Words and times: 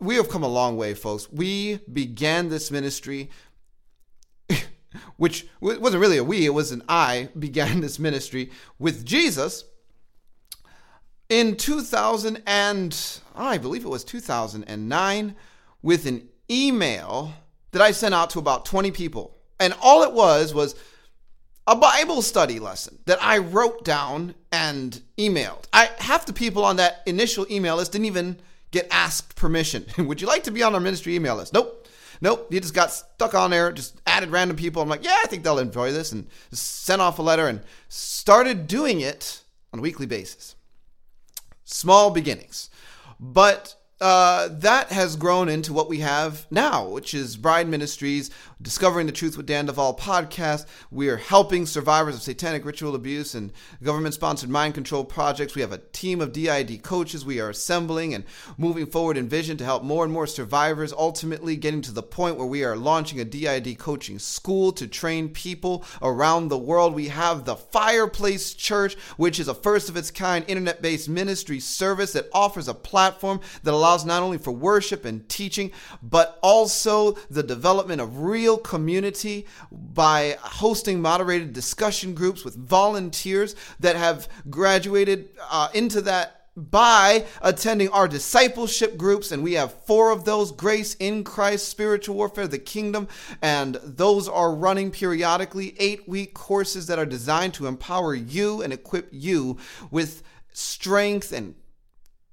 we 0.00 0.16
have 0.16 0.28
come 0.28 0.42
a 0.42 0.48
long 0.48 0.76
way, 0.76 0.94
folks. 0.94 1.30
We 1.30 1.76
began 1.90 2.48
this 2.48 2.72
ministry, 2.72 3.30
which 5.16 5.46
wasn't 5.60 6.00
really 6.00 6.18
a 6.18 6.24
we, 6.24 6.44
it 6.44 6.50
was 6.50 6.72
an 6.72 6.82
I, 6.88 7.28
began 7.38 7.80
this 7.80 8.00
ministry 8.00 8.50
with 8.78 9.04
Jesus 9.04 9.64
in 11.28 11.56
2000 11.56 12.42
and 12.46 13.20
I 13.34 13.56
believe 13.56 13.84
it 13.84 13.88
was 13.88 14.04
2009 14.04 15.34
with 15.80 16.06
an 16.06 16.28
email 16.50 17.32
that 17.70 17.80
I 17.80 17.92
sent 17.92 18.14
out 18.14 18.30
to 18.30 18.38
about 18.38 18.66
20 18.66 18.90
people. 18.90 19.38
And 19.58 19.74
all 19.80 20.02
it 20.02 20.12
was 20.12 20.52
was 20.52 20.74
a 21.66 21.76
Bible 21.76 22.22
study 22.22 22.58
lesson 22.58 22.98
that 23.06 23.22
I 23.22 23.38
wrote 23.38 23.84
down 23.84 24.34
and 24.50 25.00
emailed. 25.16 25.64
I 25.72 25.90
half 25.98 26.26
the 26.26 26.32
people 26.32 26.64
on 26.64 26.76
that 26.76 27.02
initial 27.06 27.46
email 27.50 27.76
list 27.76 27.92
didn't 27.92 28.06
even 28.06 28.38
get 28.70 28.88
asked 28.90 29.36
permission. 29.36 29.86
Would 29.98 30.20
you 30.20 30.26
like 30.26 30.44
to 30.44 30.50
be 30.50 30.62
on 30.62 30.74
our 30.74 30.80
ministry 30.80 31.14
email 31.14 31.36
list? 31.36 31.52
Nope. 31.52 31.86
Nope. 32.20 32.52
You 32.52 32.60
just 32.60 32.74
got 32.74 32.90
stuck 32.90 33.34
on 33.34 33.50
there, 33.50 33.72
just 33.72 34.00
added 34.06 34.30
random 34.30 34.56
people. 34.56 34.82
I'm 34.82 34.88
like, 34.88 35.04
yeah, 35.04 35.18
I 35.22 35.26
think 35.26 35.42
they'll 35.42 35.58
enjoy 35.58 35.92
this, 35.92 36.12
and 36.12 36.28
sent 36.52 37.02
off 37.02 37.18
a 37.18 37.22
letter 37.22 37.48
and 37.48 37.60
started 37.88 38.66
doing 38.66 39.00
it 39.00 39.42
on 39.72 39.78
a 39.78 39.82
weekly 39.82 40.06
basis. 40.06 40.54
Small 41.64 42.10
beginnings. 42.10 42.70
But 43.18 43.74
uh, 44.00 44.48
that 44.50 44.90
has 44.90 45.14
grown 45.14 45.48
into 45.48 45.72
what 45.72 45.88
we 45.88 45.98
have 45.98 46.46
now, 46.50 46.88
which 46.88 47.14
is 47.14 47.36
Bride 47.36 47.68
Ministries, 47.68 48.30
Discovering 48.62 49.06
the 49.06 49.12
Truth 49.12 49.36
with 49.36 49.46
Dan 49.46 49.66
Duval 49.66 49.96
podcast. 49.96 50.66
We 50.90 51.08
are 51.08 51.16
helping 51.16 51.66
survivors 51.66 52.14
of 52.14 52.22
satanic 52.22 52.64
ritual 52.64 52.94
abuse 52.94 53.34
and 53.34 53.52
government 53.82 54.14
sponsored 54.14 54.50
mind 54.50 54.74
control 54.74 55.04
projects. 55.04 55.54
We 55.54 55.62
have 55.62 55.72
a 55.72 55.78
team 55.78 56.20
of 56.20 56.32
DID 56.32 56.82
coaches 56.82 57.24
we 57.24 57.40
are 57.40 57.50
assembling 57.50 58.14
and 58.14 58.24
moving 58.58 58.86
forward 58.86 59.16
in 59.16 59.28
vision 59.28 59.56
to 59.56 59.64
help 59.64 59.82
more 59.82 60.04
and 60.04 60.12
more 60.12 60.26
survivors, 60.26 60.92
ultimately 60.92 61.56
getting 61.56 61.82
to 61.82 61.92
the 61.92 62.02
point 62.02 62.36
where 62.36 62.46
we 62.46 62.64
are 62.64 62.76
launching 62.76 63.20
a 63.20 63.24
DID 63.24 63.78
coaching 63.78 64.18
school 64.18 64.72
to 64.72 64.86
train 64.86 65.28
people 65.28 65.84
around 66.02 66.48
the 66.48 66.58
world. 66.58 66.94
We 66.94 67.08
have 67.08 67.44
the 67.44 67.56
Fireplace 67.56 68.54
Church, 68.54 68.94
which 69.16 69.40
is 69.40 69.48
a 69.48 69.54
first 69.54 69.88
of 69.88 69.96
its 69.96 70.10
kind 70.10 70.44
internet 70.46 70.82
based 70.82 71.08
ministry 71.08 71.58
service 71.58 72.12
that 72.12 72.28
offers 72.32 72.68
a 72.68 72.74
platform 72.74 73.40
that 73.62 73.72
allows 73.72 73.92
allows 73.92 74.04
not 74.04 74.22
only 74.22 74.38
for 74.38 74.52
worship 74.52 75.04
and 75.04 75.28
teaching, 75.28 75.70
but 76.02 76.38
also 76.42 77.12
the 77.30 77.42
development 77.42 78.00
of 78.00 78.20
real 78.20 78.51
community 78.56 79.46
by 79.70 80.36
hosting 80.40 81.00
moderated 81.00 81.52
discussion 81.52 82.14
groups 82.14 82.44
with 82.44 82.54
volunteers 82.54 83.54
that 83.80 83.96
have 83.96 84.28
graduated 84.50 85.30
uh, 85.50 85.68
into 85.74 86.00
that 86.02 86.42
by 86.54 87.24
attending 87.40 87.88
our 87.88 88.06
discipleship 88.06 88.98
groups, 88.98 89.32
and 89.32 89.42
we 89.42 89.54
have 89.54 89.72
four 89.84 90.10
of 90.10 90.24
those 90.24 90.52
Grace 90.52 90.94
in 90.96 91.24
Christ, 91.24 91.68
Spiritual 91.68 92.16
Warfare, 92.16 92.46
the 92.46 92.58
Kingdom, 92.58 93.08
and 93.40 93.76
those 93.76 94.28
are 94.28 94.54
running 94.54 94.90
periodically 94.90 95.74
eight 95.78 96.06
week 96.06 96.34
courses 96.34 96.86
that 96.88 96.98
are 96.98 97.06
designed 97.06 97.54
to 97.54 97.66
empower 97.66 98.14
you 98.14 98.60
and 98.60 98.72
equip 98.72 99.08
you 99.12 99.56
with 99.90 100.22
strength 100.52 101.32
and 101.32 101.54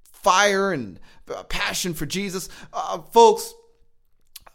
fire 0.03 0.73
and 0.73 0.99
uh, 1.33 1.43
passion 1.43 1.93
for 1.93 2.05
Jesus. 2.05 2.49
Uh, 2.73 2.99
folks, 2.99 3.53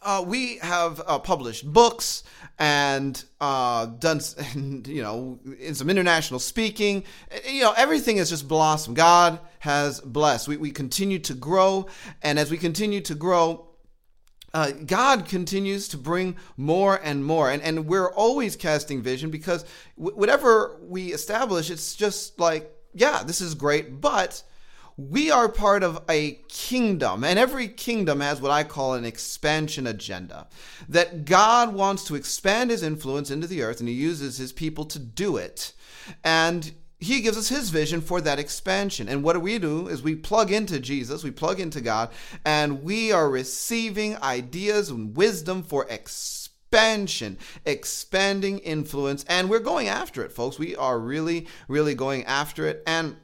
uh, 0.04 0.22
we 0.26 0.58
have 0.58 1.00
uh, 1.06 1.18
published 1.18 1.70
books 1.70 2.22
and 2.58 3.24
uh, 3.40 3.86
done, 3.86 4.20
you 4.86 5.02
know, 5.02 5.40
in 5.58 5.74
some 5.74 5.90
international 5.90 6.38
speaking. 6.38 7.04
You 7.48 7.62
know, 7.62 7.72
everything 7.76 8.18
has 8.18 8.30
just 8.30 8.46
blossomed. 8.46 8.96
God 8.96 9.40
has 9.60 10.00
blessed. 10.00 10.46
We, 10.46 10.58
we 10.58 10.70
continue 10.70 11.18
to 11.20 11.34
grow. 11.34 11.86
And 12.22 12.38
as 12.38 12.50
we 12.50 12.58
continue 12.58 13.00
to 13.02 13.14
grow, 13.14 13.66
uh, 14.52 14.70
God 14.70 15.26
continues 15.26 15.88
to 15.88 15.96
bring 15.96 16.36
more 16.56 17.00
and 17.02 17.24
more. 17.24 17.50
And, 17.50 17.60
and 17.62 17.86
we're 17.86 18.12
always 18.12 18.54
casting 18.54 19.02
vision 19.02 19.30
because 19.30 19.64
w- 19.98 20.16
whatever 20.16 20.76
we 20.82 21.12
establish, 21.12 21.70
it's 21.70 21.96
just 21.96 22.38
like, 22.38 22.70
yeah, 22.92 23.24
this 23.24 23.40
is 23.40 23.56
great, 23.56 24.00
but 24.00 24.44
we 24.96 25.30
are 25.30 25.48
part 25.48 25.82
of 25.82 26.02
a 26.08 26.40
kingdom, 26.48 27.24
and 27.24 27.38
every 27.38 27.68
kingdom 27.68 28.20
has 28.20 28.40
what 28.40 28.52
I 28.52 28.62
call 28.62 28.94
an 28.94 29.04
expansion 29.04 29.86
agenda. 29.86 30.46
That 30.88 31.24
God 31.24 31.74
wants 31.74 32.04
to 32.04 32.14
expand 32.14 32.70
his 32.70 32.82
influence 32.82 33.30
into 33.30 33.46
the 33.46 33.62
earth, 33.62 33.80
and 33.80 33.88
he 33.88 33.94
uses 33.94 34.36
his 34.36 34.52
people 34.52 34.84
to 34.86 34.98
do 34.98 35.36
it. 35.36 35.72
And 36.22 36.72
he 37.00 37.20
gives 37.20 37.36
us 37.36 37.48
his 37.48 37.70
vision 37.70 38.00
for 38.00 38.20
that 38.20 38.38
expansion. 38.38 39.08
And 39.08 39.22
what 39.22 39.34
do 39.34 39.40
we 39.40 39.58
do 39.58 39.88
is 39.88 40.02
we 40.02 40.14
plug 40.14 40.52
into 40.52 40.78
Jesus, 40.78 41.24
we 41.24 41.30
plug 41.30 41.60
into 41.60 41.80
God, 41.80 42.10
and 42.44 42.82
we 42.82 43.12
are 43.12 43.28
receiving 43.28 44.16
ideas 44.22 44.90
and 44.90 45.16
wisdom 45.16 45.62
for 45.64 45.86
expansion, 45.90 47.36
expanding 47.64 48.60
influence, 48.60 49.24
and 49.28 49.50
we're 49.50 49.58
going 49.58 49.88
after 49.88 50.24
it, 50.24 50.32
folks. 50.32 50.58
We 50.58 50.76
are 50.76 50.98
really, 50.98 51.48
really 51.68 51.94
going 51.94 52.24
after 52.24 52.66
it. 52.66 52.82
And 52.86 53.16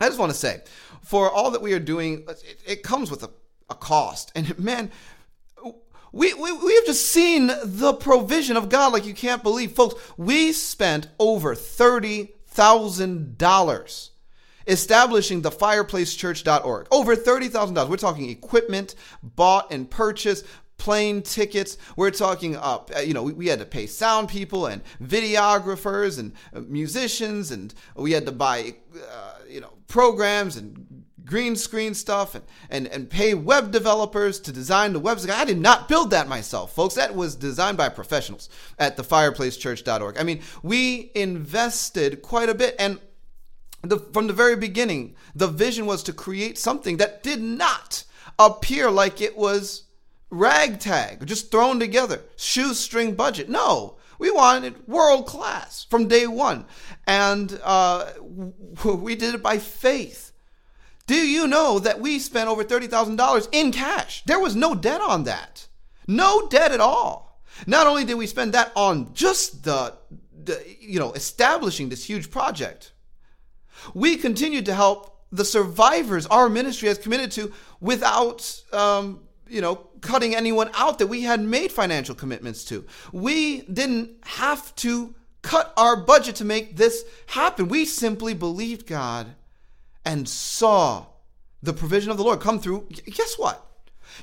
I 0.00 0.08
just 0.08 0.18
want 0.18 0.32
to 0.32 0.38
say, 0.38 0.62
for 1.06 1.30
all 1.30 1.52
that 1.52 1.62
we 1.62 1.72
are 1.72 1.78
doing, 1.78 2.24
it, 2.28 2.60
it 2.66 2.82
comes 2.82 3.10
with 3.12 3.22
a, 3.22 3.30
a 3.70 3.76
cost. 3.76 4.32
And 4.34 4.58
man, 4.58 4.90
we, 6.10 6.34
we, 6.34 6.50
we 6.50 6.74
have 6.74 6.84
just 6.84 7.12
seen 7.12 7.46
the 7.46 7.94
provision 7.94 8.56
of 8.56 8.68
God 8.68 8.92
like 8.92 9.06
you 9.06 9.14
can't 9.14 9.44
believe. 9.44 9.70
Folks, 9.72 9.94
we 10.16 10.52
spent 10.52 11.06
over 11.20 11.54
$30,000 11.54 14.10
establishing 14.66 15.42
the 15.42 15.52
fireplacechurch.org. 15.52 16.88
Over 16.90 17.14
$30,000. 17.14 17.88
We're 17.88 17.96
talking 17.96 18.28
equipment 18.28 18.96
bought 19.22 19.70
and 19.70 19.88
purchased, 19.88 20.44
plane 20.78 21.22
tickets. 21.22 21.78
We're 21.96 22.10
talking 22.10 22.56
up, 22.56 22.90
uh, 22.96 23.00
you 23.00 23.14
know, 23.14 23.22
we, 23.22 23.32
we, 23.32 23.46
had 23.46 23.58
to 23.60 23.64
pay 23.64 23.86
sound 23.86 24.28
people 24.28 24.66
and 24.66 24.82
videographers 25.02 26.18
and 26.18 26.32
uh, 26.54 26.60
musicians, 26.60 27.50
and 27.50 27.72
we 27.94 28.12
had 28.12 28.26
to 28.26 28.32
buy, 28.32 28.74
uh, 28.94 29.34
you 29.48 29.60
know, 29.60 29.72
programs 29.86 30.56
and 30.56 30.95
green 31.26 31.56
screen 31.56 31.92
stuff 31.92 32.34
and, 32.34 32.44
and, 32.70 32.86
and 32.86 33.10
pay 33.10 33.34
web 33.34 33.70
developers 33.72 34.40
to 34.40 34.52
design 34.52 34.92
the 34.92 35.00
website. 35.00 35.30
I 35.30 35.44
did 35.44 35.58
not 35.58 35.88
build 35.88 36.10
that 36.10 36.28
myself, 36.28 36.74
folks. 36.74 36.94
That 36.94 37.14
was 37.14 37.34
designed 37.34 37.76
by 37.76 37.88
professionals 37.88 38.48
at 38.78 38.96
thefireplacechurch.org. 38.96 40.18
I 40.18 40.22
mean, 40.22 40.40
we 40.62 41.10
invested 41.14 42.22
quite 42.22 42.48
a 42.48 42.54
bit. 42.54 42.76
And 42.78 43.00
the, 43.82 43.98
from 43.98 44.28
the 44.28 44.32
very 44.32 44.56
beginning, 44.56 45.16
the 45.34 45.48
vision 45.48 45.84
was 45.86 46.02
to 46.04 46.12
create 46.12 46.58
something 46.58 46.96
that 46.98 47.22
did 47.22 47.42
not 47.42 48.04
appear 48.38 48.90
like 48.90 49.20
it 49.20 49.36
was 49.36 49.84
ragtag, 50.30 51.26
just 51.26 51.50
thrown 51.50 51.80
together, 51.80 52.22
shoestring 52.36 53.14
budget. 53.14 53.48
No, 53.48 53.96
we 54.18 54.30
wanted 54.30 54.86
world 54.86 55.26
class 55.26 55.84
from 55.84 56.08
day 56.08 56.26
one. 56.26 56.66
And 57.06 57.58
uh, 57.62 58.12
we 58.84 59.14
did 59.14 59.34
it 59.34 59.42
by 59.42 59.58
faith. 59.58 60.25
Do 61.06 61.14
you 61.14 61.46
know 61.46 61.78
that 61.78 62.00
we 62.00 62.18
spent 62.18 62.48
over 62.48 62.64
$30,000 62.64 63.48
in 63.52 63.72
cash? 63.72 64.24
There 64.24 64.40
was 64.40 64.56
no 64.56 64.74
debt 64.74 65.00
on 65.00 65.24
that. 65.24 65.68
No 66.06 66.48
debt 66.48 66.72
at 66.72 66.80
all. 66.80 67.40
Not 67.66 67.86
only 67.86 68.04
did 68.04 68.14
we 68.14 68.26
spend 68.26 68.52
that 68.54 68.72
on 68.74 69.14
just 69.14 69.64
the, 69.64 69.96
the 70.44 70.62
you 70.80 70.98
know, 70.98 71.12
establishing 71.12 71.88
this 71.88 72.04
huge 72.04 72.30
project, 72.30 72.92
we 73.94 74.16
continued 74.16 74.66
to 74.66 74.74
help 74.74 75.16
the 75.32 75.44
survivors 75.44 76.26
our 76.26 76.48
ministry 76.48 76.88
has 76.88 76.98
committed 76.98 77.30
to 77.32 77.52
without 77.80 78.62
um, 78.72 79.20
you 79.48 79.60
know 79.60 79.76
cutting 80.00 80.34
anyone 80.34 80.70
out 80.74 80.98
that 80.98 81.06
we 81.06 81.22
had 81.22 81.40
made 81.40 81.72
financial 81.72 82.14
commitments 82.14 82.64
to 82.64 82.84
we 83.12 83.62
didn't 83.62 84.10
have 84.24 84.74
to 84.76 85.14
cut 85.42 85.72
our 85.76 85.96
budget 85.96 86.36
to 86.36 86.44
make 86.44 86.76
this 86.76 87.04
happen 87.26 87.68
we 87.68 87.84
simply 87.84 88.34
believed 88.34 88.86
god 88.86 89.34
and 90.06 90.26
saw 90.28 91.04
the 91.62 91.72
provision 91.72 92.10
of 92.12 92.16
the 92.16 92.22
Lord 92.22 92.40
come 92.40 92.60
through, 92.60 92.88
guess 93.06 93.34
what? 93.36 93.66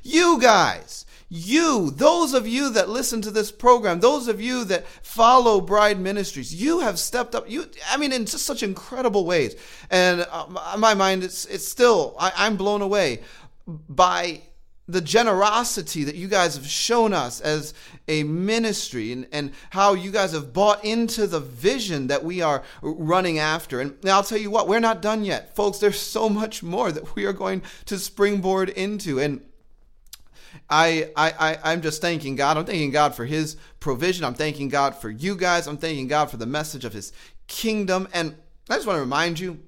You 0.01 0.39
guys, 0.39 1.05
you, 1.29 1.91
those 1.91 2.33
of 2.33 2.47
you 2.47 2.71
that 2.71 2.89
listen 2.89 3.21
to 3.21 3.31
this 3.31 3.51
program, 3.51 3.99
those 3.99 4.27
of 4.27 4.39
you 4.39 4.63
that 4.65 4.87
follow 5.03 5.59
Bride 5.59 5.99
Ministries, 5.99 6.55
you 6.55 6.79
have 6.79 6.97
stepped 6.97 7.35
up. 7.35 7.49
You, 7.49 7.65
I 7.89 7.97
mean, 7.97 8.13
in 8.13 8.25
just 8.25 8.45
such 8.45 8.63
incredible 8.63 9.25
ways. 9.25 9.55
And 9.91 10.25
uh, 10.31 10.45
my 10.77 10.93
mind, 10.93 11.23
it's 11.23 11.45
it's 11.45 11.67
still, 11.67 12.15
I, 12.17 12.31
I'm 12.35 12.55
blown 12.55 12.81
away 12.81 13.21
by 13.67 14.41
the 14.87 15.01
generosity 15.01 16.03
that 16.03 16.15
you 16.15 16.27
guys 16.27 16.55
have 16.55 16.67
shown 16.67 17.13
us 17.13 17.39
as 17.39 17.73
a 18.07 18.23
ministry 18.23 19.13
and, 19.13 19.27
and 19.31 19.53
how 19.69 19.93
you 19.93 20.11
guys 20.11 20.33
have 20.33 20.51
bought 20.51 20.83
into 20.83 21.25
the 21.25 21.39
vision 21.39 22.07
that 22.07 22.23
we 22.23 22.41
are 22.41 22.63
running 22.81 23.39
after. 23.39 23.79
And 23.79 23.95
I'll 24.05 24.23
tell 24.23 24.37
you 24.37 24.51
what, 24.51 24.67
we're 24.67 24.81
not 24.81 25.01
done 25.01 25.23
yet. 25.23 25.55
Folks, 25.55 25.79
there's 25.79 25.99
so 25.99 26.27
much 26.27 26.61
more 26.63 26.91
that 26.91 27.15
we 27.15 27.25
are 27.25 27.33
going 27.33 27.61
to 27.85 27.97
springboard 27.97 28.69
into. 28.69 29.19
And 29.19 29.41
I, 30.69 31.11
I, 31.15 31.57
I, 31.63 31.73
am 31.73 31.81
just 31.81 32.01
thanking 32.01 32.35
God. 32.35 32.57
I'm 32.57 32.65
thanking 32.65 32.91
God 32.91 33.15
for 33.15 33.25
His 33.25 33.55
provision. 33.79 34.25
I'm 34.25 34.33
thanking 34.33 34.67
God 34.67 34.95
for 34.95 35.09
you 35.09 35.35
guys. 35.35 35.65
I'm 35.65 35.77
thanking 35.77 36.07
God 36.07 36.29
for 36.29 36.37
the 36.37 36.45
message 36.45 36.83
of 36.83 36.91
His 36.91 37.13
kingdom. 37.47 38.09
And 38.13 38.35
I 38.69 38.75
just 38.75 38.85
want 38.85 38.97
to 38.97 39.01
remind 39.01 39.39
you 39.39 39.59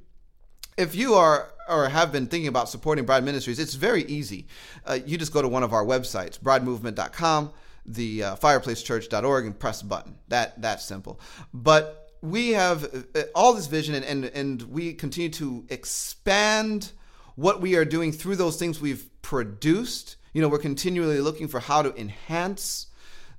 if 0.78 0.94
you 0.94 1.14
are 1.14 1.54
or 1.68 1.90
have 1.90 2.12
been 2.12 2.28
thinking 2.28 2.48
about 2.48 2.70
supporting 2.70 3.06
Bride 3.06 3.24
Ministries, 3.24 3.60
it's 3.60 3.76
very 3.76 4.04
easy. 4.06 4.48
Uh, 4.86 5.00
you 5.06 5.18
just 5.18 5.34
go 5.34 5.42
to 5.42 5.48
one 5.48 5.64
of 5.64 5.74
our 5.74 5.84
websites, 5.84 6.40
bridemovement.com, 6.40 7.52
the 7.86 8.24
uh, 8.24 8.36
fireplacechurch.org, 8.36 9.46
and 9.46 9.60
press 9.60 9.82
a 9.82 9.86
button. 9.86 10.18
That 10.28 10.62
that's 10.62 10.86
simple. 10.86 11.20
But 11.54 12.12
we 12.22 12.52
have 12.52 13.06
uh, 13.16 13.24
all 13.34 13.54
this 13.54 13.68
vision, 13.68 13.96
and, 13.96 14.06
and 14.06 14.26
and 14.26 14.62
we 14.64 14.94
continue 14.94 15.30
to 15.32 15.66
expand 15.70 16.92
what 17.36 17.62
we 17.62 17.76
are 17.76 17.86
doing 17.86 18.12
through 18.12 18.38
those 18.38 18.58
things 18.58 18.80
we've 18.80 19.10
produced. 19.22 20.16
You 20.34 20.42
know, 20.42 20.50
we're 20.50 20.60
continually 20.60 21.22
looking 21.22 21.48
for 21.48 21.60
how 21.60 21.82
to 21.82 21.96
enhance 22.00 22.88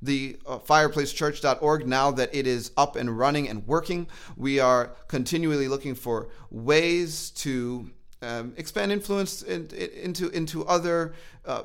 the 0.02 0.38
uh, 0.46 0.58
fireplacechurch.org 0.58 1.87
now 1.87 2.11
that 2.12 2.34
it 2.34 2.46
is 2.46 2.70
up 2.76 2.96
and 2.96 3.19
running 3.19 3.49
and 3.49 3.67
working. 3.67 4.06
We 4.37 4.61
are 4.61 4.94
continually 5.08 5.69
looking 5.69 5.94
for 5.94 6.29
ways 6.50 7.31
to 7.31 7.90
um, 8.23 8.55
expand 8.57 8.93
influence 8.93 9.43
in, 9.43 9.69
in, 9.69 9.91
into 10.03 10.29
into 10.31 10.67
other 10.67 11.15
uh, 11.45 11.63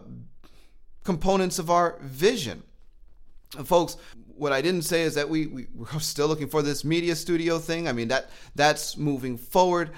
components 1.03 1.59
of 1.59 1.69
our 1.69 1.98
vision. 2.01 2.63
Uh, 3.57 3.63
folks, 3.63 3.98
what 4.36 4.51
I 4.51 4.62
didn't 4.62 4.83
say 4.83 5.01
is 5.03 5.15
that 5.15 5.30
we, 5.30 5.48
we 5.48 5.68
we're 5.74 6.00
still 6.00 6.27
looking 6.27 6.48
for 6.48 6.62
this 6.62 6.83
media 6.83 7.15
studio 7.15 7.59
thing. 7.59 7.88
I 7.88 7.94
mean 7.94 8.09
that 8.09 8.30
that's 8.56 8.98
moving 8.98 9.38
forward, 9.38 9.92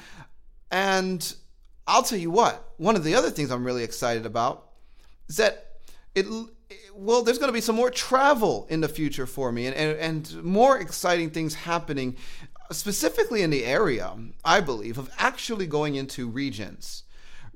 and 0.72 1.36
I'll 1.88 2.04
tell 2.04 2.20
you 2.20 2.32
what. 2.32 2.74
One 2.78 2.96
of 2.96 3.04
the 3.04 3.16
other 3.16 3.30
things 3.30 3.52
I'm 3.52 3.66
really 3.66 3.84
excited 3.84 4.26
about 4.26 4.70
is 5.28 5.38
that 5.38 5.80
it 6.16 6.26
well, 6.96 7.24
there's 7.24 7.38
going 7.38 7.50
to 7.50 7.54
be 7.54 7.62
some 7.62 7.76
more 7.76 7.90
travel 7.90 8.68
in 8.70 8.82
the 8.82 8.88
future 8.88 9.26
for 9.26 9.52
me 9.52 9.68
and, 9.68 9.76
and, 9.76 9.98
and 10.00 10.44
more 10.44 10.78
exciting 10.80 11.30
things 11.30 11.54
happening 11.54 12.16
specifically 12.72 13.42
in 13.42 13.50
the 13.50 13.66
area, 13.66 14.16
I 14.44 14.62
believe, 14.62 14.98
of 14.98 15.10
actually 15.18 15.68
going 15.68 15.96
into 15.96 16.28
regions, 16.28 17.04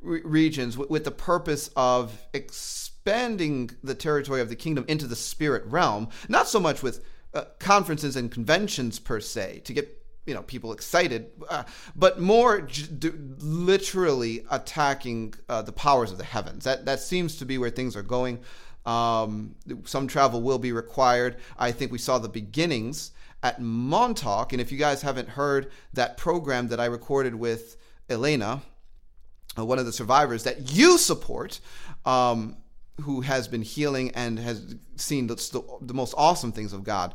re- 0.02 0.22
regions 0.24 0.78
with, 0.78 0.90
with 0.90 1.04
the 1.04 1.12
purpose 1.12 1.70
of 1.76 2.22
expanding 2.34 3.72
the 3.84 3.96
territory 3.96 4.42
of 4.42 4.50
the 4.50 4.56
kingdom 4.56 4.86
into 4.88 5.08
the 5.08 5.16
spirit 5.16 5.66
realm, 5.66 6.10
not 6.28 6.48
so 6.48 6.60
much 6.60 6.84
with 6.84 7.04
uh, 7.34 7.46
conferences 7.60 8.16
and 8.16 8.32
conventions 8.32 9.00
per 9.00 9.20
se 9.20 9.62
to 9.66 9.74
get 9.74 9.94
you 10.26 10.34
know 10.34 10.44
people 10.44 10.74
excited, 10.74 11.32
uh, 11.50 11.64
but 11.96 12.20
more 12.20 12.62
j- 12.62 12.88
d- 13.00 13.12
literally 13.40 14.46
attacking 14.52 15.34
uh, 15.48 15.62
the 15.62 15.72
powers 15.72 16.12
of 16.12 16.18
the 16.18 16.24
heavens. 16.24 16.66
That 16.66 16.86
that 16.86 17.00
seems 17.00 17.38
to 17.38 17.46
be 17.46 17.58
where 17.58 17.70
things 17.70 17.96
are 17.96 18.04
going. 18.04 18.40
Um, 18.86 19.56
some 19.86 20.08
travel 20.08 20.42
will 20.42 20.60
be 20.60 20.72
required. 20.72 21.38
I 21.58 21.72
think 21.72 21.92
we 21.92 21.98
saw 21.98 22.20
the 22.20 22.30
beginnings 22.30 23.12
at 23.44 23.62
Montauk. 23.62 24.54
And 24.54 24.62
if 24.62 24.72
you 24.72 24.78
guys 24.78 25.02
haven't 25.02 25.30
heard 25.30 25.72
that 25.94 26.18
program 26.18 26.70
that 26.70 26.80
I 26.80 26.86
recorded 26.86 27.36
with 27.36 27.78
Elena, 28.10 28.62
uh, 29.58 29.66
one 29.66 29.80
of 29.80 29.86
the 29.86 29.94
survivors 29.94 30.44
that 30.44 30.72
you 30.74 30.98
support, 30.98 31.60
um, 32.06 32.58
who 33.02 33.22
has 33.22 33.48
been 33.48 33.62
healing 33.62 34.12
and 34.16 34.40
has 34.40 34.76
seen 34.96 35.28
the, 35.28 35.64
the 35.82 35.94
most 35.94 36.14
awesome 36.18 36.52
things 36.52 36.74
of 36.74 36.84
God. 36.84 37.14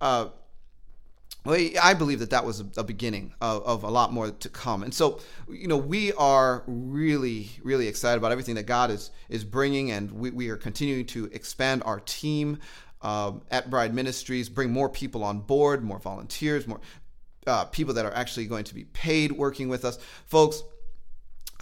Uh, 0.00 0.28
I 1.44 1.94
believe 1.94 2.20
that 2.20 2.30
that 2.30 2.44
was 2.44 2.62
a, 2.76 2.84
beginning 2.84 3.34
of, 3.40 3.64
of, 3.64 3.82
a 3.82 3.90
lot 3.90 4.12
more 4.12 4.30
to 4.30 4.48
come, 4.48 4.84
and 4.84 4.94
so 4.94 5.18
you 5.48 5.66
know 5.66 5.76
we 5.76 6.12
are 6.12 6.62
really, 6.68 7.50
really 7.64 7.88
excited 7.88 8.18
about 8.18 8.30
everything 8.30 8.54
that 8.54 8.66
God 8.66 8.92
is 8.92 9.10
is 9.28 9.42
bringing, 9.42 9.90
and 9.90 10.12
we, 10.12 10.30
we 10.30 10.50
are 10.50 10.56
continuing 10.56 11.04
to 11.06 11.24
expand 11.32 11.82
our 11.84 11.98
team 11.98 12.58
uh, 13.02 13.32
at 13.50 13.70
Bride 13.70 13.94
Ministries, 13.94 14.48
bring 14.48 14.70
more 14.70 14.88
people 14.88 15.24
on 15.24 15.40
board, 15.40 15.82
more 15.82 15.98
volunteers, 15.98 16.66
more 16.66 16.80
uh, 17.46 17.64
people 17.66 17.94
that 17.94 18.06
are 18.06 18.14
actually 18.14 18.46
going 18.46 18.64
to 18.64 18.74
be 18.74 18.84
paid 18.84 19.32
working 19.32 19.68
with 19.68 19.84
us. 19.84 19.98
Folks, 20.26 20.62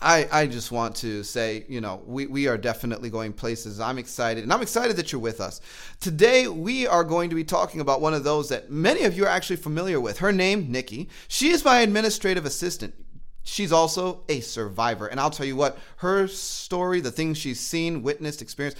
I, 0.02 0.28
I 0.32 0.46
just 0.46 0.72
want 0.72 0.96
to 0.96 1.22
say, 1.22 1.66
you 1.68 1.80
know, 1.80 2.02
we, 2.06 2.26
we 2.26 2.48
are 2.48 2.56
definitely 2.56 3.10
going 3.10 3.34
places. 3.34 3.80
I'm 3.80 3.98
excited, 3.98 4.42
and 4.42 4.52
I'm 4.52 4.62
excited 4.62 4.96
that 4.96 5.12
you're 5.12 5.20
with 5.20 5.40
us. 5.40 5.60
Today, 6.00 6.48
we 6.48 6.86
are 6.86 7.04
going 7.04 7.28
to 7.30 7.36
be 7.36 7.44
talking 7.44 7.80
about 7.80 8.00
one 8.00 8.14
of 8.14 8.24
those 8.24 8.48
that 8.48 8.70
many 8.70 9.04
of 9.04 9.14
you 9.16 9.24
are 9.24 9.28
actually 9.28 9.56
familiar 9.56 10.00
with. 10.00 10.18
Her 10.18 10.32
name, 10.32 10.72
Nikki. 10.72 11.10
She 11.28 11.50
is 11.50 11.64
my 11.64 11.80
administrative 11.80 12.46
assistant. 12.46 12.94
She's 13.42 13.72
also 13.72 14.22
a 14.28 14.40
survivor. 14.40 15.06
And 15.06 15.20
I'll 15.20 15.30
tell 15.30 15.46
you 15.46 15.56
what, 15.56 15.78
her 15.96 16.26
story, 16.28 17.00
the 17.00 17.10
things 17.10 17.36
she's 17.36 17.60
seen, 17.60 18.02
witnessed, 18.02 18.40
experienced, 18.40 18.78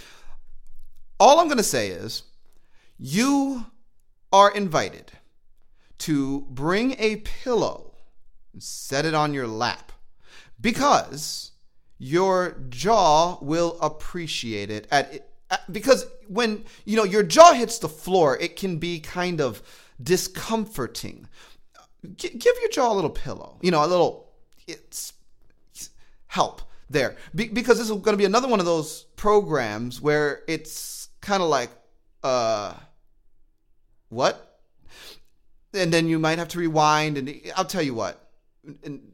all 1.19 1.39
I'm 1.39 1.47
going 1.47 1.57
to 1.57 1.63
say 1.63 1.89
is 1.89 2.23
you 3.03 3.65
are 4.31 4.51
invited 4.51 5.11
to 5.97 6.41
bring 6.51 6.95
a 6.99 7.15
pillow 7.17 7.95
and 8.53 8.61
set 8.61 9.05
it 9.05 9.15
on 9.15 9.33
your 9.33 9.47
lap 9.47 9.91
because 10.61 11.51
your 11.97 12.57
jaw 12.69 13.39
will 13.41 13.77
appreciate 13.81 14.69
it 14.69 14.87
at, 14.91 15.27
at 15.49 15.73
because 15.73 16.05
when 16.27 16.63
you 16.85 16.95
know 16.95 17.03
your 17.03 17.23
jaw 17.23 17.53
hits 17.53 17.79
the 17.79 17.89
floor 17.89 18.37
it 18.37 18.55
can 18.55 18.77
be 18.77 18.99
kind 18.99 19.41
of 19.41 19.63
discomforting. 20.01 21.27
G- 22.15 22.29
give 22.29 22.55
your 22.61 22.69
jaw 22.69 22.91
a 22.91 22.95
little 22.95 23.09
pillow 23.09 23.57
you 23.61 23.71
know 23.71 23.83
a 23.83 23.87
little 23.87 24.31
it's 24.67 25.13
help 26.27 26.61
there. 26.89 27.15
Be- 27.33 27.49
because 27.49 27.79
this 27.79 27.89
is 27.89 27.91
going 27.91 28.13
to 28.13 28.17
be 28.17 28.25
another 28.25 28.47
one 28.47 28.59
of 28.59 28.65
those 28.67 29.05
programs 29.15 29.99
where 30.01 30.43
it's 30.47 31.09
kind 31.19 31.41
of 31.41 31.49
like 31.49 31.71
uh 32.23 32.73
what? 34.11 34.59
And 35.73 35.91
then 35.91 36.07
you 36.07 36.19
might 36.19 36.37
have 36.37 36.49
to 36.49 36.59
rewind 36.59 37.17
and 37.17 37.33
i'll 37.55 37.65
tell 37.65 37.81
you 37.81 37.95
what. 37.95 38.29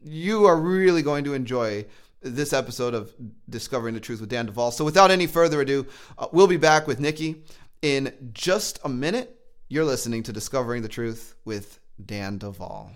You 0.04 0.44
are 0.44 0.56
really 0.56 1.02
going 1.02 1.24
to 1.24 1.34
enjoy 1.34 1.86
this 2.20 2.52
episode 2.52 2.94
of 2.94 3.14
discovering 3.48 3.94
the 3.94 4.00
truth 4.00 4.20
with 4.20 4.28
dan 4.28 4.46
duval 4.46 4.72
so 4.72 4.84
without 4.84 5.12
any 5.12 5.28
further 5.28 5.60
ado 5.60 5.86
uh, 6.18 6.26
we'll 6.32 6.48
be 6.48 6.56
back 6.56 6.88
with 6.88 6.98
nikki 6.98 7.44
in 7.80 8.12
just 8.32 8.80
a 8.84 8.88
minute. 8.88 9.36
You're 9.68 9.84
listening 9.84 10.24
to 10.24 10.32
discovering 10.32 10.82
the 10.82 10.88
truth 10.88 11.36
with 11.44 11.78
dan 12.04 12.38
duval 12.38 12.90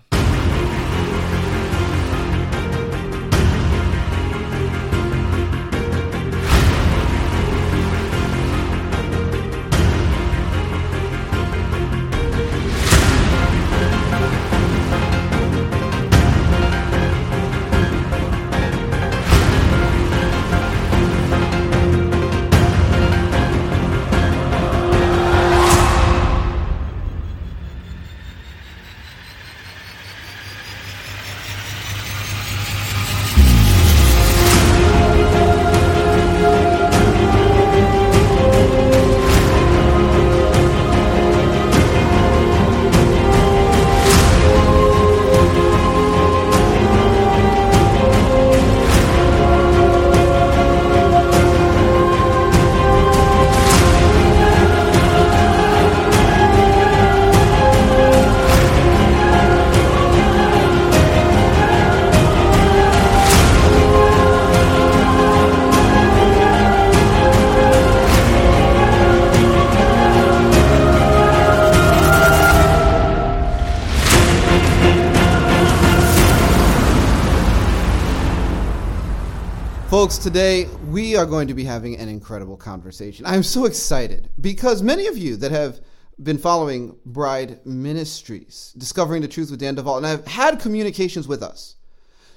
Folks, 80.13 80.23
today 80.23 80.65
we 80.89 81.15
are 81.15 81.25
going 81.25 81.47
to 81.47 81.55
be 81.55 81.63
having 81.63 81.97
an 81.97 82.07
incredible 82.07 82.55
conversation. 82.55 83.25
I'm 83.25 83.41
so 83.41 83.65
excited 83.65 84.29
because 84.39 84.83
many 84.83 85.07
of 85.07 85.17
you 85.17 85.37
that 85.37 85.49
have 85.49 85.81
been 86.21 86.37
following 86.37 86.95
Bride 87.03 87.65
Ministries, 87.65 88.75
Discovering 88.77 89.23
the 89.23 89.27
Truth 89.27 89.49
with 89.49 89.59
Dan 89.59 89.73
Duval, 89.73 89.97
and 89.97 90.05
have 90.05 90.27
had 90.27 90.59
communications 90.59 91.27
with 91.27 91.41
us, 91.41 91.77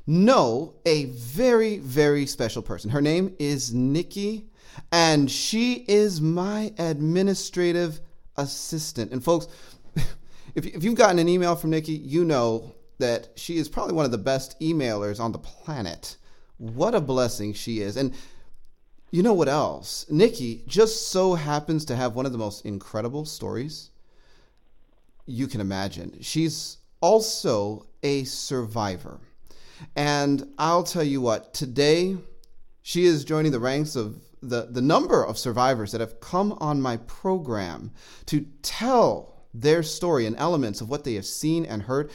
know 0.06 0.76
a 0.86 1.04
very, 1.04 1.76
very 1.76 2.24
special 2.24 2.62
person. 2.62 2.88
Her 2.88 3.02
name 3.02 3.36
is 3.38 3.74
Nikki, 3.74 4.46
and 4.90 5.30
she 5.30 5.84
is 5.86 6.18
my 6.18 6.72
administrative 6.78 8.00
assistant. 8.38 9.12
And 9.12 9.22
folks, 9.22 9.48
if 10.54 10.82
you've 10.82 10.94
gotten 10.94 11.18
an 11.18 11.28
email 11.28 11.54
from 11.54 11.70
Nikki, 11.70 11.92
you 11.92 12.24
know 12.24 12.74
that 13.00 13.28
she 13.36 13.58
is 13.58 13.68
probably 13.68 13.92
one 13.92 14.06
of 14.06 14.12
the 14.12 14.18
best 14.18 14.58
emailers 14.60 15.20
on 15.20 15.32
the 15.32 15.38
planet. 15.38 16.16
What 16.58 16.94
a 16.94 17.00
blessing 17.00 17.52
she 17.52 17.80
is. 17.80 17.96
And 17.96 18.14
you 19.10 19.22
know 19.22 19.34
what 19.34 19.48
else? 19.48 20.06
Nikki 20.10 20.64
just 20.66 21.08
so 21.08 21.34
happens 21.34 21.84
to 21.86 21.96
have 21.96 22.14
one 22.14 22.26
of 22.26 22.32
the 22.32 22.38
most 22.38 22.64
incredible 22.64 23.24
stories 23.24 23.90
you 25.26 25.46
can 25.46 25.60
imagine. 25.60 26.18
She's 26.20 26.78
also 27.00 27.86
a 28.02 28.24
survivor. 28.24 29.20
And 29.94 30.52
I'll 30.58 30.82
tell 30.82 31.02
you 31.02 31.20
what, 31.20 31.52
today 31.52 32.16
she 32.82 33.04
is 33.04 33.24
joining 33.24 33.52
the 33.52 33.60
ranks 33.60 33.96
of 33.96 34.16
the, 34.42 34.68
the 34.70 34.82
number 34.82 35.24
of 35.24 35.38
survivors 35.38 35.92
that 35.92 36.00
have 36.00 36.20
come 36.20 36.52
on 36.60 36.80
my 36.80 36.96
program 36.98 37.90
to 38.26 38.46
tell 38.62 39.34
their 39.52 39.82
story 39.82 40.26
and 40.26 40.36
elements 40.36 40.80
of 40.80 40.88
what 40.88 41.04
they 41.04 41.14
have 41.14 41.26
seen 41.26 41.64
and 41.66 41.82
heard. 41.82 42.10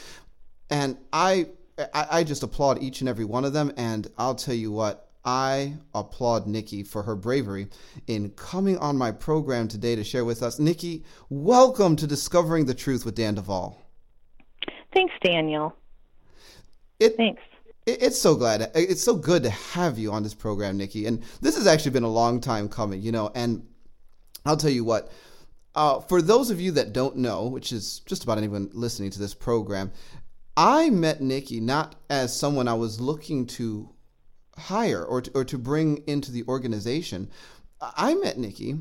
And 0.70 0.98
I 1.12 1.48
I, 1.78 2.08
I 2.12 2.24
just 2.24 2.44
applaud 2.44 2.82
each 2.82 3.02
and 3.02 3.10
every 3.10 3.26
one 3.26 3.46
of 3.46 3.54
them. 3.54 3.72
And 3.78 4.10
I'll 4.18 4.36
tell 4.36 4.56
you 4.56 4.72
what, 4.72 5.10
I 5.24 5.76
applaud 5.94 6.48
Nikki 6.48 6.84
for 6.84 7.04
her 7.04 7.16
bravery 7.16 7.68
in 8.08 8.32
coming 8.32 8.78
on 8.78 8.98
my 8.98 9.12
program 9.12 9.68
today 9.68 9.96
to 9.96 10.04
share 10.04 10.26
with 10.26 10.42
us. 10.42 10.60
Nikki, 10.60 11.04
welcome 11.30 11.96
to 11.98 12.08
Discovering 12.08 12.66
the 12.66 12.74
Truth 12.74 13.06
with 13.06 13.16
Dan 13.16 13.36
Duval. 13.36 13.80
Thanks, 14.94 15.14
Daniel. 15.24 15.76
It, 17.00 17.16
Thanks. 17.18 17.42
It, 17.86 18.02
it's 18.04 18.20
so 18.20 18.36
glad. 18.36 18.72
It's 18.74 19.04
so 19.04 19.16
good 19.16 19.44
to 19.44 19.50
have 19.50 19.98
you 19.98 20.12
on 20.12 20.24
this 20.24 20.34
program, 20.34 20.78
Nikki. 20.78 21.06
And 21.06 21.24
this 21.42 21.56
has 21.56 21.68
actually 21.68 21.92
been 21.92 22.04
a 22.04 22.10
long 22.10 22.42
time 22.42 22.68
coming, 22.68 23.02
you 23.02 23.12
know. 23.12 23.32
And 23.34 23.68
I'll 24.46 24.58
tell 24.58 24.72
you 24.72 24.84
what. 24.84 25.12
Uh, 25.74 26.02
for 26.02 26.22
those 26.22 26.50
of 26.50 26.60
you 26.60 26.72
that 26.74 26.92
don't 26.92 27.16
know, 27.16 27.48
which 27.48 27.72
is 27.72 28.00
just 28.00 28.26
about 28.26 28.38
anyone 28.38 28.70
listening 28.74 29.10
to 29.10 29.20
this 29.20 29.34
program, 29.34 29.90
I 30.56 30.90
met 30.90 31.22
Nikki 31.22 31.60
not 31.60 31.96
as 32.10 32.36
someone 32.36 32.68
I 32.68 32.74
was 32.74 33.00
looking 33.00 33.46
to 33.48 33.90
hire 34.58 35.04
or 35.04 35.22
to, 35.22 35.32
or 35.34 35.46
to 35.46 35.58
bring 35.58 36.04
into 36.08 36.32
the 36.32 36.44
organization. 36.48 37.30
I 37.80 38.14
met 38.16 38.38
Nikki 38.38 38.80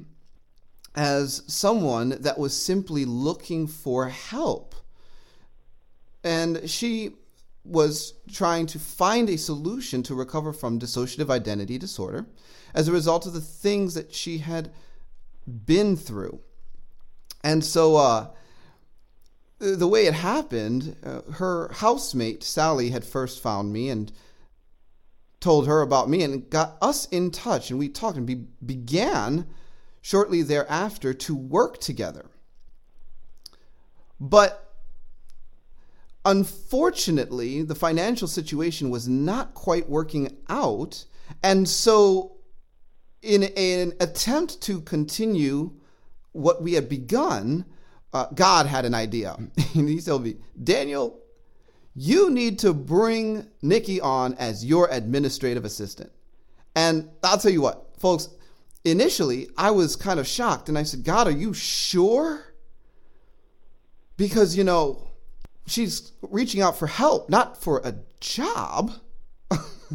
as 0.94 1.42
someone 1.46 2.16
that 2.20 2.38
was 2.38 2.54
simply 2.54 3.04
looking 3.04 3.66
for 3.66 4.08
help. 4.08 4.74
And 6.24 6.68
she 6.68 7.12
was 7.64 8.14
trying 8.32 8.66
to 8.66 8.78
find 8.78 9.30
a 9.30 9.38
solution 9.38 10.02
to 10.02 10.14
recover 10.14 10.52
from 10.52 10.80
dissociative 10.80 11.30
identity 11.30 11.78
disorder 11.78 12.26
as 12.74 12.88
a 12.88 12.92
result 12.92 13.26
of 13.26 13.32
the 13.32 13.40
things 13.40 13.94
that 13.94 14.12
she 14.12 14.38
had 14.38 14.72
been 15.46 15.96
through. 15.96 16.40
And 17.42 17.64
so, 17.64 17.96
uh, 17.96 18.28
the 19.60 19.86
way 19.86 20.06
it 20.06 20.14
happened, 20.14 20.96
uh, 21.04 21.20
her 21.32 21.70
housemate 21.74 22.42
Sally 22.42 22.90
had 22.90 23.04
first 23.04 23.42
found 23.42 23.72
me 23.72 23.90
and 23.90 24.10
told 25.38 25.66
her 25.66 25.82
about 25.82 26.08
me 26.08 26.22
and 26.22 26.48
got 26.50 26.76
us 26.80 27.06
in 27.06 27.30
touch, 27.30 27.70
and 27.70 27.78
we 27.78 27.88
talked 27.88 28.16
and 28.16 28.26
be- 28.26 28.46
began 28.64 29.46
shortly 30.00 30.42
thereafter 30.42 31.12
to 31.12 31.36
work 31.36 31.78
together. 31.78 32.30
But 34.18 34.74
unfortunately, 36.24 37.62
the 37.62 37.74
financial 37.74 38.28
situation 38.28 38.90
was 38.90 39.08
not 39.08 39.54
quite 39.54 39.88
working 39.88 40.36
out, 40.48 41.04
and 41.42 41.68
so 41.68 42.38
in 43.22 43.44
an 43.44 43.92
attempt 44.00 44.60
to 44.62 44.80
continue 44.80 45.72
what 46.32 46.62
we 46.62 46.74
had 46.74 46.88
begun, 46.88 47.66
uh, 48.12 48.26
God 48.34 48.66
had 48.66 48.84
an 48.84 48.94
idea. 48.94 49.36
he 49.72 50.00
told 50.00 50.24
me, 50.24 50.36
Daniel, 50.62 51.20
you 51.94 52.30
need 52.30 52.58
to 52.60 52.72
bring 52.72 53.46
Nikki 53.62 54.00
on 54.00 54.34
as 54.34 54.64
your 54.64 54.88
administrative 54.90 55.64
assistant. 55.64 56.12
And 56.74 57.10
I'll 57.22 57.38
tell 57.38 57.52
you 57.52 57.60
what, 57.60 57.88
folks, 57.98 58.28
initially 58.84 59.48
I 59.56 59.70
was 59.72 59.96
kind 59.96 60.20
of 60.20 60.26
shocked 60.26 60.68
and 60.68 60.78
I 60.78 60.84
said, 60.84 61.04
God, 61.04 61.26
are 61.26 61.32
you 61.32 61.52
sure? 61.52 62.44
Because, 64.16 64.56
you 64.56 64.64
know, 64.64 65.10
she's 65.66 66.12
reaching 66.22 66.60
out 66.60 66.78
for 66.78 66.86
help, 66.86 67.28
not 67.28 67.60
for 67.60 67.80
a 67.84 67.94
job. 68.20 68.92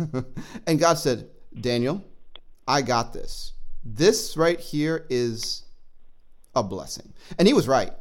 and 0.67 0.79
God 0.79 0.97
said, 0.97 1.29
Daniel, 1.59 2.03
I 2.67 2.81
got 2.81 3.13
this. 3.13 3.53
This 3.83 4.35
right 4.35 4.59
here 4.59 5.05
is 5.09 5.63
a 6.55 6.63
blessing. 6.63 7.13
And 7.37 7.47
he 7.47 7.53
was 7.53 7.67
right. 7.67 7.93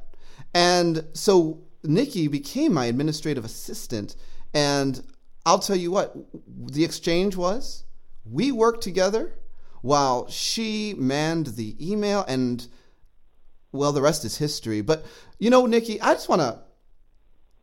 And 0.54 1.04
so 1.12 1.64
Nikki 1.82 2.28
became 2.28 2.72
my 2.72 2.86
administrative 2.86 3.44
assistant, 3.44 4.16
And 4.54 5.02
I'll 5.44 5.58
tell 5.58 5.76
you 5.76 5.90
what, 5.90 6.16
the 6.46 6.84
exchange 6.84 7.36
was 7.36 7.84
we 8.24 8.52
worked 8.52 8.82
together 8.82 9.34
while 9.82 10.28
she 10.30 10.94
manned 10.96 11.48
the 11.48 11.76
email, 11.78 12.24
and 12.26 12.66
well, 13.72 13.92
the 13.92 14.00
rest 14.00 14.24
is 14.24 14.38
history. 14.38 14.80
But 14.80 15.04
you 15.38 15.50
know, 15.50 15.66
Nikki, 15.66 16.00
I 16.00 16.14
just 16.14 16.28
want 16.28 16.40
to 16.40 16.60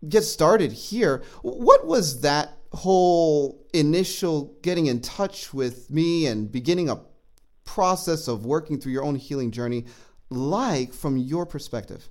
get 0.08 0.24
started 0.24 0.72
here. 0.72 1.24
What 1.42 1.88
was 1.88 2.22
that 2.22 2.58
whole 2.74 3.66
initial 3.74 4.56
getting 4.62 4.86
in 4.86 5.02
touch 5.02 5.54
with 5.54 5.90
me 5.90 6.28
and 6.28 6.52
beginning 6.52 6.90
a 6.90 7.02
process 7.66 8.28
of 8.28 8.46
working 8.46 8.80
through 8.80 8.92
your 8.92 9.04
own 9.04 9.16
healing 9.16 9.50
journey 9.50 9.86
like 10.30 10.94
from 10.94 11.18
your 11.18 11.46
perspective? 11.46 12.10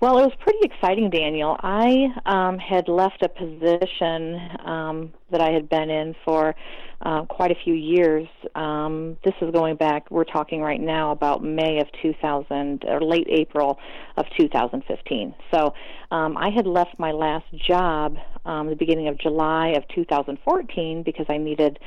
Well, 0.00 0.18
it 0.18 0.22
was 0.22 0.32
pretty 0.40 0.58
exciting, 0.62 1.08
Daniel. 1.08 1.56
I 1.60 2.08
um, 2.26 2.58
had 2.58 2.88
left 2.88 3.22
a 3.22 3.28
position 3.28 4.40
um, 4.64 5.12
that 5.30 5.40
I 5.40 5.50
had 5.50 5.68
been 5.68 5.88
in 5.88 6.14
for 6.24 6.54
uh, 7.02 7.24
quite 7.26 7.50
a 7.50 7.54
few 7.64 7.74
years. 7.74 8.26
Um, 8.54 9.16
this 9.24 9.34
is 9.40 9.50
going 9.52 9.76
back, 9.76 10.10
we're 10.10 10.24
talking 10.24 10.60
right 10.60 10.80
now 10.80 11.12
about 11.12 11.44
May 11.44 11.78
of 11.78 11.86
2000, 12.02 12.84
or 12.86 13.00
late 13.00 13.26
April 13.30 13.78
of 14.16 14.26
2015. 14.38 15.34
So 15.52 15.74
um, 16.10 16.36
I 16.36 16.50
had 16.50 16.66
left 16.66 16.98
my 16.98 17.12
last 17.12 17.46
job 17.66 18.16
um, 18.44 18.68
the 18.68 18.76
beginning 18.76 19.08
of 19.08 19.18
July 19.18 19.68
of 19.68 19.84
2014 19.94 21.02
because 21.02 21.26
I 21.28 21.38
needed 21.38 21.78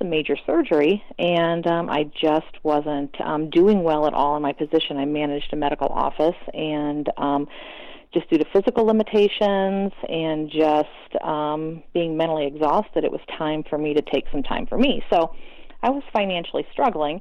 some 0.00 0.10
major 0.10 0.36
surgery, 0.46 1.04
and 1.18 1.66
um, 1.66 1.90
I 1.90 2.10
just 2.20 2.64
wasn't 2.64 3.14
um, 3.20 3.50
doing 3.50 3.82
well 3.82 4.06
at 4.06 4.14
all 4.14 4.34
in 4.36 4.42
my 4.42 4.52
position. 4.52 4.96
I 4.96 5.04
managed 5.04 5.52
a 5.52 5.56
medical 5.56 5.88
office, 5.88 6.36
and 6.54 7.08
um, 7.18 7.46
just 8.12 8.28
due 8.30 8.38
to 8.38 8.44
physical 8.52 8.86
limitations 8.86 9.92
and 10.08 10.50
just 10.50 11.22
um, 11.22 11.82
being 11.92 12.16
mentally 12.16 12.46
exhausted, 12.46 13.04
it 13.04 13.12
was 13.12 13.20
time 13.36 13.62
for 13.68 13.78
me 13.78 13.94
to 13.94 14.02
take 14.02 14.24
some 14.32 14.42
time 14.42 14.66
for 14.66 14.78
me. 14.78 15.02
So 15.10 15.34
I 15.82 15.90
was 15.90 16.02
financially 16.12 16.66
struggling 16.72 17.20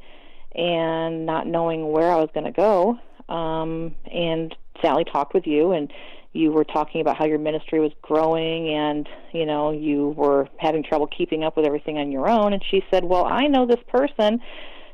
and 0.56 1.26
not 1.26 1.48
knowing 1.48 1.92
where 1.92 2.12
I 2.12 2.16
was 2.16 2.30
going 2.34 2.46
to 2.46 2.52
go. 2.52 2.98
Um, 3.34 3.94
and 4.12 4.56
Sally 4.82 5.04
talked 5.04 5.34
with 5.34 5.46
you, 5.46 5.74
and 5.74 5.92
you 6.32 6.52
were 6.52 6.64
talking 6.64 7.02
about 7.02 7.18
how 7.18 7.26
your 7.26 7.40
ministry 7.40 7.80
was 7.80 7.92
growing 8.02 8.70
and 8.70 9.10
you 9.34 9.46
know 9.46 9.72
you 9.72 10.10
were 10.10 10.48
having 10.58 10.84
trouble 10.84 11.08
keeping 11.08 11.44
up 11.44 11.58
with 11.58 11.66
everything 11.66 11.98
on 11.98 12.12
your 12.12 12.30
own. 12.30 12.54
And 12.54 12.64
she 12.70 12.84
said 12.92 13.04
well 13.04 13.26
i 13.26 13.48
know 13.48 13.66
this 13.66 13.84
person 13.88 14.40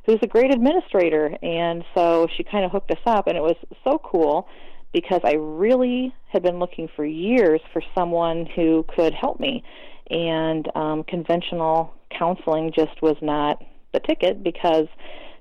who's 0.05 0.19
a 0.21 0.27
great 0.27 0.53
administrator. 0.53 1.35
And 1.41 1.83
so 1.95 2.27
she 2.37 2.43
kind 2.43 2.63
of 2.63 2.71
hooked 2.71 2.91
us 2.91 2.99
up 3.05 3.27
and 3.27 3.35
it 3.37 3.41
was 3.41 3.57
so 3.83 3.99
cool 4.03 4.47
because 4.93 5.19
i 5.23 5.33
really 5.33 6.13
had 6.31 6.43
been 6.43 6.59
looking 6.59 6.87
for 6.95 7.05
years 7.05 7.59
for 7.73 7.81
someone 7.93 8.45
who 8.55 8.85
could 8.95 9.13
help 9.13 9.39
me. 9.39 9.63
And 10.09 10.69
um 10.75 11.03
conventional 11.03 11.93
counseling 12.17 12.71
just 12.73 13.01
was 13.01 13.17
not 13.21 13.61
the 13.93 13.99
ticket 13.99 14.43
because 14.43 14.87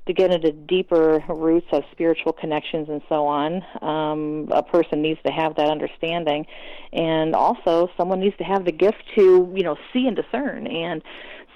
to 0.06 0.12
get 0.12 0.30
into 0.30 0.52
deeper 0.52 1.24
roots 1.28 1.66
of 1.72 1.82
spiritual 1.92 2.32
connections 2.32 2.88
and 2.88 3.00
so 3.08 3.26
on, 3.26 3.62
um, 3.80 4.48
a 4.52 4.62
person 4.62 5.00
needs 5.00 5.18
to 5.26 5.32
have 5.32 5.56
that 5.56 5.68
understanding, 5.68 6.46
and 6.92 7.34
also 7.34 7.88
someone 7.96 8.20
needs 8.20 8.36
to 8.36 8.44
have 8.44 8.64
the 8.64 8.72
gift 8.72 9.02
to 9.14 9.50
you 9.54 9.62
know 9.62 9.76
see 9.92 10.06
and 10.06 10.16
discern. 10.16 10.66
And 10.66 11.02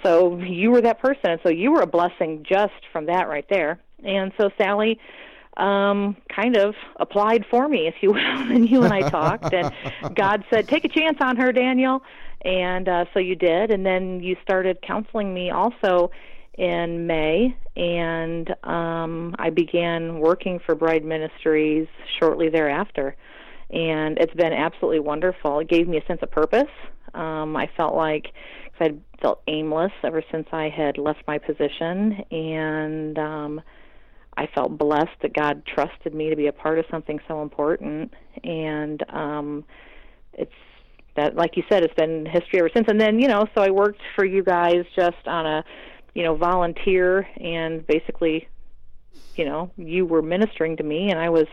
so 0.03 0.39
you 0.39 0.71
were 0.71 0.81
that 0.81 1.01
person, 1.01 1.31
and 1.31 1.41
so 1.43 1.51
you 1.51 1.73
were 1.73 1.83
a 1.83 1.87
blessing 1.87 2.45
just 2.49 2.87
from 2.93 3.07
that 3.07 3.29
right 3.29 3.47
there. 3.51 3.81
And 4.05 4.33
so 4.41 4.51
Sally 4.57 4.99
um, 5.59 6.17
kind 6.35 6.57
of 6.57 6.75
applied 6.97 7.45
for 7.51 7.69
me, 7.69 7.87
if 7.87 7.97
you 8.01 8.13
will, 8.13 8.19
and 8.19 8.69
you 8.69 8.83
and 8.83 8.93
I 8.93 9.11
talked, 9.11 9.53
and 9.53 9.73
God 10.15 10.45
said, 10.51 10.69
"Take 10.69 10.85
a 10.85 10.89
chance 10.89 11.19
on 11.21 11.37
her, 11.37 11.53
Daniel," 11.53 12.03
and 12.45 12.89
uh, 12.89 13.05
so 13.13 13.19
you 13.19 13.35
did, 13.35 13.71
and 13.71 13.85
then 13.85 14.23
you 14.23 14.37
started 14.43 14.81
counseling 14.81 15.35
me 15.35 15.51
also 15.51 16.11
in 16.59 17.07
May, 17.07 17.57
and 17.77 18.51
um, 18.65 19.35
I 19.39 19.51
began 19.51 20.19
working 20.19 20.59
for 20.67 20.75
Bride 20.75 21.05
Ministries 21.05 21.87
shortly 22.19 22.49
thereafter. 22.49 23.17
And 23.71 24.19
it's 24.19 24.35
been 24.35 24.53
absolutely 24.53 24.99
wonderful. 24.99 25.61
It 25.61 25.69
gave 25.69 25.87
me 25.87 25.99
a 25.99 26.07
sense 26.07 26.21
of 26.23 26.31
purpose. 26.31 26.71
Um, 27.15 27.57
I 27.57 27.71
felt 27.77 27.95
like 27.95 28.27
I 28.81 28.85
had 28.85 29.01
felt 29.23 29.43
aimless 29.47 29.93
ever 30.03 30.23
since 30.33 30.49
I 30.53 30.69
had 30.69 30.99
left 30.99 31.23
my 31.27 31.39
position, 31.39 32.25
and 32.31 33.19
um, 33.19 33.61
I 34.37 34.49
felt 34.55 34.77
blessed 34.79 35.17
that 35.23 35.35
God 35.35 35.63
trusted 35.67 36.15
me 36.15 36.31
to 36.31 36.37
be 36.37 36.49
a 36.49 36.53
part 36.53 36.79
of 36.79 36.87
something 36.91 37.21
so 37.29 37.43
important. 37.43 38.13
And 38.43 39.03
um, 39.11 39.65
it's 40.33 40.53
that, 41.17 41.37
like 41.37 41.57
you 41.57 41.63
said, 41.69 41.83
it's 41.83 41.95
been 41.95 42.27
history 42.27 42.61
ever 42.61 42.71
since. 42.75 42.87
And 42.89 43.01
then, 43.01 43.19
you 43.19 43.29
know, 43.29 43.47
so 43.55 43.63
I 43.63 43.71
worked 43.71 44.01
for 44.15 44.25
you 44.25 44.43
guys 44.43 44.85
just 44.97 45.27
on 45.27 45.47
a 45.47 45.65
you 46.19 46.25
know, 46.25 46.35
volunteer 46.35 47.29
and 47.41 47.87
basically, 47.87 48.49
you 49.37 49.45
know, 49.45 49.71
you 49.77 50.05
were 50.05 50.21
ministering 50.21 50.77
to 50.77 50.83
me 50.83 51.13
and 51.13 51.21
I 51.21 51.29
was 51.29 51.47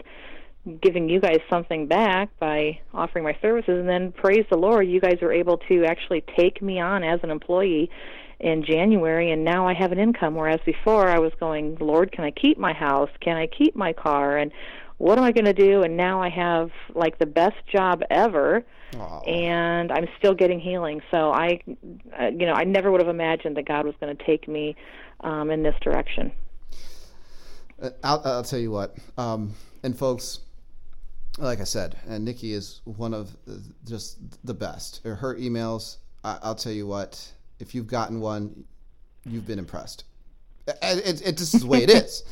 giving 0.82 1.08
you 1.08 1.19
guys 1.19 1.38
something 1.51 1.86
back 1.86 2.32
by 2.39 2.80
offering 2.91 3.23
my 3.23 3.38
services 3.43 3.78
and 3.78 3.88
then 3.88 4.12
praise 4.12 4.43
the 4.49 4.58
Lord, 4.58 4.88
you 4.88 4.99
guys 4.99 5.19
were 5.21 5.32
able 5.32 5.60
to 5.69 5.86
actually 5.86 6.23
take 6.36 6.63
me 6.63 6.80
on 6.80 7.04
as 7.04 7.19
an 7.21 7.30
employee 7.30 7.91
in 8.39 8.65
January 8.65 9.30
and 9.30 9.45
now 9.45 9.67
I 9.67 9.75
have 9.75 9.91
an 9.91 9.99
income 9.99 10.34
whereas 10.34 10.60
before 10.65 11.10
I 11.10 11.19
was 11.19 11.32
going, 11.39 11.78
Lord, 11.80 12.12
can 12.12 12.23
I 12.23 12.32
keep 12.32 12.58
my 12.58 12.73
house? 12.73 13.12
Can 13.21 13.38
I 13.38 13.45
keep 13.45 13.75
my 13.75 13.93
car? 13.93 14.38
And 14.38 14.51
what 14.97 15.17
am 15.17 15.23
I 15.23 15.31
going 15.31 15.45
to 15.45 15.53
do? 15.53 15.84
And 15.84 15.97
now 15.97 16.21
I 16.21 16.29
have 16.29 16.71
like 16.93 17.19
the 17.19 17.25
best 17.25 17.58
job 17.71 18.01
ever, 18.10 18.63
Aww. 18.93 19.27
and 19.27 19.91
I'm 19.91 20.08
still 20.17 20.34
getting 20.34 20.60
healing. 20.60 21.01
So 21.12 21.31
I, 21.31 21.60
uh, 22.19 22.27
you 22.27 22.45
know, 22.45 22.53
I 22.53 22.63
never 22.63 22.91
would 22.91 23.01
have 23.01 23.10
imagined 23.10 23.58
that 23.58 23.67
God 23.67 23.86
was 23.86 23.95
going 23.99 24.15
to 24.15 24.25
take 24.25 24.47
me 24.47 24.75
um, 25.21 25.51
in 25.51 25.63
this 25.63 25.75
direction. 25.81 26.31
Uh, 27.81 27.89
I'll, 28.03 28.21
I'll 28.23 28.43
tell 28.43 28.60
you 28.60 28.71
what, 28.71 28.95
um, 29.17 29.53
and 29.84 29.97
folks, 29.97 30.39
like 31.38 31.60
I 31.60 31.65
said, 31.65 31.97
and 32.08 32.23
Nikki 32.23 32.53
is 32.53 32.79
one 32.86 33.13
of 33.13 33.36
just 33.86 34.17
the 34.45 34.53
best. 34.53 35.01
Her 35.03 35.36
emails, 35.36 35.97
I, 36.23 36.39
will 36.41 36.55
tell 36.55 36.71
you 36.71 36.88
what, 36.88 37.34
if 37.60 37.75
you've 37.75 37.88
gotten 37.88 38.21
one, 38.21 38.63
you've 39.25 39.45
been 39.45 39.60
impressed. 39.60 40.05
It, 40.67 40.77
it, 40.81 41.27
it 41.27 41.38
just 41.38 41.53
is 41.53 41.62
the 41.62 41.67
way 41.67 41.84
it 41.84 41.89
is, 42.03 42.23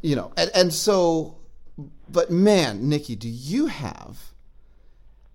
you 0.00 0.14
know. 0.14 0.32
And, 0.36 0.50
and 0.54 0.72
so 0.72 1.36
but 2.08 2.30
man, 2.30 2.88
Nikki, 2.88 3.16
do 3.16 3.28
you 3.28 3.66
have 3.66 4.18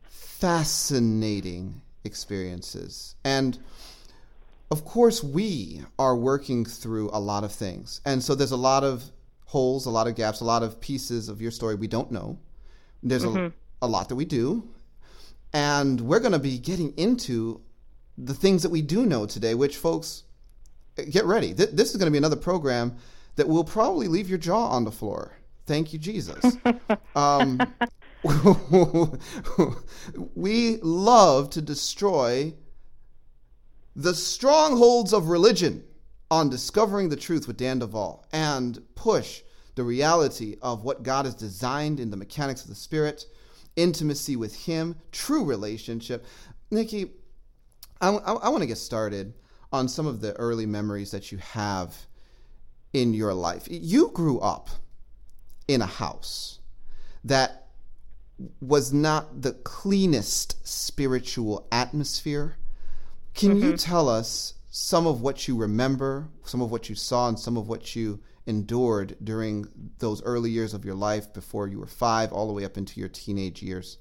fascinating 0.03 1.81
experiences? 2.03 3.15
And 3.23 3.57
of 4.69 4.85
course, 4.85 5.23
we 5.23 5.81
are 5.97 6.15
working 6.15 6.65
through 6.65 7.09
a 7.13 7.19
lot 7.19 7.43
of 7.43 7.51
things. 7.51 8.01
And 8.05 8.21
so 8.21 8.35
there's 8.35 8.51
a 8.51 8.57
lot 8.57 8.83
of 8.83 9.03
holes, 9.45 9.85
a 9.85 9.89
lot 9.89 10.07
of 10.07 10.15
gaps, 10.15 10.41
a 10.41 10.45
lot 10.45 10.61
of 10.61 10.79
pieces 10.81 11.29
of 11.29 11.41
your 11.41 11.51
story 11.51 11.75
we 11.75 11.87
don't 11.87 12.11
know. 12.11 12.37
There's 13.01 13.23
mm-hmm. 13.23 13.47
a, 13.81 13.85
a 13.85 13.87
lot 13.87 14.09
that 14.09 14.15
we 14.15 14.25
do. 14.25 14.67
And 15.53 16.01
we're 16.01 16.19
going 16.19 16.33
to 16.33 16.39
be 16.39 16.57
getting 16.57 16.93
into 16.97 17.61
the 18.17 18.33
things 18.33 18.63
that 18.63 18.69
we 18.69 18.81
do 18.81 19.05
know 19.05 19.25
today, 19.25 19.53
which, 19.53 19.77
folks, 19.77 20.23
get 21.09 21.23
ready. 21.25 21.53
Th- 21.53 21.69
this 21.69 21.91
is 21.91 21.97
going 21.97 22.07
to 22.07 22.11
be 22.11 22.17
another 22.17 22.35
program 22.35 22.97
that 23.37 23.47
will 23.47 23.63
probably 23.63 24.07
leave 24.07 24.27
your 24.27 24.37
jaw 24.37 24.67
on 24.67 24.83
the 24.83 24.91
floor. 24.91 25.37
Thank 25.67 25.91
you, 25.91 25.99
Jesus. 25.99 26.57
um, 27.15 27.59
we 30.33 30.77
love 30.77 31.49
to 31.51 31.61
destroy 31.61 32.53
the 33.95 34.13
strongholds 34.13 35.13
of 35.13 35.27
religion 35.27 35.83
on 36.31 36.49
discovering 36.49 37.09
the 37.09 37.15
truth 37.15 37.47
with 37.47 37.57
Dan 37.57 37.79
Duval 37.79 38.25
and 38.31 38.81
push 38.95 39.41
the 39.75 39.83
reality 39.83 40.57
of 40.61 40.83
what 40.83 41.03
God 41.03 41.25
has 41.25 41.35
designed 41.35 41.99
in 41.99 42.09
the 42.11 42.17
mechanics 42.17 42.63
of 42.63 42.69
the 42.69 42.75
Spirit, 42.75 43.25
intimacy 43.75 44.35
with 44.35 44.55
Him, 44.55 44.95
true 45.11 45.43
relationship. 45.43 46.25
Nikki, 46.71 47.11
I, 47.99 48.09
I, 48.09 48.33
I 48.33 48.49
want 48.49 48.61
to 48.61 48.67
get 48.67 48.77
started 48.77 49.33
on 49.73 49.89
some 49.89 50.07
of 50.07 50.21
the 50.21 50.33
early 50.33 50.65
memories 50.65 51.11
that 51.11 51.31
you 51.31 51.37
have 51.39 52.07
in 52.93 53.13
your 53.13 53.33
life. 53.33 53.67
You 53.69 54.09
grew 54.09 54.39
up 54.39 54.69
in 55.67 55.81
a 55.81 55.85
house 55.85 56.59
that 57.23 57.67
was 58.61 58.93
not 58.93 59.41
the 59.41 59.53
cleanest 59.53 60.65
spiritual 60.67 61.67
atmosphere. 61.71 62.57
Can 63.33 63.55
mm-hmm. 63.55 63.71
you 63.71 63.77
tell 63.77 64.07
us 64.09 64.53
some 64.69 65.07
of 65.07 65.21
what 65.21 65.47
you 65.47 65.55
remember, 65.55 66.27
some 66.43 66.61
of 66.61 66.71
what 66.71 66.89
you 66.89 66.95
saw, 66.95 67.27
and 67.27 67.39
some 67.39 67.57
of 67.57 67.67
what 67.67 67.95
you 67.95 68.19
endured 68.45 69.15
during 69.23 69.67
those 69.99 70.21
early 70.23 70.49
years 70.49 70.73
of 70.73 70.85
your 70.85 70.95
life 70.95 71.33
before 71.33 71.67
you 71.67 71.79
were 71.79 71.87
five, 71.87 72.31
all 72.31 72.47
the 72.47 72.53
way 72.53 72.63
up 72.63 72.77
into 72.77 72.99
your 72.99 73.09
teenage 73.09 73.61
years? 73.61 73.97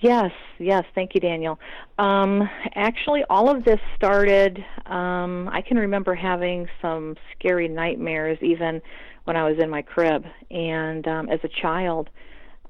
Yes, 0.00 0.30
yes. 0.58 0.84
Thank 0.94 1.14
you, 1.14 1.20
Daniel. 1.20 1.58
Um, 1.98 2.48
actually, 2.74 3.22
all 3.28 3.50
of 3.50 3.64
this 3.64 3.80
started. 3.96 4.64
Um, 4.86 5.48
I 5.52 5.60
can 5.60 5.76
remember 5.76 6.14
having 6.14 6.68
some 6.80 7.16
scary 7.36 7.68
nightmares, 7.68 8.38
even 8.40 8.80
when 9.24 9.36
I 9.36 9.48
was 9.48 9.58
in 9.58 9.70
my 9.70 9.82
crib. 9.82 10.24
And 10.50 11.06
um, 11.06 11.28
as 11.28 11.40
a 11.44 11.48
child, 11.62 12.10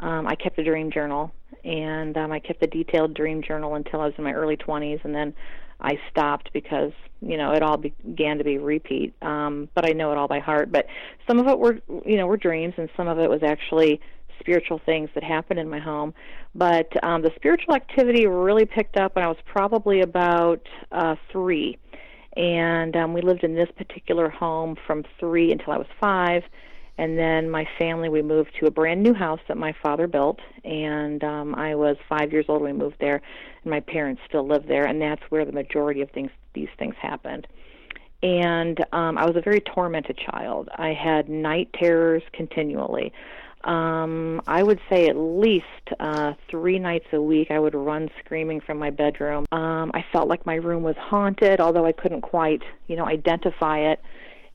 um, 0.00 0.26
I 0.26 0.34
kept 0.34 0.58
a 0.58 0.64
dream 0.64 0.90
journal, 0.90 1.32
and 1.64 2.16
um, 2.16 2.32
I 2.32 2.38
kept 2.38 2.62
a 2.62 2.66
detailed 2.66 3.14
dream 3.14 3.42
journal 3.42 3.74
until 3.74 4.00
I 4.00 4.06
was 4.06 4.14
in 4.18 4.24
my 4.24 4.32
early 4.32 4.56
20s, 4.56 5.04
and 5.04 5.14
then 5.14 5.34
I 5.80 5.98
stopped 6.10 6.50
because 6.52 6.92
you 7.20 7.36
know 7.36 7.52
it 7.52 7.62
all 7.62 7.76
began 7.76 8.38
to 8.38 8.44
be 8.44 8.58
repeat. 8.58 9.14
Um, 9.22 9.68
but 9.74 9.88
I 9.88 9.92
know 9.92 10.12
it 10.12 10.18
all 10.18 10.28
by 10.28 10.38
heart. 10.38 10.70
But 10.70 10.86
some 11.26 11.38
of 11.38 11.48
it 11.48 11.58
were 11.58 11.80
you 12.04 12.16
know 12.16 12.26
were 12.26 12.36
dreams, 12.36 12.74
and 12.76 12.88
some 12.96 13.08
of 13.08 13.18
it 13.18 13.28
was 13.28 13.42
actually 13.42 14.00
spiritual 14.40 14.80
things 14.84 15.10
that 15.14 15.22
happened 15.22 15.60
in 15.60 15.68
my 15.68 15.78
home. 15.78 16.14
But 16.54 16.88
um, 17.04 17.22
the 17.22 17.30
spiritual 17.36 17.74
activity 17.74 18.26
really 18.26 18.64
picked 18.64 18.96
up 18.96 19.14
when 19.14 19.24
I 19.24 19.28
was 19.28 19.36
probably 19.44 20.00
about 20.00 20.66
uh, 20.90 21.16
three, 21.30 21.78
and 22.36 22.94
um, 22.96 23.12
we 23.12 23.22
lived 23.22 23.44
in 23.44 23.54
this 23.54 23.68
particular 23.76 24.28
home 24.28 24.76
from 24.86 25.04
three 25.18 25.50
until 25.50 25.72
I 25.72 25.78
was 25.78 25.88
five. 26.00 26.44
And 26.96 27.18
then 27.18 27.48
my 27.48 27.66
family 27.78 28.08
we 28.10 28.20
moved 28.20 28.50
to 28.60 28.66
a 28.66 28.70
brand 28.70 29.02
new 29.02 29.14
house 29.14 29.40
that 29.48 29.56
my 29.56 29.74
father 29.82 30.06
built. 30.06 30.38
And 30.64 31.24
um 31.24 31.54
i 31.54 31.74
was 31.74 31.96
five 32.08 32.30
years 32.30 32.44
old 32.48 32.62
when 32.62 32.76
we 32.76 32.84
moved 32.84 32.96
there. 33.00 33.22
And 33.64 33.70
my 33.70 33.80
parents 33.80 34.20
still 34.28 34.46
live 34.46 34.66
there. 34.66 34.84
And 34.84 35.00
that's 35.00 35.22
where 35.30 35.44
the 35.44 35.52
majority 35.52 36.02
of 36.02 36.10
things 36.10 36.30
these 36.52 36.68
things 36.78 36.94
happened. 37.00 37.46
And 38.22 38.84
um 38.92 39.16
i 39.16 39.24
was 39.24 39.34
a 39.36 39.40
very 39.40 39.60
tormented 39.60 40.18
child. 40.18 40.68
I 40.76 40.92
had 40.92 41.28
night 41.30 41.70
terrors 41.72 42.22
continually 42.32 43.12
um 43.64 44.40
i 44.46 44.62
would 44.62 44.80
say 44.88 45.06
at 45.06 45.16
least 45.16 45.64
uh 45.98 46.32
three 46.50 46.78
nights 46.78 47.06
a 47.12 47.20
week 47.20 47.50
i 47.50 47.58
would 47.58 47.74
run 47.74 48.08
screaming 48.24 48.60
from 48.60 48.78
my 48.78 48.90
bedroom 48.90 49.44
um 49.52 49.90
i 49.94 50.04
felt 50.12 50.28
like 50.28 50.44
my 50.46 50.54
room 50.54 50.82
was 50.82 50.96
haunted 50.98 51.60
although 51.60 51.84
i 51.84 51.92
couldn't 51.92 52.22
quite 52.22 52.62
you 52.86 52.96
know 52.96 53.06
identify 53.06 53.78
it 53.78 54.00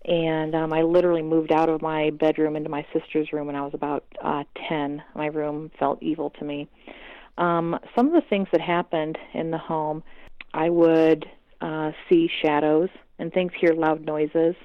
and 0.08 0.54
um, 0.54 0.72
I 0.72 0.84
literally 0.84 1.24
moved 1.24 1.52
out 1.52 1.68
of 1.68 1.82
my 1.82 2.12
bedroom 2.12 2.56
into 2.56 2.70
my 2.70 2.86
sister's 2.94 3.34
room 3.34 3.48
when 3.48 3.56
I 3.56 3.62
was 3.62 3.74
about 3.74 4.04
uh, 4.24 4.44
10. 4.70 5.02
My 5.16 5.28
room 5.28 5.72
felt 5.80 6.02
evil 6.02 6.30
to 6.40 6.46
me. 6.46 6.68
Um, 7.38 7.78
some 7.96 8.08
of 8.08 8.14
the 8.14 8.22
things 8.30 8.48
that 8.52 8.62
happened 8.62 9.18
in 9.34 9.52
the 9.52 9.58
home, 9.58 10.04
I 10.54 10.70
would 10.70 11.26
uh, 11.60 11.92
see 12.08 12.30
shadows 12.44 12.90
and 13.18 13.34
things, 13.34 13.52
hear 13.60 13.74
loud 13.74 14.06
noises. 14.06 14.56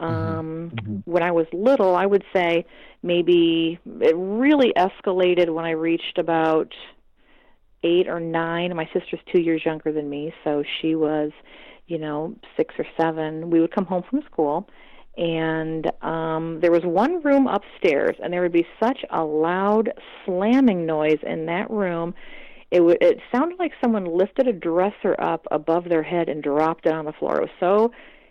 Mm-hmm. 0.00 0.38
Um, 0.38 0.72
mm-hmm. 0.74 1.10
When 1.10 1.22
I 1.22 1.30
was 1.30 1.46
little, 1.52 1.94
I 1.94 2.06
would 2.06 2.24
say 2.32 2.64
maybe 3.02 3.78
it 4.00 4.14
really 4.16 4.72
escalated 4.76 5.50
when 5.50 5.64
I 5.64 5.72
reached 5.72 6.18
about 6.18 6.72
eight 7.82 8.08
or 8.08 8.20
nine. 8.20 8.74
My 8.74 8.88
sister's 8.92 9.20
two 9.32 9.40
years 9.40 9.62
younger 9.64 9.92
than 9.92 10.08
me, 10.08 10.32
so 10.44 10.62
she 10.80 10.94
was 10.94 11.32
you 11.90 11.98
know, 11.98 12.36
six 12.56 12.72
or 12.78 12.86
seven, 12.96 13.50
we 13.50 13.60
would 13.60 13.74
come 13.74 13.84
home 13.84 14.04
from 14.08 14.22
school 14.22 14.68
and 15.18 15.90
um 16.02 16.60
there 16.60 16.70
was 16.70 16.82
one 16.84 17.20
room 17.22 17.48
upstairs 17.48 18.16
and 18.22 18.32
there 18.32 18.42
would 18.42 18.52
be 18.52 18.66
such 18.78 19.04
a 19.10 19.22
loud 19.22 19.92
slamming 20.24 20.86
noise 20.86 21.18
in 21.24 21.46
that 21.46 21.68
room 21.68 22.14
it 22.70 22.80
would 22.80 22.96
it 23.00 23.18
sounded 23.34 23.58
like 23.58 23.72
someone 23.82 24.04
lifted 24.04 24.46
a 24.46 24.52
dresser 24.52 25.16
up 25.18 25.46
above 25.50 25.88
their 25.88 26.04
head 26.04 26.28
and 26.28 26.44
dropped 26.44 26.86
it 26.86 26.92
on 26.92 27.04
the 27.04 27.12
floor 27.12 27.38
it 27.38 27.42
was 27.42 27.50
so 27.58 27.90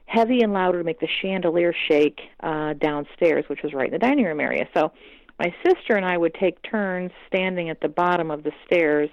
heavy 0.10 0.41
and 0.41 0.54
louder 0.54 0.80
to 0.80 0.84
make 0.84 1.00
the 1.00 1.08
chandelier 1.22 1.72
shake 1.88 2.19
uh 2.41 2.74
downstairs 2.74 3.45
which 3.48 3.62
was 3.63 3.74
right 3.74 3.88
in 3.88 3.93
the 3.93 4.00
dining 4.00 4.26
room 4.26 4.39
area. 4.39 4.67
So 4.74 4.91
my 5.38 5.54
sister 5.63 5.95
and 5.95 6.06
I 6.06 6.17
would 6.17 6.34
take 6.34 6.62
turns 6.63 7.12
standing 7.28 7.69
at 7.69 7.80
the 7.80 7.88
bottom 7.88 8.32
of 8.32 8.43
the 8.43 8.52
stairs 8.65 9.10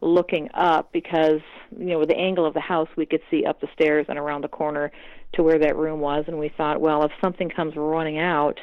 looking 0.00 0.48
up 0.54 0.92
because 0.92 1.40
you 1.78 1.88
know 1.88 1.98
with 1.98 2.08
the 2.08 2.16
angle 2.16 2.46
of 2.46 2.54
the 2.54 2.60
house 2.60 2.88
we 2.96 3.04
could 3.04 3.20
see 3.30 3.44
up 3.44 3.60
the 3.60 3.68
stairs 3.74 4.06
and 4.08 4.18
around 4.18 4.42
the 4.42 4.48
corner 4.48 4.90
to 5.34 5.42
where 5.42 5.58
that 5.58 5.76
room 5.76 6.00
was. 6.00 6.24
And 6.26 6.38
we 6.38 6.48
thought 6.56 6.80
well 6.80 7.04
if 7.04 7.12
something 7.20 7.50
comes 7.50 7.74
running 7.76 8.18
out 8.18 8.58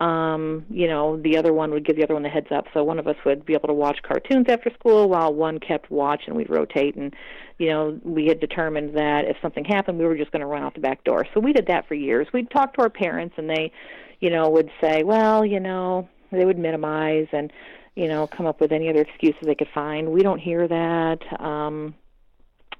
um 0.00 0.66
you 0.68 0.86
know 0.86 1.16
the 1.22 1.38
other 1.38 1.54
one 1.54 1.70
would 1.70 1.84
give 1.84 1.96
the 1.96 2.04
other 2.04 2.12
one 2.12 2.22
the 2.22 2.28
heads 2.28 2.48
up 2.50 2.66
so 2.74 2.84
one 2.84 2.98
of 2.98 3.06
us 3.06 3.16
would 3.24 3.46
be 3.46 3.54
able 3.54 3.68
to 3.68 3.74
watch 3.74 3.98
cartoons 4.02 4.44
after 4.48 4.70
school 4.78 5.08
while 5.08 5.32
one 5.32 5.58
kept 5.58 5.90
watch 5.90 6.24
and 6.26 6.36
we'd 6.36 6.50
rotate 6.50 6.96
and 6.96 7.14
you 7.58 7.68
know 7.70 7.98
we 8.04 8.26
had 8.26 8.38
determined 8.38 8.94
that 8.94 9.24
if 9.24 9.36
something 9.40 9.64
happened 9.64 9.98
we 9.98 10.04
were 10.04 10.16
just 10.16 10.30
going 10.32 10.40
to 10.40 10.46
run 10.46 10.62
out 10.62 10.74
the 10.74 10.80
back 10.80 11.02
door 11.04 11.26
so 11.32 11.40
we 11.40 11.52
did 11.52 11.66
that 11.66 11.88
for 11.88 11.94
years 11.94 12.26
we'd 12.34 12.50
talk 12.50 12.74
to 12.74 12.82
our 12.82 12.90
parents 12.90 13.34
and 13.38 13.48
they 13.48 13.72
you 14.20 14.28
know 14.28 14.50
would 14.50 14.70
say 14.82 15.02
well 15.02 15.46
you 15.46 15.60
know 15.60 16.06
they 16.30 16.44
would 16.44 16.58
minimize 16.58 17.26
and 17.32 17.50
you 17.96 18.08
know, 18.08 18.26
come 18.26 18.46
up 18.46 18.60
with 18.60 18.72
any 18.72 18.88
other 18.88 19.00
excuses 19.00 19.40
they 19.42 19.54
could 19.54 19.70
find. 19.74 20.12
We 20.12 20.22
don't 20.22 20.38
hear 20.38 20.68
that, 20.68 21.18
um, 21.40 21.94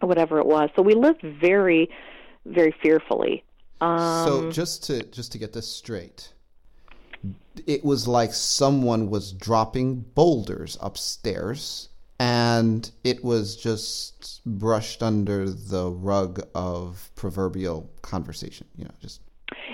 whatever 0.01 0.39
it 0.39 0.47
was. 0.47 0.69
So 0.77 0.83
we 0.83 0.95
lived 0.95 1.23
very, 1.23 1.89
very 2.45 2.75
fearfully. 2.83 3.43
Um, 3.81 4.25
so 4.27 4.51
just 4.53 4.85
to 4.85 5.03
just 5.05 5.33
to 5.33 5.39
get 5.39 5.53
this 5.53 5.67
straight, 5.67 6.33
it 7.67 7.85
was 7.85 8.07
like 8.07 8.33
someone 8.33 9.11
was 9.11 9.33
dropping 9.33 10.01
boulders 10.15 10.77
upstairs, 10.81 11.89
and 12.19 12.91
it 13.05 13.25
was 13.25 13.57
just 13.57 14.41
brushed 14.45 15.03
under 15.03 15.51
the 15.51 15.91
rug 15.91 16.47
of 16.55 17.11
proverbial 17.15 17.91
conversation. 18.03 18.67
You 18.77 18.85
know, 18.85 18.95
just 19.01 19.21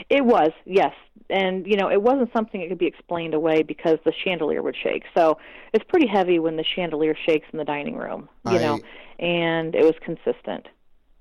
it 0.09 0.25
was, 0.25 0.51
yes. 0.65 0.95
And, 1.31 1.67
you 1.67 1.77
know, 1.77 1.91
it 1.91 2.03
wasn't 2.03 2.31
something 2.33 2.61
that 2.61 2.69
could 2.69 2.79
be 2.79 2.87
explained 2.87 3.33
away 3.33 3.63
because 3.63 3.99
the 4.05 4.13
chandelier 4.25 4.63
would 4.63 4.77
shake. 4.77 5.05
So 5.17 5.39
it's 5.73 5.85
pretty 5.89 6.07
heavy 6.07 6.39
when 6.39 6.57
the 6.57 6.65
chandelier 6.65 7.17
shakes 7.27 7.47
in 7.53 7.59
the 7.59 7.65
dining 7.65 7.97
room, 7.97 8.29
you 8.47 8.59
I... 8.59 8.59
know, 8.59 8.81
and 9.19 9.75
it 9.75 9.85
was 9.85 9.95
consistent. 10.03 10.69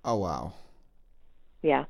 Oh, 0.04 0.18
wow. 0.18 0.54
Yeah. 1.62 1.86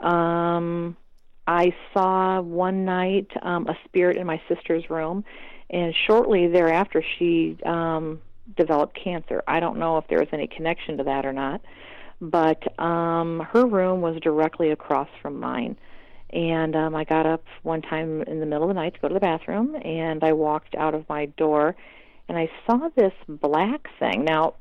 Um, 0.00 0.96
I 1.46 1.74
saw 1.94 2.40
one 2.40 2.84
night 2.84 3.28
um, 3.42 3.66
a 3.68 3.76
spirit 3.84 4.16
in 4.16 4.26
my 4.26 4.40
sister's 4.48 4.88
room, 4.90 5.24
and 5.70 5.94
shortly 6.06 6.48
thereafter, 6.48 7.02
she 7.18 7.56
um, 7.64 8.20
developed 8.56 8.98
cancer. 9.02 9.42
I 9.46 9.60
don't 9.60 9.78
know 9.78 9.98
if 9.98 10.06
there 10.08 10.18
was 10.18 10.28
any 10.32 10.46
connection 10.46 10.98
to 10.98 11.04
that 11.04 11.26
or 11.26 11.32
not, 11.32 11.60
but 12.20 12.80
um, 12.80 13.40
her 13.52 13.66
room 13.66 14.00
was 14.00 14.20
directly 14.20 14.70
across 14.70 15.08
from 15.22 15.38
mine. 15.38 15.76
And 16.30 16.74
um, 16.74 16.96
I 16.96 17.04
got 17.04 17.26
up 17.26 17.44
one 17.62 17.82
time 17.82 18.22
in 18.22 18.40
the 18.40 18.46
middle 18.46 18.64
of 18.64 18.68
the 18.68 18.74
night 18.74 18.94
to 18.94 19.00
go 19.00 19.08
to 19.08 19.14
the 19.14 19.20
bathroom, 19.20 19.76
and 19.76 20.24
I 20.24 20.32
walked 20.32 20.74
out 20.74 20.94
of 20.94 21.08
my 21.08 21.26
door, 21.26 21.76
and 22.28 22.36
I 22.36 22.50
saw 22.66 22.88
this 22.96 23.12
black 23.28 23.88
thing. 24.00 24.24
Now, 24.24 24.54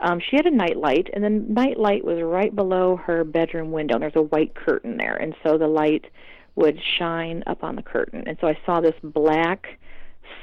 um, 0.00 0.20
she 0.20 0.36
had 0.36 0.46
a 0.46 0.50
nightlight, 0.50 1.08
and 1.12 1.24
the 1.24 1.30
nightlight 1.30 2.04
was 2.04 2.20
right 2.22 2.54
below 2.54 2.96
her 2.96 3.24
bedroom 3.24 3.72
window. 3.72 3.94
And 3.94 4.02
there's 4.02 4.12
a 4.16 4.22
white 4.22 4.54
curtain 4.54 4.96
there, 4.96 5.14
and 5.14 5.34
so 5.42 5.58
the 5.58 5.68
light 5.68 6.04
would 6.54 6.78
shine 6.98 7.42
up 7.46 7.62
on 7.62 7.76
the 7.76 7.82
curtain. 7.82 8.24
And 8.26 8.36
so 8.40 8.46
I 8.46 8.58
saw 8.64 8.80
this 8.80 8.94
black 9.02 9.78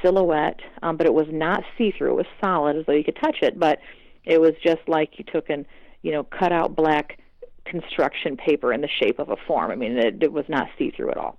silhouette, 0.01 0.59
um, 0.81 0.97
but 0.97 1.05
it 1.05 1.13
was 1.13 1.27
not 1.31 1.63
see-through. 1.77 2.11
It 2.11 2.15
was 2.15 2.25
solid, 2.43 2.77
as 2.77 2.85
though 2.85 2.93
you 2.93 3.03
could 3.03 3.17
touch 3.21 3.37
it, 3.41 3.59
but 3.59 3.79
it 4.25 4.39
was 4.39 4.53
just 4.63 4.81
like 4.87 5.17
you 5.17 5.25
took 5.25 5.49
an, 5.49 5.65
you 6.01 6.11
know, 6.11 6.23
cut 6.23 6.51
out 6.51 6.75
black 6.75 7.19
construction 7.65 8.37
paper 8.37 8.73
in 8.73 8.81
the 8.81 8.89
shape 9.01 9.19
of 9.19 9.29
a 9.29 9.35
form. 9.47 9.71
I 9.71 9.75
mean, 9.75 9.97
it, 9.97 10.21
it 10.21 10.31
was 10.31 10.45
not 10.49 10.67
see 10.77 10.91
through 10.91 11.11
at 11.11 11.17
all. 11.17 11.37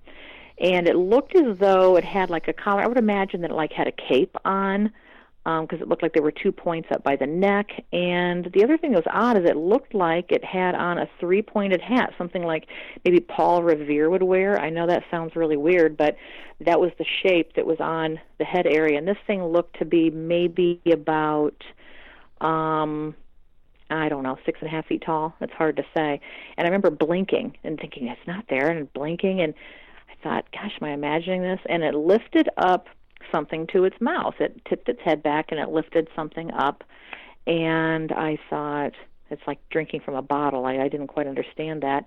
And 0.59 0.87
it 0.87 0.95
looked 0.95 1.35
as 1.35 1.57
though 1.57 1.97
it 1.97 2.03
had 2.03 2.29
like 2.29 2.47
a 2.47 2.53
collar. 2.53 2.81
I 2.81 2.87
would 2.87 2.97
imagine 2.97 3.41
that 3.41 3.51
it 3.51 3.55
like 3.55 3.71
had 3.71 3.87
a 3.87 3.91
cape 3.91 4.35
on 4.45 4.91
because 5.45 5.73
um, 5.73 5.81
it 5.81 5.87
looked 5.87 6.01
like 6.01 6.13
there 6.13 6.23
were 6.23 6.31
two 6.31 6.51
points 6.51 6.89
up 6.91 7.03
by 7.03 7.15
the 7.15 7.27
neck. 7.27 7.69
And 7.93 8.49
the 8.51 8.63
other 8.63 8.79
thing 8.79 8.93
that 8.93 9.05
was 9.05 9.13
odd 9.13 9.37
is 9.37 9.45
it 9.45 9.55
looked 9.55 9.93
like 9.93 10.31
it 10.31 10.43
had 10.43 10.73
on 10.73 10.97
a 10.97 11.07
three 11.19 11.43
pointed 11.43 11.81
hat, 11.81 12.15
something 12.17 12.41
like 12.41 12.65
maybe 13.03 13.19
Paul 13.19 13.61
Revere 13.61 14.09
would 14.09 14.23
wear. 14.23 14.59
I 14.59 14.71
know 14.71 14.87
that 14.87 15.03
sounds 15.11 15.35
really 15.35 15.55
weird, 15.55 15.97
but 15.97 16.17
that 16.61 16.79
was 16.79 16.91
the 16.97 17.05
shape 17.21 17.53
that 17.53 17.67
was 17.67 17.79
on 17.79 18.19
the 18.39 18.43
head 18.43 18.65
area. 18.65 18.97
And 18.97 19.07
this 19.07 19.17
thing 19.27 19.43
looked 19.43 19.77
to 19.77 19.85
be 19.85 20.09
maybe 20.09 20.81
about 20.91 21.63
um 22.41 23.15
I 23.87 24.09
don't 24.09 24.23
know, 24.23 24.39
six 24.47 24.57
and 24.61 24.67
a 24.67 24.71
half 24.71 24.87
feet 24.87 25.03
tall. 25.05 25.35
It's 25.41 25.53
hard 25.53 25.77
to 25.77 25.83
say. 25.95 26.19
And 26.57 26.65
I 26.65 26.69
remember 26.69 26.89
blinking 26.89 27.55
and 27.63 27.79
thinking, 27.79 28.07
it's 28.07 28.19
not 28.25 28.45
there, 28.49 28.71
and 28.71 28.91
blinking. 28.93 29.41
And 29.41 29.53
I 30.09 30.23
thought, 30.23 30.51
gosh, 30.51 30.71
am 30.81 30.87
I 30.87 30.91
imagining 30.91 31.43
this? 31.43 31.59
And 31.69 31.83
it 31.83 31.93
lifted 31.93 32.49
up 32.57 32.87
something 33.31 33.67
to 33.67 33.83
its 33.83 33.99
mouth. 33.99 34.35
It 34.39 34.61
tipped 34.65 34.89
its 34.89 35.01
head 35.01 35.23
back 35.23 35.47
and 35.49 35.59
it 35.59 35.69
lifted 35.69 36.07
something 36.15 36.51
up. 36.51 36.83
And 37.47 38.11
I 38.11 38.37
thought, 38.49 38.93
it's 39.29 39.41
like 39.47 39.59
drinking 39.69 40.01
from 40.01 40.15
a 40.15 40.21
bottle. 40.21 40.65
I, 40.65 40.77
I 40.77 40.87
didn't 40.87 41.07
quite 41.07 41.27
understand 41.27 41.81
that. 41.83 42.05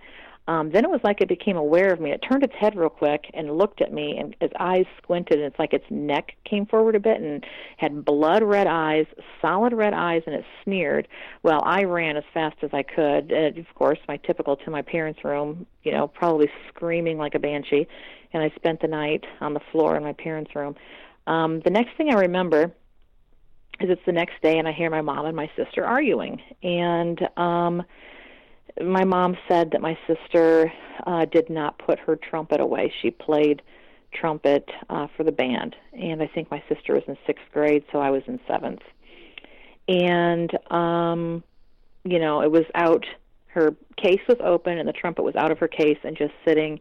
Um, 0.48 0.70
then 0.70 0.82
it 0.82 0.90
was 0.90 1.00
like 1.04 1.20
it 1.20 1.28
became 1.28 1.58
aware 1.58 1.92
of 1.92 2.00
me. 2.00 2.10
It 2.10 2.24
turned 2.26 2.42
its 2.42 2.54
head 2.54 2.74
real 2.74 2.88
quick 2.88 3.30
and 3.34 3.58
looked 3.58 3.82
at 3.82 3.92
me, 3.92 4.16
and 4.16 4.34
its 4.40 4.54
eyes 4.58 4.86
squinted, 4.96 5.36
and 5.36 5.44
it's 5.44 5.58
like 5.58 5.74
its 5.74 5.84
neck 5.90 6.36
came 6.44 6.64
forward 6.64 6.96
a 6.96 7.00
bit 7.00 7.20
and 7.20 7.44
had 7.76 8.02
blood 8.02 8.42
red 8.42 8.66
eyes, 8.66 9.04
solid 9.42 9.74
red 9.74 9.92
eyes, 9.92 10.22
and 10.24 10.34
it 10.34 10.46
sneered. 10.64 11.06
Well, 11.42 11.60
I 11.66 11.84
ran 11.84 12.16
as 12.16 12.24
fast 12.32 12.56
as 12.62 12.70
I 12.72 12.82
could. 12.82 13.30
And 13.30 13.58
of 13.58 13.66
course, 13.74 13.98
my 14.08 14.16
typical 14.16 14.56
to 14.56 14.70
my 14.70 14.80
parents' 14.80 15.22
room, 15.22 15.66
you 15.82 15.92
know, 15.92 16.08
probably 16.08 16.48
screaming 16.68 17.18
like 17.18 17.34
a 17.34 17.38
banshee. 17.38 17.86
And 18.32 18.42
I 18.42 18.50
spent 18.56 18.80
the 18.80 18.88
night 18.88 19.24
on 19.42 19.52
the 19.52 19.60
floor 19.70 19.96
in 19.96 20.02
my 20.02 20.14
parents' 20.14 20.54
room. 20.54 20.76
Um, 21.28 21.60
the 21.60 21.70
next 21.70 21.96
thing 21.96 22.10
I 22.10 22.18
remember 22.20 22.64
is 23.80 23.90
it's 23.90 24.00
the 24.06 24.12
next 24.12 24.40
day, 24.42 24.58
and 24.58 24.66
I 24.66 24.72
hear 24.72 24.90
my 24.90 25.02
mom 25.02 25.26
and 25.26 25.36
my 25.36 25.50
sister 25.56 25.84
arguing, 25.84 26.40
and 26.62 27.20
um, 27.36 27.82
my 28.82 29.04
mom 29.04 29.36
said 29.48 29.70
that 29.72 29.80
my 29.80 29.96
sister 30.06 30.72
uh, 31.06 31.26
did 31.26 31.50
not 31.50 31.78
put 31.78 31.98
her 32.00 32.16
trumpet 32.16 32.60
away. 32.60 32.92
She 33.02 33.10
played 33.10 33.62
trumpet 34.12 34.68
uh, 34.88 35.06
for 35.16 35.22
the 35.22 35.32
band, 35.32 35.76
and 35.92 36.22
I 36.22 36.26
think 36.26 36.50
my 36.50 36.62
sister 36.68 36.94
was 36.94 37.02
in 37.06 37.16
sixth 37.26 37.44
grade, 37.52 37.84
so 37.92 37.98
I 37.98 38.10
was 38.10 38.22
in 38.26 38.40
seventh. 38.48 38.82
and 39.88 40.50
um, 40.72 41.42
you 42.04 42.18
know, 42.18 42.42
it 42.42 42.50
was 42.50 42.64
out. 42.74 43.04
Her 43.48 43.74
case 43.96 44.20
was 44.28 44.38
open, 44.44 44.78
and 44.78 44.88
the 44.88 44.92
trumpet 44.92 45.22
was 45.22 45.34
out 45.36 45.50
of 45.50 45.58
her 45.58 45.68
case 45.68 45.98
and 46.04 46.16
just 46.16 46.32
sitting, 46.46 46.80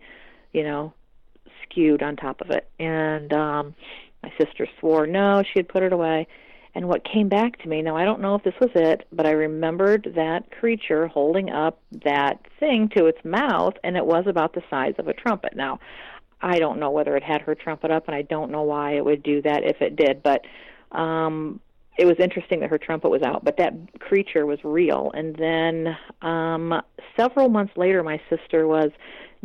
you 0.53 0.63
know, 0.63 0.93
skewed 1.63 2.03
on 2.03 2.15
top 2.15 2.41
of 2.41 2.49
it. 2.51 2.69
And 2.79 3.33
um, 3.33 3.75
my 4.27 4.45
sister 4.45 4.67
swore 4.79 5.07
no, 5.07 5.43
she 5.43 5.59
had 5.59 5.67
put 5.67 5.83
it 5.83 5.93
away. 5.93 6.27
And 6.75 6.87
what 6.87 7.03
came 7.03 7.27
back 7.27 7.59
to 7.63 7.67
me, 7.67 7.81
now 7.81 7.97
I 7.97 8.05
don't 8.05 8.21
know 8.21 8.35
if 8.35 8.43
this 8.43 8.53
was 8.61 8.69
it, 8.75 9.07
but 9.11 9.25
I 9.25 9.31
remembered 9.31 10.13
that 10.15 10.51
creature 10.51 11.07
holding 11.07 11.49
up 11.49 11.79
that 12.03 12.39
thing 12.59 12.89
to 12.95 13.07
its 13.07 13.23
mouth, 13.25 13.73
and 13.83 13.97
it 13.97 14.05
was 14.05 14.25
about 14.27 14.53
the 14.53 14.61
size 14.69 14.93
of 14.99 15.07
a 15.07 15.13
trumpet. 15.13 15.55
Now, 15.55 15.79
I 16.39 16.59
don't 16.59 16.79
know 16.79 16.91
whether 16.91 17.15
it 17.15 17.23
had 17.23 17.41
her 17.41 17.55
trumpet 17.55 17.89
up, 17.89 18.07
and 18.07 18.15
I 18.15 18.21
don't 18.21 18.51
know 18.51 18.61
why 18.61 18.95
it 18.95 19.03
would 19.03 19.23
do 19.23 19.41
that 19.41 19.63
if 19.63 19.81
it 19.81 19.95
did, 19.95 20.21
but 20.21 20.45
um, 20.91 21.59
it 21.97 22.05
was 22.05 22.17
interesting 22.19 22.59
that 22.59 22.69
her 22.69 22.77
trumpet 22.77 23.09
was 23.09 23.23
out, 23.23 23.43
but 23.43 23.57
that 23.57 23.73
creature 23.99 24.45
was 24.45 24.59
real. 24.63 25.11
And 25.15 25.35
then 25.35 25.97
um, 26.21 26.79
several 27.19 27.49
months 27.49 27.75
later, 27.75 28.03
my 28.03 28.21
sister 28.29 28.67
was 28.67 28.91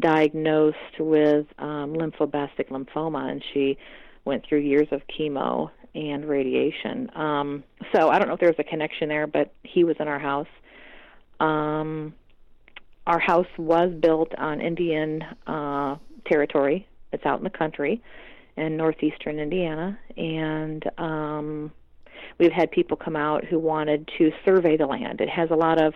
diagnosed 0.01 0.99
with 0.99 1.47
um, 1.59 1.95
lymphoblastic 1.95 2.69
lymphoma, 2.69 3.31
and 3.31 3.43
she 3.55 3.79
went 4.25 4.45
through 4.47 4.61
years 4.61 4.89
of 4.93 5.03
chemo 5.09 5.71
and 5.95 6.25
radiation. 6.25 7.11
Um, 7.15 7.65
so 7.95 8.09
I 8.09 8.19
don't 8.19 8.29
know 8.29 8.35
if 8.35 8.41
there's 8.41 8.57
a 8.59 8.65
connection 8.65 9.09
there, 9.09 9.27
but 9.27 9.53
he 9.63 9.85
was 9.85 9.97
in 10.01 10.09
our 10.09 10.19
house. 10.19 10.49
Um, 11.41 12.15
our 13.07 13.19
house 13.19 13.47
was 13.59 13.93
built 14.01 14.33
on 14.39 14.61
Indian 14.61 15.23
uh, 15.47 15.97
territory. 16.27 16.87
It's 17.13 17.27
out 17.27 17.39
in 17.39 17.45
the 17.45 17.51
country 17.51 18.03
in 18.57 18.77
northeastern 18.77 19.39
Indiana, 19.39 19.99
and 20.17 20.85
um, 20.99 21.73
we've 22.39 22.53
had 22.53 22.71
people 22.71 22.97
come 22.97 23.17
out 23.17 23.45
who 23.45 23.59
wanted 23.59 24.09
to 24.19 24.31
survey 24.45 24.77
the 24.77 24.87
land. 24.87 25.21
It 25.21 25.29
has 25.29 25.51
a 25.51 25.57
lot 25.57 25.83
of 25.83 25.95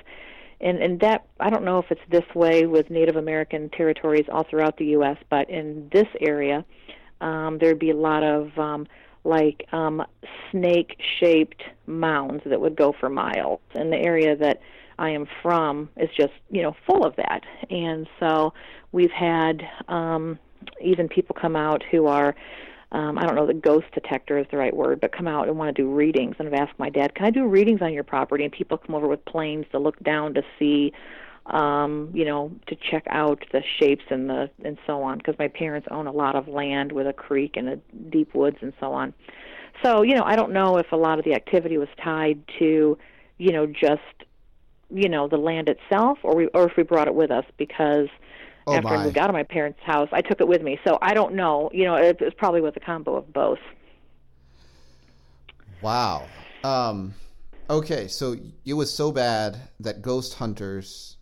and 0.61 0.83
and 0.83 1.01
that 1.01 1.27
I 1.39 1.51
don't 1.51 1.65
know 1.65 1.79
if 1.79 1.87
it's 1.91 2.01
this 2.11 2.25
way 2.35 2.67
with 2.67 2.89
Native 2.91 3.17
American 3.17 3.69
territories 3.71 4.25
all 4.33 4.45
throughout 4.49 4.79
the 4.79 4.87
U.S., 4.87 5.19
but 5.29 5.51
in 5.51 5.91
this 5.93 6.07
area, 6.21 6.65
um, 7.21 7.59
there'd 7.59 7.79
be 7.79 7.91
a 7.91 7.97
lot 7.97 8.23
of 8.23 8.57
um, 8.59 8.87
like 9.25 9.67
um, 9.73 10.03
snake-shaped 10.51 11.63
mounds 11.87 12.43
that 12.47 12.61
would 12.61 12.77
go 12.77 12.95
for 12.99 13.09
miles. 13.09 13.61
And 13.75 13.93
the 13.93 13.99
area 13.99 14.37
that 14.37 14.61
I 14.99 15.11
am 15.11 15.27
from 15.43 15.89
is 15.97 16.09
just 16.17 16.33
you 16.51 16.63
know 16.63 16.75
full 16.87 17.05
of 17.05 17.17
that. 17.17 17.43
And 17.71 18.07
so 18.21 18.53
we've 18.93 19.11
had 19.11 19.63
um, 19.89 20.39
even 20.81 21.09
people 21.09 21.37
come 21.39 21.57
out 21.57 21.83
who 21.91 22.07
are 22.07 22.35
um, 22.93 23.19
I 23.19 23.27
don't 23.27 23.35
know 23.35 23.47
the 23.47 23.55
ghost 23.55 23.87
detector 23.93 24.39
is 24.39 24.47
the 24.51 24.57
right 24.57 24.75
word, 24.75 25.01
but 25.01 25.13
come 25.13 25.27
out 25.27 25.49
and 25.49 25.59
want 25.59 25.75
to 25.75 25.83
do 25.83 25.91
readings. 25.91 26.37
And 26.39 26.49
I've 26.49 26.55
asked 26.55 26.79
my 26.79 26.89
dad, 26.89 27.15
can 27.15 27.27
I 27.27 27.31
do 27.31 27.47
readings 27.47 27.83
on 27.83 27.93
your 27.93 28.05
property? 28.05 28.45
And 28.45 28.53
people 28.53 28.79
come 28.79 28.95
over 28.95 29.09
with 29.09 29.25
planes 29.25 29.67
to 29.73 29.79
look 29.79 29.99
down 30.05 30.35
to 30.35 30.43
see, 30.59 30.93
um, 31.51 32.11
you 32.13 32.25
know, 32.25 32.53
to 32.67 32.77
check 32.77 33.05
out 33.09 33.45
the 33.53 33.63
shapes 33.79 34.05
and 34.11 34.29
the 34.29 34.51
and 34.65 34.79
so 34.87 35.03
on. 35.03 35.19
Because 35.19 35.37
my 35.39 35.49
parents 35.49 35.89
own 35.91 36.07
a 36.07 36.13
lot 36.13 36.37
of 36.37 36.49
land 36.49 36.93
with 36.93 37.07
a 37.07 37.13
creek 37.13 37.57
and 37.57 37.69
a 37.69 37.77
deep 38.11 38.35
woods 38.35 38.59
and 38.61 38.73
so 38.81 38.93
on. 38.93 39.15
So 39.83 40.03
you 40.03 40.15
know, 40.15 40.25
I 40.25 40.37
don't 40.37 40.53
know 40.53 40.79
if 40.79 40.93
a 40.93 40.97
lot 40.97 41.19
of 41.19 41.25
the 41.25 41.35
activity 41.35 41.79
was 41.79 41.89
tied 42.03 42.41
to, 42.59 42.99
you 43.39 43.53
know, 43.53 43.67
just 43.67 44.03
you 44.91 45.09
know 45.09 45.29
the 45.29 45.39
land 45.39 45.69
itself, 45.69 46.19
or 46.23 46.35
we 46.35 46.47
or 46.49 46.69
if 46.69 46.77
we 46.77 46.83
brought 46.83 47.09
it 47.09 47.15
with 47.15 47.31
us 47.31 47.45
because 47.57 48.09
Oh, 48.67 48.75
after 48.75 48.89
my. 48.89 48.97
I 48.97 49.05
moved 49.05 49.19
out 49.19 49.31
of 49.31 49.35
my 49.35 49.45
parents' 49.45 49.79
house. 49.85 50.09
I 50.13 50.23
took 50.23 50.41
it 50.41 50.49
with 50.49 50.63
me, 50.63 50.79
so 50.85 50.99
I 51.01 51.15
don't 51.15 51.35
know. 51.35 51.71
You 51.73 51.85
know, 51.85 51.95
it, 51.95 52.21
was 52.21 52.35
probably 52.35 52.61
with 52.61 52.77
a 52.77 52.81
combo 52.81 53.15
of 53.15 53.33
both. 53.33 53.61
Wow. 55.83 56.27
Um, 56.65 57.15
okay, 57.71 58.09
so 58.09 58.37
it 58.65 58.75
was 58.75 58.93
so 58.93 59.13
bad 59.13 59.61
that 59.79 60.03
ghost 60.03 60.35
hunters 60.35 61.16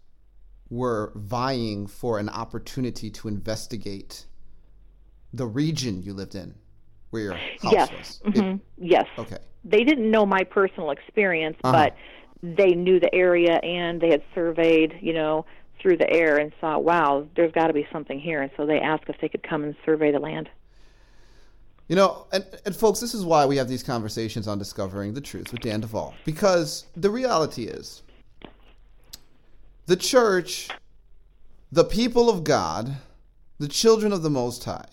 were 0.70 1.12
vying 1.14 1.86
for 1.86 2.18
an 2.18 2.28
opportunity 2.28 3.10
to 3.10 3.28
investigate 3.28 4.26
the 5.32 5.46
region 5.46 6.02
you 6.02 6.12
lived 6.14 6.34
in, 6.34 6.54
where 7.10 7.22
your 7.22 7.34
house 7.34 7.72
yes, 7.72 7.90
was. 7.92 8.20
It- 8.34 8.40
hmm 8.40 8.56
yes. 8.78 9.06
okay. 9.18 9.38
They 9.64 9.82
didn't 9.82 10.10
know 10.10 10.26
my 10.26 10.44
personal 10.44 10.90
experience, 10.90 11.56
Uh-huh. 11.64 11.72
but 11.72 11.96
they 12.42 12.74
knew 12.74 13.00
the 13.00 13.14
area 13.14 13.54
and 13.62 14.00
they 14.00 14.10
had 14.10 14.22
surveyed, 14.34 14.98
you 15.00 15.14
know, 15.14 15.46
through 15.80 15.96
the 15.96 16.10
air 16.10 16.36
and 16.36 16.52
saw, 16.60 16.78
wow, 16.78 17.26
there's 17.36 17.52
got 17.52 17.68
to 17.68 17.72
be 17.72 17.86
something 17.92 18.18
here, 18.20 18.42
and 18.42 18.50
so 18.56 18.66
they 18.66 18.78
asked 18.80 19.04
if 19.08 19.16
they 19.20 19.28
could 19.28 19.42
come 19.42 19.64
and 19.64 19.74
survey 19.84 20.12
the 20.12 20.18
land. 20.18 20.48
You 21.88 21.96
know, 21.96 22.26
and, 22.32 22.44
and 22.64 22.74
folks, 22.74 23.00
this 23.00 23.12
is 23.12 23.24
why 23.24 23.44
we 23.44 23.56
have 23.58 23.68
these 23.68 23.82
conversations 23.82 24.48
on 24.48 24.58
discovering 24.58 25.12
the 25.12 25.20
truth 25.20 25.52
with 25.52 25.60
Dan 25.60 25.80
Duval. 25.80 26.14
Because 26.24 26.86
the 26.96 27.10
reality 27.10 27.64
is, 27.64 28.02
the 29.86 29.96
church, 29.96 30.68
the 31.70 31.84
people 31.84 32.30
of 32.30 32.44
God, 32.44 32.96
the 33.58 33.68
children 33.68 34.12
of 34.12 34.22
the 34.22 34.30
Most 34.30 34.64
High, 34.64 34.88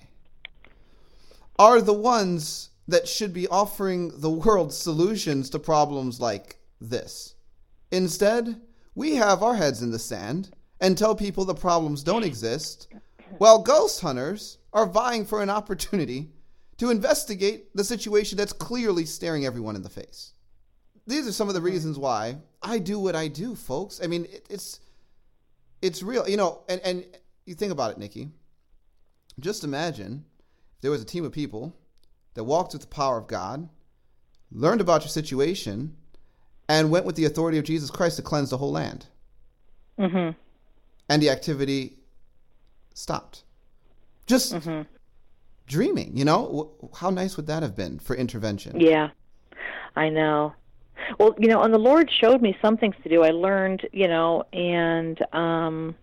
are 1.58 1.82
the 1.82 1.94
ones 1.94 2.70
that 2.88 3.08
should 3.08 3.34
be 3.34 3.48
offering 3.48 4.12
the 4.20 4.30
world 4.30 4.74
solutions 4.74 5.50
to 5.52 5.60
problems 5.60 6.20
like 6.20 6.58
this. 6.80 7.36
Instead, 7.92 8.60
we 8.96 9.16
have 9.16 9.44
our 9.44 9.56
heads 9.56 9.82
in 9.82 9.92
the 9.92 10.00
sand 10.00 10.50
and 10.80 10.98
tell 10.98 11.16
people 11.16 11.46
the 11.46 11.54
problems 11.54 12.04
don't 12.04 12.24
exist, 12.24 12.88
while 13.38 13.60
ghost 13.60 14.02
hunters 14.02 14.58
are 14.74 14.86
vying 14.86 15.26
for 15.26 15.42
an 15.42 15.50
opportunity 15.50 16.32
to 16.78 16.90
investigate 16.90 17.74
the 17.76 17.84
situation 17.84 18.38
that's 18.38 18.54
clearly 18.54 19.06
staring 19.06 19.46
everyone 19.46 19.76
in 19.76 19.84
the 19.84 19.90
face. 19.90 20.34
These 21.06 21.28
are 21.28 21.32
some 21.32 21.48
of 21.48 21.54
the 21.54 21.62
reasons 21.62 21.98
why 21.98 22.38
I 22.64 22.80
do 22.80 23.00
what 23.00 23.16
I 23.16 23.28
do, 23.28 23.56
folks. 23.56 24.00
I 24.04 24.08
mean, 24.08 24.26
it, 24.26 24.46
it's 24.50 24.80
it's 25.82 26.04
real, 26.04 26.28
you 26.28 26.38
know. 26.38 26.62
And 26.70 26.82
and 26.82 27.06
you 27.46 27.56
think 27.56 27.72
about 27.72 27.92
it, 27.92 27.98
Nikki. 27.98 28.30
Just 29.40 29.64
imagine 29.64 30.26
if 30.76 30.82
there 30.82 30.92
was 30.92 31.02
a 31.02 31.06
team 31.06 31.26
of 31.26 31.32
people 31.32 31.74
that 32.36 32.44
walked 32.44 32.74
with 32.74 32.82
the 32.84 32.88
power 32.88 33.18
of 33.18 33.28
God, 33.28 33.68
learned 34.52 34.82
about 34.82 35.02
your 35.02 35.10
situation, 35.10 35.96
and 36.70 36.92
went 36.92 37.06
with 37.06 37.16
the 37.16 37.26
authority 37.26 37.58
of 37.58 37.64
Jesus 37.66 37.90
Christ 37.90 38.18
to 38.18 38.22
cleanse 38.22 38.50
the 38.52 38.58
whole 38.58 38.72
land, 38.72 39.08
Mm-hmm. 40.00 40.38
and 41.10 41.22
the 41.22 41.30
activity 41.30 41.98
stopped. 42.94 43.44
Just 44.28 44.54
Mm-hmm. 44.54 44.84
dreaming, 45.68 46.16
you 46.16 46.26
know? 46.26 46.72
How 46.96 47.10
nice 47.10 47.36
would 47.38 47.48
that 47.48 47.64
have 47.64 47.76
been 47.76 48.00
for 48.00 48.16
intervention? 48.16 48.80
Yeah, 48.80 49.10
I 49.96 50.10
know. 50.10 50.54
Well, 51.20 51.36
you 51.40 51.48
know, 51.48 51.62
and 51.62 51.74
the 51.74 51.80
Lord 51.80 52.10
showed 52.12 52.42
me 52.42 52.56
some 52.62 52.78
things 52.78 52.96
to 53.04 53.10
do. 53.10 53.24
I 53.24 53.30
learned, 53.32 53.88
you 53.92 54.08
know, 54.08 54.44
and 54.54 55.20
um 55.34 55.96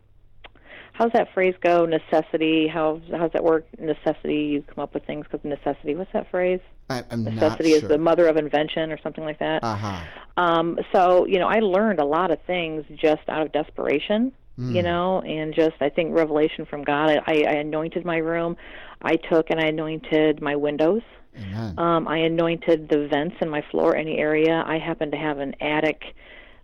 how's 0.93 1.13
that 1.13 1.33
phrase 1.33 1.55
go? 1.61 1.87
Necessity. 1.87 2.67
How 2.69 3.01
how's 3.17 3.33
that 3.33 3.45
work? 3.45 3.67
Necessity. 3.79 4.37
You 4.37 4.63
come 4.63 4.83
up 4.83 4.95
with 4.95 5.05
things 5.07 5.27
because 5.31 5.45
necessity. 5.45 5.95
What's 5.95 6.13
that 6.13 6.31
phrase? 6.31 6.61
I, 6.91 7.05
I'm 7.11 7.25
not 7.25 7.35
Necessity 7.35 7.71
sure. 7.71 7.79
is 7.83 7.89
the 7.89 7.99
mother 7.99 8.27
of 8.27 8.37
invention, 8.37 8.91
or 8.91 8.99
something 9.03 9.25
like 9.25 9.39
that. 9.39 9.63
uh-huh. 9.63 10.01
Um, 10.37 10.79
so 10.93 11.27
you 11.27 11.39
know, 11.39 11.49
I 11.49 11.59
learned 11.61 12.01
a 12.01 12.05
lot 12.05 12.31
of 12.31 12.41
things 12.47 12.85
just 12.97 13.23
out 13.29 13.43
of 13.43 13.53
desperation. 13.53 14.33
Mm. 14.59 14.75
You 14.75 14.83
know, 14.83 15.21
and 15.23 15.55
just 15.55 15.77
I 15.81 15.89
think 15.89 16.17
revelation 16.17 16.67
from 16.67 16.83
God. 16.83 17.11
I, 17.11 17.23
I, 17.29 17.45
I 17.47 17.53
anointed 17.61 18.05
my 18.05 18.17
room. 18.17 18.57
I 19.03 19.15
took 19.15 19.51
and 19.51 19.61
I 19.61 19.69
anointed 19.69 20.43
my 20.43 20.57
windows. 20.57 21.03
Um, 21.79 22.09
I 22.09 22.19
anointed 22.19 22.89
the 22.89 23.09
vents 23.09 23.37
in 23.41 23.49
my 23.49 23.63
floor, 23.71 23.97
any 23.97 24.19
area. 24.19 24.63
I 24.67 24.79
happen 24.79 25.11
to 25.11 25.17
have 25.17 25.39
an 25.39 25.55
attic 25.61 26.03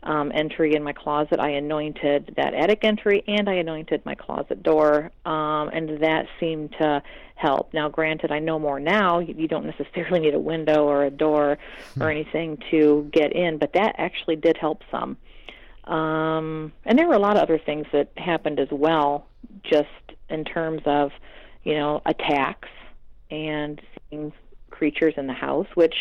um, 0.05 0.31
entry 0.35 0.75
in 0.75 0.83
my 0.83 0.93
closet. 0.93 1.41
I 1.41 1.51
anointed 1.51 2.35
that 2.37 2.55
attic 2.55 2.81
entry 2.85 3.25
and 3.27 3.49
I 3.49 3.55
anointed 3.55 4.05
my 4.05 4.15
closet 4.15 4.63
door, 4.63 5.11
um, 5.25 5.69
and 5.69 6.03
that 6.03 6.27
seemed 6.39 6.73
to 6.81 7.03
help. 7.37 7.73
Now, 7.75 7.89
granted, 7.89 8.31
I 8.31 8.39
know 8.39 8.59
more 8.59 8.79
now. 8.79 9.19
You, 9.19 9.35
you 9.37 9.49
don't 9.49 9.67
necessarily 9.67 10.21
need 10.27 10.35
a 10.35 10.39
window 10.39 10.85
or 10.85 11.05
a 11.05 11.11
door 11.11 11.59
or 12.01 12.11
anything 12.11 12.59
to 12.71 13.09
get 13.13 13.33
in, 13.33 13.59
but 13.59 13.73
that 13.75 13.95
actually 13.99 14.37
did 14.37 14.57
help 14.57 14.83
some. 14.91 15.17
Um, 15.85 16.73
and 16.85 16.99
there 16.99 17.07
were 17.07 17.15
a 17.15 17.19
lot 17.19 17.37
of 17.37 17.43
other 17.43 17.59
things 17.59 17.87
that 17.93 18.11
happened 18.17 18.59
as 18.59 18.69
well, 18.71 19.27
just 19.63 19.89
in 20.31 20.45
terms 20.45 20.83
of, 20.87 21.11
you 21.63 21.75
know, 21.75 22.01
attacks 22.07 22.69
and 23.31 23.81
seeing 24.09 24.33
creatures 24.79 25.15
in 25.17 25.27
the 25.27 25.33
house, 25.49 25.67
which 25.75 25.95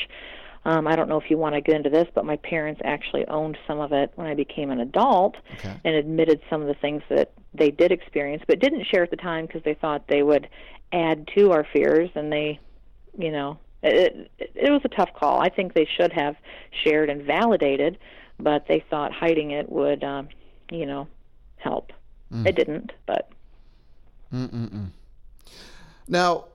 um, 0.65 0.87
I 0.87 0.95
don't 0.95 1.09
know 1.09 1.19
if 1.19 1.29
you 1.29 1.37
want 1.37 1.55
to 1.55 1.61
get 1.61 1.75
into 1.75 1.89
this, 1.89 2.07
but 2.15 2.25
my 2.25 2.37
parents 2.37 2.81
actually 2.83 3.25
owned 3.27 3.57
some 3.67 3.79
of 3.79 3.91
it 3.91 4.11
when 4.15 4.27
I 4.27 4.33
became 4.33 4.69
an 4.71 4.79
adult 4.79 5.35
Okay. 5.55 5.75
and 5.85 5.95
admitted 5.95 6.39
some 6.49 6.61
of 6.61 6.67
the 6.67 6.73
things 6.85 7.03
that 7.09 7.31
they 7.53 7.69
did 7.69 7.91
experience, 7.91 8.43
but 8.47 8.59
didn't 8.59 8.85
share 8.85 9.03
at 9.03 9.11
the 9.11 9.17
time 9.17 9.45
because 9.45 9.63
they 9.63 9.73
thought 9.75 10.07
they 10.07 10.23
would 10.23 10.47
add 10.93 11.27
to 11.35 11.51
our 11.51 11.65
fears, 11.73 12.09
and 12.15 12.31
they, 12.31 12.59
you 13.17 13.31
know, 13.31 13.57
it, 13.81 14.29
it, 14.39 14.51
it 14.55 14.71
was 14.71 14.81
a 14.85 14.89
tough 14.89 15.09
call. 15.19 15.41
I 15.41 15.49
think 15.49 15.73
they 15.73 15.87
should 15.97 16.13
have 16.13 16.35
shared 16.83 17.09
and 17.09 17.23
validated, 17.23 17.97
but 18.39 18.65
they 18.67 18.83
thought 18.89 19.11
hiding 19.11 19.51
it 19.51 19.69
would, 19.69 20.03
um, 20.03 20.29
you 20.71 20.85
know, 20.85 21.07
help. 21.57 21.91
It 22.47 22.55
didn't, 22.55 22.91
but 23.05 23.29
Mm-mm-mm. 24.33 24.89
Now, 26.07 26.45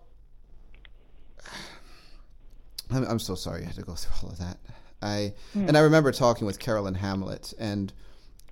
I'm, 2.91 3.05
I'm 3.05 3.19
so 3.19 3.35
sorry 3.35 3.61
you 3.61 3.67
had 3.67 3.77
to 3.77 3.83
go 3.83 3.95
through 3.95 4.13
all 4.23 4.33
of 4.33 4.39
that. 4.39 4.59
I 5.01 5.35
and 5.55 5.77
I 5.77 5.81
remember 5.81 6.11
talking 6.13 6.47
with 6.47 6.59
Carolyn 6.59 6.95
Hamlet, 6.95 7.55
and 7.59 7.93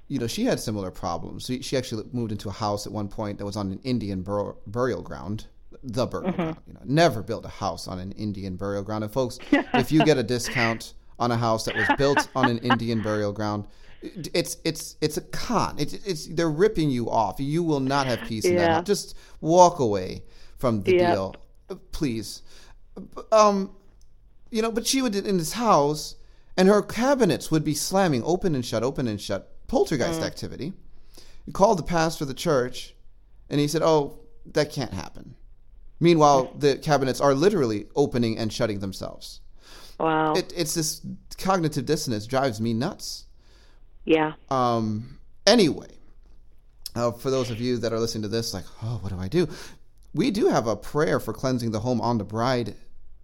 you 0.08 0.18
know 0.18 0.26
she 0.26 0.44
had 0.44 0.60
similar 0.60 0.90
problems. 0.90 1.46
She, 1.46 1.62
she 1.62 1.76
actually 1.76 2.04
moved 2.12 2.32
into 2.32 2.48
a 2.48 2.52
house 2.52 2.86
at 2.86 2.92
one 2.92 3.08
point 3.08 3.38
that 3.38 3.44
was 3.44 3.56
on 3.56 3.72
an 3.72 3.80
Indian 3.82 4.22
bur- 4.22 4.54
burial 4.66 5.02
ground, 5.02 5.46
the 5.82 6.06
burial 6.06 6.32
ground. 6.32 6.56
You 6.66 6.74
know, 6.74 6.80
never 6.84 7.22
built 7.22 7.44
a 7.44 7.48
house 7.48 7.88
on 7.88 7.98
an 7.98 8.12
Indian 8.12 8.56
burial 8.56 8.82
ground. 8.82 9.02
And 9.04 9.12
folks, 9.12 9.38
if 9.50 9.90
you 9.90 10.04
get 10.04 10.18
a 10.18 10.22
discount 10.22 10.94
on 11.18 11.32
a 11.32 11.36
house 11.36 11.64
that 11.64 11.74
was 11.74 11.88
built 11.98 12.28
on 12.36 12.48
an 12.48 12.58
Indian 12.58 13.02
burial 13.02 13.32
ground, 13.32 13.66
it's 14.02 14.58
it's 14.64 14.96
it's 15.00 15.16
a 15.16 15.22
con. 15.22 15.76
It's 15.78 15.94
it's 15.94 16.26
they're 16.28 16.50
ripping 16.50 16.90
you 16.90 17.10
off. 17.10 17.40
You 17.40 17.64
will 17.64 17.80
not 17.80 18.06
have 18.06 18.20
peace 18.22 18.44
in 18.44 18.56
that 18.56 18.70
house. 18.70 18.86
Just 18.86 19.16
walk 19.40 19.80
away 19.80 20.22
from 20.58 20.82
the 20.82 20.92
deal, 21.12 21.34
please. 21.90 22.42
Um, 23.32 23.72
you 24.50 24.62
know, 24.62 24.70
but 24.70 24.86
she 24.86 25.02
would 25.02 25.14
in 25.14 25.38
this 25.38 25.52
house, 25.52 26.16
and 26.56 26.68
her 26.68 26.82
cabinets 26.82 27.50
would 27.50 27.64
be 27.64 27.74
slamming 27.74 28.22
open 28.24 28.54
and 28.54 28.64
shut, 28.64 28.82
open 28.82 29.08
and 29.08 29.20
shut. 29.20 29.52
Poltergeist 29.66 30.20
activity. 30.22 30.72
You 31.44 31.52
called 31.52 31.78
the 31.78 31.82
pastor 31.82 32.24
of 32.24 32.28
the 32.28 32.34
church, 32.34 32.94
and 33.50 33.60
he 33.60 33.66
said, 33.66 33.82
"Oh, 33.82 34.20
that 34.52 34.70
can't 34.72 34.92
happen." 34.94 35.34
Meanwhile, 35.98 36.52
the 36.58 36.76
cabinets 36.76 37.20
are 37.20 37.34
literally 37.34 37.86
opening 37.96 38.38
and 38.38 38.52
shutting 38.52 38.80
themselves. 38.80 39.40
Wow. 39.98 40.34
It, 40.34 40.52
it's 40.54 40.74
this 40.74 41.00
cognitive 41.38 41.86
dissonance 41.86 42.26
drives 42.26 42.60
me 42.60 42.74
nuts. 42.74 43.24
yeah. 44.04 44.34
Um, 44.50 45.18
anyway, 45.46 45.88
uh, 46.94 47.12
for 47.12 47.30
those 47.30 47.50
of 47.50 47.60
you 47.60 47.78
that 47.78 47.92
are 47.92 47.98
listening 47.98 48.22
to 48.22 48.28
this, 48.28 48.52
like, 48.54 48.64
oh, 48.82 48.98
what 49.00 49.10
do 49.10 49.18
I 49.18 49.28
do? 49.28 49.48
We 50.14 50.30
do 50.30 50.48
have 50.48 50.66
a 50.66 50.76
prayer 50.76 51.18
for 51.18 51.32
cleansing 51.32 51.70
the 51.70 51.80
home 51.80 52.00
on 52.00 52.18
the 52.18 52.24
Bride 52.24 52.74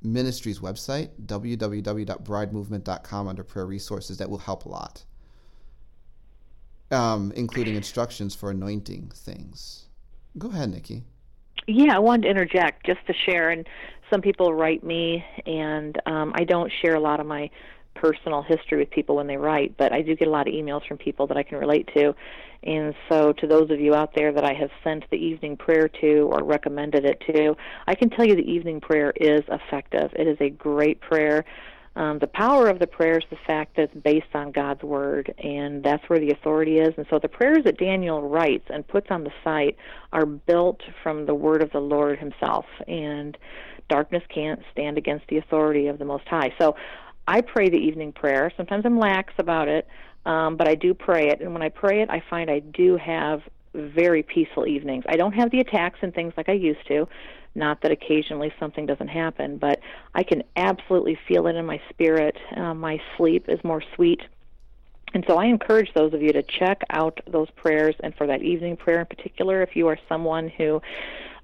Ministries 0.02 0.60
website, 0.60 1.10
www.bridemovement.com, 1.26 3.28
under 3.28 3.44
prayer 3.44 3.66
resources 3.66 4.18
that 4.18 4.28
will 4.28 4.38
help 4.38 4.64
a 4.64 4.68
lot, 4.68 5.04
um, 6.90 7.32
including 7.36 7.74
instructions 7.74 8.34
for 8.34 8.50
anointing 8.50 9.12
things. 9.14 9.86
Go 10.38 10.50
ahead, 10.50 10.70
Nikki. 10.70 11.04
Yeah, 11.66 11.94
I 11.94 11.98
wanted 12.00 12.22
to 12.22 12.30
interject 12.30 12.86
just 12.86 13.06
to 13.06 13.12
share. 13.12 13.50
And 13.50 13.68
some 14.10 14.20
people 14.20 14.52
write 14.52 14.82
me, 14.82 15.24
and 15.46 15.96
um, 16.06 16.32
I 16.34 16.44
don't 16.44 16.72
share 16.82 16.94
a 16.94 17.00
lot 17.00 17.20
of 17.20 17.26
my 17.26 17.50
personal 17.94 18.42
history 18.42 18.78
with 18.78 18.90
people 18.90 19.16
when 19.16 19.26
they 19.26 19.36
write, 19.36 19.76
but 19.76 19.92
I 19.92 20.02
do 20.02 20.16
get 20.16 20.28
a 20.28 20.30
lot 20.30 20.48
of 20.48 20.54
emails 20.54 20.86
from 20.86 20.98
people 20.98 21.26
that 21.28 21.36
I 21.36 21.42
can 21.42 21.58
relate 21.58 21.88
to. 21.94 22.14
And 22.64 22.94
so, 23.08 23.32
to 23.32 23.46
those 23.46 23.70
of 23.70 23.80
you 23.80 23.94
out 23.94 24.14
there 24.14 24.32
that 24.32 24.44
I 24.44 24.52
have 24.54 24.70
sent 24.84 25.04
the 25.10 25.16
evening 25.16 25.56
prayer 25.56 25.88
to 26.00 26.30
or 26.32 26.44
recommended 26.44 27.04
it 27.04 27.20
to, 27.32 27.56
I 27.86 27.94
can 27.94 28.08
tell 28.08 28.24
you 28.24 28.36
the 28.36 28.50
evening 28.50 28.80
prayer 28.80 29.12
is 29.16 29.42
effective. 29.48 30.12
It 30.14 30.28
is 30.28 30.36
a 30.40 30.50
great 30.50 31.00
prayer. 31.00 31.44
Um, 31.94 32.18
the 32.20 32.26
power 32.26 32.68
of 32.68 32.78
the 32.78 32.86
prayer 32.86 33.18
is 33.18 33.24
the 33.28 33.36
fact 33.46 33.76
that 33.76 33.82
it's 33.82 33.94
based 34.02 34.34
on 34.34 34.52
God's 34.52 34.82
word, 34.82 35.34
and 35.38 35.82
that's 35.82 36.08
where 36.08 36.18
the 36.18 36.30
authority 36.30 36.78
is. 36.78 36.94
And 36.96 37.06
so 37.10 37.18
the 37.18 37.28
prayers 37.28 37.64
that 37.64 37.78
Daniel 37.78 38.22
writes 38.22 38.64
and 38.70 38.86
puts 38.86 39.08
on 39.10 39.24
the 39.24 39.32
site 39.44 39.76
are 40.12 40.24
built 40.24 40.80
from 41.02 41.26
the 41.26 41.34
word 41.34 41.62
of 41.62 41.70
the 41.72 41.80
Lord 41.80 42.18
Himself, 42.18 42.64
and 42.88 43.36
darkness 43.88 44.22
can't 44.34 44.60
stand 44.72 44.96
against 44.96 45.26
the 45.28 45.36
authority 45.36 45.88
of 45.88 45.98
the 45.98 46.06
Most 46.06 46.26
High. 46.28 46.54
So 46.58 46.76
I 47.28 47.42
pray 47.42 47.68
the 47.68 47.76
evening 47.76 48.12
prayer. 48.12 48.50
Sometimes 48.56 48.86
I'm 48.86 48.98
lax 48.98 49.34
about 49.38 49.68
it, 49.68 49.86
um, 50.24 50.56
but 50.56 50.68
I 50.68 50.74
do 50.74 50.94
pray 50.94 51.28
it, 51.28 51.40
and 51.40 51.52
when 51.52 51.62
I 51.62 51.68
pray 51.68 52.02
it, 52.02 52.10
I 52.10 52.22
find 52.30 52.50
I 52.50 52.60
do 52.60 52.96
have 52.96 53.42
very 53.74 54.22
peaceful 54.22 54.66
evenings. 54.66 55.04
I 55.08 55.16
don't 55.16 55.32
have 55.32 55.50
the 55.50 55.60
attacks 55.60 55.98
and 56.02 56.14
things 56.14 56.34
like 56.36 56.48
I 56.48 56.52
used 56.52 56.86
to. 56.88 57.08
Not 57.54 57.82
that 57.82 57.90
occasionally 57.90 58.52
something 58.58 58.86
doesn't 58.86 59.08
happen, 59.08 59.58
but 59.58 59.80
I 60.14 60.22
can 60.22 60.42
absolutely 60.56 61.18
feel 61.28 61.46
it 61.46 61.56
in 61.56 61.66
my 61.66 61.80
spirit. 61.90 62.36
Uh, 62.56 62.74
my 62.74 63.00
sleep 63.16 63.48
is 63.48 63.62
more 63.62 63.82
sweet. 63.94 64.22
And 65.14 65.24
so 65.28 65.36
I 65.36 65.46
encourage 65.46 65.92
those 65.92 66.14
of 66.14 66.22
you 66.22 66.32
to 66.32 66.42
check 66.42 66.82
out 66.90 67.20
those 67.26 67.50
prayers, 67.50 67.94
and 68.00 68.14
for 68.14 68.26
that 68.26 68.42
evening 68.42 68.76
prayer 68.76 69.00
in 69.00 69.06
particular, 69.06 69.62
if 69.62 69.76
you 69.76 69.88
are 69.88 69.98
someone 70.08 70.48
who 70.48 70.80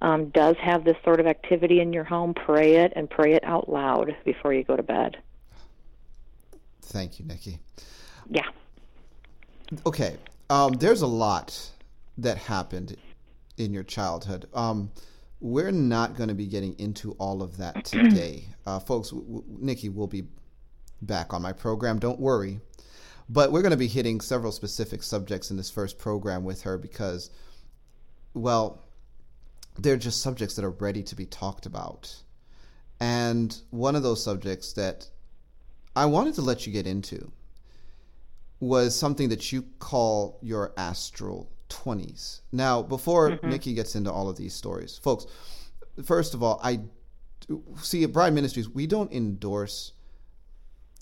um, 0.00 0.30
does 0.30 0.56
have 0.62 0.84
this 0.84 0.96
sort 1.04 1.20
of 1.20 1.26
activity 1.26 1.80
in 1.80 1.92
your 1.92 2.04
home, 2.04 2.32
pray 2.32 2.76
it 2.76 2.92
and 2.96 3.10
pray 3.10 3.34
it 3.34 3.44
out 3.44 3.68
loud 3.68 4.16
before 4.24 4.54
you 4.54 4.64
go 4.64 4.76
to 4.76 4.82
bed. 4.82 5.18
Thank 6.82 7.18
you, 7.18 7.26
Nikki. 7.26 7.58
Yeah. 8.30 8.46
Okay, 9.86 10.16
um, 10.48 10.72
there's 10.74 11.02
a 11.02 11.06
lot 11.06 11.70
that 12.16 12.38
happened 12.38 12.96
in 13.58 13.72
your 13.72 13.82
childhood. 13.82 14.46
Um, 14.54 14.90
we're 15.40 15.70
not 15.70 16.16
going 16.16 16.28
to 16.28 16.34
be 16.34 16.46
getting 16.46 16.74
into 16.78 17.12
all 17.12 17.42
of 17.42 17.58
that 17.58 17.84
today, 17.84 18.44
uh, 18.66 18.78
folks. 18.78 19.10
W- 19.10 19.26
w- 19.26 19.58
Nikki 19.60 19.88
will 19.88 20.06
be 20.06 20.24
back 21.02 21.34
on 21.34 21.42
my 21.42 21.52
program. 21.52 21.98
Don't 21.98 22.18
worry, 22.18 22.60
but 23.28 23.52
we're 23.52 23.60
going 23.62 23.72
to 23.72 23.76
be 23.76 23.88
hitting 23.88 24.20
several 24.20 24.52
specific 24.52 25.02
subjects 25.02 25.50
in 25.50 25.56
this 25.56 25.70
first 25.70 25.98
program 25.98 26.44
with 26.44 26.62
her 26.62 26.78
because, 26.78 27.30
well, 28.32 28.82
they're 29.78 29.98
just 29.98 30.22
subjects 30.22 30.56
that 30.56 30.64
are 30.64 30.70
ready 30.70 31.02
to 31.02 31.14
be 31.14 31.26
talked 31.26 31.66
about, 31.66 32.14
and 33.00 33.60
one 33.70 33.94
of 33.94 34.02
those 34.02 34.24
subjects 34.24 34.72
that 34.72 35.08
I 35.94 36.06
wanted 36.06 36.34
to 36.36 36.42
let 36.42 36.66
you 36.66 36.72
get 36.72 36.86
into 36.86 37.30
was 38.60 38.94
something 38.96 39.28
that 39.28 39.52
you 39.52 39.62
call 39.78 40.38
your 40.42 40.72
astral 40.76 41.50
20s. 41.68 42.40
Now, 42.52 42.82
before 42.82 43.38
Nikki 43.42 43.74
gets 43.74 43.94
into 43.94 44.10
all 44.10 44.28
of 44.28 44.36
these 44.36 44.54
stories, 44.54 44.98
folks, 44.98 45.26
first 46.04 46.34
of 46.34 46.42
all, 46.42 46.60
I 46.62 46.80
see 47.82 48.04
at 48.04 48.12
Bride 48.12 48.34
Ministries, 48.34 48.68
we 48.68 48.86
don't 48.86 49.12
endorse 49.12 49.92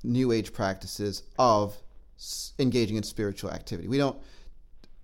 new 0.02 0.32
age 0.32 0.52
practices 0.52 1.22
of 1.38 1.76
engaging 2.58 2.96
in 2.96 3.02
spiritual 3.02 3.50
activity. 3.50 3.88
We 3.88 3.98
don't 3.98 4.18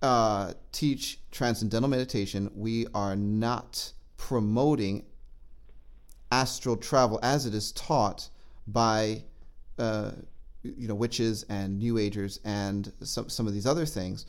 uh, 0.01 0.53
teach 0.71 1.19
transcendental 1.31 1.89
meditation. 1.89 2.51
We 2.55 2.87
are 2.93 3.15
not 3.15 3.93
promoting 4.17 5.05
astral 6.31 6.77
travel 6.77 7.19
as 7.21 7.45
it 7.45 7.53
is 7.53 7.71
taught 7.71 8.29
by 8.67 9.23
uh, 9.77 10.11
you 10.63 10.87
know 10.87 10.95
witches 10.95 11.43
and 11.49 11.77
new 11.77 11.97
agers 11.97 12.39
and 12.43 12.91
some 13.01 13.29
some 13.29 13.47
of 13.47 13.53
these 13.53 13.65
other 13.65 13.85
things 13.85 14.25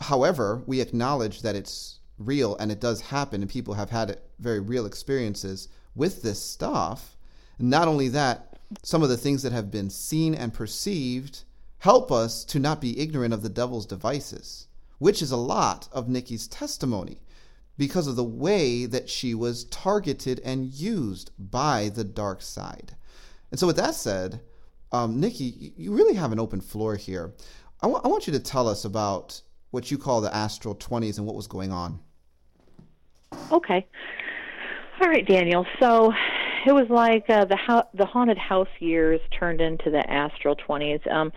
however 0.00 0.62
we 0.66 0.80
acknowledge 0.80 1.42
that 1.42 1.56
it's 1.56 2.00
real 2.18 2.56
and 2.56 2.72
it 2.72 2.80
does 2.80 3.00
happen 3.00 3.42
and 3.42 3.50
people 3.50 3.74
have 3.74 3.90
had 3.90 4.18
very 4.38 4.60
real 4.60 4.86
experiences 4.86 5.68
with 5.94 6.22
this 6.22 6.40
stuff 6.40 7.16
not 7.58 7.88
only 7.88 8.08
that 8.08 8.58
some 8.82 9.02
of 9.02 9.08
the 9.08 9.16
things 9.16 9.42
that 9.42 9.52
have 9.52 9.70
been 9.70 9.90
seen 9.90 10.34
and 10.34 10.54
perceived 10.54 11.44
help 11.78 12.10
us 12.10 12.44
to 12.44 12.58
not 12.58 12.80
be 12.80 12.98
ignorant 12.98 13.34
of 13.34 13.42
the 13.42 13.48
devil's 13.48 13.86
devices 13.86 14.68
which 14.98 15.20
is 15.20 15.32
a 15.32 15.36
lot 15.36 15.88
of 15.92 16.08
Nikki's 16.08 16.46
testimony 16.48 17.18
because 17.76 18.06
of 18.06 18.16
the 18.16 18.24
way 18.24 18.86
that 18.86 19.10
she 19.10 19.34
was 19.34 19.64
targeted 19.64 20.40
and 20.44 20.72
used 20.72 21.30
by 21.38 21.88
the 21.88 22.04
dark 22.04 22.40
side. 22.42 22.96
And 23.50 23.58
so, 23.58 23.66
with 23.66 23.76
that 23.76 23.94
said, 23.94 24.40
um, 24.94 25.20
Nikki, 25.20 25.74
you 25.76 25.92
really 25.92 26.14
have 26.14 26.30
an 26.30 26.38
open 26.38 26.60
floor 26.60 26.94
here. 26.94 27.34
I 27.82 27.86
want 27.88 28.26
you 28.26 28.32
to 28.32 28.38
tell 28.38 28.68
us 28.68 28.84
about 28.84 29.40
what 29.70 29.90
you 29.90 29.98
call 29.98 30.20
the 30.20 30.34
astral 30.34 30.74
20s 30.74 31.18
and 31.18 31.26
what 31.26 31.34
was 31.34 31.46
going 31.46 31.72
on. 31.72 31.98
Okay. 33.50 33.86
All 35.02 35.08
right, 35.08 35.26
Daniel. 35.26 35.66
So 35.80 36.12
it 36.66 36.72
was 36.72 36.86
like 36.88 37.28
uh, 37.28 37.44
the 37.44 37.84
the 37.94 38.06
haunted 38.06 38.38
house 38.38 38.68
years 38.78 39.20
turned 39.38 39.60
into 39.60 39.90
the 39.90 40.08
astral 40.08 40.54
twenties. 40.54 41.00
Um, 41.10 41.32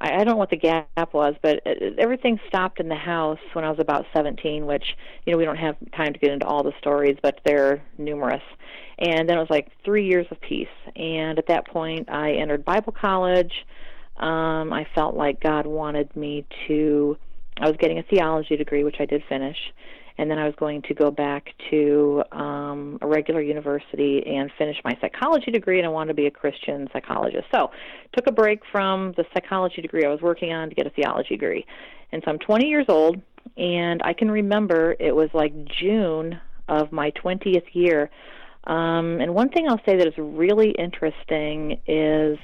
I, 0.00 0.14
I 0.14 0.16
don't 0.18 0.30
know 0.30 0.36
what 0.36 0.50
the 0.50 0.56
gap 0.56 1.14
was, 1.14 1.34
but 1.40 1.60
it, 1.64 1.98
everything 1.98 2.40
stopped 2.48 2.80
in 2.80 2.88
the 2.88 2.96
house 2.96 3.38
when 3.52 3.64
I 3.64 3.70
was 3.70 3.78
about 3.78 4.06
seventeen. 4.12 4.66
Which 4.66 4.96
you 5.24 5.32
know 5.32 5.38
we 5.38 5.44
don't 5.44 5.56
have 5.56 5.76
time 5.96 6.12
to 6.12 6.18
get 6.18 6.32
into 6.32 6.46
all 6.46 6.64
the 6.64 6.72
stories, 6.78 7.16
but 7.22 7.40
they're 7.44 7.80
numerous. 7.96 8.42
And 8.98 9.28
then 9.28 9.36
it 9.36 9.40
was 9.40 9.50
like 9.50 9.70
three 9.84 10.06
years 10.06 10.26
of 10.30 10.40
peace. 10.40 10.68
And 10.94 11.38
at 11.38 11.48
that 11.48 11.66
point, 11.66 12.08
I 12.10 12.32
entered 12.32 12.64
Bible 12.64 12.92
college. 12.98 13.52
Um, 14.16 14.72
I 14.72 14.86
felt 14.94 15.14
like 15.14 15.40
God 15.40 15.66
wanted 15.66 16.14
me 16.16 16.46
to. 16.68 17.18
I 17.58 17.68
was 17.68 17.76
getting 17.78 17.98
a 17.98 18.02
theology 18.02 18.56
degree, 18.56 18.84
which 18.84 18.96
I 19.00 19.06
did 19.06 19.22
finish 19.28 19.56
and 20.18 20.30
then 20.30 20.38
I 20.38 20.46
was 20.46 20.54
going 20.56 20.82
to 20.82 20.94
go 20.94 21.10
back 21.10 21.48
to 21.70 22.22
um, 22.32 22.98
a 23.02 23.06
regular 23.06 23.42
university 23.42 24.22
and 24.26 24.50
finish 24.56 24.76
my 24.84 24.96
psychology 25.00 25.50
degree, 25.50 25.78
and 25.78 25.86
I 25.86 25.90
wanted 25.90 26.08
to 26.08 26.14
be 26.14 26.26
a 26.26 26.30
Christian 26.30 26.88
psychologist. 26.92 27.44
So, 27.54 27.70
took 28.14 28.26
a 28.26 28.32
break 28.32 28.60
from 28.72 29.12
the 29.16 29.24
psychology 29.34 29.82
degree 29.82 30.04
I 30.04 30.08
was 30.08 30.22
working 30.22 30.52
on 30.52 30.70
to 30.70 30.74
get 30.74 30.86
a 30.86 30.90
theology 30.90 31.30
degree. 31.30 31.66
And 32.12 32.22
so 32.24 32.30
I'm 32.30 32.38
20 32.38 32.66
years 32.66 32.86
old, 32.88 33.20
and 33.56 34.00
I 34.04 34.12
can 34.12 34.30
remember 34.30 34.96
it 34.98 35.14
was 35.14 35.28
like 35.34 35.52
June 35.66 36.40
of 36.68 36.92
my 36.92 37.10
20th 37.12 37.66
year. 37.72 38.10
Um, 38.66 39.20
and 39.20 39.34
one 39.34 39.48
thing 39.48 39.68
I'll 39.68 39.80
say 39.86 39.96
that 39.96 40.06
is 40.06 40.14
really 40.16 40.70
interesting 40.70 41.80
is 41.86 42.38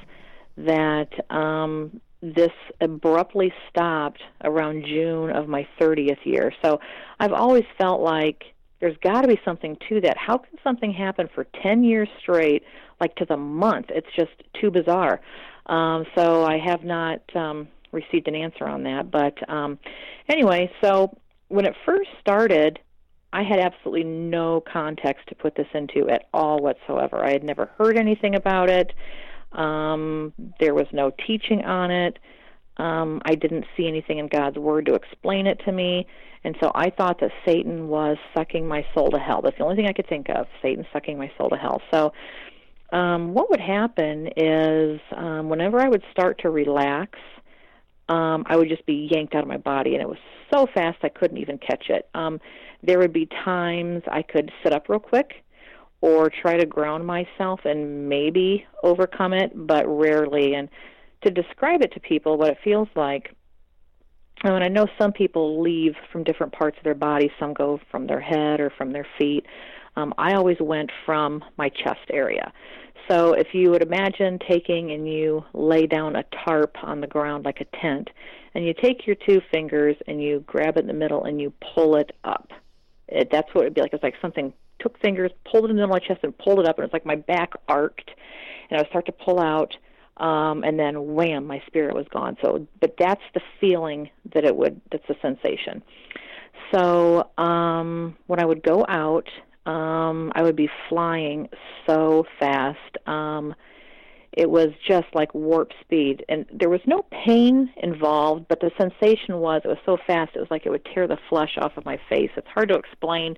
that 0.56 1.08
um, 1.30 2.00
this 2.22 2.52
abruptly 2.80 3.52
stopped 3.68 4.22
around 4.44 4.84
June 4.84 5.30
of 5.30 5.48
my 5.48 5.66
30th 5.80 6.24
year. 6.24 6.52
So 6.64 6.78
I've 7.18 7.32
always 7.32 7.64
felt 7.76 8.00
like 8.00 8.44
there's 8.80 8.96
got 9.02 9.22
to 9.22 9.28
be 9.28 9.40
something 9.44 9.76
to 9.88 10.00
that. 10.02 10.16
How 10.16 10.38
can 10.38 10.58
something 10.62 10.92
happen 10.92 11.28
for 11.34 11.46
10 11.62 11.84
years 11.84 12.08
straight, 12.20 12.62
like 13.00 13.14
to 13.16 13.24
the 13.24 13.36
month? 13.36 13.86
It's 13.90 14.08
just 14.16 14.32
too 14.60 14.70
bizarre. 14.70 15.20
Um, 15.66 16.04
so 16.16 16.44
I 16.44 16.58
have 16.58 16.84
not 16.84 17.20
um, 17.36 17.68
received 17.92 18.28
an 18.28 18.34
answer 18.34 18.64
on 18.64 18.82
that. 18.84 19.10
But 19.10 19.48
um, 19.48 19.78
anyway, 20.28 20.70
so 20.82 21.16
when 21.48 21.66
it 21.66 21.74
first 21.84 22.10
started, 22.20 22.78
I 23.32 23.42
had 23.42 23.58
absolutely 23.58 24.04
no 24.04 24.60
context 24.60 25.26
to 25.28 25.34
put 25.34 25.54
this 25.54 25.66
into 25.74 26.08
at 26.08 26.28
all 26.34 26.58
whatsoever. 26.58 27.24
I 27.24 27.32
had 27.32 27.44
never 27.44 27.70
heard 27.78 27.96
anything 27.96 28.34
about 28.34 28.68
it. 28.68 28.92
Um, 29.52 30.32
there 30.60 30.74
was 30.74 30.86
no 30.92 31.12
teaching 31.26 31.64
on 31.64 31.90
it. 31.90 32.18
Um, 32.78 33.20
I 33.24 33.34
didn't 33.34 33.64
see 33.76 33.86
anything 33.86 34.18
in 34.18 34.28
God's 34.28 34.56
Word 34.56 34.86
to 34.86 34.94
explain 34.94 35.46
it 35.46 35.60
to 35.66 35.72
me. 35.72 36.06
And 36.44 36.56
so 36.60 36.72
I 36.74 36.90
thought 36.90 37.20
that 37.20 37.30
Satan 37.46 37.88
was 37.88 38.16
sucking 38.34 38.66
my 38.66 38.84
soul 38.94 39.10
to 39.10 39.18
hell. 39.18 39.42
That's 39.42 39.56
the 39.58 39.64
only 39.64 39.76
thing 39.76 39.86
I 39.86 39.92
could 39.92 40.08
think 40.08 40.28
of 40.28 40.46
Satan 40.60 40.86
sucking 40.92 41.18
my 41.18 41.30
soul 41.38 41.50
to 41.50 41.56
hell. 41.56 41.80
So 41.92 42.12
um, 42.92 43.32
what 43.32 43.48
would 43.50 43.60
happen 43.60 44.28
is 44.36 45.00
um, 45.16 45.48
whenever 45.48 45.80
I 45.80 45.88
would 45.88 46.02
start 46.10 46.40
to 46.40 46.50
relax, 46.50 47.18
um, 48.08 48.44
I 48.46 48.56
would 48.56 48.68
just 48.68 48.84
be 48.84 49.08
yanked 49.10 49.34
out 49.34 49.42
of 49.42 49.48
my 49.48 49.56
body, 49.56 49.94
and 49.94 50.02
it 50.02 50.08
was 50.08 50.18
so 50.52 50.66
fast 50.74 50.98
I 51.02 51.08
couldn't 51.08 51.38
even 51.38 51.58
catch 51.58 51.88
it. 51.88 52.08
Um, 52.14 52.40
there 52.82 52.98
would 52.98 53.12
be 53.12 53.26
times 53.44 54.02
I 54.10 54.22
could 54.22 54.50
sit 54.62 54.72
up 54.72 54.88
real 54.88 54.98
quick 54.98 55.44
or 56.00 56.30
try 56.30 56.56
to 56.56 56.66
ground 56.66 57.06
myself 57.06 57.60
and 57.64 58.08
maybe 58.08 58.66
overcome 58.82 59.32
it, 59.32 59.52
but 59.54 59.86
rarely. 59.86 60.54
And 60.54 60.68
to 61.24 61.30
describe 61.30 61.82
it 61.82 61.92
to 61.92 62.00
people, 62.00 62.36
what 62.36 62.50
it 62.50 62.58
feels 62.64 62.88
like, 62.96 63.34
and 64.44 64.64
I 64.64 64.68
know 64.68 64.86
some 64.98 65.12
people 65.12 65.62
leave 65.62 65.94
from 66.10 66.24
different 66.24 66.52
parts 66.52 66.76
of 66.76 66.84
their 66.84 66.94
body, 66.94 67.30
some 67.38 67.54
go 67.54 67.78
from 67.90 68.08
their 68.08 68.20
head 68.20 68.58
or 68.60 68.70
from 68.70 68.92
their 68.92 69.06
feet. 69.18 69.46
Um, 69.94 70.12
I 70.18 70.34
always 70.34 70.56
went 70.58 70.90
from 71.06 71.44
my 71.56 71.68
chest 71.68 72.10
area. 72.10 72.52
So 73.08 73.34
if 73.34 73.48
you 73.52 73.70
would 73.70 73.82
imagine 73.82 74.38
taking 74.48 74.90
and 74.92 75.08
you 75.08 75.44
lay 75.52 75.86
down 75.86 76.16
a 76.16 76.24
tarp 76.44 76.76
on 76.82 77.00
the 77.00 77.06
ground 77.06 77.44
like 77.44 77.60
a 77.60 77.76
tent, 77.80 78.10
and 78.54 78.66
you 78.66 78.74
take 78.74 79.06
your 79.06 79.16
two 79.26 79.40
fingers 79.52 79.96
and 80.06 80.22
you 80.22 80.44
grab 80.46 80.76
it 80.76 80.80
in 80.80 80.86
the 80.86 80.92
middle 80.92 81.24
and 81.24 81.40
you 81.40 81.52
pull 81.74 81.96
it 81.96 82.12
up. 82.24 82.50
It, 83.12 83.28
that's 83.30 83.48
what 83.54 83.62
it 83.62 83.66
would 83.66 83.74
be 83.74 83.80
like. 83.80 83.92
It's 83.92 84.02
like 84.02 84.14
something 84.20 84.52
took 84.78 84.98
fingers, 85.00 85.30
pulled 85.50 85.64
it 85.64 85.70
in 85.70 85.76
the 85.76 85.82
middle 85.82 85.94
of 85.94 86.02
my 86.02 86.06
chest, 86.06 86.20
and 86.24 86.36
pulled 86.38 86.60
it 86.60 86.66
up, 86.66 86.78
and 86.78 86.84
it's 86.84 86.92
like 86.92 87.06
my 87.06 87.16
back 87.16 87.52
arced, 87.68 88.10
and 88.70 88.78
I 88.78 88.82
would 88.82 88.88
start 88.88 89.06
to 89.06 89.12
pull 89.12 89.38
out, 89.38 89.76
um, 90.16 90.64
and 90.64 90.78
then 90.78 91.14
wham, 91.14 91.46
my 91.46 91.62
spirit 91.66 91.94
was 91.94 92.06
gone. 92.12 92.36
So, 92.42 92.66
but 92.80 92.94
that's 92.98 93.22
the 93.34 93.40
feeling 93.60 94.10
that 94.34 94.44
it 94.44 94.56
would. 94.56 94.80
That's 94.90 95.06
the 95.08 95.16
sensation. 95.22 95.82
So 96.72 97.30
um, 97.38 98.16
when 98.26 98.40
I 98.40 98.46
would 98.46 98.62
go 98.62 98.84
out, 98.88 99.28
um, 99.66 100.32
I 100.34 100.42
would 100.42 100.56
be 100.56 100.68
flying 100.88 101.48
so 101.86 102.24
fast. 102.38 102.96
Um, 103.06 103.54
it 104.32 104.48
was 104.48 104.68
just 104.86 105.06
like 105.14 105.34
warp 105.34 105.72
speed, 105.80 106.24
and 106.28 106.46
there 106.52 106.70
was 106.70 106.80
no 106.86 107.04
pain 107.24 107.70
involved, 107.76 108.46
but 108.48 108.60
the 108.60 108.70
sensation 108.78 109.38
was 109.38 109.62
it 109.64 109.68
was 109.68 109.78
so 109.84 109.98
fast. 110.06 110.32
It 110.34 110.40
was 110.40 110.50
like 110.50 110.66
it 110.66 110.70
would 110.70 110.86
tear 110.94 111.06
the 111.06 111.18
flesh 111.28 111.56
off 111.58 111.76
of 111.76 111.84
my 111.84 111.98
face. 112.08 112.30
It's 112.36 112.48
hard 112.48 112.68
to 112.70 112.76
explain 112.76 113.36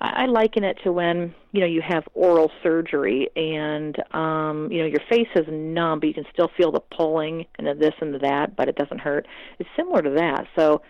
I 0.00 0.26
liken 0.26 0.62
it 0.62 0.78
to 0.84 0.92
when 0.92 1.34
you 1.50 1.60
know 1.60 1.66
you 1.66 1.82
have 1.82 2.04
oral 2.14 2.52
surgery 2.62 3.28
and 3.34 3.96
um, 4.14 4.70
you 4.70 4.78
know 4.78 4.86
your 4.86 5.00
face 5.10 5.28
is 5.34 5.46
numb, 5.48 5.98
but 5.98 6.06
you 6.06 6.14
can 6.14 6.26
still 6.32 6.50
feel 6.56 6.70
the 6.70 6.80
pulling 6.80 7.46
and 7.58 7.66
the 7.66 7.74
this 7.74 7.94
and 8.00 8.14
the 8.14 8.18
that, 8.20 8.54
but 8.54 8.68
it 8.68 8.76
doesn't 8.76 9.00
hurt. 9.00 9.26
It's 9.58 9.68
similar 9.76 10.02
to 10.02 10.10
that. 10.10 10.46
So, 10.56 10.82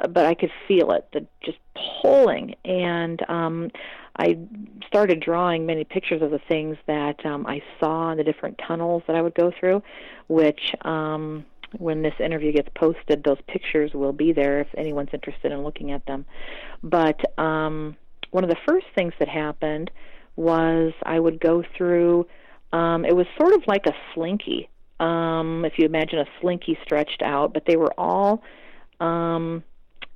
uh, 0.00 0.06
but 0.06 0.26
I 0.26 0.34
could 0.34 0.52
feel 0.68 0.92
it, 0.92 1.08
the 1.12 1.26
just 1.44 1.58
pulling, 2.02 2.54
and 2.64 3.28
um, 3.28 3.70
I 4.16 4.38
started 4.86 5.20
drawing 5.20 5.64
many 5.66 5.84
pictures 5.84 6.22
of 6.22 6.30
the 6.30 6.40
things 6.48 6.76
that 6.86 7.24
um, 7.24 7.46
I 7.46 7.62
saw 7.80 8.12
in 8.12 8.18
the 8.18 8.24
different 8.24 8.60
tunnels 8.66 9.02
that 9.06 9.16
I 9.16 9.22
would 9.22 9.34
go 9.34 9.52
through, 9.58 9.82
which. 10.28 10.74
Um, 10.82 11.44
when 11.78 12.02
this 12.02 12.14
interview 12.20 12.52
gets 12.52 12.68
posted, 12.74 13.24
those 13.24 13.38
pictures 13.48 13.92
will 13.94 14.12
be 14.12 14.32
there 14.32 14.60
if 14.60 14.68
anyone's 14.76 15.08
interested 15.12 15.52
in 15.52 15.62
looking 15.62 15.90
at 15.90 16.04
them. 16.06 16.26
But 16.82 17.18
um, 17.38 17.96
one 18.30 18.44
of 18.44 18.50
the 18.50 18.56
first 18.66 18.86
things 18.94 19.14
that 19.18 19.28
happened 19.28 19.90
was 20.36 20.92
I 21.04 21.18
would 21.18 21.40
go 21.40 21.62
through. 21.76 22.26
Um, 22.72 23.04
it 23.04 23.14
was 23.14 23.26
sort 23.38 23.54
of 23.54 23.62
like 23.66 23.86
a 23.86 23.94
slinky, 24.14 24.68
um, 25.00 25.64
if 25.64 25.78
you 25.78 25.84
imagine 25.84 26.18
a 26.18 26.26
slinky 26.40 26.78
stretched 26.82 27.22
out, 27.22 27.52
but 27.52 27.64
they 27.66 27.76
were 27.76 27.92
all 27.98 28.42
um, 29.00 29.62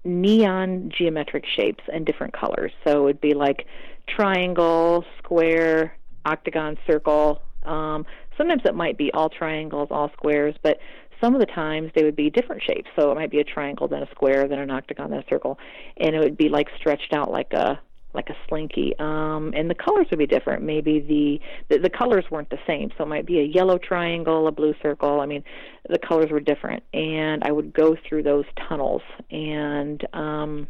neon 0.06 0.90
geometric 0.96 1.44
shapes 1.44 1.84
and 1.92 2.06
different 2.06 2.32
colors. 2.32 2.72
So 2.86 3.00
it 3.00 3.02
would 3.02 3.20
be 3.20 3.34
like 3.34 3.66
triangle, 4.08 5.04
square, 5.18 5.96
octagon, 6.24 6.78
circle. 6.86 7.42
Um, 7.64 8.06
sometimes 8.36 8.62
it 8.64 8.74
might 8.74 8.96
be 8.96 9.10
all 9.12 9.28
triangles, 9.28 9.88
all 9.90 10.10
squares, 10.12 10.54
but 10.62 10.78
some 11.20 11.34
of 11.34 11.40
the 11.40 11.46
times 11.46 11.90
they 11.94 12.04
would 12.04 12.16
be 12.16 12.30
different 12.30 12.62
shapes. 12.62 12.88
So 12.94 13.10
it 13.10 13.14
might 13.14 13.30
be 13.30 13.40
a 13.40 13.44
triangle, 13.44 13.88
then 13.88 14.02
a 14.02 14.10
square, 14.10 14.46
then 14.48 14.58
an 14.58 14.70
octagon, 14.70 15.10
then 15.10 15.20
a 15.20 15.28
circle, 15.28 15.58
and 15.96 16.14
it 16.14 16.20
would 16.20 16.36
be 16.36 16.48
like 16.48 16.68
stretched 16.76 17.12
out 17.12 17.30
like 17.30 17.52
a 17.52 17.80
like 18.16 18.30
a 18.30 18.36
slinky. 18.48 18.94
Um, 18.98 19.52
and 19.54 19.70
the 19.70 19.74
colors 19.74 20.06
would 20.10 20.18
be 20.18 20.26
different. 20.26 20.62
Maybe 20.62 20.98
the, 21.00 21.40
the 21.74 21.82
the 21.82 21.90
colors 21.90 22.24
weren't 22.30 22.50
the 22.50 22.58
same, 22.66 22.90
so 22.96 23.04
it 23.04 23.08
might 23.08 23.26
be 23.26 23.38
a 23.38 23.44
yellow 23.44 23.78
triangle, 23.78 24.48
a 24.48 24.50
blue 24.50 24.74
circle. 24.82 25.20
I 25.20 25.26
mean, 25.26 25.44
the 25.88 25.98
colors 25.98 26.30
were 26.30 26.40
different, 26.40 26.82
and 26.92 27.44
I 27.44 27.52
would 27.52 27.72
go 27.72 27.96
through 28.08 28.24
those 28.24 28.46
tunnels, 28.68 29.02
and 29.30 30.04
um, 30.14 30.66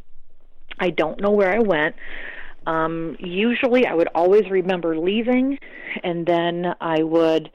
I 0.78 0.90
don't 0.90 1.20
know 1.20 1.30
where 1.30 1.54
I 1.54 1.60
went. 1.60 1.94
Um, 2.66 3.16
usually, 3.20 3.86
I 3.86 3.94
would 3.94 4.08
always 4.14 4.50
remember 4.50 4.98
leaving, 4.98 5.58
and 6.02 6.26
then 6.26 6.74
I 6.80 7.02
would 7.02 7.50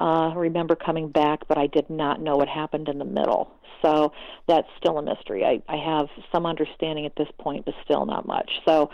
uh, 0.00 0.32
remember 0.36 0.74
coming 0.74 1.08
back, 1.08 1.46
but 1.48 1.58
I 1.58 1.68
did 1.68 1.88
not 1.88 2.20
know 2.20 2.36
what 2.36 2.48
happened 2.48 2.88
in 2.88 2.98
the 2.98 3.04
middle. 3.04 3.52
So 3.82 4.12
that's 4.48 4.66
still 4.76 4.98
a 4.98 5.02
mystery. 5.02 5.44
I, 5.44 5.62
I 5.72 5.76
have 5.76 6.08
some 6.32 6.46
understanding 6.46 7.06
at 7.06 7.14
this 7.16 7.28
point, 7.38 7.64
but 7.64 7.74
still 7.84 8.06
not 8.06 8.26
much. 8.26 8.50
So 8.66 8.90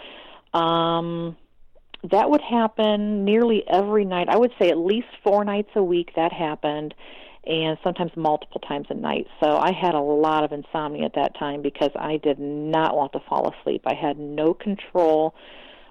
um, 0.54 1.36
that 2.10 2.30
would 2.30 2.40
happen 2.40 3.24
nearly 3.24 3.64
every 3.68 4.04
night. 4.04 4.28
I 4.28 4.36
would 4.36 4.52
say 4.58 4.70
at 4.70 4.78
least 4.78 5.08
four 5.22 5.44
nights 5.44 5.70
a 5.74 5.82
week 5.82 6.12
that 6.16 6.32
happened, 6.32 6.94
and 7.46 7.76
sometimes 7.82 8.12
multiple 8.16 8.60
times 8.60 8.86
a 8.90 8.94
night. 8.94 9.26
So 9.42 9.56
I 9.56 9.72
had 9.72 9.94
a 9.94 10.00
lot 10.00 10.44
of 10.44 10.52
insomnia 10.52 11.06
at 11.06 11.14
that 11.14 11.38
time 11.38 11.60
because 11.60 11.90
I 11.96 12.18
did 12.18 12.38
not 12.38 12.96
want 12.96 13.12
to 13.12 13.20
fall 13.28 13.52
asleep. 13.52 13.82
I 13.86 13.94
had 13.94 14.18
no 14.18 14.54
control 14.54 15.34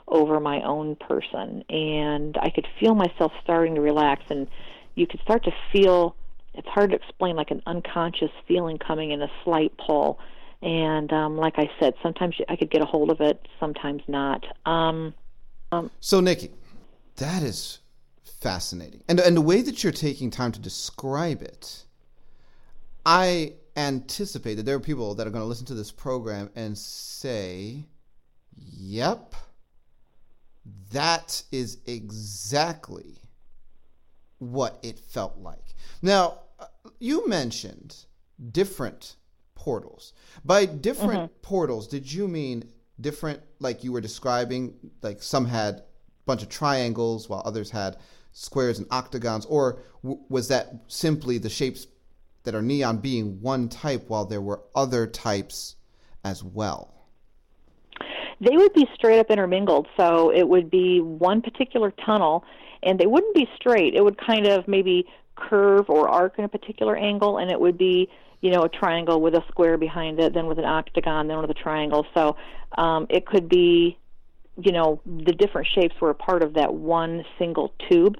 over 0.07 0.39
my 0.39 0.61
own 0.61 0.95
person, 0.95 1.63
and 1.69 2.37
I 2.41 2.49
could 2.49 2.67
feel 2.79 2.95
myself 2.95 3.31
starting 3.43 3.75
to 3.75 3.81
relax, 3.81 4.23
and 4.29 4.47
you 4.95 5.07
could 5.07 5.21
start 5.21 5.43
to 5.45 5.51
feel. 5.71 6.15
It's 6.55 6.67
hard 6.67 6.91
to 6.91 6.95
explain, 6.95 7.35
like 7.35 7.49
an 7.49 7.63
unconscious 7.65 8.29
feeling 8.47 8.77
coming 8.77 9.09
in 9.09 9.23
a 9.23 9.31
slight 9.43 9.73
pull 9.77 10.19
and 10.63 11.11
um, 11.11 11.37
like 11.37 11.55
I 11.57 11.69
said, 11.79 11.93
sometimes 12.01 12.35
I 12.47 12.55
could 12.55 12.71
get 12.71 12.81
a 12.81 12.85
hold 12.85 13.11
of 13.11 13.19
it, 13.19 13.47
sometimes 13.59 14.01
not. 14.07 14.45
Um, 14.65 15.13
um, 15.71 15.91
so, 15.99 16.21
Nikki, 16.21 16.51
that 17.17 17.43
is 17.43 17.79
fascinating, 18.23 19.03
and 19.09 19.19
and 19.19 19.35
the 19.35 19.41
way 19.41 19.61
that 19.61 19.83
you're 19.83 19.91
taking 19.93 20.31
time 20.31 20.53
to 20.53 20.59
describe 20.59 21.41
it, 21.41 21.83
I 23.05 23.53
anticipate 23.75 24.55
that 24.55 24.63
there 24.63 24.75
are 24.75 24.79
people 24.79 25.15
that 25.15 25.27
are 25.27 25.31
going 25.31 25.43
to 25.43 25.47
listen 25.47 25.65
to 25.67 25.73
this 25.73 25.91
program 25.91 26.49
and 26.55 26.77
say, 26.77 27.83
"Yep, 28.55 29.35
that 30.91 31.43
is 31.51 31.79
exactly 31.85 33.17
what 34.39 34.79
it 34.81 34.97
felt 34.97 35.37
like." 35.39 35.75
Now, 36.01 36.39
uh, 36.57 36.67
you 36.99 37.27
mentioned 37.27 38.05
different 38.51 39.17
portals. 39.63 40.11
By 40.43 40.65
different 40.65 41.21
mm-hmm. 41.21 41.41
portals, 41.41 41.87
did 41.87 42.11
you 42.11 42.27
mean 42.27 42.65
different, 42.99 43.39
like 43.59 43.81
you 43.81 43.93
were 43.93 44.01
describing, 44.01 44.73
like 45.01 45.23
some 45.23 45.45
had 45.45 45.75
a 45.75 45.83
bunch 46.25 46.43
of 46.43 46.49
triangles 46.49 47.29
while 47.29 47.41
others 47.45 47.71
had 47.71 47.95
squares 48.33 48.77
and 48.77 48.87
octagons, 48.91 49.45
or 49.45 49.79
w- 50.03 50.21
was 50.27 50.49
that 50.49 50.75
simply 50.89 51.37
the 51.37 51.49
shapes 51.49 51.87
that 52.43 52.53
are 52.53 52.61
neon 52.61 52.97
being 52.97 53.39
one 53.39 53.69
type 53.69 54.09
while 54.09 54.25
there 54.25 54.41
were 54.41 54.59
other 54.75 55.07
types 55.07 55.77
as 56.25 56.43
well? 56.43 56.93
They 58.41 58.57
would 58.57 58.73
be 58.73 58.85
straight 58.93 59.19
up 59.19 59.31
intermingled, 59.31 59.87
so 59.95 60.29
it 60.29 60.49
would 60.49 60.69
be 60.69 60.99
one 60.99 61.41
particular 61.41 61.91
tunnel, 62.05 62.43
and 62.81 62.99
they 62.99 63.05
wouldn't 63.05 63.33
be 63.33 63.47
straight. 63.55 63.93
It 63.93 64.03
would 64.03 64.17
kind 64.17 64.45
of 64.45 64.67
maybe 64.67 65.07
curve 65.37 65.89
or 65.89 66.09
arc 66.09 66.37
in 66.37 66.43
a 66.43 66.49
particular 66.49 66.97
angle, 66.97 67.37
and 67.37 67.49
it 67.49 67.61
would 67.61 67.77
be 67.77 68.09
you 68.43 68.51
know, 68.51 68.63
a 68.63 68.69
triangle 68.69 69.21
with 69.21 69.35
a 69.35 69.43
square 69.47 69.77
behind 69.77 70.19
it, 70.19 70.33
then 70.33 70.47
with 70.47 70.59
an 70.59 70.65
octagon, 70.65 71.29
then 71.29 71.39
with 71.39 71.49
a 71.49 71.53
triangle. 71.53 72.05
So 72.13 72.35
um, 72.77 73.07
it 73.09 73.25
could 73.25 73.47
be, 73.47 73.97
you 74.61 74.73
know, 74.73 74.99
the 75.05 75.31
different 75.31 75.65
shapes 75.73 75.95
were 76.01 76.09
a 76.09 76.15
part 76.15 76.43
of 76.43 76.55
that 76.55 76.73
one 76.73 77.23
single 77.39 77.73
tube. 77.89 78.17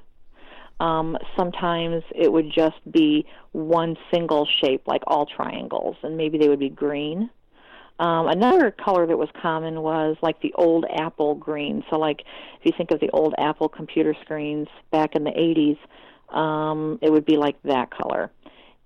Um, 0.80 1.18
sometimes 1.38 2.04
it 2.16 2.32
would 2.32 2.50
just 2.56 2.78
be 2.90 3.26
one 3.52 3.98
single 4.14 4.48
shape, 4.62 4.84
like 4.88 5.02
all 5.08 5.26
triangles, 5.26 5.98
and 6.04 6.16
maybe 6.16 6.38
they 6.38 6.48
would 6.48 6.60
be 6.60 6.70
green. 6.70 7.30
Um, 8.00 8.30
another 8.30 8.72
color 8.72 9.06
that 9.06 9.18
was 9.18 9.30
common 9.42 9.82
was 9.82 10.16
like 10.22 10.42
the 10.42 10.54
old 10.54 10.86
Apple 10.90 11.36
green. 11.36 11.84
So, 11.90 11.98
like 11.98 12.22
if 12.22 12.66
you 12.66 12.72
think 12.78 12.92
of 12.92 13.02
the 13.02 13.10
old 13.10 13.36
Apple 13.38 13.68
computer 13.68 14.16
screens 14.24 14.70
back 14.90 15.16
in 15.16 15.26
the 15.26 15.32
80s, 15.32 15.78
um, 16.34 16.98
it 17.02 17.12
would 17.12 17.26
be 17.26 17.36
like 17.36 17.62
that 17.64 17.92
color. 17.92 18.32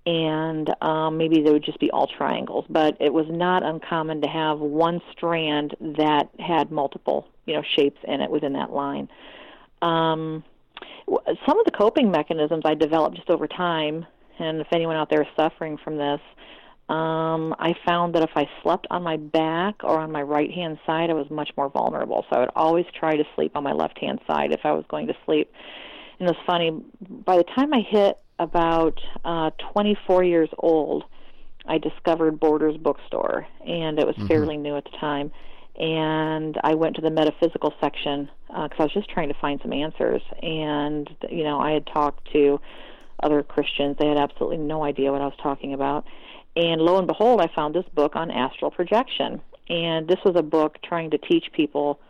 And 0.08 0.70
um, 0.80 1.18
maybe 1.18 1.42
they 1.42 1.50
would 1.50 1.64
just 1.64 1.78
be 1.80 1.90
all 1.90 2.06
triangles, 2.06 2.64
but 2.70 2.96
it 2.98 3.12
was 3.12 3.26
not 3.28 3.62
uncommon 3.62 4.22
to 4.22 4.28
have 4.28 4.58
one 4.58 5.02
strand 5.12 5.76
that 5.80 6.30
had 6.38 6.70
multiple, 6.70 7.28
you 7.44 7.52
know, 7.52 7.62
shapes 7.76 7.98
in 8.04 8.22
it 8.22 8.30
within 8.30 8.54
that 8.54 8.72
line. 8.72 9.06
Um, 9.82 10.42
some 11.46 11.58
of 11.58 11.66
the 11.66 11.72
coping 11.76 12.10
mechanisms 12.10 12.62
I 12.64 12.72
developed 12.72 13.16
just 13.16 13.28
over 13.28 13.46
time, 13.46 14.06
and 14.38 14.62
if 14.62 14.68
anyone 14.72 14.96
out 14.96 15.10
there 15.10 15.20
is 15.20 15.28
suffering 15.36 15.76
from 15.76 15.98
this, 15.98 16.20
um, 16.88 17.54
I 17.58 17.74
found 17.84 18.14
that 18.14 18.22
if 18.22 18.30
I 18.34 18.48
slept 18.62 18.86
on 18.90 19.02
my 19.02 19.18
back 19.18 19.84
or 19.84 19.98
on 19.98 20.10
my 20.10 20.22
right 20.22 20.50
hand 20.50 20.78
side, 20.86 21.10
I 21.10 21.12
was 21.12 21.28
much 21.30 21.50
more 21.54 21.68
vulnerable. 21.68 22.24
So 22.30 22.36
I 22.36 22.40
would 22.40 22.50
always 22.56 22.86
try 22.98 23.14
to 23.14 23.24
sleep 23.34 23.52
on 23.56 23.62
my 23.62 23.72
left 23.72 23.98
hand 23.98 24.20
side 24.26 24.52
if 24.52 24.60
I 24.64 24.72
was 24.72 24.86
going 24.88 25.06
to 25.08 25.14
sleep. 25.26 25.52
And 26.18 26.30
it 26.30 26.34
was 26.34 26.44
funny, 26.46 26.70
by 27.26 27.36
the 27.36 27.44
time 27.44 27.74
I 27.74 27.80
hit 27.80 28.16
about 28.38 28.98
uh, 29.24 29.50
24 29.72 30.24
years 30.24 30.48
old, 30.58 31.04
I 31.66 31.78
discovered 31.78 32.40
Borders 32.40 32.76
Bookstore, 32.76 33.46
and 33.66 33.98
it 33.98 34.06
was 34.06 34.16
mm-hmm. 34.16 34.26
fairly 34.26 34.56
new 34.56 34.76
at 34.76 34.84
the 34.84 34.96
time. 34.98 35.30
And 35.78 36.58
I 36.64 36.74
went 36.74 36.96
to 36.96 37.02
the 37.02 37.10
metaphysical 37.10 37.72
section 37.80 38.28
because 38.48 38.70
uh, 38.72 38.82
I 38.82 38.82
was 38.84 38.92
just 38.92 39.10
trying 39.10 39.28
to 39.28 39.38
find 39.40 39.60
some 39.62 39.72
answers. 39.72 40.22
And, 40.42 41.08
you 41.30 41.44
know, 41.44 41.60
I 41.60 41.70
had 41.70 41.86
talked 41.86 42.32
to 42.32 42.60
other 43.22 43.44
Christians. 43.44 43.96
They 43.98 44.08
had 44.08 44.18
absolutely 44.18 44.58
no 44.58 44.82
idea 44.82 45.12
what 45.12 45.20
I 45.20 45.26
was 45.26 45.36
talking 45.40 45.74
about 45.74 46.04
and 46.58 46.80
lo 46.80 46.98
and 46.98 47.06
behold, 47.06 47.40
I 47.40 47.46
found 47.54 47.74
this 47.74 47.84
book 47.94 48.16
on 48.16 48.32
astral 48.32 48.72
projection. 48.72 49.40
And 49.68 50.08
this 50.08 50.18
was 50.24 50.34
a 50.34 50.42
book 50.42 50.78
trying 50.82 51.10
to 51.10 51.18
teach 51.18 51.52
people 51.52 52.00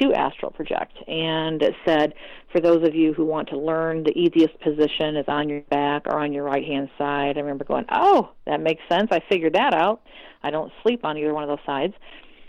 to 0.00 0.12
astral 0.12 0.50
project. 0.50 0.92
And 1.06 1.62
it 1.62 1.74
said, 1.86 2.14
for 2.52 2.60
those 2.60 2.86
of 2.86 2.94
you 2.94 3.12
who 3.12 3.24
want 3.24 3.48
to 3.48 3.58
learn, 3.58 4.04
the 4.04 4.16
easiest 4.16 4.58
position 4.60 5.16
is 5.16 5.24
on 5.28 5.48
your 5.48 5.60
back 5.62 6.06
or 6.06 6.18
on 6.18 6.32
your 6.32 6.44
right 6.44 6.64
hand 6.64 6.88
side. 6.98 7.36
I 7.36 7.40
remember 7.40 7.64
going, 7.64 7.84
oh, 7.90 8.30
that 8.46 8.60
makes 8.60 8.82
sense. 8.88 9.08
I 9.10 9.20
figured 9.28 9.54
that 9.54 9.74
out. 9.74 10.02
I 10.42 10.50
don't 10.50 10.72
sleep 10.82 11.04
on 11.04 11.16
either 11.18 11.34
one 11.34 11.42
of 11.42 11.48
those 11.48 11.64
sides. 11.66 11.94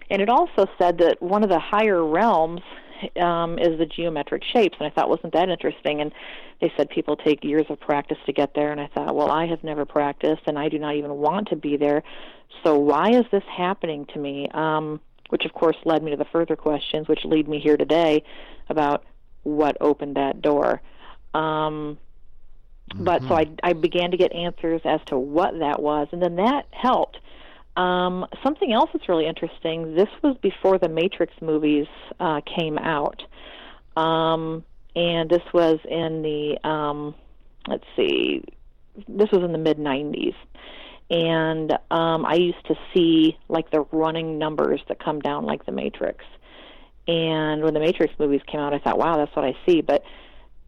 And 0.09 0.21
it 0.21 0.29
also 0.29 0.67
said 0.77 0.99
that 0.99 1.21
one 1.21 1.43
of 1.43 1.49
the 1.49 1.59
higher 1.59 2.05
realms 2.05 2.61
um, 3.19 3.57
is 3.59 3.77
the 3.77 3.85
geometric 3.85 4.43
shapes. 4.53 4.77
And 4.79 4.87
I 4.87 4.93
thought, 4.93 5.09
wasn't 5.09 5.33
that 5.33 5.49
interesting? 5.49 6.01
And 6.01 6.11
they 6.61 6.71
said 6.77 6.89
people 6.89 7.15
take 7.15 7.43
years 7.43 7.65
of 7.69 7.79
practice 7.79 8.17
to 8.25 8.33
get 8.33 8.53
there. 8.53 8.71
And 8.71 8.79
I 8.79 8.87
thought, 8.93 9.15
well, 9.15 9.31
I 9.31 9.47
have 9.47 9.63
never 9.63 9.85
practiced, 9.85 10.43
and 10.47 10.57
I 10.57 10.69
do 10.69 10.79
not 10.79 10.95
even 10.95 11.15
want 11.15 11.49
to 11.49 11.55
be 11.55 11.77
there. 11.77 12.03
So 12.63 12.77
why 12.77 13.09
is 13.09 13.25
this 13.31 13.43
happening 13.55 14.05
to 14.13 14.19
me? 14.19 14.47
Um, 14.53 14.99
which, 15.29 15.45
of 15.45 15.53
course, 15.53 15.77
led 15.85 16.03
me 16.03 16.11
to 16.11 16.17
the 16.17 16.25
further 16.25 16.55
questions, 16.55 17.07
which 17.07 17.25
lead 17.25 17.47
me 17.47 17.59
here 17.59 17.77
today 17.77 18.23
about 18.69 19.03
what 19.43 19.77
opened 19.81 20.15
that 20.15 20.41
door. 20.41 20.81
Um, 21.33 21.97
mm-hmm. 22.93 23.03
But 23.03 23.21
so 23.23 23.35
I, 23.35 23.47
I 23.63 23.73
began 23.73 24.11
to 24.11 24.17
get 24.17 24.33
answers 24.33 24.81
as 24.85 24.99
to 25.07 25.17
what 25.17 25.59
that 25.59 25.81
was, 25.81 26.07
and 26.11 26.21
then 26.21 26.35
that 26.37 26.67
helped. 26.71 27.17
Um, 27.77 28.25
something 28.41 28.71
else 28.71 28.89
that's 28.93 29.09
really 29.09 29.27
interesting. 29.27 29.95
This 29.95 30.07
was 30.21 30.37
before 30.41 30.77
the 30.77 30.87
Matrix 30.87 31.33
movies 31.41 31.87
uh, 32.19 32.41
came 32.41 32.77
out. 32.77 33.21
Um, 33.97 34.63
and 34.95 35.29
this 35.29 35.41
was 35.53 35.79
in 35.89 36.21
the 36.21 36.57
um, 36.67 37.15
let's 37.67 37.83
see, 37.95 38.43
this 39.07 39.29
was 39.31 39.43
in 39.43 39.51
the 39.51 39.57
mid 39.57 39.77
'90s, 39.77 40.35
and 41.15 41.71
um, 41.91 42.25
I 42.25 42.35
used 42.35 42.65
to 42.67 42.75
see 42.93 43.37
like 43.47 43.71
the 43.71 43.85
running 43.93 44.37
numbers 44.37 44.81
that 44.89 45.01
come 45.01 45.21
down 45.21 45.45
like 45.45 45.65
the 45.65 45.71
Matrix. 45.71 46.25
And 47.07 47.63
when 47.63 47.73
the 47.73 47.79
Matrix 47.79 48.13
movies 48.19 48.41
came 48.51 48.59
out, 48.59 48.73
I 48.73 48.79
thought, 48.79 48.97
wow, 48.97 49.15
that's 49.15 49.33
what 49.33 49.45
I 49.45 49.53
see. 49.65 49.81
But 49.81 50.03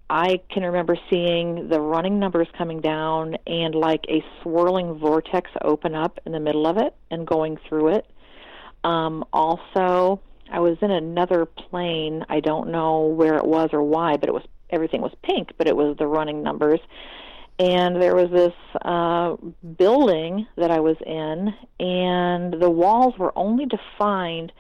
I 0.10 0.40
can 0.50 0.64
remember 0.64 0.98
seeing 1.10 1.68
the 1.68 1.82
running 1.82 2.18
numbers 2.18 2.48
coming 2.58 2.80
down 2.80 3.36
and 3.46 3.76
like 3.76 4.06
a 4.08 4.24
swirling 4.42 4.98
vortex 5.00 5.52
open 5.66 5.96
up 5.96 6.18
in 6.26 6.32
the 6.32 6.40
middle 6.40 6.66
of 6.66 6.78
it 6.78 6.96
and 7.12 7.28
going 7.28 7.58
through 7.68 7.96
it. 7.96 8.06
Um, 8.86 9.26
also, 9.34 10.22
I 10.50 10.62
was 10.62 10.78
in 10.82 10.92
another 10.92 11.46
plane. 11.46 12.24
I 12.30 12.40
don't 12.40 12.70
know 12.70 13.02
where 13.02 13.36
it 13.36 13.46
was 13.46 13.72
or 13.74 13.84
why, 13.84 14.16
but 14.16 14.30
it 14.30 14.34
was 14.34 14.44
everything 14.70 15.02
was 15.02 15.14
pink, 15.24 15.52
but 15.58 15.68
it 15.68 15.76
was 15.76 15.98
the 15.98 16.08
running 16.08 16.42
numbers. 16.42 16.80
And 17.60 18.00
there 18.00 18.16
was 18.16 18.30
this 18.30 18.54
uh, 18.84 19.36
building 19.78 20.48
that 20.58 20.70
I 20.70 20.80
was 20.80 20.96
in, 21.06 21.54
and 21.80 22.54
the 22.62 22.70
walls 22.70 23.18
were 23.18 23.34
only 23.36 23.66
defined 23.66 24.52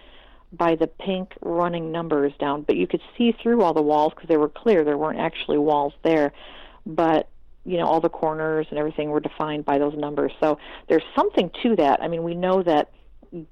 by 0.52 0.76
the 0.76 0.88
pink 0.88 1.34
running 1.42 1.92
numbers 1.92 2.34
down, 2.40 2.64
but 2.64 2.76
you 2.76 2.88
could 2.88 3.02
see 3.18 3.36
through 3.44 3.62
all 3.62 3.74
the 3.74 3.82
walls 3.82 4.14
because 4.16 4.30
they 4.30 4.38
were 4.38 4.50
clear. 4.50 4.84
There 4.84 4.98
weren't 4.98 5.20
actually 5.20 5.60
walls 5.60 5.94
there, 6.04 6.32
but 6.86 7.28
you 7.66 7.78
know 7.78 7.86
all 7.86 8.00
the 8.00 8.10
corners 8.10 8.66
and 8.70 8.80
everything 8.80 9.10
were 9.10 9.20
defined 9.20 9.66
by 9.66 9.78
those 9.78 9.96
numbers. 9.96 10.32
So 10.40 10.58
there's 10.88 11.04
something 11.16 11.52
to 11.64 11.76
that. 11.76 12.02
I 12.02 12.08
mean, 12.08 12.24
we 12.24 12.34
know 12.34 12.64
that 12.64 12.92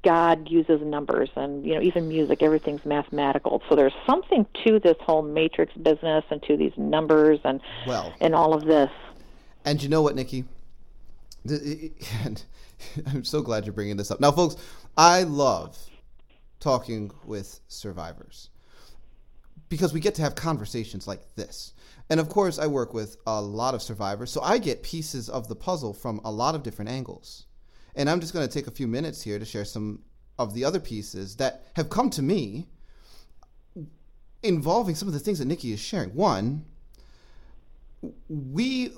God 0.04 0.50
uses 0.50 0.82
numbers 0.82 1.30
and 1.36 1.66
you 1.66 1.76
know 1.76 1.82
even 1.82 2.08
music 2.08 2.41
everything's 2.41 2.86
mathematical 2.86 3.62
so 3.68 3.76
there's 3.76 3.93
something 4.08 4.46
to 4.66 4.80
this 4.80 4.96
whole 5.02 5.22
matrix 5.22 5.74
business 5.74 6.24
and 6.30 6.41
to 6.43 6.56
these 6.56 6.72
numbers 6.78 7.39
and 7.43 7.60
well 7.86 8.14
and 8.22 8.34
all 8.34 8.54
of 8.54 8.64
this 8.64 8.89
and 9.66 9.82
you 9.82 9.89
know 9.89 10.01
what 10.01 10.16
Nikki? 10.16 10.45
And 12.24 12.43
I'm 13.07 13.24
so 13.24 13.41
glad 13.41 13.66
you're 13.66 13.74
bringing 13.74 13.97
this 13.97 14.11
up. 14.11 14.20
Now 14.20 14.32
folks 14.32 14.55
I 14.97 15.24
love 15.24 15.78
talking 16.59 17.11
with 17.26 17.59
survivors 17.68 18.49
because 19.70 19.93
we 19.93 19.99
get 19.99 20.16
to 20.16 20.22
have 20.22 20.36
conversations 20.36 21.07
like 21.07 21.36
this. 21.36 21.74
And 22.09 22.20
of 22.20 22.30
course 22.30 22.59
I 22.59 22.68
work 22.68 22.93
with 22.93 23.18
a 23.28 23.41
lot 23.41 23.74
of 23.76 23.82
survivors 23.82 24.32
so 24.32 24.41
I 24.41 24.57
get 24.57 24.84
pieces 24.84 25.30
of 25.30 25.47
the 25.47 25.55
puzzle 25.55 25.93
from 25.93 26.22
a 26.24 26.32
lot 26.32 26.55
of 26.55 26.63
different 26.63 26.91
angles. 26.91 27.45
And 27.95 28.09
I'm 28.09 28.20
just 28.20 28.34
going 28.34 28.47
to 28.47 28.53
take 28.53 28.68
a 28.68 28.72
few 28.72 28.88
minutes 28.88 29.22
here 29.22 29.39
to 29.39 29.45
share 29.45 29.66
some 29.66 30.01
of 30.38 30.53
the 30.53 30.66
other 30.66 30.80
pieces 30.80 31.38
that 31.38 31.66
have 31.76 31.89
come 31.89 32.09
to 32.11 32.22
me 32.22 32.68
involving 34.43 34.95
some 34.95 35.07
of 35.07 35.13
the 35.13 35.20
things 35.20 35.39
that 35.39 35.45
Nikki 35.45 35.72
is 35.72 35.80
sharing. 35.80 36.13
One, 36.13 36.66
we, 38.28 38.91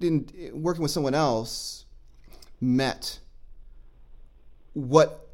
in 0.00 0.28
working 0.52 0.82
with 0.82 0.90
someone 0.90 1.14
else, 1.14 1.84
met 2.60 3.18
what 4.74 5.28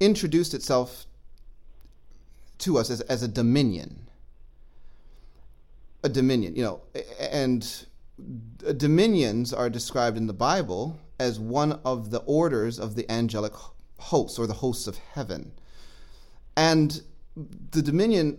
introduced 0.00 0.54
itself 0.54 1.06
to 2.58 2.78
us 2.78 2.90
as, 2.90 3.00
as 3.02 3.22
a 3.22 3.28
dominion. 3.28 4.08
A 6.04 6.08
dominion, 6.08 6.54
you 6.54 6.62
know, 6.62 6.80
and 7.18 7.86
dominions 8.76 9.52
are 9.52 9.68
described 9.68 10.16
in 10.16 10.26
the 10.26 10.32
Bible 10.32 10.98
as 11.18 11.40
one 11.40 11.80
of 11.84 12.10
the 12.10 12.18
orders 12.20 12.78
of 12.78 12.94
the 12.94 13.10
angelic 13.10 13.52
hosts 13.98 14.38
or 14.38 14.46
the 14.46 14.54
hosts 14.54 14.86
of 14.86 14.96
heaven. 14.96 15.52
And 16.56 17.02
the 17.70 17.82
dominion 17.82 18.38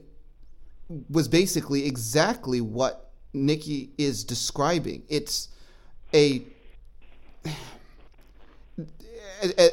was 1.10 1.28
basically 1.28 1.86
exactly 1.86 2.62
what 2.62 3.09
Nikki 3.34 3.91
is 3.97 4.23
describing. 4.23 5.03
It's 5.09 5.49
a 6.13 6.43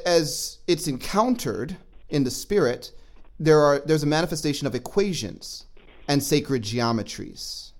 as 0.04 0.58
it's 0.66 0.86
encountered 0.86 1.76
in 2.08 2.24
the 2.24 2.30
spirit, 2.30 2.92
there 3.38 3.60
are 3.60 3.80
there's 3.80 4.02
a 4.02 4.06
manifestation 4.06 4.66
of 4.66 4.74
equations 4.74 5.66
and 6.08 6.22
sacred 6.22 6.62
geometries. 6.62 7.72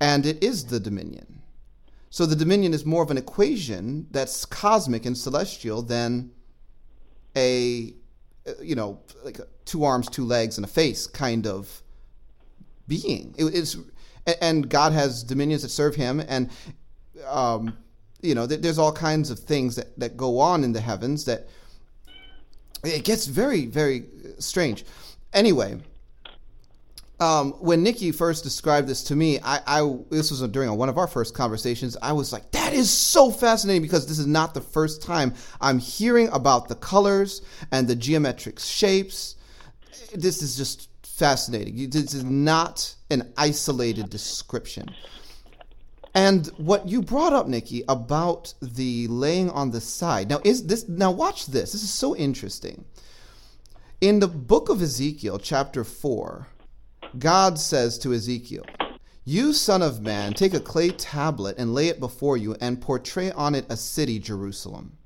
And 0.00 0.26
it 0.26 0.42
is 0.42 0.66
the 0.66 0.80
dominion. 0.80 1.42
So 2.10 2.26
the 2.26 2.36
dominion 2.36 2.74
is 2.74 2.84
more 2.84 3.02
of 3.02 3.10
an 3.10 3.18
equation 3.18 4.06
that's 4.10 4.44
cosmic 4.44 5.04
and 5.06 5.16
celestial 5.16 5.82
than 5.82 6.30
a, 7.36 7.92
you 8.60 8.74
know, 8.76 9.00
like 9.24 9.40
two 9.64 9.82
arms, 9.82 10.08
two 10.08 10.24
legs, 10.24 10.56
and 10.56 10.64
a 10.64 10.68
face 10.68 11.06
kind 11.06 11.46
of 11.46 11.82
being. 12.86 13.34
It, 13.36 13.46
it's 13.46 13.76
and 14.40 14.68
God 14.68 14.92
has 14.92 15.22
dominions 15.22 15.62
that 15.62 15.68
serve 15.68 15.94
Him, 15.94 16.20
and 16.26 16.50
um, 17.26 17.76
you 18.22 18.34
know, 18.34 18.46
there's 18.46 18.78
all 18.78 18.92
kinds 18.92 19.30
of 19.30 19.38
things 19.38 19.76
that 19.76 19.98
that 19.98 20.16
go 20.16 20.38
on 20.38 20.64
in 20.64 20.72
the 20.72 20.80
heavens 20.80 21.24
that 21.26 21.48
it 22.82 23.04
gets 23.04 23.26
very, 23.26 23.66
very 23.66 24.04
strange. 24.38 24.84
Anyway 25.32 25.80
um, 27.20 27.52
when 27.60 27.82
Nikki 27.82 28.10
first 28.10 28.42
described 28.42 28.88
this 28.88 29.04
to 29.04 29.16
me, 29.16 29.38
I, 29.42 29.60
I 29.66 29.96
this 30.10 30.30
was 30.30 30.40
during 30.48 30.76
one 30.76 30.88
of 30.88 30.98
our 30.98 31.06
first 31.06 31.34
conversations. 31.34 31.96
I 32.02 32.12
was 32.12 32.32
like, 32.32 32.50
"That 32.50 32.72
is 32.72 32.90
so 32.90 33.30
fascinating 33.30 33.82
because 33.82 34.06
this 34.06 34.18
is 34.18 34.26
not 34.26 34.52
the 34.52 34.60
first 34.60 35.00
time 35.02 35.34
I'm 35.60 35.78
hearing 35.78 36.28
about 36.28 36.68
the 36.68 36.74
colors 36.74 37.42
and 37.70 37.86
the 37.86 37.94
geometric 37.94 38.58
shapes. 38.58 39.36
This 40.12 40.42
is 40.42 40.56
just 40.56 40.88
fascinating. 41.16 41.90
This 41.90 42.14
is 42.14 42.24
not 42.24 42.94
an 43.10 43.32
isolated 43.36 44.10
description." 44.10 44.90
And 46.14 46.46
what 46.56 46.88
you 46.88 47.02
brought 47.02 47.32
up, 47.32 47.48
Nikki, 47.48 47.82
about 47.88 48.54
the 48.62 49.08
laying 49.08 49.50
on 49.50 49.70
the 49.70 49.80
side. 49.80 50.28
Now, 50.28 50.40
is 50.44 50.66
this 50.66 50.88
now? 50.88 51.10
Watch 51.10 51.46
this. 51.46 51.72
This 51.72 51.82
is 51.82 51.90
so 51.90 52.14
interesting. 52.14 52.84
In 54.00 54.20
the 54.20 54.28
book 54.28 54.68
of 54.68 54.80
Ezekiel, 54.80 55.38
chapter 55.38 55.82
four 55.82 56.48
God 57.18 57.58
says 57.58 57.98
to 57.98 58.12
Ezekiel, 58.12 58.64
You, 59.24 59.52
son 59.52 59.82
of 59.82 60.00
man, 60.00 60.34
take 60.34 60.54
a 60.54 60.60
clay 60.60 60.90
tablet 60.90 61.56
and 61.58 61.74
lay 61.74 61.88
it 61.88 62.00
before 62.00 62.36
you, 62.36 62.56
and 62.60 62.80
portray 62.80 63.30
on 63.30 63.54
it 63.54 63.66
a 63.68 63.76
city, 63.76 64.18
Jerusalem. 64.18 64.96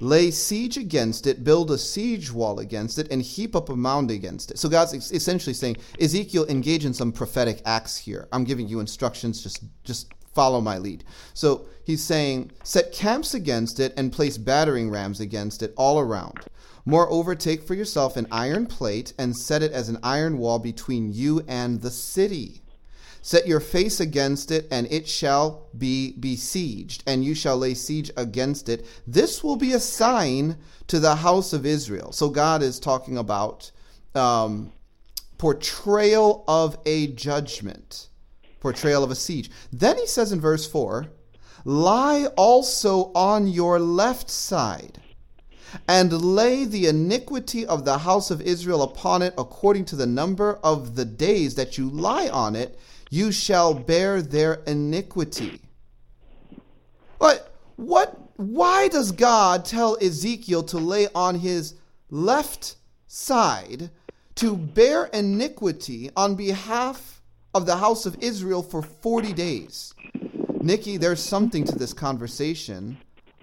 Lay 0.00 0.30
siege 0.30 0.78
against 0.78 1.26
it, 1.26 1.44
build 1.44 1.70
a 1.70 1.78
siege 1.78 2.32
wall 2.32 2.58
against 2.58 2.98
it, 2.98 3.10
and 3.10 3.20
heap 3.20 3.54
up 3.54 3.68
a 3.68 3.76
mound 3.76 4.10
against 4.10 4.50
it. 4.50 4.58
So 4.58 4.68
God's 4.68 5.12
essentially 5.12 5.54
saying, 5.54 5.76
Ezekiel, 6.00 6.46
engage 6.48 6.86
in 6.86 6.94
some 6.94 7.12
prophetic 7.12 7.60
acts 7.66 7.98
here. 7.98 8.26
I'm 8.32 8.44
giving 8.44 8.66
you 8.66 8.80
instructions, 8.80 9.42
just 9.42 9.62
just 9.84 10.12
follow 10.34 10.60
my 10.60 10.78
lead. 10.78 11.04
So 11.34 11.66
he's 11.84 12.02
saying, 12.02 12.52
set 12.62 12.92
camps 12.92 13.34
against 13.34 13.80
it 13.80 13.92
and 13.96 14.12
place 14.12 14.38
battering 14.38 14.90
rams 14.90 15.20
against 15.20 15.62
it 15.62 15.74
all 15.76 15.98
around. 15.98 16.38
Moreover, 16.84 17.34
take 17.34 17.62
for 17.62 17.74
yourself 17.74 18.16
an 18.16 18.26
iron 18.30 18.66
plate 18.66 19.12
and 19.18 19.36
set 19.36 19.62
it 19.62 19.72
as 19.72 19.88
an 19.88 19.98
iron 20.02 20.38
wall 20.38 20.58
between 20.58 21.12
you 21.12 21.44
and 21.46 21.82
the 21.82 21.90
city. 21.90 22.62
Set 23.22 23.46
your 23.46 23.60
face 23.60 24.00
against 24.00 24.50
it, 24.50 24.66
and 24.70 24.86
it 24.90 25.06
shall 25.06 25.68
be 25.76 26.12
besieged, 26.12 27.02
and 27.06 27.24
you 27.24 27.34
shall 27.34 27.58
lay 27.58 27.74
siege 27.74 28.10
against 28.16 28.68
it. 28.68 28.86
This 29.06 29.44
will 29.44 29.56
be 29.56 29.72
a 29.72 29.80
sign 29.80 30.56
to 30.86 30.98
the 30.98 31.16
house 31.16 31.52
of 31.52 31.66
Israel. 31.66 32.12
So 32.12 32.30
God 32.30 32.62
is 32.62 32.80
talking 32.80 33.18
about 33.18 33.70
um, 34.14 34.72
portrayal 35.38 36.44
of 36.48 36.78
a 36.86 37.08
judgment 37.08 38.08
portrayal 38.60 39.02
of 39.02 39.10
a 39.10 39.14
siege. 39.14 39.50
Then 39.72 39.96
he 39.96 40.06
says 40.06 40.32
in 40.32 40.40
verse 40.40 40.70
4 40.70 41.06
Lie 41.64 42.26
also 42.36 43.12
on 43.14 43.46
your 43.46 43.78
left 43.78 44.30
side, 44.30 45.00
and 45.86 46.12
lay 46.12 46.64
the 46.64 46.86
iniquity 46.86 47.66
of 47.66 47.84
the 47.84 47.98
house 47.98 48.30
of 48.30 48.40
Israel 48.40 48.82
upon 48.82 49.22
it 49.22 49.34
according 49.36 49.84
to 49.86 49.96
the 49.96 50.06
number 50.06 50.58
of 50.62 50.96
the 50.96 51.04
days 51.04 51.54
that 51.56 51.76
you 51.76 51.88
lie 51.90 52.28
on 52.28 52.56
it, 52.56 52.78
you 53.10 53.30
shall 53.30 53.74
bear 53.74 54.22
their 54.22 54.54
iniquity. 54.66 55.60
What? 57.18 57.54
What? 57.76 58.18
Why 58.36 58.88
does 58.88 59.12
God 59.12 59.64
tell 59.66 59.98
Ezekiel 60.00 60.62
to 60.64 60.78
lay 60.78 61.08
on 61.14 61.34
his 61.34 61.74
left 62.10 62.76
side 63.06 63.90
to 64.36 64.56
bear 64.56 65.06
iniquity 65.06 66.10
on 66.16 66.34
behalf 66.36 67.20
of 67.54 67.66
the 67.66 67.76
house 67.76 68.06
of 68.06 68.16
Israel 68.20 68.62
for 68.62 68.82
40 68.82 69.32
days. 69.32 69.94
Nikki, 70.62 70.96
there's 70.96 71.20
something 71.20 71.64
to 71.64 71.76
this 71.76 71.92
conversation 71.92 72.96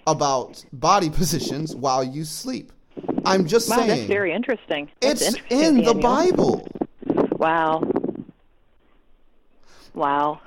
about 0.05 0.63
body 0.71 1.09
positions 1.21 1.75
while 1.75 2.03
you 2.03 2.23
sleep. 2.23 2.71
I'm 3.25 3.45
just 3.45 3.69
wow, 3.69 3.77
saying. 3.77 3.87
That's 3.89 4.01
very 4.03 4.31
interesting. 4.31 4.89
That's 5.01 5.21
it's 5.21 5.35
interesting, 5.35 5.59
in 5.59 5.75
Daniel. 5.75 5.93
the 5.93 5.99
Bible. 5.99 6.67
Wow. 7.33 7.83
Wow. 9.97 10.41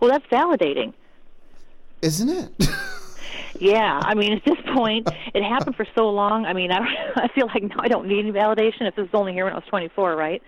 Well, 0.00 0.10
that's 0.10 0.24
validating. 0.26 0.94
Isn't 2.00 2.28
it? 2.28 2.68
yeah, 3.58 4.00
I 4.00 4.14
mean, 4.14 4.32
at 4.32 4.44
this 4.44 4.58
point, 4.72 5.08
it 5.34 5.42
happened 5.42 5.74
for 5.74 5.84
so 5.96 6.08
long. 6.08 6.46
I 6.46 6.52
mean, 6.52 6.70
I, 6.70 6.78
I 7.16 7.28
feel 7.34 7.48
like 7.48 7.64
now 7.64 7.78
I 7.80 7.88
don't 7.88 8.06
need 8.06 8.20
any 8.20 8.30
validation 8.30 8.82
if 8.82 8.94
this 8.94 9.02
was 9.02 9.14
only 9.14 9.32
here 9.32 9.44
when 9.44 9.54
I 9.54 9.56
was 9.56 9.64
24, 9.68 10.14
right? 10.14 10.40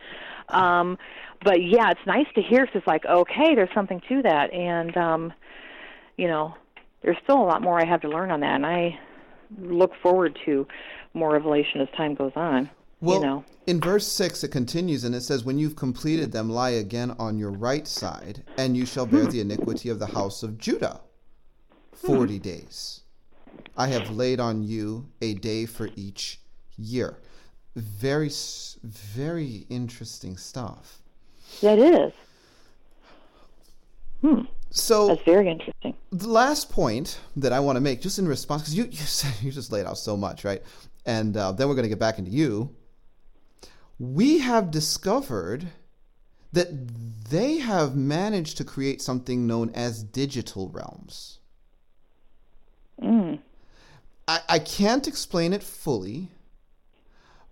Um, 0.51 0.99
but 1.43 1.61
yeah, 1.61 1.91
it's 1.91 2.07
nice 2.07 2.27
to 2.37 2.43
hear. 2.43 2.65
Cause 2.67 2.77
it's 2.77 2.87
like, 2.87 3.05
okay, 3.05 3.57
there's 3.57 3.75
something 3.75 4.01
to 4.09 4.23
that, 4.23 4.53
and 4.53 4.97
um, 4.97 5.33
you 6.17 6.29
know, 6.29 6.55
there's 7.03 7.17
still 7.25 7.39
a 7.39 7.43
lot 7.43 7.61
more 7.61 7.81
I 7.81 7.87
have 7.87 8.03
to 8.03 8.09
learn 8.09 8.31
on 8.31 8.39
that, 8.41 8.55
and 8.55 8.67
I 8.67 9.01
look 9.59 9.93
forward 10.01 10.39
to 10.45 10.65
more 11.13 11.33
revelation 11.33 11.81
as 11.81 11.89
time 11.97 12.15
goes 12.15 12.33
on. 12.37 12.71
Well, 13.01 13.21
you 13.21 13.27
know. 13.27 13.45
in 13.67 13.81
verse 13.81 14.07
6, 14.07 14.45
it 14.45 14.49
continues 14.49 15.05
and 15.05 15.15
it 15.15 15.23
says, 15.23 15.45
When 15.45 15.59
you've 15.59 15.77
completed 15.77 16.33
them, 16.33 16.51
lie 16.51 16.71
again 16.71 17.15
on 17.19 17.39
your 17.39 17.51
right 17.51 17.89
side, 17.89 18.45
and 18.59 18.77
you 18.77 18.85
shall 18.85 19.07
bear 19.07 19.27
the 19.27 19.41
iniquity 19.41 19.89
of 19.89 19.99
the 19.99 20.07
house 20.07 20.43
of 20.43 20.59
Judah 20.59 21.01
40 21.95 22.39
days. 22.39 23.01
I 23.77 23.89
have 23.89 24.11
laid 24.11 24.41
on 24.41 24.63
you 24.63 25.09
a 25.23 25.35
day 25.35 25.67
for 25.67 25.89
each 25.97 26.41
year. 26.77 27.19
Very, 27.77 28.31
very 28.83 29.67
interesting 29.71 30.37
stuff. 30.37 31.01
That 31.63 31.79
is. 31.79 32.13
Hmm. 34.21 34.43
So 34.71 35.09
that's 35.09 35.23
very 35.23 35.49
interesting. 35.49 35.97
The 36.13 36.29
last 36.29 36.71
point 36.71 37.19
that 37.37 37.53
I 37.53 37.61
want 37.61 37.77
to 37.77 37.81
make, 37.81 38.01
just 38.01 38.19
in 38.19 38.29
response, 38.29 38.63
because 38.63 38.75
you 38.77 38.85
you, 38.91 38.97
said, 38.99 39.33
you 39.43 39.51
just 39.51 39.73
laid 39.73 39.87
out 39.87 39.99
so 39.99 40.17
much, 40.17 40.45
right? 40.45 40.63
And 41.07 41.37
uh, 41.37 41.53
then 41.53 41.69
we're 41.69 41.75
going 41.75 41.85
to 41.85 41.89
get 41.89 41.99
back 41.99 42.19
into 42.19 42.31
you. 42.31 42.75
We 44.01 44.39
have 44.39 44.71
discovered 44.71 45.69
that 46.53 47.29
they 47.29 47.59
have 47.59 47.95
managed 47.95 48.57
to 48.57 48.65
create 48.65 49.03
something 49.03 49.47
known 49.47 49.71
as 49.75 50.03
digital 50.03 50.71
realms. 50.71 51.39
Mm. 53.01 53.41
I, 54.27 54.41
I 54.49 54.59
can't 54.59 55.07
explain 55.07 55.53
it 55.53 55.63
fully, 55.63 56.31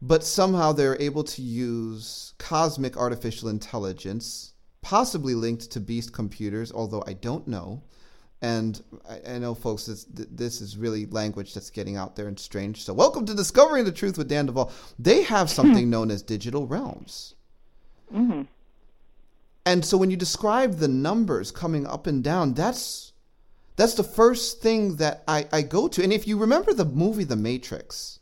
but 0.00 0.24
somehow 0.24 0.72
they're 0.72 1.00
able 1.00 1.24
to 1.24 1.42
use 1.42 2.32
cosmic 2.38 2.96
artificial 2.96 3.50
intelligence, 3.50 4.54
possibly 4.80 5.34
linked 5.34 5.70
to 5.72 5.80
beast 5.80 6.14
computers, 6.14 6.72
although 6.72 7.04
I 7.06 7.12
don't 7.12 7.46
know. 7.46 7.82
And 8.40 8.80
I, 9.08 9.34
I 9.34 9.38
know, 9.38 9.54
folks, 9.54 9.86
this, 9.86 10.06
this, 10.08 10.60
is 10.60 10.76
really 10.76 11.06
language 11.06 11.54
that's 11.54 11.70
getting 11.70 11.96
out 11.96 12.14
there 12.14 12.28
and 12.28 12.38
strange. 12.38 12.84
So, 12.84 12.92
welcome 12.92 13.26
to 13.26 13.34
Discovering 13.34 13.84
the 13.84 13.92
Truth 13.92 14.16
with 14.16 14.28
Dan 14.28 14.46
Duval. 14.46 14.70
They 14.98 15.22
have 15.22 15.50
something 15.50 15.90
known 15.94 16.10
as 16.10 16.22
digital 16.22 16.66
realms. 16.66 17.34
Mm-hmm. 18.14 18.42
And 19.66 19.84
so, 19.84 19.96
when 19.96 20.10
you 20.10 20.16
describe 20.16 20.76
the 20.76 20.86
numbers 20.86 21.50
coming 21.50 21.84
up 21.84 22.06
and 22.06 22.22
down, 22.22 22.54
that's 22.54 23.12
that's 23.74 23.94
the 23.94 24.04
first 24.04 24.60
thing 24.60 24.96
that 24.96 25.22
I, 25.26 25.46
I 25.52 25.62
go 25.62 25.88
to. 25.88 26.02
And 26.02 26.12
if 26.12 26.26
you 26.26 26.36
remember 26.36 26.72
the 26.72 26.84
movie 26.84 27.24
The 27.24 27.36
Matrix, 27.36 28.17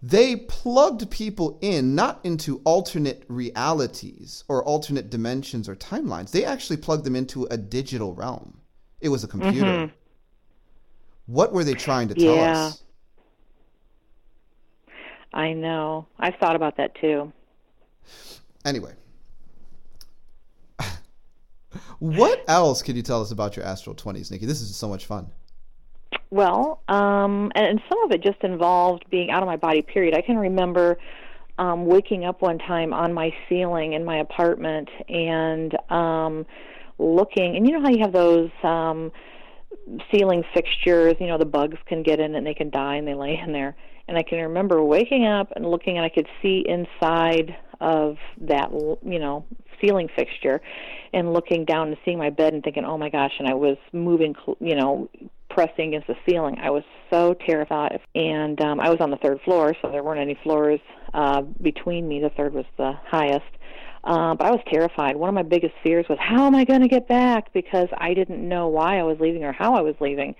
they 0.00 0.36
plugged 0.36 1.10
people 1.10 1.58
in 1.60 1.94
not 1.94 2.20
into 2.22 2.60
alternate 2.64 3.24
realities 3.28 4.44
or 4.48 4.64
alternate 4.64 5.10
dimensions 5.10 5.68
or 5.68 5.74
timelines. 5.74 6.30
They 6.30 6.44
actually 6.44 6.76
plugged 6.76 7.04
them 7.04 7.16
into 7.16 7.44
a 7.50 7.56
digital 7.56 8.14
realm. 8.14 8.60
It 9.00 9.08
was 9.08 9.24
a 9.24 9.28
computer. 9.28 9.66
Mm-hmm. 9.66 9.92
What 11.26 11.52
were 11.52 11.64
they 11.64 11.74
trying 11.74 12.08
to 12.08 12.14
tell 12.14 12.36
yeah. 12.36 12.58
us? 12.58 12.82
I 15.32 15.52
know. 15.52 16.06
I've 16.18 16.36
thought 16.36 16.56
about 16.56 16.76
that 16.76 16.94
too. 16.94 17.32
Anyway, 18.64 18.92
what 21.98 22.44
else 22.48 22.82
can 22.82 22.96
you 22.96 23.02
tell 23.02 23.20
us 23.20 23.30
about 23.30 23.56
your 23.56 23.64
astral 23.64 23.94
20s, 23.94 24.30
Nikki? 24.30 24.46
This 24.46 24.60
is 24.60 24.74
so 24.74 24.88
much 24.88 25.06
fun. 25.06 25.30
Well, 26.30 26.82
um, 26.88 27.50
and, 27.54 27.80
some 27.88 28.02
of 28.04 28.12
it 28.12 28.22
just 28.22 28.42
involved 28.42 29.04
being 29.10 29.30
out 29.30 29.42
of 29.42 29.46
my 29.46 29.56
body. 29.56 29.82
Period. 29.82 30.14
I 30.14 30.20
can 30.20 30.36
remember 30.36 30.98
um, 31.58 31.86
waking 31.86 32.24
up 32.24 32.42
one 32.42 32.58
time 32.58 32.92
on 32.92 33.12
my 33.12 33.32
ceiling 33.48 33.94
in 33.94 34.04
my 34.04 34.18
apartment 34.18 34.88
and 35.08 35.74
um, 35.90 36.46
looking, 36.98 37.56
and 37.56 37.66
you 37.66 37.72
know 37.72 37.82
how 37.82 37.90
you 37.90 38.00
have 38.02 38.12
those 38.12 38.50
um, 38.62 39.10
ceiling 40.12 40.44
fixtures. 40.54 41.14
You 41.18 41.28
know 41.28 41.38
the 41.38 41.46
bugs 41.46 41.78
can 41.86 42.02
get 42.02 42.20
in 42.20 42.34
and 42.34 42.46
they 42.46 42.54
can 42.54 42.70
die 42.70 42.96
and 42.96 43.08
they 43.08 43.14
lay 43.14 43.40
in 43.42 43.52
there. 43.52 43.74
And 44.06 44.16
I 44.16 44.22
can 44.22 44.38
remember 44.38 44.82
waking 44.82 45.26
up 45.26 45.52
and 45.54 45.70
looking, 45.70 45.96
and 45.96 46.04
I 46.04 46.08
could 46.08 46.28
see 46.40 46.64
inside 46.66 47.56
of 47.80 48.16
that, 48.40 48.70
you 48.72 49.18
know, 49.18 49.44
ceiling 49.80 50.08
fixture, 50.16 50.60
and 51.12 51.32
looking 51.32 51.64
down 51.64 51.88
and 51.88 51.96
seeing 52.04 52.18
my 52.18 52.30
bed 52.30 52.52
and 52.52 52.62
thinking, 52.62 52.84
"Oh 52.84 52.98
my 52.98 53.08
gosh!" 53.08 53.32
And 53.38 53.48
I 53.48 53.54
was 53.54 53.76
moving, 53.92 54.34
you 54.60 54.76
know, 54.76 55.08
pressing 55.58 55.88
against 55.88 56.06
the 56.06 56.14
ceiling. 56.24 56.56
I 56.62 56.70
was 56.70 56.84
so 57.10 57.34
terrified, 57.34 57.98
and 58.14 58.60
um, 58.60 58.78
I 58.78 58.90
was 58.90 58.98
on 59.00 59.10
the 59.10 59.16
third 59.16 59.40
floor, 59.40 59.74
so 59.82 59.90
there 59.90 60.04
weren't 60.04 60.20
any 60.20 60.38
floors 60.44 60.78
uh, 61.14 61.42
between 61.42 62.06
me. 62.06 62.20
The 62.20 62.30
third 62.30 62.54
was 62.54 62.64
the 62.76 62.92
highest. 63.04 63.42
Uh, 64.04 64.36
but 64.36 64.46
I 64.46 64.50
was 64.52 64.60
terrified. 64.70 65.16
One 65.16 65.28
of 65.28 65.34
my 65.34 65.42
biggest 65.42 65.74
fears 65.82 66.06
was 66.08 66.16
how 66.20 66.46
am 66.46 66.54
I 66.54 66.64
going 66.64 66.82
to 66.82 66.88
get 66.88 67.08
back 67.08 67.52
because 67.52 67.88
I 67.98 68.14
didn't 68.14 68.48
know 68.48 68.68
why 68.68 69.00
I 69.00 69.02
was 69.02 69.16
leaving 69.18 69.42
or 69.42 69.50
how 69.50 69.74
I 69.74 69.80
was 69.80 69.96
leaving. 70.00 70.36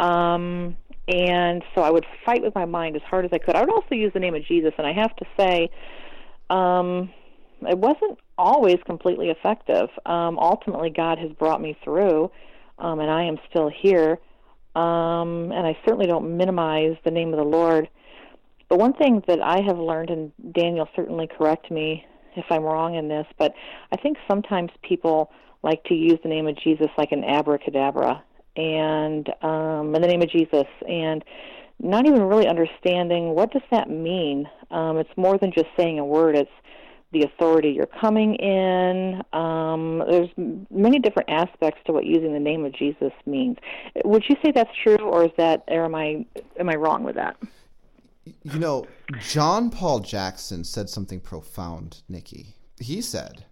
Um, 0.00 0.76
and 1.06 1.62
so 1.76 1.82
I 1.82 1.92
would 1.92 2.04
fight 2.26 2.42
with 2.42 2.56
my 2.56 2.64
mind 2.64 2.96
as 2.96 3.02
hard 3.02 3.26
as 3.26 3.30
I 3.32 3.38
could. 3.38 3.54
I 3.54 3.60
would 3.60 3.70
also 3.70 3.94
use 3.94 4.12
the 4.12 4.18
name 4.18 4.34
of 4.34 4.44
Jesus, 4.44 4.72
and 4.76 4.88
I 4.88 4.92
have 4.92 5.14
to 5.14 5.24
say, 5.38 5.70
um, 6.50 7.12
it 7.62 7.78
wasn't 7.78 8.18
always 8.36 8.78
completely 8.86 9.30
effective. 9.30 9.88
Um, 10.04 10.36
ultimately, 10.36 10.90
God 10.90 11.18
has 11.18 11.30
brought 11.30 11.60
me 11.60 11.78
through, 11.84 12.32
um, 12.80 12.98
and 12.98 13.08
I 13.08 13.22
am 13.22 13.38
still 13.48 13.70
here. 13.70 14.18
Um, 14.74 15.50
and 15.52 15.66
I 15.66 15.76
certainly 15.84 16.06
don't 16.06 16.36
minimize 16.36 16.96
the 17.04 17.10
name 17.10 17.32
of 17.32 17.38
the 17.38 17.44
Lord. 17.44 17.88
But 18.68 18.78
one 18.78 18.92
thing 18.92 19.22
that 19.26 19.40
I 19.40 19.60
have 19.62 19.78
learned, 19.78 20.10
and 20.10 20.32
Daniel 20.52 20.88
certainly 20.94 21.26
correct 21.26 21.70
me 21.70 22.04
if 22.36 22.44
I'm 22.50 22.62
wrong 22.62 22.94
in 22.94 23.08
this, 23.08 23.26
but 23.38 23.52
I 23.92 23.96
think 23.96 24.18
sometimes 24.28 24.70
people 24.82 25.30
like 25.62 25.82
to 25.84 25.94
use 25.94 26.18
the 26.22 26.28
name 26.28 26.46
of 26.46 26.56
Jesus 26.58 26.88
like 26.96 27.12
an 27.12 27.24
abracadabra 27.24 28.22
and 28.56 29.28
um, 29.42 29.94
in 29.94 30.02
the 30.02 30.08
name 30.08 30.22
of 30.22 30.30
Jesus, 30.30 30.66
and 30.88 31.24
not 31.80 32.06
even 32.06 32.22
really 32.22 32.48
understanding 32.48 33.30
what 33.34 33.52
does 33.52 33.62
that 33.70 33.88
mean. 33.88 34.48
Um, 34.70 34.98
it's 34.98 35.16
more 35.16 35.38
than 35.38 35.52
just 35.52 35.68
saying 35.76 35.98
a 35.98 36.04
word; 36.04 36.36
it's 36.36 36.50
the 37.12 37.22
authority 37.22 37.70
you're 37.70 37.86
coming 37.86 38.34
in. 38.34 39.22
Um, 39.32 40.04
there's 40.10 40.28
many 40.70 40.98
different 40.98 41.30
aspects 41.30 41.80
to 41.86 41.92
what 41.92 42.04
using 42.04 42.32
the 42.32 42.40
name 42.40 42.64
of 42.64 42.72
Jesus 42.72 43.12
means. 43.26 43.56
Would 44.04 44.24
you 44.28 44.36
say 44.44 44.52
that's 44.52 44.70
true, 44.82 44.98
or 44.98 45.24
is 45.24 45.30
that, 45.38 45.64
or 45.68 45.84
am 45.84 45.94
I 45.94 46.26
am 46.58 46.68
I 46.68 46.74
wrong 46.74 47.04
with 47.04 47.14
that? 47.14 47.36
You 48.42 48.58
know, 48.58 48.86
John 49.20 49.70
Paul 49.70 50.00
Jackson 50.00 50.64
said 50.64 50.90
something 50.90 51.20
profound, 51.20 52.02
Nikki. 52.08 52.54
He 52.78 53.00
said, 53.00 53.44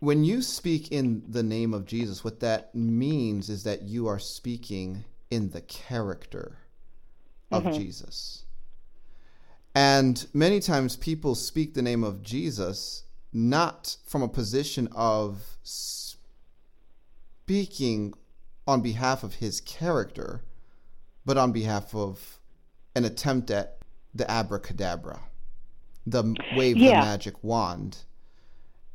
when 0.00 0.24
you 0.24 0.42
speak 0.42 0.92
in 0.92 1.22
the 1.28 1.42
name 1.42 1.74
of 1.74 1.86
Jesus, 1.86 2.22
what 2.22 2.40
that 2.40 2.74
means 2.74 3.48
is 3.48 3.64
that 3.64 3.82
you 3.82 4.06
are 4.06 4.18
speaking 4.18 5.04
in 5.30 5.50
the 5.50 5.60
character 5.62 6.58
of 7.50 7.64
mm-hmm. 7.64 7.78
Jesus. 7.78 8.44
And 9.74 10.26
many 10.34 10.60
times 10.60 10.96
people 10.96 11.34
speak 11.34 11.74
the 11.74 11.82
name 11.82 12.02
of 12.02 12.22
Jesus 12.22 13.04
not 13.32 13.96
from 14.06 14.22
a 14.22 14.28
position 14.28 14.88
of 14.94 15.56
speaking 17.40 18.12
on 18.66 18.80
behalf 18.80 19.22
of 19.22 19.34
his 19.34 19.60
character, 19.60 20.42
but 21.24 21.36
on 21.36 21.52
behalf 21.52 21.94
of 21.94 22.38
an 22.94 23.04
attempt 23.04 23.50
at 23.50 23.78
the 24.14 24.28
abracadabra, 24.30 25.20
the 26.06 26.34
wave 26.56 26.76
yeah. 26.76 27.00
the 27.00 27.06
magic 27.06 27.44
wand. 27.44 27.98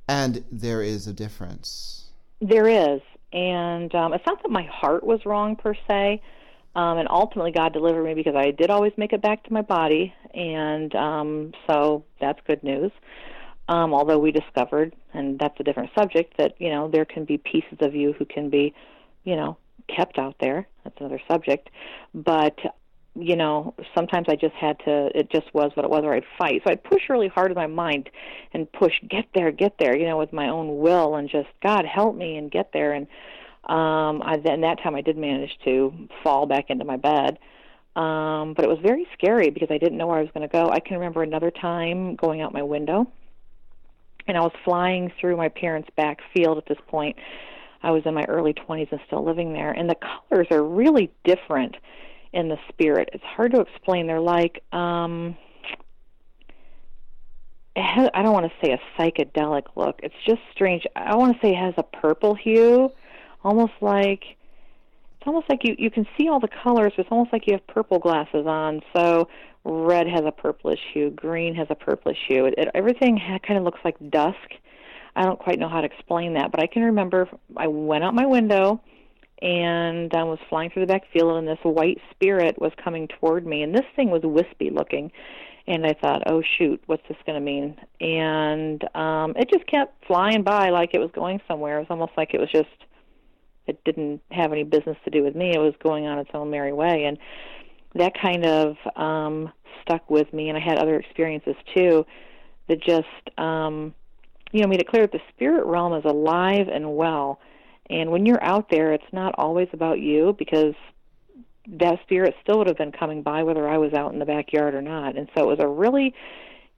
And 0.07 0.43
there 0.51 0.82
is 0.82 1.07
a 1.07 1.13
difference. 1.13 2.09
There 2.41 2.67
is. 2.67 3.01
And 3.34 3.93
um, 3.95 4.13
it's 4.13 4.26
not 4.26 4.41
that 4.43 4.51
my 4.51 4.63
heart 4.63 5.03
was 5.03 5.26
wrong 5.26 5.55
per 5.55 5.73
se. 5.88 6.21
Um, 6.76 6.97
and 6.97 7.07
ultimately, 7.09 7.51
God 7.51 7.73
delivered 7.73 8.03
me 8.03 8.13
because 8.13 8.36
I 8.36 8.51
did 8.51 8.69
always 8.69 8.91
make 8.97 9.13
it 9.13 9.21
back 9.21 9.43
to 9.45 9.53
my 9.53 9.61
body. 9.61 10.13
And 10.34 10.93
um, 10.95 11.53
so 11.67 12.03
that's 12.19 12.39
good 12.45 12.63
news. 12.63 12.91
Um, 13.67 13.93
although 13.93 14.19
we 14.19 14.32
discovered, 14.32 14.95
and 15.13 15.39
that's 15.39 15.59
a 15.59 15.63
different 15.63 15.89
subject, 15.97 16.38
that, 16.38 16.53
you 16.59 16.69
know, 16.69 16.89
there 16.89 17.05
can 17.05 17.26
be 17.26 17.38
pieces 17.38 17.78
of 17.82 17.95
you 17.95 18.13
who 18.13 18.26
can 18.26 18.49
be, 18.49 18.73
you 19.23 19.36
know, 19.36 19.57
kept 19.88 20.19
out 20.19 20.36
there. 20.39 20.67
That's 20.84 20.95
another 20.99 21.21
subject. 21.28 21.69
But 22.13 22.59
you 23.15 23.36
know, 23.36 23.73
sometimes 23.95 24.28
I 24.30 24.36
just 24.36 24.53
had 24.55 24.78
to, 24.80 25.09
it 25.17 25.32
just 25.32 25.53
was 25.53 25.71
what 25.76 25.86
it 25.86 25.89
was, 25.89 26.03
or 26.03 26.13
I'd 26.13 26.26
fight. 26.38 26.61
So 26.65 26.71
I'd 26.71 26.84
push 26.84 27.03
really 27.09 27.30
hard 27.30 27.49
in 27.49 27.55
my 27.55 27.67
mind 27.67 28.09
and 28.53 28.69
push, 28.73 28.93
get 29.09 29.26
there, 29.34 29.51
get 29.51 29.78
there, 29.80 29.97
you 29.97 30.05
know, 30.05 30.17
with 30.17 30.34
my 30.34 30.49
own 30.49 30.80
will 30.80 31.15
and 31.15 31.30
just, 31.30 31.47
God, 31.63 31.86
help 31.86 32.15
me 32.15 32.36
and 32.36 32.51
get 32.51 32.71
there. 32.73 32.91
And 32.91 33.07
um, 33.68 34.22
I, 34.22 34.38
then 34.43 34.61
that 34.61 34.82
time 34.84 34.95
I 34.95 35.01
did 35.01 35.18
manage 35.18 35.57
to 35.66 36.07
fall 36.24 36.45
back 36.45 36.70
into 36.70 36.86
my 36.86 36.97
bed. 36.97 37.39
Um, 37.95 38.53
but 38.53 38.66
it 38.66 38.68
was 38.68 38.80
very 38.84 39.07
scary 39.13 39.49
because 39.49 39.70
I 39.72 39.78
didn't 39.78 39.97
know 39.97 40.07
where 40.07 40.18
I 40.18 40.22
was 40.22 40.32
going 40.34 40.47
to 40.47 40.51
go. 40.51 40.70
I 40.70 40.80
can 40.80 40.97
remember 40.97 41.24
another 41.24 41.49
time 41.49 42.16
going 42.18 42.41
out 42.41 42.53
my 42.53 42.63
window 42.63 43.07
and 44.28 44.38
I 44.38 44.41
was 44.41 44.51
flying 44.63 45.11
through 45.20 45.38
my 45.38 45.49
parents' 45.49 45.89
back 45.95 46.20
field 46.34 46.57
at 46.57 46.66
this 46.68 46.78
point. 46.88 47.16
I 47.84 47.91
was 47.91 48.03
in 48.05 48.13
my 48.13 48.26
early 48.28 48.53
20s 48.53 48.91
and 48.91 48.99
still 49.05 49.24
living 49.24 49.53
there, 49.53 49.72
and 49.72 49.89
the 49.89 49.95
colors 49.95 50.47
are 50.51 50.63
really 50.63 51.11
different 51.24 51.76
in 52.34 52.49
the 52.49 52.57
spirit. 52.70 53.09
It's 53.13 53.24
hard 53.24 53.51
to 53.53 53.61
explain. 53.61 54.07
They're 54.07 54.20
like 54.20 54.63
um 54.74 55.38
has, 57.78 58.09
I 58.13 58.24
don't 58.24 58.32
want 58.32 58.49
to 58.49 58.66
say 58.66 58.72
a 58.72 58.80
psychedelic 58.97 59.63
look. 59.76 59.99
It's 60.01 60.16
just 60.26 60.39
strange. 60.51 60.86
I 60.95 61.16
want 61.16 61.36
to 61.36 61.45
say 61.45 61.51
it 61.51 61.57
has 61.57 61.74
a 61.78 61.84
purple 61.84 62.34
hue, 62.34 62.89
almost 63.46 63.74
like 63.80 64.24
it's 65.18 65.28
almost 65.28 65.50
like 65.50 65.62
you 65.64 65.76
you 65.78 65.89
can 65.89 66.06
see 66.18 66.28
all 66.28 66.39
the 66.41 66.50
colors. 66.64 66.91
But 66.98 67.04
it's 67.04 67.12
almost 67.12 67.32
like 67.32 67.48
you 67.48 67.54
have 67.54 67.66
purple 67.68 68.00
glasses 68.00 68.46
on. 68.46 68.82
So 68.96 69.30
red 69.64 70.08
has 70.08 70.24
a 70.26 70.32
purplish 70.32 70.80
hue, 70.93 71.10
green 71.12 71.56
has 71.56 71.68
a 71.70 71.76
purplish 71.76 72.18
hue. 72.28 72.46
It, 72.46 72.56
it, 72.58 72.68
everything 72.76 73.18
ha- 73.18 73.39
kind 73.39 73.58
of 73.58 73.64
looks 73.64 73.80
like 73.86 73.96
dusk. 74.10 74.50
I 75.16 75.24
don't 75.24 75.39
quite 75.39 75.60
know 75.60 75.70
how 75.70 75.80
to 75.80 75.88
explain 75.88 76.34
that, 76.34 76.52
but 76.52 76.62
I 76.62 76.68
can 76.68 76.84
remember 76.84 77.30
I 77.56 77.68
went 77.68 78.04
out 78.04 78.14
my 78.14 78.26
window 78.26 78.82
and 79.41 80.14
I 80.14 80.24
was 80.24 80.39
flying 80.50 80.70
through 80.70 80.84
the 80.84 80.93
back 80.93 81.04
field, 81.12 81.38
and 81.38 81.48
this 81.48 81.60
white 81.64 82.00
spirit 82.12 82.60
was 82.60 82.72
coming 82.82 83.08
toward 83.08 83.46
me, 83.46 83.64
and 83.64 83.76
this 83.76 83.86
thing 83.96 84.10
was 84.10 84.22
wispy 84.24 84.70
looking. 84.70 85.12
And 85.68 85.86
I 85.86 85.93
thought, 85.93 86.24
oh 86.28 86.43
shoot, 86.58 86.82
what's 86.86 87.02
this 87.08 87.18
going 87.26 87.39
to 87.39 87.43
mean? 87.43 87.76
And 88.00 88.84
um, 88.96 89.34
it 89.36 89.50
just 89.52 89.66
kept 89.66 90.06
flying 90.06 90.43
by 90.43 90.70
like 90.70 90.91
it 90.93 91.00
was 91.00 91.10
going 91.12 91.41
somewhere. 91.48 91.78
It 91.78 91.82
was 91.82 91.88
almost 91.89 92.12
like 92.16 92.34
it 92.34 92.39
was 92.39 92.52
just, 92.52 92.70
it 93.68 93.84
didn't 93.84 94.22
have 94.32 94.51
any 94.51 94.63
business 94.63 94.97
to 95.05 95.11
do 95.11 95.24
with 95.24 95.36
me. 95.36 95.53
It 95.53 95.59
was 95.59 95.74
going 95.82 96.05
on 96.05 96.20
its 96.20 96.32
own 96.34 96.49
merry 96.49 96.74
way, 96.74 97.05
and 97.05 97.18
that 97.95 98.13
kind 98.20 98.45
of 98.45 98.76
um, 98.95 99.51
stuck 99.82 100.09
with 100.09 100.32
me. 100.34 100.49
And 100.49 100.57
I 100.57 100.61
had 100.61 100.78
other 100.78 100.99
experiences 100.99 101.55
too 101.76 102.05
that 102.68 102.82
just, 102.82 103.39
um, 103.39 103.93
you 104.51 104.61
know, 104.61 104.68
made 104.68 104.82
it 104.82 104.88
clear 104.88 105.03
that 105.03 105.11
the 105.11 105.22
spirit 105.34 105.66
realm 105.66 105.93
is 105.93 106.05
alive 106.05 106.68
and 106.68 106.95
well 106.95 107.39
and 107.89 108.11
when 108.11 108.26
you're 108.26 108.43
out 108.43 108.70
there, 108.70 108.93
it's 108.93 109.03
not 109.11 109.36
always 109.38 109.68
about 109.74 109.99
you 109.99 110.36
because 110.38 110.74
that 111.68 111.99
spirit 112.03 112.36
still 112.41 112.57
would 112.59 112.68
have 112.68 112.78
been 112.78 112.91
coming 112.91 113.22
by 113.22 113.43
whether 113.43 113.68
I 113.68 113.78
was 113.78 113.93
out 113.93 114.13
in 114.13 114.20
the 114.20 114.26
backyard 114.26 114.74
or 114.74 114.82
not. 114.82 115.18
And 115.18 115.30
so 115.36 115.43
it 115.43 115.47
was 115.47 115.59
a 115.59 115.68
really 115.68 116.13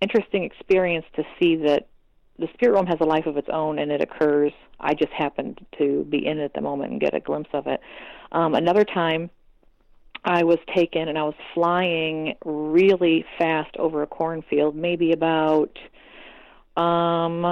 interesting 0.02 0.44
experience 0.44 1.06
to 1.16 1.24
see 1.40 1.56
that 1.58 1.88
the 2.40 2.48
spirit 2.54 2.74
realm 2.74 2.86
has 2.88 3.00
a 3.02 3.06
life 3.06 3.26
of 3.26 3.38
its 3.38 3.50
own 3.52 3.80
and 3.80 3.92
it 3.92 4.02
occurs. 4.02 4.52
I 4.80 4.94
just 4.94 5.12
happened 5.12 5.66
to 5.78 6.06
be 6.10 6.26
in 6.26 6.40
it 6.40 6.44
at 6.46 6.54
the 6.54 6.62
moment 6.62 6.92
and 6.92 7.02
get 7.02 7.14
a 7.14 7.20
glimpse 7.20 7.50
of 7.54 7.68
it. 7.68 7.82
Um, 8.32 8.54
another 8.54 8.84
time, 8.84 9.30
I 10.24 10.44
was 10.44 10.58
taken 10.76 11.08
and 11.08 11.18
I 11.18 11.24
was 11.24 11.36
flying 11.54 12.36
really 12.44 13.26
fast 13.38 13.76
over 13.78 14.02
a 14.02 14.08
cornfield, 14.08 14.76
maybe 14.76 15.12
about 15.14 15.78
um 16.76 17.46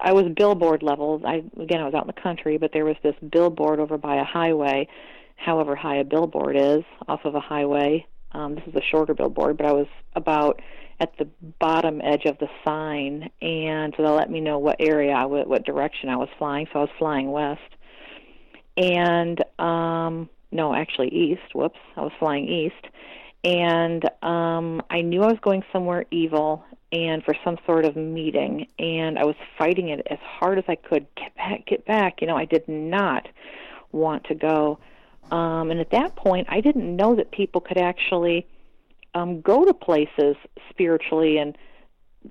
I 0.00 0.12
was 0.12 0.24
billboard 0.34 0.82
level. 0.82 1.20
I 1.24 1.44
again 1.60 1.80
I 1.80 1.84
was 1.84 1.94
out 1.94 2.04
in 2.04 2.12
the 2.14 2.20
country, 2.20 2.58
but 2.58 2.72
there 2.72 2.84
was 2.84 2.96
this 3.02 3.14
billboard 3.30 3.80
over 3.80 3.98
by 3.98 4.16
a 4.16 4.24
highway, 4.24 4.88
however 5.36 5.76
high 5.76 5.96
a 5.96 6.04
billboard 6.04 6.56
is 6.56 6.82
off 7.06 7.20
of 7.24 7.34
a 7.34 7.40
highway. 7.40 8.06
Um 8.32 8.54
this 8.54 8.64
is 8.66 8.74
a 8.74 8.82
shorter 8.82 9.14
billboard, 9.14 9.56
but 9.58 9.66
I 9.66 9.72
was 9.72 9.86
about 10.14 10.60
at 11.02 11.16
the 11.18 11.28
bottom 11.58 12.00
edge 12.00 12.24
of 12.24 12.38
the 12.38 12.48
sign 12.64 13.28
and 13.42 13.92
so 13.96 14.02
they 14.02 14.08
let 14.08 14.30
me 14.30 14.40
know 14.40 14.58
what 14.58 14.76
area 14.78 15.12
I 15.12 15.22
w- 15.22 15.48
what 15.48 15.64
direction 15.64 16.08
I 16.08 16.16
was 16.16 16.28
flying. 16.38 16.66
So 16.72 16.78
I 16.78 16.82
was 16.82 16.90
flying 16.98 17.30
west. 17.30 17.60
And 18.76 19.42
um 19.58 20.30
no, 20.50 20.74
actually 20.74 21.08
east. 21.08 21.54
Whoops. 21.54 21.78
I 21.96 22.02
was 22.02 22.12
flying 22.18 22.48
east 22.48 22.86
and 23.44 24.04
um, 24.22 24.82
I 24.90 25.00
knew 25.00 25.22
I 25.22 25.26
was 25.26 25.38
going 25.40 25.64
somewhere 25.72 26.04
evil 26.10 26.64
and 26.92 27.24
for 27.24 27.34
some 27.42 27.58
sort 27.66 27.86
of 27.86 27.96
meeting, 27.96 28.68
and 28.78 29.18
I 29.18 29.24
was 29.24 29.34
fighting 29.56 29.88
it 29.88 30.06
as 30.10 30.18
hard 30.20 30.58
as 30.58 30.64
I 30.68 30.74
could. 30.74 31.06
Get 31.16 31.34
back, 31.34 31.66
get 31.66 31.84
back. 31.86 32.20
You 32.20 32.26
know, 32.26 32.36
I 32.36 32.44
did 32.44 32.68
not 32.68 33.26
want 33.92 34.24
to 34.24 34.34
go. 34.34 34.78
Um, 35.30 35.70
and 35.70 35.80
at 35.80 35.90
that 35.90 36.14
point, 36.16 36.46
I 36.50 36.60
didn't 36.60 36.94
know 36.94 37.14
that 37.16 37.30
people 37.30 37.62
could 37.62 37.78
actually 37.78 38.46
um, 39.14 39.40
go 39.40 39.64
to 39.64 39.74
places 39.74 40.36
spiritually 40.70 41.38
and 41.38 41.56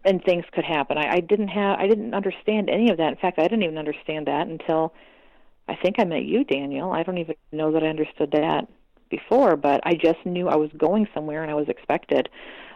and 0.05 0.23
things 0.23 0.45
could 0.53 0.63
happen. 0.63 0.97
I, 0.97 1.15
I 1.15 1.19
didn't 1.19 1.49
have, 1.49 1.77
I 1.77 1.85
didn't 1.85 2.13
understand 2.13 2.69
any 2.69 2.89
of 2.91 2.97
that. 2.97 3.09
In 3.09 3.17
fact, 3.17 3.39
I 3.39 3.43
didn't 3.43 3.63
even 3.63 3.77
understand 3.77 4.27
that 4.27 4.47
until 4.47 4.93
I 5.67 5.75
think 5.75 5.97
I 5.99 6.05
met 6.05 6.23
you, 6.23 6.45
Daniel. 6.45 6.93
I 6.93 7.03
don't 7.03 7.17
even 7.17 7.35
know 7.51 7.73
that 7.73 7.83
I 7.83 7.87
understood 7.87 8.31
that 8.31 8.69
before, 9.09 9.55
but 9.57 9.81
I 9.83 9.95
just 9.95 10.25
knew 10.25 10.47
I 10.47 10.55
was 10.55 10.69
going 10.77 11.07
somewhere 11.13 11.43
and 11.43 11.51
I 11.51 11.55
was 11.55 11.67
expected. 11.67 12.29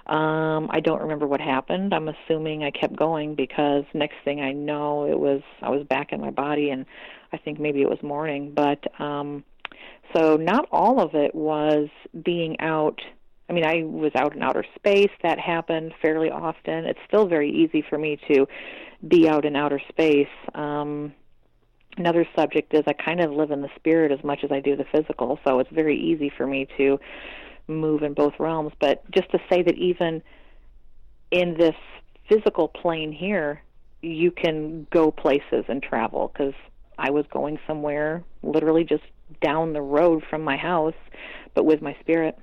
Um, 0.07 0.69
I 0.69 0.81
don't 0.81 1.01
remember 1.01 1.25
what 1.25 1.41
happened. 1.41 1.93
I'm 1.93 2.09
assuming 2.09 2.63
I 2.63 2.69
kept 2.69 2.95
going 2.95 3.33
because 3.33 3.85
next 3.93 4.15
thing 4.23 4.39
I 4.39 4.51
know, 4.51 5.05
it 5.05 5.19
was 5.19 5.41
I 5.61 5.69
was 5.69 5.83
back 5.87 6.11
in 6.11 6.21
my 6.21 6.29
body, 6.29 6.69
and 6.69 6.85
I 7.33 7.37
think 7.37 7.59
maybe 7.59 7.81
it 7.81 7.89
was 7.89 8.01
morning. 8.03 8.53
But 8.55 8.83
um, 9.01 9.43
so 10.15 10.35
not 10.35 10.67
all 10.71 10.99
of 10.99 11.15
it 11.15 11.33
was 11.33 11.89
being 12.23 12.59
out. 12.59 13.01
I 13.49 13.53
mean, 13.53 13.65
I 13.65 13.83
was 13.83 14.11
out 14.15 14.35
in 14.35 14.41
outer 14.41 14.65
space. 14.75 15.11
That 15.21 15.39
happened 15.39 15.93
fairly 16.01 16.29
often. 16.29 16.85
It's 16.85 16.99
still 17.07 17.27
very 17.27 17.51
easy 17.51 17.83
for 17.87 17.97
me 17.97 18.19
to 18.27 18.47
be 19.07 19.29
out 19.29 19.45
in 19.45 19.55
outer 19.55 19.79
space. 19.89 20.27
Um, 20.53 21.13
another 21.97 22.27
subject 22.35 22.73
is 22.73 22.83
I 22.87 22.93
kind 22.93 23.21
of 23.21 23.31
live 23.31 23.51
in 23.51 23.61
the 23.61 23.69
spirit 23.75 24.11
as 24.11 24.23
much 24.23 24.43
as 24.43 24.51
I 24.51 24.59
do 24.59 24.75
the 24.75 24.85
physical, 24.91 25.39
so 25.45 25.59
it's 25.59 25.69
very 25.71 25.99
easy 25.99 26.31
for 26.35 26.47
me 26.47 26.67
to 26.77 26.99
move 27.67 28.03
in 28.03 28.13
both 28.13 28.33
realms. 28.39 28.73
But 28.79 29.09
just 29.11 29.29
to 29.31 29.39
say 29.49 29.61
that 29.61 29.75
even 29.75 30.23
in 31.31 31.55
this 31.57 31.75
physical 32.27 32.67
plane 32.67 33.11
here, 33.11 33.61
you 34.01 34.31
can 34.31 34.87
go 34.91 35.11
places 35.11 35.65
and 35.67 35.81
travel 35.81 36.31
because 36.31 36.53
I 36.97 37.11
was 37.11 37.25
going 37.31 37.59
somewhere 37.67 38.23
literally 38.43 38.83
just 38.83 39.03
down 39.41 39.73
the 39.73 39.81
road 39.81 40.23
from 40.29 40.43
my 40.43 40.57
house, 40.57 40.93
but 41.53 41.65
with 41.65 41.81
my 41.81 41.95
spirit. 42.01 42.37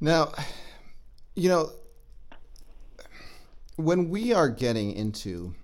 Now, 0.00 0.32
you 1.34 1.48
know, 1.48 1.70
when 3.76 4.08
we 4.08 4.32
are 4.32 4.48
getting 4.48 4.92
into 4.92 5.54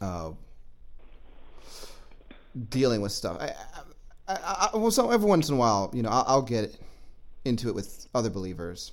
uh, 0.00 0.32
dealing 2.68 3.00
with 3.00 3.12
stuff. 3.12 3.38
I, 3.40 3.54
I, 4.28 4.68
I, 4.72 4.76
well, 4.76 4.90
so 4.90 5.10
every 5.10 5.28
once 5.28 5.48
in 5.48 5.54
a 5.54 5.58
while, 5.58 5.90
you 5.92 6.02
know, 6.02 6.10
I'll, 6.10 6.24
I'll, 6.26 6.42
get 6.42 6.76
into 7.44 7.68
it 7.68 7.74
with 7.74 8.06
other 8.14 8.30
believers. 8.30 8.92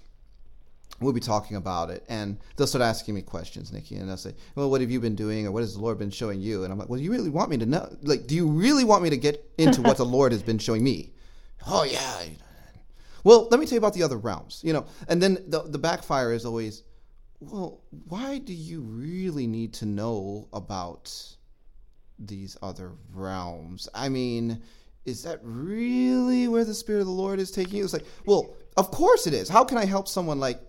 we'll 1.00 1.14
be 1.14 1.20
talking 1.20 1.58
about 1.58 1.90
it 1.90 2.04
and 2.10 2.38
they'll 2.56 2.68
start 2.68 2.84
asking 2.84 3.16
me 3.16 3.22
questions 3.22 3.72
nikki 3.72 3.96
and 3.96 4.10
they'll 4.10 4.18
say 4.18 4.34
well 4.56 4.70
what 4.70 4.82
have 4.82 4.92
you 4.92 5.00
been 5.00 5.16
doing 5.16 5.48
or 5.48 5.52
what 5.52 5.62
has 5.62 5.74
the 5.76 5.82
lord 5.82 5.98
been 5.98 6.12
showing 6.12 6.40
you 6.40 6.64
and 6.64 6.72
i'm 6.72 6.78
like 6.78 6.90
well 6.90 7.00
you 7.00 7.12
really 7.12 7.30
want 7.30 7.50
me 7.50 7.58
to 7.58 7.66
know 7.66 7.88
like 8.04 8.28
do 8.28 8.36
you 8.36 8.46
really 8.48 8.84
want 8.84 9.02
me 9.02 9.10
to 9.10 9.18
get 9.18 9.44
into 9.58 9.82
what 9.82 9.98
the 9.98 10.06
lord 10.18 10.32
has 10.32 10.44
been 10.44 10.60
showing 10.60 10.84
me 10.84 11.10
oh 11.66 11.84
yeah 11.84 12.24
well 13.24 13.48
let 13.52 13.60
me 13.60 13.66
tell 13.66 13.76
you 13.76 13.80
about 13.80 13.94
the 13.94 14.04
other 14.04 14.18
realms 14.18 14.62
you 14.64 14.74
know 14.74 14.86
and 15.08 15.22
then 15.22 15.38
the, 15.48 15.64
the 15.64 15.78
backfire 15.78 16.32
is 16.34 16.46
always 16.46 16.84
well 17.40 17.82
why 18.08 18.38
do 18.38 18.54
you 18.54 18.82
really 18.82 19.48
need 19.48 19.74
to 19.74 19.86
know 19.86 20.48
about 20.54 21.14
these 22.20 22.58
other 22.62 22.92
realms 23.14 23.90
i 23.94 24.08
mean 24.08 24.62
is 25.06 25.24
that 25.24 25.40
really 25.42 26.48
where 26.48 26.64
the 26.64 26.74
spirit 26.74 27.02
of 27.02 27.08
the 27.08 27.12
lord 27.12 27.40
is 27.40 27.52
taking 27.52 27.78
you 27.78 27.84
it's 27.84 27.94
like 27.94 28.06
well 28.26 28.54
of 28.78 28.92
course 28.92 29.26
it 29.26 29.34
is 29.34 29.50
how 29.50 29.64
can 29.64 29.78
i 29.78 29.86
help 29.86 30.08
someone 30.08 30.40
like 30.40 30.60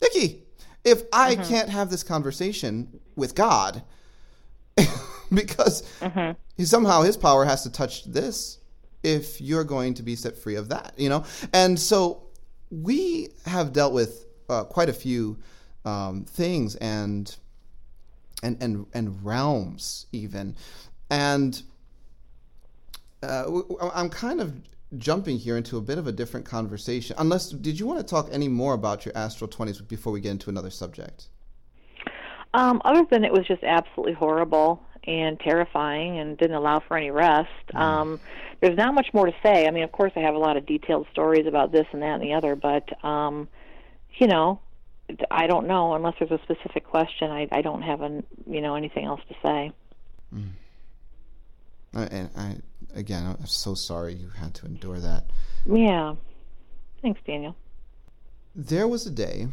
Nikki, 0.00 0.44
if 0.84 1.02
I 1.12 1.34
mm-hmm. 1.34 1.48
can't 1.48 1.68
have 1.68 1.90
this 1.90 2.02
conversation 2.02 3.00
with 3.16 3.34
God, 3.34 3.82
because 5.32 5.82
mm-hmm. 6.00 6.62
somehow 6.64 7.02
his 7.02 7.16
power 7.16 7.44
has 7.44 7.62
to 7.64 7.72
touch 7.72 8.04
this 8.04 8.57
if 9.02 9.40
you're 9.40 9.64
going 9.64 9.94
to 9.94 10.02
be 10.02 10.16
set 10.16 10.36
free 10.36 10.56
of 10.56 10.68
that, 10.68 10.94
you 10.96 11.08
know? 11.08 11.24
And 11.52 11.78
so 11.78 12.24
we 12.70 13.28
have 13.46 13.72
dealt 13.72 13.92
with 13.92 14.26
uh, 14.48 14.64
quite 14.64 14.88
a 14.88 14.92
few 14.92 15.38
um, 15.84 16.24
things 16.24 16.76
and, 16.76 17.34
and, 18.42 18.62
and, 18.62 18.86
and 18.92 19.24
realms, 19.24 20.06
even. 20.12 20.56
And 21.10 21.62
uh, 23.22 23.62
I'm 23.94 24.10
kind 24.10 24.40
of 24.40 24.54
jumping 24.96 25.38
here 25.38 25.56
into 25.56 25.76
a 25.76 25.80
bit 25.80 25.98
of 25.98 26.06
a 26.06 26.12
different 26.12 26.46
conversation. 26.46 27.14
Unless, 27.18 27.50
did 27.50 27.78
you 27.78 27.86
want 27.86 28.00
to 28.00 28.06
talk 28.06 28.28
any 28.32 28.48
more 28.48 28.74
about 28.74 29.04
your 29.04 29.16
astral 29.16 29.48
20s 29.48 29.86
before 29.86 30.12
we 30.12 30.20
get 30.20 30.30
into 30.30 30.50
another 30.50 30.70
subject? 30.70 31.28
Um, 32.54 32.80
other 32.84 33.06
than 33.10 33.24
it 33.24 33.32
was 33.32 33.46
just 33.46 33.62
absolutely 33.62 34.14
horrible 34.14 34.82
and 35.04 35.38
terrifying 35.40 36.18
and 36.18 36.36
didn't 36.38 36.56
allow 36.56 36.80
for 36.80 36.96
any 36.96 37.10
rest. 37.10 37.48
Mm. 37.74 37.80
Um, 37.80 38.20
there's 38.60 38.76
not 38.76 38.94
much 38.94 39.08
more 39.12 39.26
to 39.26 39.34
say. 39.42 39.66
I 39.66 39.70
mean, 39.70 39.84
of 39.84 39.92
course, 39.92 40.12
I 40.16 40.20
have 40.20 40.34
a 40.34 40.38
lot 40.38 40.56
of 40.56 40.66
detailed 40.66 41.06
stories 41.12 41.46
about 41.46 41.72
this 41.72 41.86
and 41.92 42.02
that 42.02 42.14
and 42.14 42.22
the 42.22 42.34
other, 42.34 42.56
but, 42.56 43.04
um, 43.04 43.48
you 44.18 44.26
know, 44.26 44.60
I 45.30 45.46
don't 45.46 45.66
know 45.66 45.94
unless 45.94 46.14
there's 46.18 46.30
a 46.30 46.40
specific 46.42 46.84
question. 46.84 47.30
I, 47.30 47.48
I 47.50 47.62
don't 47.62 47.82
have 47.82 48.02
an, 48.02 48.24
you 48.46 48.60
know 48.60 48.74
anything 48.74 49.04
else 49.04 49.20
to 49.28 49.34
say. 49.42 49.72
Mm. 50.34 50.50
And 51.94 52.30
I, 52.36 52.56
again, 52.94 53.24
I'm 53.26 53.46
so 53.46 53.74
sorry 53.74 54.14
you 54.14 54.28
had 54.28 54.54
to 54.54 54.66
endure 54.66 54.98
that. 54.98 55.24
Yeah. 55.66 56.14
Thanks, 57.00 57.20
Daniel. 57.26 57.56
There 58.54 58.86
was 58.86 59.06
a 59.06 59.10
day 59.10 59.48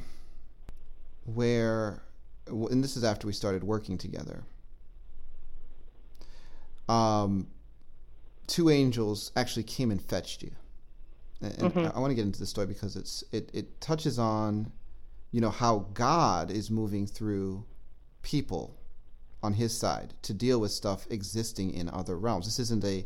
where, 1.25 2.01
and 2.47 2.83
this 2.83 2.97
is 2.97 3.03
after 3.03 3.27
we 3.27 3.33
started 3.33 3.63
working 3.63 3.97
together. 3.97 4.43
Um, 6.87 7.47
two 8.47 8.69
angels 8.69 9.31
actually 9.35 9.63
came 9.63 9.91
and 9.91 10.01
fetched 10.01 10.43
you. 10.43 10.51
And 11.41 11.53
mm-hmm. 11.53 11.79
I, 11.79 11.91
I 11.95 11.99
want 11.99 12.11
to 12.11 12.15
get 12.15 12.25
into 12.25 12.39
the 12.39 12.45
story 12.45 12.67
because 12.67 12.95
it's 12.95 13.23
it, 13.31 13.49
it 13.53 13.81
touches 13.81 14.17
on, 14.19 14.71
you 15.31 15.41
know, 15.41 15.49
how 15.49 15.87
God 15.93 16.49
is 16.51 16.71
moving 16.71 17.05
through 17.05 17.65
people 18.21 18.77
on 19.43 19.53
his 19.53 19.77
side 19.77 20.13
to 20.23 20.33
deal 20.33 20.59
with 20.59 20.71
stuff 20.71 21.05
existing 21.09 21.73
in 21.73 21.89
other 21.89 22.17
realms. 22.17 22.45
This 22.45 22.59
isn't 22.59 22.83
a 22.83 23.05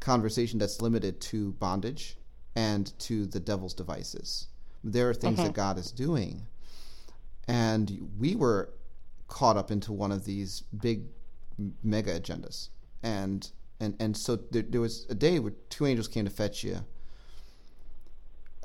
conversation 0.00 0.58
that's 0.58 0.82
limited 0.82 1.20
to 1.20 1.52
bondage 1.52 2.16
and 2.54 2.92
to 3.00 3.26
the 3.26 3.40
devil's 3.40 3.74
devices. 3.74 4.48
There 4.84 5.08
are 5.08 5.14
things 5.14 5.38
that 5.38 5.54
God 5.54 5.78
is 5.78 5.90
doing. 5.90 6.46
And 7.46 8.10
we 8.18 8.36
were 8.36 8.74
caught 9.28 9.56
up 9.56 9.70
into 9.70 9.92
one 9.92 10.12
of 10.12 10.24
these 10.24 10.62
big 10.80 11.04
mega 11.82 12.18
agendas. 12.20 12.68
And 13.02 13.48
and 13.80 13.94
and 14.00 14.16
so 14.16 14.36
there, 14.36 14.62
there 14.62 14.80
was 14.80 15.06
a 15.08 15.14
day 15.14 15.38
where 15.38 15.52
two 15.70 15.86
angels 15.86 16.08
came 16.08 16.24
to 16.24 16.30
fetch 16.30 16.64
you. 16.64 16.84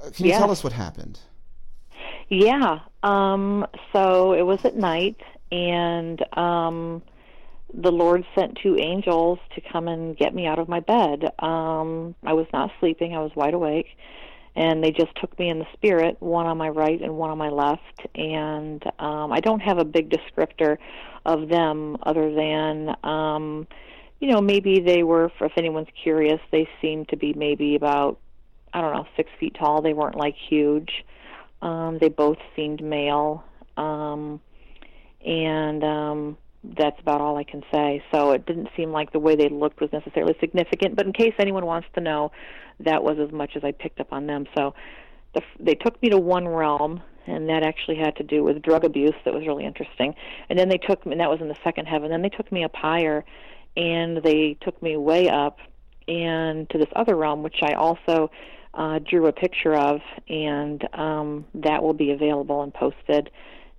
Uh, 0.04 0.10
can 0.12 0.26
you 0.26 0.32
tell 0.32 0.52
us 0.52 0.64
what 0.64 0.74
happened? 0.74 1.20
Yeah. 2.30 2.80
Um, 3.04 3.66
so 3.92 4.34
it 4.34 4.42
was 4.44 4.66
at 4.66 4.76
night, 4.76 5.22
and 5.52 6.24
um, 6.38 7.04
the 7.74 7.92
Lord 7.92 8.26
sent 8.36 8.58
two 8.62 8.78
angels 8.78 9.40
to 9.56 9.62
come 9.72 9.88
and 9.88 10.16
get 10.18 10.34
me 10.34 10.46
out 10.46 10.60
of 10.60 10.68
my 10.70 10.80
bed. 10.80 11.26
Um, 11.40 12.16
I 12.24 12.34
was 12.34 12.48
not 12.54 12.72
sleeping, 12.80 13.16
I 13.16 13.20
was 13.20 13.32
wide 13.36 13.54
awake. 13.54 13.88
And 14.56 14.84
they 14.84 14.92
just 14.92 15.16
took 15.20 15.38
me 15.40 15.50
in 15.50 15.58
the 15.58 15.66
spirit, 15.74 16.18
one 16.20 16.46
on 16.46 16.60
my 16.60 16.70
right 16.70 17.02
and 17.02 17.16
one 17.18 17.32
on 17.32 17.40
my 17.40 17.50
left. 17.50 18.06
And 18.14 18.84
um, 19.00 19.32
I 19.32 19.40
don't 19.40 19.62
have 19.62 19.80
a 19.80 19.86
big 19.86 20.12
descriptor 20.12 20.78
of 21.26 21.50
them 21.50 21.98
other 22.04 22.32
than, 22.34 22.96
um, 23.04 23.68
you 24.24 24.32
know, 24.32 24.40
maybe 24.40 24.80
they 24.80 25.04
were, 25.04 25.30
if 25.42 25.52
anyone's 25.58 25.90
curious, 26.02 26.40
they 26.50 26.66
seemed 26.82 27.10
to 27.10 27.18
be 27.18 27.34
maybe 27.34 27.76
about, 27.76 28.20
I 28.74 28.80
don't 28.80 28.94
know, 28.94 29.06
six 29.18 29.30
feet 29.38 29.54
tall. 29.60 29.82
They 29.82 29.92
weren't 29.92 30.16
like 30.16 30.34
huge. 30.48 31.04
Um, 31.62 31.98
they 32.00 32.08
both 32.08 32.38
seemed 32.56 32.82
male. 32.82 33.44
Um, 33.76 34.40
and 35.26 35.84
um, 35.84 36.38
that's 36.64 36.98
about 37.02 37.20
all 37.20 37.36
I 37.36 37.44
can 37.44 37.64
say. 37.70 38.02
So 38.14 38.32
it 38.32 38.46
didn't 38.46 38.70
seem 38.78 38.94
like 38.94 39.12
the 39.12 39.20
way 39.20 39.36
they 39.36 39.50
looked 39.50 39.82
was 39.82 39.92
necessarily 39.92 40.36
significant. 40.40 40.96
But 40.96 41.06
in 41.06 41.12
case 41.12 41.34
anyone 41.38 41.66
wants 41.66 41.90
to 41.96 42.00
know, 42.00 42.32
that 42.80 43.04
was 43.04 43.18
as 43.20 43.34
much 43.34 43.58
as 43.58 43.66
I 43.66 43.74
picked 43.74 44.00
up 44.00 44.14
on 44.14 44.26
them. 44.26 44.46
So 44.58 44.74
the, 45.36 45.42
they 45.60 45.76
took 45.76 46.02
me 46.02 46.08
to 46.12 46.18
one 46.18 46.48
realm, 46.48 47.04
and 47.28 47.50
that 47.50 47.64
actually 47.64 47.98
had 47.98 48.16
to 48.16 48.24
do 48.24 48.42
with 48.42 48.62
drug 48.62 48.86
abuse. 48.86 49.16
That 49.26 49.34
was 49.34 49.46
really 49.46 49.66
interesting. 49.66 50.16
And 50.50 50.58
then 50.58 50.70
they 50.70 50.78
took 50.78 51.06
me, 51.06 51.12
and 51.12 51.20
that 51.20 51.30
was 51.30 51.42
in 51.42 51.50
the 51.50 51.58
second 51.62 51.88
heaven. 51.88 52.10
Then 52.10 52.22
they 52.22 52.30
took 52.30 52.50
me 52.54 52.64
up 52.64 52.74
higher, 52.74 53.26
and 53.76 54.18
they 54.18 54.58
took 54.62 54.82
me 54.82 54.98
way 54.98 55.30
up 55.30 55.58
and 56.08 56.70
to 56.70 56.78
this 56.78 56.90
other 56.96 57.16
realm, 57.16 57.44
which 57.44 57.62
I 57.62 57.74
also 57.74 58.30
uh, 58.74 59.00
drew 59.00 59.28
a 59.28 59.32
picture 59.32 59.76
of, 59.76 60.02
and 60.28 60.88
um, 60.94 61.46
that 61.56 61.82
will 61.84 61.94
be 61.94 62.12
available 62.12 62.64
and 62.64 62.74
posted. 62.74 63.30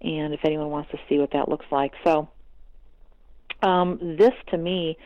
And 0.01 0.35
if 0.35 0.41
anyone 0.45 0.71
wants 0.71 0.91
to 0.93 0.99
see 1.09 1.19
what 1.19 1.33
that 1.33 1.49
looks 1.49 1.67
like, 1.71 1.93
so 2.05 2.29
um, 3.63 4.17
this 4.19 4.35
to 4.49 4.59
me 4.59 4.97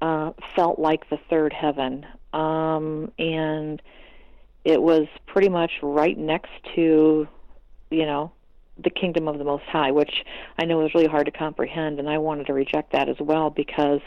uh, 0.00 0.32
felt 0.54 0.78
like 0.78 1.08
the 1.10 1.18
third 1.28 1.52
heaven, 1.52 2.06
um, 2.32 3.12
and 3.18 3.82
it 4.64 4.80
was 4.80 5.06
pretty 5.26 5.48
much 5.48 5.72
right 5.82 6.16
next 6.16 6.50
to, 6.74 7.26
you 7.90 8.06
know, 8.06 8.32
the 8.82 8.90
kingdom 8.90 9.28
of 9.28 9.38
the 9.38 9.44
Most 9.44 9.64
High, 9.64 9.90
which 9.90 10.24
I 10.58 10.64
know 10.64 10.84
is 10.84 10.94
really 10.94 11.08
hard 11.08 11.26
to 11.26 11.32
comprehend, 11.32 11.98
and 11.98 12.08
I 12.08 12.18
wanted 12.18 12.46
to 12.46 12.54
reject 12.54 12.92
that 12.92 13.08
as 13.08 13.16
well 13.20 13.50
because, 13.50 14.00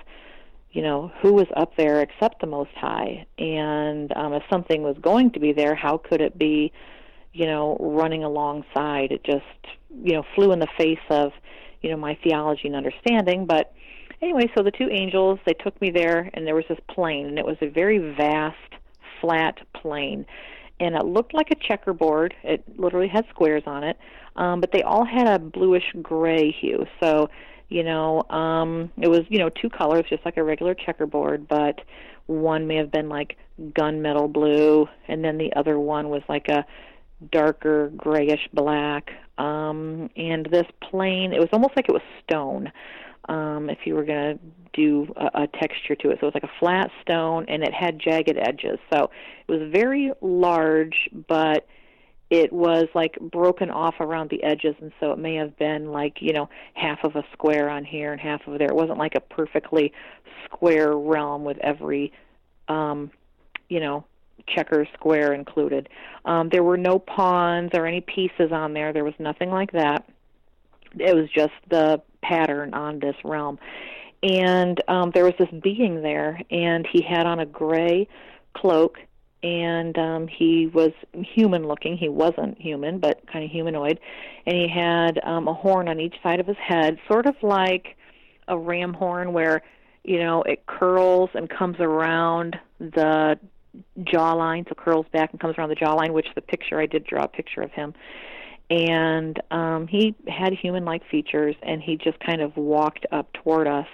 you 0.72 0.82
know, 0.82 1.12
who 1.22 1.34
was 1.34 1.48
up 1.56 1.76
there 1.76 2.02
except 2.02 2.42
the 2.42 2.48
Most 2.48 2.72
High? 2.76 3.26
And 3.38 4.16
um, 4.16 4.34
if 4.34 4.44
something 4.50 4.84
was 4.84 4.98
going 5.02 5.32
to 5.32 5.40
be 5.40 5.54
there, 5.54 5.76
how 5.76 5.98
could 5.98 6.22
it 6.22 6.38
be, 6.38 6.72
you 7.34 7.46
know, 7.46 7.78
running 7.80 8.24
alongside? 8.24 9.12
It 9.12 9.24
just, 9.24 9.44
you 10.04 10.14
know, 10.14 10.24
flew 10.36 10.52
in 10.52 10.60
the 10.60 10.68
face 10.78 11.00
of, 11.10 11.32
you 11.82 11.90
know, 11.90 11.98
my 11.98 12.18
theology 12.24 12.68
and 12.68 12.76
understanding, 12.76 13.46
but 13.46 13.74
anyway, 14.22 14.50
so 14.56 14.64
the 14.64 14.72
two 14.72 14.88
angels 14.90 15.40
they 15.46 15.54
took 15.54 15.80
me 15.82 15.90
there, 15.92 16.30
and 16.34 16.46
there 16.46 16.56
was 16.56 16.66
this 16.70 16.80
plane, 16.88 17.26
and 17.26 17.40
it 17.40 17.46
was 17.46 17.58
a 17.62 17.68
very 17.68 17.98
vast, 18.16 18.56
flat 19.20 19.60
plane, 19.74 20.26
and 20.82 20.96
it 20.96 21.06
looked 21.06 21.34
like 21.34 21.52
a 21.52 21.56
checkerboard. 21.56 22.34
It 22.44 22.64
literally 22.78 23.08
had 23.08 23.26
squares 23.30 23.64
on 23.68 23.84
it, 23.84 23.98
um, 24.36 24.60
but 24.60 24.72
they 24.72 24.82
all 24.82 25.06
had 25.06 25.28
a 25.28 25.38
bluish 25.38 25.94
gray 26.02 26.52
hue. 26.52 26.86
So, 27.02 27.30
you 27.70 27.84
know, 27.84 28.24
um, 28.30 28.92
it 28.98 29.08
was 29.08 29.22
you 29.30 29.38
know 29.38 29.50
two 29.50 29.70
colors, 29.70 30.06
just 30.10 30.26
like 30.26 30.38
a 30.38 30.44
regular 30.44 30.74
checkerboard, 30.74 31.48
but 31.48 31.80
one 32.26 32.68
may 32.68 32.78
have 32.78 32.92
been 32.92 33.10
like 33.10 33.38
gunmetal 33.62 34.34
blue, 34.34 34.88
and 35.08 35.24
then 35.24 35.38
the 35.38 35.54
other 35.54 35.80
one 35.80 36.10
was 36.10 36.24
like 36.28 36.48
a 36.50 36.66
darker 37.32 37.92
grayish 37.96 38.50
black. 38.52 39.12
Um, 39.38 40.10
and 40.16 40.48
this 40.52 40.68
plane, 40.82 41.32
it 41.32 41.40
was 41.40 41.50
almost 41.54 41.74
like 41.76 41.88
it 41.88 41.94
was 41.94 42.02
stone 42.24 42.72
um, 43.32 43.70
if 43.70 43.80
you 43.86 43.96
were 43.96 44.04
going 44.04 44.38
to 44.38 44.40
do 44.74 45.14
a, 45.16 45.44
a 45.44 45.48
texture 45.48 45.96
to 45.96 46.10
it. 46.10 46.18
So 46.20 46.28
it 46.28 46.34
was 46.34 46.34
like 46.34 46.44
a 46.44 46.60
flat 46.60 46.92
stone 47.02 47.46
and 47.48 47.64
it 47.64 47.74
had 47.74 47.98
jagged 47.98 48.38
edges. 48.38 48.78
So 48.94 49.10
it 49.48 49.52
was 49.52 49.72
very 49.72 50.12
large, 50.22 51.10
but 51.30 51.66
it 52.30 52.52
was 52.52 52.88
like 52.94 53.18
broken 53.20 53.70
off 53.70 53.96
around 54.00 54.30
the 54.30 54.44
edges 54.44 54.76
and 54.82 54.92
so 55.00 55.12
it 55.12 55.20
may 55.20 55.36
have 55.36 55.58
been 55.58 55.92
like 55.92 56.22
you 56.22 56.32
know 56.32 56.48
half 56.76 57.04
of 57.04 57.18
a 57.18 57.24
square 57.34 57.70
on 57.70 57.84
here 57.84 58.14
and 58.14 58.22
half 58.22 58.48
of 58.48 58.58
there 58.58 58.70
it 58.70 58.74
wasn't 58.74 58.98
like 58.98 59.16
a 59.16 59.20
perfectly 59.20 59.92
square 60.46 60.96
realm 60.96 61.44
with 61.44 61.58
every 61.58 62.14
um 62.70 63.12
you 63.68 63.82
know 63.82 64.06
checker 64.48 64.88
square 64.94 65.34
included 65.34 65.90
um 66.24 66.48
there 66.48 66.64
were 66.64 66.78
no 66.78 66.98
pawns 66.98 67.72
or 67.74 67.86
any 67.86 68.00
pieces 68.00 68.50
on 68.54 68.72
there 68.72 68.94
there 68.94 69.04
was 69.04 69.14
nothing 69.20 69.50
like 69.50 69.74
that 69.74 70.10
it 70.98 71.14
was 71.14 71.30
just 71.36 71.52
the 71.70 72.02
pattern 72.22 72.74
on 72.74 73.00
this 73.00 73.16
realm. 73.24 73.60
And 74.24 74.80
um, 74.88 75.12
there 75.14 75.24
was 75.24 75.34
this 75.40 75.50
being 75.64 76.04
there, 76.04 76.42
and 76.52 76.88
he 76.92 77.02
had 77.02 77.26
on 77.26 77.40
a 77.40 77.46
gray 77.46 78.08
cloak, 78.54 79.00
and 79.44 79.98
um, 79.98 80.28
he 80.28 80.68
was 80.68 80.92
human 81.14 81.68
looking. 81.68 81.98
He 81.98 82.10
wasn't 82.10 82.62
human, 82.62 83.00
but 83.00 83.26
kind 83.32 83.44
of 83.44 83.50
humanoid, 83.50 84.00
and 84.46 84.56
he 84.56 84.68
had 84.68 85.20
um, 85.24 85.48
a 85.48 85.54
horn 85.54 85.90
on 85.90 86.00
each 86.00 86.16
side 86.22 86.40
of 86.40 86.46
his 86.46 86.58
head, 86.58 87.00
sort 87.08 87.26
of 87.26 87.36
like 87.42 87.98
a 88.48 88.58
ram 88.58 88.94
horn, 88.94 89.34
where 89.34 89.64
you 90.04 90.20
know 90.20 90.44
it 90.44 90.66
curls 90.68 91.32
and 91.34 91.50
comes 91.50 91.78
around 91.80 92.58
the 92.80 93.40
jawline, 94.00 94.68
so 94.70 94.76
curls 94.76 95.08
back 95.12 95.32
and 95.32 95.40
comes 95.40 95.56
around 95.58 95.70
the 95.70 95.76
jawline. 95.76 96.12
Which 96.12 96.28
the 96.36 96.42
picture 96.42 96.80
I 96.80 96.86
did 96.86 97.06
draw 97.06 97.24
a 97.24 97.28
picture 97.28 97.62
of 97.62 97.72
him, 97.72 97.96
and 98.72 99.40
um, 99.52 99.86
he 99.86 100.16
had 100.28 100.54
human-like 100.54 101.04
features, 101.12 101.56
and 101.62 101.82
he 101.82 101.98
just 101.98 102.20
kind 102.22 102.42
of 102.42 102.56
walked 102.56 103.06
up 103.12 103.32
toward 103.34 103.68
us, 103.68 103.88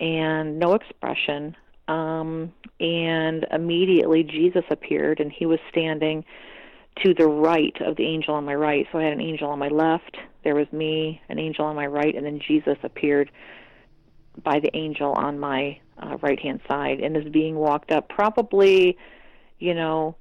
and 0.00 0.58
no 0.58 0.74
expression 0.74 1.54
um, 1.88 2.52
and 2.80 3.46
immediately 3.50 4.22
Jesus 4.22 4.64
appeared, 4.70 5.20
and 5.20 5.32
he 5.32 5.46
was 5.46 5.58
standing 5.70 6.24
to 7.04 7.14
the 7.14 7.26
right 7.26 7.76
of 7.80 7.96
the 7.96 8.04
angel 8.04 8.34
on 8.34 8.44
my 8.44 8.54
right. 8.54 8.86
So 8.92 8.98
I 8.98 9.04
had 9.04 9.12
an 9.12 9.20
angel 9.20 9.48
on 9.50 9.58
my 9.58 9.68
left, 9.68 10.16
there 10.44 10.54
was 10.54 10.70
me, 10.72 11.20
an 11.28 11.38
angel 11.38 11.64
on 11.64 11.76
my 11.76 11.86
right, 11.86 12.14
and 12.14 12.24
then 12.24 12.40
Jesus 12.46 12.76
appeared 12.82 13.30
by 14.42 14.60
the 14.60 14.74
angel 14.76 15.12
on 15.12 15.38
my 15.38 15.80
uh, 15.98 16.16
right 16.20 16.38
hand 16.38 16.60
side. 16.68 17.00
And 17.00 17.14
this 17.16 17.24
being 17.30 17.56
walked 17.56 17.90
up 17.90 18.08
probably, 18.08 18.96
you 19.58 19.74
know, 19.74 20.16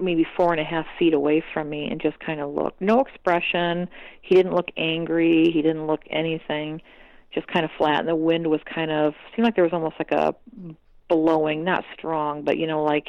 maybe 0.00 0.26
four 0.36 0.52
and 0.52 0.60
a 0.60 0.64
half 0.64 0.86
feet 0.98 1.14
away 1.14 1.42
from 1.52 1.68
me 1.68 1.88
and 1.90 2.00
just 2.00 2.18
kind 2.20 2.40
of 2.40 2.54
looked. 2.54 2.80
No 2.80 3.00
expression. 3.00 3.88
He 4.22 4.34
didn't 4.34 4.54
look 4.54 4.68
angry. 4.76 5.50
He 5.52 5.62
didn't 5.62 5.86
look 5.86 6.02
anything 6.10 6.80
just 7.32 7.46
kind 7.48 7.64
of 7.64 7.70
flat, 7.76 8.00
and 8.00 8.08
the 8.08 8.16
wind 8.16 8.46
was 8.46 8.60
kind 8.72 8.90
of 8.90 9.14
seemed 9.34 9.44
like 9.44 9.54
there 9.54 9.64
was 9.64 9.72
almost 9.72 9.96
like 9.98 10.12
a 10.12 10.34
blowing, 11.08 11.64
not 11.64 11.84
strong, 11.96 12.42
but 12.42 12.58
you 12.58 12.66
know, 12.66 12.82
like 12.82 13.08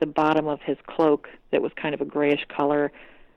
the 0.00 0.06
bottom 0.06 0.46
of 0.46 0.60
his 0.62 0.76
cloak 0.86 1.28
that 1.52 1.62
was 1.62 1.72
kind 1.80 1.94
of 1.94 2.00
a 2.00 2.04
grayish 2.04 2.44
color, 2.54 2.90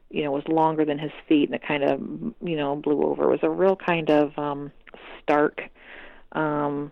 you 0.09 0.23
know, 0.23 0.31
was 0.31 0.43
longer 0.47 0.85
than 0.85 0.97
his 0.97 1.11
feet, 1.27 1.49
and 1.49 1.55
it 1.55 1.61
kind 1.65 1.83
of 1.83 1.99
you 2.41 2.55
know 2.55 2.75
blew 2.75 3.03
over. 3.03 3.25
It 3.25 3.31
was 3.31 3.39
a 3.43 3.49
real 3.49 3.75
kind 3.75 4.09
of 4.09 4.37
um, 4.37 4.71
stark, 5.21 5.61
um, 6.31 6.91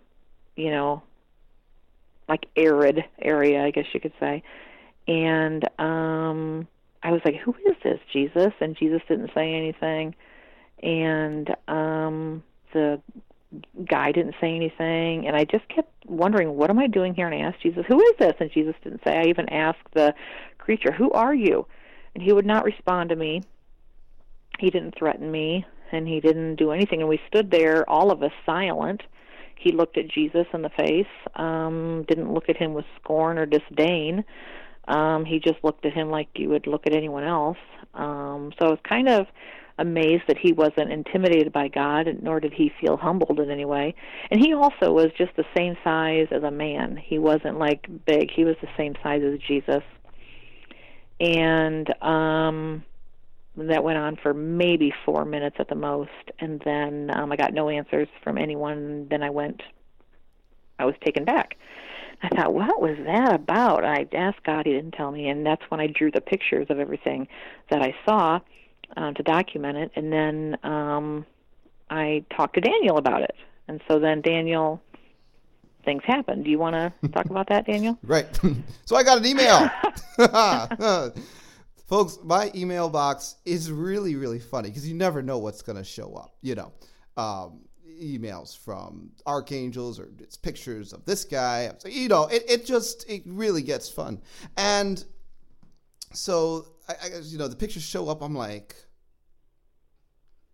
you 0.55 0.69
know, 0.69 1.01
like 2.29 2.47
arid 2.55 3.03
area, 3.21 3.63
I 3.63 3.71
guess 3.71 3.85
you 3.93 3.99
could 3.99 4.13
say, 4.19 4.43
and 5.07 5.63
um, 5.79 6.67
I 7.03 7.11
was 7.11 7.21
like, 7.25 7.35
"Who 7.37 7.55
is 7.65 7.75
this, 7.83 7.99
Jesus?" 8.11 8.53
And 8.59 8.75
Jesus 8.75 9.01
didn't 9.07 9.31
say 9.33 9.53
anything, 9.53 10.15
and 10.83 11.55
um, 11.67 12.43
the 12.73 13.01
guy 13.89 14.11
didn't 14.11 14.35
say 14.39 14.55
anything. 14.55 15.27
And 15.27 15.35
i 15.35 15.43
just 15.43 15.67
kept 15.67 15.91
wondering 16.05 16.55
what 16.55 16.69
am 16.69 16.79
i 16.79 16.87
doing 16.87 17.13
here? 17.13 17.27
And 17.27 17.35
i 17.35 17.47
asked 17.47 17.61
jesus 17.61 17.85
who 17.87 18.01
is 18.01 18.13
this? 18.19 18.33
And 18.39 18.51
jesus 18.51 18.75
didn't 18.83 19.01
say. 19.05 19.17
I 19.17 19.25
even 19.25 19.49
asked 19.49 19.93
the 19.93 20.13
creature 20.57 20.91
who 20.91 21.11
are 21.11 21.33
you? 21.33 21.65
And 22.15 22.23
he 22.23 22.33
would 22.33 22.45
not 22.45 22.65
respond 22.65 23.09
to 23.09 23.15
me. 23.15 23.41
He 24.59 24.69
didn't 24.69 24.95
threaten 24.97 25.31
me 25.31 25.65
and 25.91 26.07
he 26.07 26.19
didn't 26.19 26.55
do 26.55 26.71
anything. 26.71 27.01
And 27.01 27.09
we 27.09 27.19
stood 27.27 27.51
there 27.51 27.89
all 27.89 28.11
of 28.11 28.23
us 28.23 28.31
silent. 28.45 29.01
He 29.57 29.71
looked 29.71 29.97
at 29.97 30.07
jesus 30.07 30.47
in 30.53 30.61
the 30.61 30.69
face 30.69 31.05
um 31.35 32.05
didn't 32.07 32.33
look 32.33 32.49
at 32.49 32.57
him 32.57 32.73
with 32.73 32.85
scorn 33.01 33.37
or 33.37 33.45
disdain 33.45 34.23
um 34.87 35.25
he 35.25 35.39
just 35.39 35.63
looked 35.63 35.85
at 35.85 35.93
him 35.93 36.09
like 36.09 36.27
you 36.35 36.49
would 36.49 36.67
look 36.67 36.85
at 36.87 36.93
anyone 36.93 37.23
else 37.23 37.57
um 37.93 38.51
so 38.59 38.67
I 38.67 38.69
was 38.69 38.79
kind 38.87 39.09
of 39.09 39.27
amazed 39.77 40.23
that 40.27 40.37
he 40.37 40.53
wasn't 40.53 40.91
intimidated 40.91 41.51
by 41.51 41.67
God, 41.67 42.07
nor 42.21 42.39
did 42.39 42.53
he 42.53 42.71
feel 42.79 42.97
humbled 42.97 43.39
in 43.39 43.49
any 43.49 43.65
way. 43.65 43.95
And 44.29 44.39
he 44.39 44.53
also 44.53 44.91
was 44.91 45.07
just 45.17 45.35
the 45.35 45.45
same 45.57 45.75
size 45.83 46.27
as 46.29 46.43
a 46.43 46.51
man. 46.51 46.97
He 46.97 47.17
wasn't 47.17 47.57
like 47.57 47.87
big. 48.05 48.29
He 48.31 48.45
was 48.45 48.55
the 48.61 48.67
same 48.77 48.93
size 49.01 49.23
as 49.23 49.39
Jesus. 49.39 49.81
And 51.19 51.91
um 52.03 52.83
that 53.57 53.83
went 53.83 53.97
on 53.97 54.15
for 54.15 54.33
maybe 54.33 54.93
four 55.05 55.25
minutes 55.25 55.57
at 55.59 55.67
the 55.67 55.75
most, 55.75 56.09
and 56.39 56.61
then 56.63 57.11
um, 57.13 57.31
I 57.31 57.35
got 57.35 57.53
no 57.53 57.69
answers 57.69 58.07
from 58.23 58.37
anyone. 58.37 59.07
Then 59.09 59.23
I 59.23 59.29
went, 59.29 59.61
I 60.79 60.85
was 60.85 60.95
taken 61.03 61.25
back. 61.25 61.57
I 62.23 62.29
thought, 62.29 62.53
what 62.53 62.81
was 62.81 62.97
that 63.05 63.33
about? 63.33 63.83
I 63.83 64.07
asked 64.13 64.43
God, 64.43 64.65
He 64.65 64.73
didn't 64.73 64.91
tell 64.91 65.11
me, 65.11 65.27
and 65.27 65.45
that's 65.45 65.63
when 65.69 65.79
I 65.79 65.87
drew 65.87 66.11
the 66.11 66.21
pictures 66.21 66.67
of 66.69 66.79
everything 66.79 67.27
that 67.69 67.81
I 67.81 67.95
saw 68.05 68.39
uh, 68.95 69.11
to 69.13 69.23
document 69.23 69.77
it, 69.77 69.91
and 69.95 70.11
then 70.11 70.57
um, 70.63 71.25
I 71.89 72.23
talked 72.35 72.55
to 72.55 72.61
Daniel 72.61 72.97
about 72.97 73.21
it, 73.23 73.35
and 73.67 73.81
so 73.87 73.99
then 73.99 74.21
Daniel 74.21 74.81
things 75.83 76.03
happened. 76.05 76.43
Do 76.43 76.51
you 76.51 76.59
want 76.59 76.75
to 76.75 77.07
talk 77.09 77.25
about 77.25 77.49
that, 77.49 77.65
Daniel? 77.65 77.97
Right. 78.03 78.27
so 78.85 78.95
I 78.95 79.03
got 79.03 79.17
an 79.17 79.25
email. 79.25 79.69
Folks, 81.87 82.19
my 82.23 82.51
email 82.55 82.87
box 82.87 83.35
is 83.45 83.69
really, 83.69 84.15
really 84.15 84.39
funny 84.39 84.69
because 84.69 84.87
you 84.87 84.95
never 84.95 85.21
know 85.21 85.39
what's 85.39 85.61
going 85.61 85.77
to 85.77 85.83
show 85.83 86.13
up. 86.13 86.35
You 86.41 86.55
know, 86.55 86.71
um, 87.17 87.61
emails 88.01 88.57
from 88.57 89.11
archangels 89.25 89.99
or 89.99 90.09
it's 90.19 90.35
pictures 90.35 90.93
of 90.93 91.05
this 91.05 91.23
guy. 91.23 91.71
So, 91.77 91.87
you 91.87 92.09
know, 92.09 92.27
it, 92.27 92.43
it 92.49 92.65
just, 92.65 93.09
it 93.09 93.23
really 93.25 93.61
gets 93.61 93.87
fun. 93.89 94.21
And 94.57 95.03
so 96.13 96.67
I, 96.87 96.93
I 97.03 97.19
you 97.23 97.37
know 97.37 97.47
the 97.47 97.55
pictures 97.55 97.83
show 97.83 98.09
up. 98.09 98.21
I'm 98.21 98.35
like, 98.35 98.75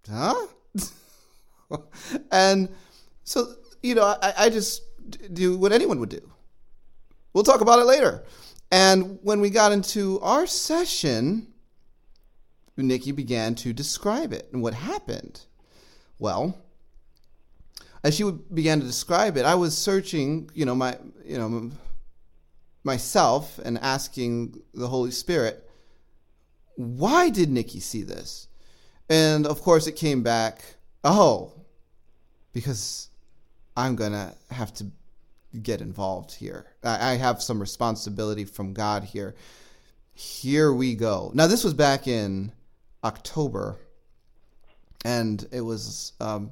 huh? 0.10 0.48
and 2.32 2.70
so 3.24 3.54
you 3.82 3.95
know 3.95 4.04
I, 4.22 4.34
I 4.38 4.50
just 4.50 4.84
do 5.34 5.58
what 5.58 5.72
anyone 5.72 6.00
would 6.00 6.10
do. 6.10 6.32
We'll 7.34 7.43
talk 7.43 7.62
about 7.62 7.80
it 7.80 7.86
later. 7.86 8.24
And 8.72 9.20
when 9.22 9.39
we 9.39 9.50
got 9.50 9.72
into 9.72 10.20
our 10.20 10.45
session, 10.45 11.54
Nikki 12.76 13.12
began 13.12 13.56
to 13.56 13.72
describe 13.74 14.34
it 14.34 14.50
and 14.52 14.62
what 14.62 14.74
happened. 14.74 15.41
Well, 16.20 16.58
as 18.04 18.16
she 18.16 18.30
began 18.54 18.80
to 18.80 18.86
describe 18.86 19.38
it, 19.38 19.45
I 19.45 19.56
was 19.56 19.78
searching, 19.78 20.50
you 20.54 20.66
know, 20.66 20.76
my, 20.76 20.98
you 21.26 21.38
know, 21.38 21.72
myself 22.84 23.60
and 23.60 23.78
asking 23.80 24.62
the 24.74 24.88
Holy 24.88 25.12
Spirit, 25.12 25.70
why 26.76 27.30
did 27.30 27.50
Nikki 27.50 27.80
see 27.80 28.04
this? 28.04 28.48
And 29.10 29.45
of 29.48 29.62
course, 29.62 29.88
it 29.88 29.93
came 29.93 30.24
back, 30.24 30.64
oh, 31.04 31.54
because 32.54 33.10
I'm 33.76 33.95
to 34.14 34.34
have 34.52 34.74
to 34.76 34.88
get 35.62 35.82
involved 35.82 36.34
here. 36.34 36.66
I, 36.84 37.16
have 37.16 37.41
some 37.41 37.60
responsibility 37.60 38.45
from 38.45 38.74
God 38.74 39.04
here. 39.04 39.36
Here 40.14 40.74
we 40.74 40.95
go. 40.95 41.32
Now, 41.34 41.48
this 41.48 41.64
was 41.64 41.74
back 41.74 42.08
in 42.08 42.52
October, 43.04 43.78
and 45.06 45.48
it 45.52 45.62
was 45.62 46.14
um, 46.20 46.52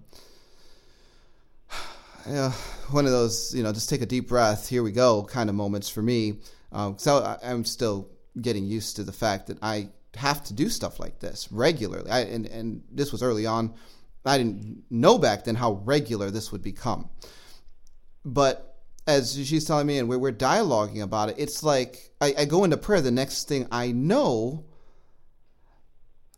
yeah, 2.27 2.51
one 2.91 3.05
of 3.05 3.11
those, 3.11 3.53
you 3.55 3.63
know, 3.63 3.71
just 3.73 3.89
take 3.89 4.01
a 4.01 4.05
deep 4.05 4.27
breath, 4.27 4.69
here 4.69 4.83
we 4.83 4.91
go 4.91 5.23
kind 5.23 5.49
of 5.49 5.55
moments 5.55 5.89
for 5.89 6.01
me. 6.01 6.39
Um, 6.71 6.97
so 6.97 7.37
I'm 7.43 7.63
still 7.63 8.09
getting 8.41 8.65
used 8.65 8.97
to 8.97 9.03
the 9.03 9.13
fact 9.13 9.47
that 9.47 9.57
I 9.61 9.89
have 10.15 10.43
to 10.45 10.53
do 10.53 10.69
stuff 10.69 10.99
like 10.99 11.19
this 11.19 11.51
regularly. 11.51 12.09
I, 12.09 12.21
and, 12.21 12.45
and 12.47 12.83
this 12.91 13.11
was 13.11 13.23
early 13.23 13.45
on. 13.45 13.73
I 14.25 14.37
didn't 14.37 14.83
know 14.89 15.17
back 15.17 15.43
then 15.43 15.55
how 15.55 15.73
regular 15.83 16.31
this 16.31 16.51
would 16.51 16.63
become. 16.63 17.09
But 18.23 18.75
as 19.07 19.35
she's 19.47 19.65
telling 19.65 19.85
me, 19.85 19.99
and 19.99 20.09
we're, 20.09 20.17
we're 20.17 20.31
dialoguing 20.31 21.03
about 21.03 21.29
it, 21.29 21.35
it's 21.37 21.63
like 21.63 22.11
I, 22.19 22.33
I 22.39 22.45
go 22.45 22.63
into 22.63 22.77
prayer. 22.77 23.01
The 23.01 23.11
next 23.11 23.47
thing 23.47 23.67
I 23.71 23.91
know, 23.91 24.65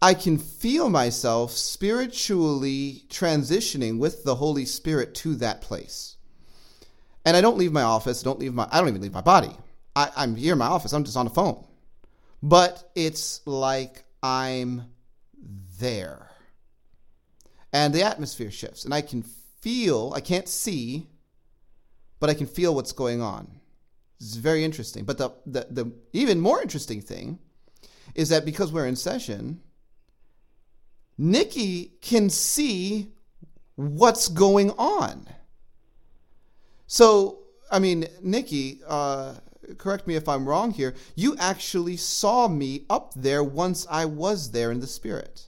I 0.01 0.13
can 0.13 0.37
feel 0.37 0.89
myself 0.89 1.51
spiritually 1.51 3.03
transitioning 3.09 3.99
with 3.99 4.23
the 4.23 4.35
Holy 4.35 4.65
Spirit 4.65 5.15
to 5.15 5.35
that 5.35 5.61
place. 5.61 6.17
And 7.25 7.35
I 7.35 7.41
don't 7.41 7.57
leave 7.57 7.71
my 7.71 7.81
office. 7.81 8.21
Don't 8.21 8.39
leave 8.39 8.53
my. 8.53 8.67
I 8.71 8.79
don't 8.79 8.89
even 8.89 9.01
leave 9.01 9.13
my 9.13 9.21
body. 9.21 9.51
I, 9.95 10.11
I'm 10.15 10.35
here 10.35 10.53
in 10.53 10.59
my 10.59 10.67
office. 10.67 10.93
I'm 10.93 11.03
just 11.03 11.17
on 11.17 11.25
the 11.25 11.31
phone 11.31 11.67
but 12.41 12.91
it's 12.95 13.45
like 13.45 14.03
I'm 14.21 14.83
there. 15.79 16.29
And 17.73 17.93
the 17.93 18.03
atmosphere 18.03 18.51
shifts, 18.51 18.85
and 18.85 18.93
I 18.93 19.01
can 19.01 19.23
feel, 19.61 20.13
I 20.15 20.21
can't 20.21 20.47
see, 20.47 21.07
but 22.19 22.29
I 22.29 22.33
can 22.33 22.47
feel 22.47 22.73
what's 22.73 22.93
going 22.93 23.21
on. 23.21 23.59
It's 24.19 24.35
very 24.35 24.63
interesting. 24.63 25.03
But 25.03 25.17
the, 25.17 25.31
the, 25.45 25.67
the 25.69 25.91
even 26.13 26.39
more 26.39 26.61
interesting 26.61 27.01
thing 27.01 27.39
is 28.15 28.29
that 28.29 28.45
because 28.45 28.71
we're 28.71 28.87
in 28.87 28.95
session, 28.95 29.61
Nikki 31.17 31.93
can 32.01 32.29
see 32.29 33.11
what's 33.75 34.27
going 34.27 34.71
on. 34.71 35.27
So, 36.87 37.39
I 37.71 37.79
mean, 37.79 38.05
Nikki, 38.21 38.79
uh, 38.87 39.35
correct 39.77 40.07
me 40.07 40.15
if 40.15 40.29
I'm 40.29 40.47
wrong 40.47 40.71
here, 40.71 40.95
you 41.15 41.35
actually 41.37 41.97
saw 41.97 42.47
me 42.47 42.85
up 42.89 43.13
there 43.15 43.43
once 43.43 43.85
I 43.89 44.05
was 44.05 44.51
there 44.51 44.71
in 44.71 44.79
the 44.79 44.87
spirit. 44.87 45.47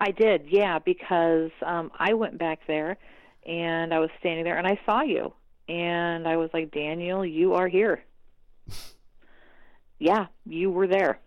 I 0.00 0.10
did, 0.10 0.46
yeah, 0.48 0.78
because 0.78 1.50
um, 1.64 1.90
I 1.98 2.14
went 2.14 2.38
back 2.38 2.60
there 2.66 2.96
and 3.46 3.92
I 3.92 3.98
was 3.98 4.10
standing 4.20 4.44
there 4.44 4.58
and 4.58 4.66
I 4.66 4.78
saw 4.86 5.02
you. 5.02 5.32
And 5.68 6.28
I 6.28 6.36
was 6.36 6.50
like, 6.52 6.72
Daniel, 6.72 7.24
you 7.24 7.54
are 7.54 7.68
here. 7.68 8.04
yeah, 9.98 10.26
you 10.44 10.70
were 10.70 10.86
there. 10.86 11.18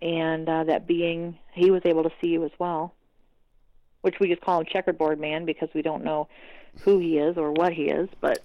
And 0.00 0.48
uh, 0.48 0.64
that 0.64 0.86
being, 0.86 1.38
he 1.56 1.70
was 1.70 1.82
able 1.84 2.02
to 2.02 2.12
see 2.20 2.28
you 2.28 2.44
as 2.44 2.50
well, 2.58 2.94
which 4.02 4.16
we 4.20 4.28
just 4.28 4.42
call 4.42 4.60
him 4.60 4.66
checkerboard 4.70 5.18
man 5.18 5.44
because 5.44 5.68
we 5.74 5.82
don't 5.82 6.04
know 6.04 6.28
who 6.80 6.98
he 6.98 7.18
is 7.18 7.36
or 7.36 7.52
what 7.52 7.72
he 7.72 7.84
is, 7.84 8.08
but. 8.20 8.42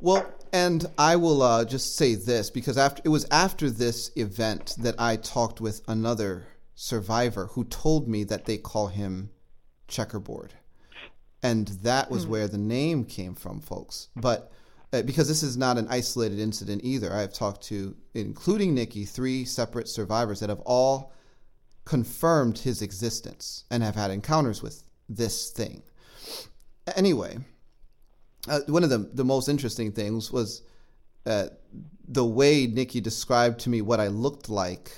Well, 0.00 0.26
and 0.52 0.84
I 0.98 1.16
will 1.16 1.42
uh, 1.42 1.64
just 1.64 1.96
say 1.96 2.14
this 2.14 2.50
because 2.50 2.76
after 2.76 3.02
it 3.04 3.08
was 3.08 3.26
after 3.30 3.70
this 3.70 4.10
event 4.16 4.74
that 4.78 4.94
I 4.98 5.16
talked 5.16 5.60
with 5.60 5.82
another 5.88 6.46
survivor 6.74 7.46
who 7.46 7.64
told 7.64 8.08
me 8.08 8.24
that 8.24 8.44
they 8.44 8.58
call 8.58 8.88
him 8.88 9.30
checkerboard, 9.88 10.54
and 11.42 11.68
that 11.82 12.10
was 12.10 12.26
mm. 12.26 12.30
where 12.30 12.48
the 12.48 12.58
name 12.58 13.04
came 13.04 13.34
from, 13.34 13.60
folks. 13.60 14.08
But 14.16 14.52
uh, 14.92 15.02
because 15.02 15.28
this 15.28 15.42
is 15.42 15.56
not 15.56 15.78
an 15.78 15.88
isolated 15.88 16.38
incident 16.38 16.82
either. 16.84 17.12
I 17.12 17.20
have 17.20 17.32
talked 17.32 17.62
to, 17.64 17.96
including 18.14 18.74
Nikki, 18.74 19.04
three 19.04 19.44
separate 19.44 19.88
survivors 19.88 20.40
that 20.40 20.48
have 20.48 20.60
all 20.60 21.12
confirmed 21.86 22.58
his 22.58 22.82
existence 22.82 23.64
and 23.70 23.82
have 23.82 23.94
had 23.94 24.10
encounters 24.10 24.62
with 24.62 24.82
this 25.08 25.50
thing. 25.50 25.82
Anyway, 26.94 27.38
uh, 28.48 28.60
one 28.66 28.84
of 28.84 28.90
the, 28.90 28.98
the 28.98 29.24
most 29.24 29.48
interesting 29.48 29.92
things 29.92 30.30
was 30.30 30.62
uh, 31.24 31.46
the 32.06 32.24
way 32.24 32.66
Nikki 32.66 33.00
described 33.00 33.60
to 33.60 33.70
me 33.70 33.80
what 33.80 34.00
I 34.00 34.08
looked 34.08 34.50
like 34.50 34.92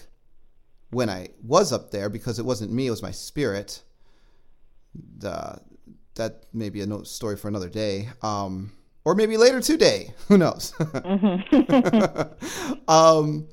when 0.90 1.08
I 1.08 1.28
was 1.42 1.72
up 1.72 1.90
there, 1.90 2.08
because 2.08 2.38
it 2.38 2.44
wasn't 2.44 2.72
me, 2.72 2.86
it 2.86 2.90
was 2.90 3.02
my 3.02 3.10
spirit. 3.10 3.82
The, 5.18 5.60
that 6.14 6.44
may 6.52 6.70
be 6.70 6.80
a 6.80 7.04
story 7.04 7.36
for 7.36 7.48
another 7.48 7.68
day. 7.68 8.08
Um, 8.22 8.72
or 9.04 9.14
maybe 9.14 9.36
later 9.36 9.60
today. 9.60 10.14
Who 10.28 10.38
knows? 10.38 10.72
Mm-hmm. 10.72 12.20
um, 12.90 13.46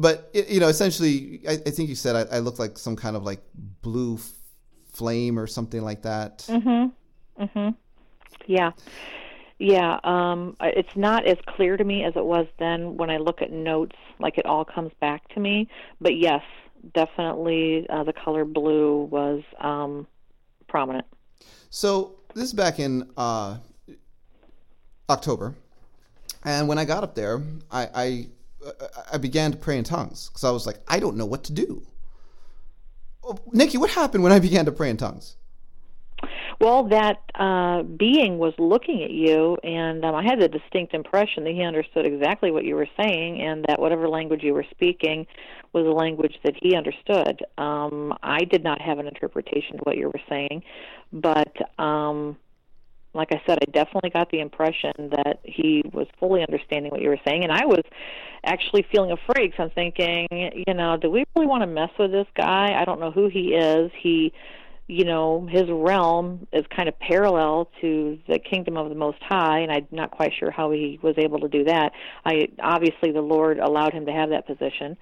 but 0.00 0.30
you 0.32 0.60
know, 0.60 0.68
essentially, 0.68 1.42
I, 1.46 1.52
I 1.52 1.70
think 1.70 1.88
you 1.88 1.94
said 1.94 2.16
I, 2.16 2.36
I 2.36 2.38
looked 2.40 2.58
like 2.58 2.78
some 2.78 2.96
kind 2.96 3.16
of 3.16 3.22
like 3.22 3.42
blue 3.82 4.14
f- 4.14 4.30
flame 4.92 5.38
or 5.38 5.46
something 5.46 5.82
like 5.82 6.02
that. 6.02 6.38
Mm-hmm. 6.48 7.42
Mm-hmm. 7.44 7.68
Yeah. 8.46 8.72
Yeah, 9.58 10.00
um, 10.04 10.56
it's 10.60 10.96
not 10.96 11.26
as 11.26 11.36
clear 11.46 11.76
to 11.76 11.84
me 11.84 12.02
as 12.02 12.16
it 12.16 12.24
was 12.24 12.46
then 12.58 12.96
when 12.96 13.10
I 13.10 13.18
look 13.18 13.42
at 13.42 13.52
notes, 13.52 13.96
like 14.18 14.38
it 14.38 14.46
all 14.46 14.64
comes 14.64 14.90
back 15.02 15.28
to 15.34 15.40
me. 15.40 15.68
But 16.00 16.16
yes, 16.16 16.42
definitely 16.94 17.86
uh, 17.90 18.04
the 18.04 18.14
color 18.14 18.46
blue 18.46 19.02
was 19.04 19.42
um, 19.58 20.06
prominent. 20.66 21.04
So 21.68 22.20
this 22.34 22.44
is 22.44 22.54
back 22.54 22.78
in 22.78 23.10
uh, 23.18 23.58
October, 25.10 25.54
and 26.42 26.66
when 26.66 26.78
I 26.78 26.86
got 26.86 27.04
up 27.04 27.14
there, 27.14 27.42
I 27.70 27.88
I, 27.94 28.26
I 29.12 29.18
began 29.18 29.52
to 29.52 29.56
pray 29.56 29.78
in 29.78 29.84
tongues 29.84 30.28
because 30.28 30.44
I 30.44 30.50
was 30.50 30.66
like, 30.66 30.78
I 30.88 31.00
don't 31.00 31.16
know 31.16 31.26
what 31.26 31.44
to 31.44 31.52
do. 31.52 31.86
Oh, 33.24 33.38
Nikki, 33.52 33.78
what 33.78 33.90
happened 33.90 34.22
when 34.22 34.32
I 34.32 34.38
began 34.48 34.64
to 34.66 34.72
pray 34.72 34.90
in 34.90 34.96
tongues? 34.96 35.36
Well, 36.60 36.88
that 36.88 37.22
uh, 37.36 37.84
being 37.84 38.36
was 38.36 38.52
looking 38.58 39.02
at 39.02 39.10
you, 39.10 39.56
and 39.64 40.04
um, 40.04 40.14
I 40.14 40.22
had 40.22 40.40
the 40.40 40.48
distinct 40.48 40.92
impression 40.92 41.44
that 41.44 41.54
he 41.54 41.62
understood 41.62 42.04
exactly 42.04 42.50
what 42.50 42.64
you 42.64 42.74
were 42.74 42.88
saying, 43.00 43.40
and 43.40 43.64
that 43.66 43.80
whatever 43.80 44.10
language 44.10 44.42
you 44.42 44.52
were 44.52 44.66
speaking 44.70 45.26
was 45.72 45.86
a 45.86 45.90
language 45.90 46.34
that 46.44 46.52
he 46.60 46.76
understood. 46.76 47.42
Um, 47.56 48.12
I 48.22 48.40
did 48.44 48.62
not 48.62 48.82
have 48.82 48.98
an 48.98 49.06
interpretation 49.06 49.76
of 49.76 49.80
what 49.84 49.96
you 49.96 50.08
were 50.08 50.20
saying, 50.28 50.62
but 51.10 51.56
um, 51.82 52.36
like 53.12 53.28
I 53.32 53.42
said, 53.46 53.58
I 53.60 53.70
definitely 53.72 54.10
got 54.10 54.30
the 54.30 54.40
impression 54.40 55.10
that 55.10 55.40
he 55.42 55.82
was 55.92 56.06
fully 56.18 56.42
understanding 56.42 56.90
what 56.92 57.00
you 57.00 57.08
were 57.08 57.20
saying, 57.26 57.42
and 57.42 57.52
I 57.52 57.66
was 57.66 57.82
actually 58.44 58.86
feeling 58.90 59.10
afraid 59.10 59.50
because 59.50 59.64
I'm 59.64 59.70
thinking, 59.70 60.28
you 60.66 60.74
know, 60.74 60.96
do 60.96 61.10
we 61.10 61.24
really 61.34 61.46
want 61.46 61.62
to 61.62 61.66
mess 61.66 61.90
with 61.98 62.12
this 62.12 62.28
guy? 62.36 62.72
I 62.80 62.84
don't 62.84 63.00
know 63.00 63.10
who 63.10 63.28
he 63.28 63.54
is. 63.54 63.90
He, 64.00 64.32
you 64.86 65.04
know, 65.04 65.48
his 65.50 65.64
realm 65.68 66.46
is 66.52 66.64
kind 66.74 66.88
of 66.88 66.98
parallel 67.00 67.68
to 67.80 68.18
the 68.28 68.38
kingdom 68.38 68.76
of 68.76 68.88
the 68.88 68.94
Most 68.94 69.18
High, 69.22 69.60
and 69.60 69.72
I'm 69.72 69.88
not 69.90 70.12
quite 70.12 70.32
sure 70.38 70.50
how 70.50 70.70
he 70.70 71.00
was 71.02 71.16
able 71.18 71.40
to 71.40 71.48
do 71.48 71.64
that. 71.64 71.92
I 72.24 72.48
obviously 72.62 73.10
the 73.12 73.22
Lord 73.22 73.58
allowed 73.58 73.92
him 73.92 74.06
to 74.06 74.12
have 74.12 74.30
that 74.30 74.46
position, 74.46 74.96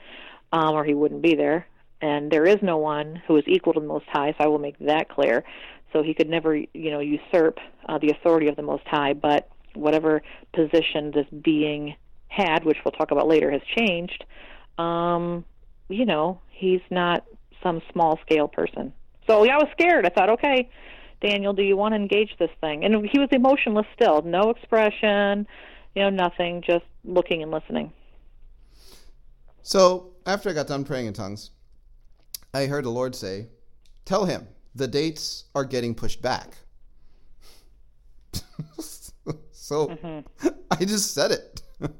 um, 0.52 0.74
or 0.74 0.84
he 0.84 0.94
wouldn't 0.94 1.22
be 1.22 1.34
there. 1.34 1.66
And 2.00 2.30
there 2.30 2.46
is 2.46 2.58
no 2.62 2.76
one 2.76 3.20
who 3.26 3.36
is 3.36 3.44
equal 3.48 3.72
to 3.74 3.80
the 3.80 3.86
Most 3.86 4.06
High, 4.08 4.34
so 4.38 4.44
I 4.44 4.46
will 4.46 4.60
make 4.60 4.78
that 4.78 5.08
clear 5.08 5.44
so 5.92 6.02
he 6.02 6.14
could 6.14 6.28
never, 6.28 6.56
you 6.56 6.90
know, 6.90 7.00
usurp 7.00 7.58
uh, 7.88 7.98
the 7.98 8.10
authority 8.10 8.48
of 8.48 8.56
the 8.56 8.62
Most 8.62 8.84
High. 8.86 9.14
But 9.14 9.48
whatever 9.74 10.22
position 10.52 11.12
this 11.12 11.26
being 11.42 11.94
had, 12.28 12.64
which 12.64 12.78
we'll 12.84 12.92
talk 12.92 13.10
about 13.10 13.26
later, 13.26 13.50
has 13.50 13.62
changed. 13.76 14.24
Um, 14.78 15.44
you 15.88 16.04
know, 16.04 16.40
he's 16.50 16.80
not 16.90 17.24
some 17.62 17.80
small 17.92 18.18
scale 18.22 18.48
person. 18.48 18.92
So 19.26 19.44
yeah, 19.44 19.54
I 19.54 19.56
was 19.56 19.68
scared. 19.72 20.06
I 20.06 20.10
thought, 20.10 20.30
okay, 20.30 20.68
Daniel, 21.20 21.52
do 21.52 21.62
you 21.62 21.76
want 21.76 21.92
to 21.92 21.96
engage 21.96 22.30
this 22.38 22.50
thing? 22.60 22.84
And 22.84 23.08
he 23.10 23.18
was 23.18 23.28
emotionless 23.32 23.86
still, 23.94 24.22
no 24.22 24.50
expression, 24.50 25.46
you 25.94 26.02
know, 26.02 26.10
nothing, 26.10 26.62
just 26.66 26.84
looking 27.04 27.42
and 27.42 27.50
listening. 27.50 27.92
So 29.62 30.12
after 30.26 30.48
I 30.48 30.52
got 30.52 30.66
done 30.66 30.84
praying 30.84 31.06
in 31.06 31.12
tongues, 31.12 31.50
I 32.54 32.66
heard 32.66 32.84
the 32.84 32.90
Lord 32.90 33.14
say, 33.14 33.48
Tell 34.04 34.24
him 34.24 34.46
the 34.78 34.88
dates 34.88 35.44
are 35.54 35.64
getting 35.64 35.94
pushed 35.94 36.22
back. 36.22 36.56
so 39.50 39.88
mm-hmm. 39.88 40.48
I 40.70 40.84
just 40.84 41.12
said 41.12 41.32
it. 41.32 41.62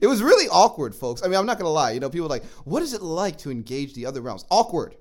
it 0.00 0.06
was 0.06 0.22
really 0.22 0.48
awkward, 0.48 0.94
folks. 0.94 1.22
I 1.22 1.28
mean, 1.28 1.38
I'm 1.38 1.46
not 1.46 1.58
going 1.58 1.66
to 1.66 1.70
lie. 1.70 1.92
You 1.92 2.00
know, 2.00 2.10
people 2.10 2.26
are 2.26 2.30
like, 2.30 2.44
what 2.64 2.82
is 2.82 2.94
it 2.94 3.02
like 3.02 3.38
to 3.38 3.50
engage 3.50 3.94
the 3.94 4.06
other 4.06 4.20
realms? 4.22 4.44
Awkward. 4.50 4.96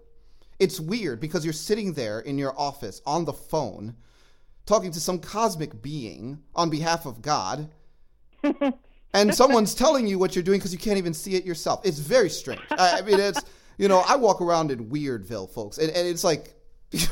It's 0.60 0.80
weird 0.80 1.20
because 1.20 1.44
you're 1.44 1.54
sitting 1.54 1.94
there 1.94 2.20
in 2.20 2.38
your 2.38 2.58
office 2.60 3.02
on 3.06 3.26
the 3.26 3.34
phone 3.34 3.96
talking 4.66 4.92
to 4.92 5.00
some 5.00 5.20
cosmic 5.20 5.82
being 5.82 6.40
on 6.56 6.70
behalf 6.70 7.06
of 7.06 7.22
God. 7.22 7.70
and 9.14 9.34
someone's 9.34 9.76
telling 9.76 10.08
you 10.08 10.20
what 10.20 10.36
you're 10.36 10.44
doing 10.44 10.60
because 10.60 10.74
you 10.74 10.80
can't 10.80 10.98
even 10.98 11.14
see 11.14 11.36
it 11.36 11.46
yourself. 11.46 11.82
It's 11.84 12.00
very 12.00 12.30
strange. 12.30 12.62
I, 12.72 13.00
I 13.00 13.02
mean, 13.02 13.20
it's, 13.20 13.42
you 13.78 13.88
know, 13.88 14.04
I 14.08 14.16
walk 14.16 14.42
around 14.42 14.72
in 14.72 14.90
Weirdville, 14.90 15.50
folks, 15.50 15.78
and, 15.78 15.90
and 15.92 16.08
it's 16.08 16.24
like, 16.24 16.55
mm-hmm. 16.92 17.10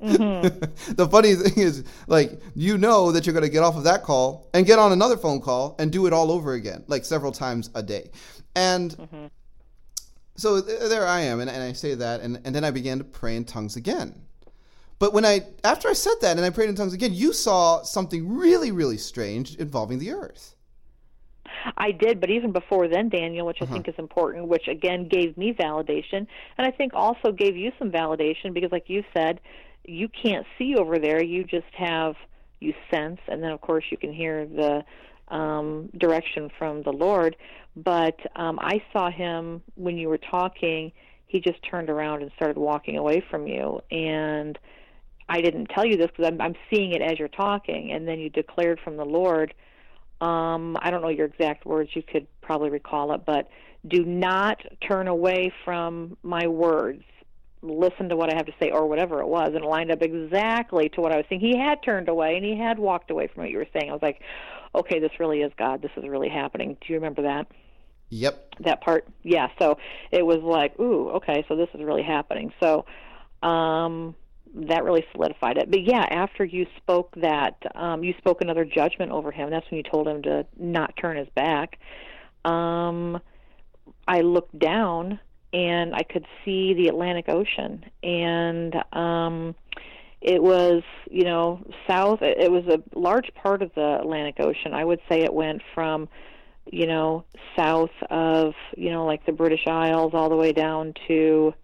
the 0.94 1.08
funny 1.08 1.34
thing 1.34 1.62
is, 1.62 1.84
like, 2.06 2.40
you 2.54 2.78
know 2.78 3.12
that 3.12 3.26
you're 3.26 3.32
going 3.32 3.44
to 3.44 3.50
get 3.50 3.62
off 3.62 3.76
of 3.76 3.84
that 3.84 4.02
call 4.02 4.48
and 4.54 4.66
get 4.66 4.78
on 4.78 4.92
another 4.92 5.16
phone 5.16 5.40
call 5.40 5.76
and 5.78 5.92
do 5.92 6.06
it 6.06 6.12
all 6.12 6.30
over 6.30 6.54
again, 6.54 6.84
like 6.86 7.04
several 7.04 7.32
times 7.32 7.70
a 7.74 7.82
day. 7.82 8.10
And 8.54 8.92
mm-hmm. 8.92 9.26
so 10.36 10.60
th- 10.60 10.88
there 10.88 11.06
I 11.06 11.20
am, 11.20 11.40
and, 11.40 11.50
and 11.50 11.62
I 11.62 11.72
say 11.72 11.94
that, 11.94 12.20
and, 12.20 12.40
and 12.44 12.54
then 12.54 12.64
I 12.64 12.70
began 12.70 12.98
to 12.98 13.04
pray 13.04 13.36
in 13.36 13.44
tongues 13.44 13.76
again. 13.76 14.14
But 14.98 15.12
when 15.12 15.24
I, 15.26 15.42
after 15.62 15.88
I 15.88 15.92
said 15.92 16.14
that 16.22 16.36
and 16.36 16.46
I 16.46 16.50
prayed 16.50 16.70
in 16.70 16.74
tongues 16.74 16.94
again, 16.94 17.12
you 17.12 17.32
saw 17.32 17.82
something 17.82 18.36
really, 18.36 18.72
really 18.72 18.96
strange 18.96 19.54
involving 19.56 19.98
the 19.98 20.12
earth. 20.12 20.55
I 21.76 21.92
did, 21.92 22.20
but 22.20 22.30
even 22.30 22.52
before 22.52 22.88
then, 22.88 23.08
Daniel, 23.08 23.46
which 23.46 23.58
I 23.60 23.64
uh-huh. 23.64 23.74
think 23.74 23.88
is 23.88 23.94
important, 23.98 24.48
which 24.48 24.68
again 24.68 25.08
gave 25.08 25.36
me 25.36 25.52
validation, 25.52 26.26
and 26.58 26.66
I 26.66 26.70
think 26.70 26.92
also 26.94 27.32
gave 27.32 27.56
you 27.56 27.72
some 27.78 27.90
validation 27.90 28.52
because, 28.52 28.72
like 28.72 28.88
you 28.88 29.04
said, 29.14 29.40
you 29.84 30.08
can't 30.08 30.46
see 30.58 30.74
over 30.76 30.98
there. 30.98 31.22
You 31.22 31.44
just 31.44 31.72
have 31.76 32.14
you 32.60 32.74
sense, 32.90 33.20
and 33.28 33.42
then 33.42 33.50
of 33.50 33.60
course 33.60 33.84
you 33.90 33.96
can 33.96 34.12
hear 34.12 34.46
the 34.46 34.84
um, 35.34 35.90
direction 35.98 36.50
from 36.58 36.82
the 36.82 36.92
Lord. 36.92 37.36
But 37.76 38.18
um, 38.36 38.58
I 38.60 38.82
saw 38.92 39.10
him 39.10 39.62
when 39.74 39.96
you 39.96 40.08
were 40.08 40.18
talking. 40.18 40.92
He 41.26 41.40
just 41.40 41.58
turned 41.68 41.90
around 41.90 42.22
and 42.22 42.30
started 42.36 42.56
walking 42.56 42.96
away 42.96 43.22
from 43.30 43.46
you, 43.46 43.80
and 43.90 44.58
I 45.28 45.40
didn't 45.40 45.66
tell 45.66 45.84
you 45.84 45.96
this 45.96 46.08
because 46.16 46.26
I'm, 46.32 46.40
I'm 46.40 46.54
seeing 46.70 46.92
it 46.92 47.02
as 47.02 47.18
you're 47.18 47.28
talking, 47.28 47.92
and 47.92 48.06
then 48.06 48.18
you 48.18 48.30
declared 48.30 48.80
from 48.82 48.96
the 48.96 49.04
Lord 49.04 49.52
um, 50.20 50.76
I 50.80 50.90
don't 50.90 51.02
know 51.02 51.08
your 51.08 51.26
exact 51.26 51.66
words. 51.66 51.90
You 51.94 52.02
could 52.02 52.26
probably 52.40 52.70
recall 52.70 53.12
it, 53.12 53.24
but 53.26 53.48
do 53.86 54.04
not 54.04 54.60
turn 54.86 55.08
away 55.08 55.52
from 55.64 56.16
my 56.22 56.46
words. 56.46 57.02
Listen 57.62 58.08
to 58.10 58.16
what 58.16 58.32
I 58.32 58.36
have 58.36 58.46
to 58.46 58.54
say, 58.60 58.70
or 58.70 58.86
whatever 58.86 59.20
it 59.20 59.26
was, 59.26 59.48
and 59.54 59.64
it 59.64 59.68
lined 59.68 59.90
up 59.90 60.02
exactly 60.02 60.88
to 60.90 61.00
what 61.00 61.12
I 61.12 61.16
was 61.16 61.24
saying. 61.28 61.40
He 61.40 61.56
had 61.58 61.82
turned 61.82 62.08
away, 62.08 62.36
and 62.36 62.44
he 62.44 62.56
had 62.56 62.78
walked 62.78 63.10
away 63.10 63.28
from 63.28 63.42
what 63.42 63.50
you 63.50 63.58
were 63.58 63.66
saying. 63.72 63.90
I 63.90 63.92
was 63.92 64.02
like, 64.02 64.20
okay, 64.74 65.00
this 65.00 65.12
really 65.18 65.40
is 65.40 65.52
God. 65.58 65.82
This 65.82 65.90
is 65.96 66.04
really 66.06 66.28
happening. 66.28 66.76
Do 66.80 66.92
you 66.92 66.96
remember 66.96 67.22
that? 67.22 67.46
Yep. 68.10 68.54
That 68.60 68.80
part, 68.82 69.08
yeah. 69.22 69.48
So 69.58 69.78
it 70.12 70.24
was 70.24 70.40
like, 70.42 70.78
ooh, 70.78 71.10
okay, 71.10 71.44
so 71.48 71.56
this 71.56 71.68
is 71.74 71.82
really 71.82 72.02
happening. 72.02 72.52
So, 72.60 72.84
um, 73.42 74.14
that 74.68 74.84
really 74.84 75.04
solidified 75.12 75.58
it. 75.58 75.70
But 75.70 75.82
yeah, 75.82 76.06
after 76.10 76.44
you 76.44 76.66
spoke 76.76 77.14
that, 77.16 77.56
um, 77.74 78.02
you 78.02 78.14
spoke 78.18 78.40
another 78.40 78.64
judgment 78.64 79.12
over 79.12 79.30
him. 79.30 79.50
That's 79.50 79.70
when 79.70 79.78
you 79.78 79.84
told 79.90 80.08
him 80.08 80.22
to 80.22 80.46
not 80.58 80.94
turn 80.96 81.16
his 81.16 81.28
back. 81.34 81.78
Um, 82.44 83.20
I 84.08 84.20
looked 84.20 84.58
down 84.58 85.20
and 85.52 85.94
I 85.94 86.02
could 86.02 86.26
see 86.44 86.74
the 86.74 86.88
Atlantic 86.88 87.28
Ocean, 87.28 87.84
and 88.02 88.74
um, 88.92 89.54
it 90.20 90.42
was, 90.42 90.82
you 91.10 91.24
know, 91.24 91.60
south. 91.86 92.20
It 92.22 92.50
was 92.50 92.64
a 92.66 92.98
large 92.98 93.32
part 93.34 93.62
of 93.62 93.72
the 93.74 93.98
Atlantic 94.00 94.36
Ocean. 94.40 94.74
I 94.74 94.84
would 94.84 95.00
say 95.08 95.22
it 95.22 95.32
went 95.32 95.62
from 95.74 96.08
you 96.72 96.88
know, 96.88 97.24
south 97.56 97.92
of, 98.10 98.52
you 98.76 98.90
know, 98.90 99.06
like 99.06 99.24
the 99.24 99.30
British 99.30 99.68
Isles 99.68 100.14
all 100.14 100.28
the 100.28 100.34
way 100.34 100.52
down 100.52 100.94
to 101.06 101.54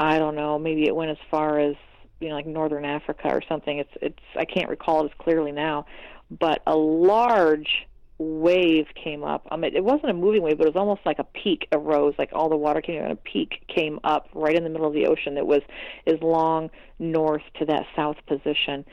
I 0.00 0.18
don't 0.18 0.34
know, 0.34 0.58
maybe 0.58 0.86
it 0.86 0.96
went 0.96 1.10
as 1.10 1.18
far 1.30 1.60
as, 1.60 1.76
you 2.20 2.28
know, 2.28 2.34
like 2.34 2.46
northern 2.46 2.84
Africa 2.84 3.28
or 3.28 3.42
something. 3.48 3.78
It's 3.78 3.92
it's 4.00 4.18
I 4.36 4.44
can't 4.44 4.68
recall 4.68 5.04
it 5.04 5.06
as 5.06 5.18
clearly 5.18 5.52
now, 5.52 5.86
but 6.30 6.62
a 6.66 6.76
large 6.76 7.86
wave 8.20 8.86
came 9.02 9.24
up. 9.24 9.46
Um, 9.50 9.64
it, 9.64 9.74
it 9.74 9.82
wasn't 9.82 10.10
a 10.10 10.14
moving 10.14 10.42
wave, 10.42 10.58
but 10.58 10.66
it 10.66 10.74
was 10.74 10.80
almost 10.80 11.00
like 11.06 11.18
a 11.18 11.24
peak 11.24 11.66
arose, 11.72 12.14
like 12.18 12.30
all 12.34 12.50
the 12.50 12.56
water 12.56 12.82
came 12.82 13.02
and 13.02 13.12
a 13.12 13.16
peak 13.16 13.64
came 13.74 13.98
up 14.04 14.28
right 14.34 14.54
in 14.54 14.62
the 14.62 14.68
middle 14.68 14.86
of 14.86 14.92
the 14.92 15.06
ocean 15.06 15.34
that 15.34 15.46
was 15.46 15.62
as 16.06 16.20
long 16.20 16.70
north 16.98 17.42
to 17.58 17.64
that 17.64 17.86
south 17.96 18.16
position. 18.26 18.84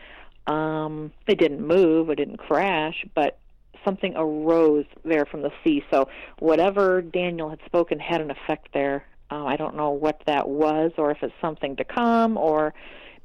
Um, 0.48 1.12
it 1.28 1.38
didn't 1.38 1.66
move, 1.66 2.10
it 2.10 2.16
didn't 2.16 2.38
crash, 2.38 3.06
but 3.14 3.38
something 3.84 4.14
arose 4.16 4.86
there 5.04 5.26
from 5.26 5.42
the 5.42 5.52
sea. 5.64 5.84
So 5.92 6.08
whatever 6.40 7.02
Daniel 7.02 7.50
had 7.50 7.60
spoken 7.66 8.00
had 8.00 8.22
an 8.22 8.32
effect 8.32 8.70
there. 8.74 9.06
Uh, 9.30 9.44
I 9.44 9.58
don't 9.58 9.76
know 9.76 9.92
what 9.92 10.22
that 10.26 10.48
was, 10.48 10.94
or 10.98 11.12
if 11.12 11.18
it's 11.22 11.34
something 11.42 11.76
to 11.76 11.84
come, 11.84 12.38
or 12.38 12.74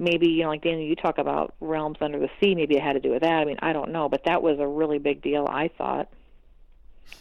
maybe 0.03 0.29
you 0.29 0.43
know, 0.43 0.49
like 0.49 0.63
Daniel, 0.63 0.87
you 0.87 0.97
talk 0.97 1.19
about 1.19 1.55
realms 1.61 1.99
under 2.01 2.19
the 2.19 2.29
sea. 2.41 2.55
Maybe 2.55 2.77
it 2.77 2.83
had 2.83 2.95
to 2.95 3.01
do 3.01 3.11
with 3.11 3.23
that. 3.23 3.35
I 3.35 3.45
mean, 3.45 3.59
I 3.61 3.73
don't 3.73 3.93
know, 3.93 4.09
but 4.09 4.25
that 4.25 4.43
was 4.43 4.59
a 4.59 4.67
really 4.67 4.99
big 4.99 5.23
deal. 5.23 5.47
I 5.49 5.69
thought. 5.79 6.09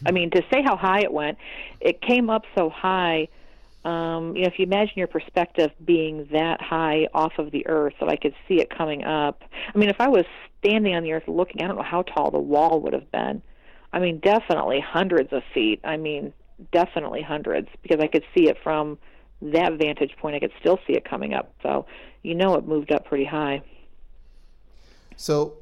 I 0.06 0.10
mean, 0.10 0.30
to 0.30 0.42
say 0.52 0.62
how 0.62 0.76
high 0.76 1.00
it 1.00 1.12
went, 1.12 1.38
it 1.80 2.00
came 2.00 2.30
up 2.30 2.44
so 2.56 2.70
high. 2.70 3.28
Um, 3.84 4.36
you 4.36 4.42
know, 4.42 4.48
if 4.48 4.58
you 4.58 4.64
imagine 4.64 4.94
your 4.96 5.08
perspective 5.08 5.70
being 5.84 6.28
that 6.32 6.60
high 6.62 7.08
off 7.12 7.32
of 7.38 7.50
the 7.50 7.66
earth, 7.66 7.94
so 7.98 8.08
I 8.08 8.16
could 8.16 8.34
see 8.46 8.60
it 8.60 8.70
coming 8.70 9.04
up. 9.04 9.42
I 9.74 9.76
mean, 9.76 9.88
if 9.88 10.00
I 10.00 10.08
was 10.08 10.24
standing 10.60 10.94
on 10.94 11.02
the 11.02 11.12
earth 11.12 11.24
looking, 11.26 11.62
I 11.62 11.66
don't 11.66 11.76
know 11.76 11.82
how 11.82 12.02
tall 12.02 12.30
the 12.30 12.38
wall 12.38 12.80
would 12.82 12.92
have 12.92 13.10
been. 13.10 13.42
I 13.92 13.98
mean, 13.98 14.20
definitely 14.20 14.80
hundreds 14.80 15.32
of 15.32 15.42
feet. 15.52 15.80
I 15.84 15.96
mean, 15.96 16.32
definitely 16.72 17.22
hundreds 17.22 17.68
because 17.82 18.00
I 18.00 18.06
could 18.06 18.24
see 18.34 18.48
it 18.48 18.56
from 18.62 18.98
that 19.42 19.72
vantage 19.74 20.16
point. 20.18 20.36
I 20.36 20.40
could 20.40 20.52
still 20.60 20.78
see 20.86 20.94
it 20.94 21.04
coming 21.04 21.34
up. 21.34 21.52
So, 21.62 21.86
you 22.22 22.34
know, 22.34 22.54
it 22.54 22.66
moved 22.66 22.92
up 22.92 23.04
pretty 23.04 23.24
high. 23.24 23.62
So, 25.16 25.58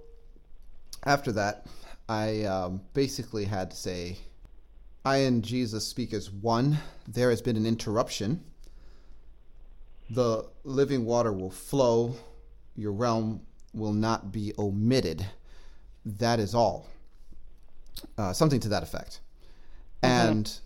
after 1.05 1.33
that, 1.33 1.67
I 2.09 2.45
um, 2.45 2.83
basically 2.95 3.45
had 3.45 3.71
to 3.71 3.77
say, 3.77 4.19
I 5.05 5.19
and 5.19 5.43
Jesus 5.43 5.87
speak 5.87 6.13
as 6.13 6.31
one. 6.31 6.79
There 7.09 7.31
has 7.31 7.41
been 7.41 7.57
an 7.57 7.67
interruption. 7.67 8.45
The 10.11 10.49
living 10.65 11.05
water 11.05 11.33
will 11.33 11.51
flow. 11.51 12.17
Your 12.77 12.93
realm 12.93 13.43
will 13.73 13.93
not 13.93 14.33
be 14.33 14.53
omitted. 14.59 15.25
That 16.05 16.41
is 16.41 16.55
all. 16.55 16.89
Uh, 18.19 18.33
something 18.33 18.61
to 18.61 18.69
that 18.71 18.83
effect. 18.83 19.21
Mm-hmm. 20.03 20.29
And 20.29 20.61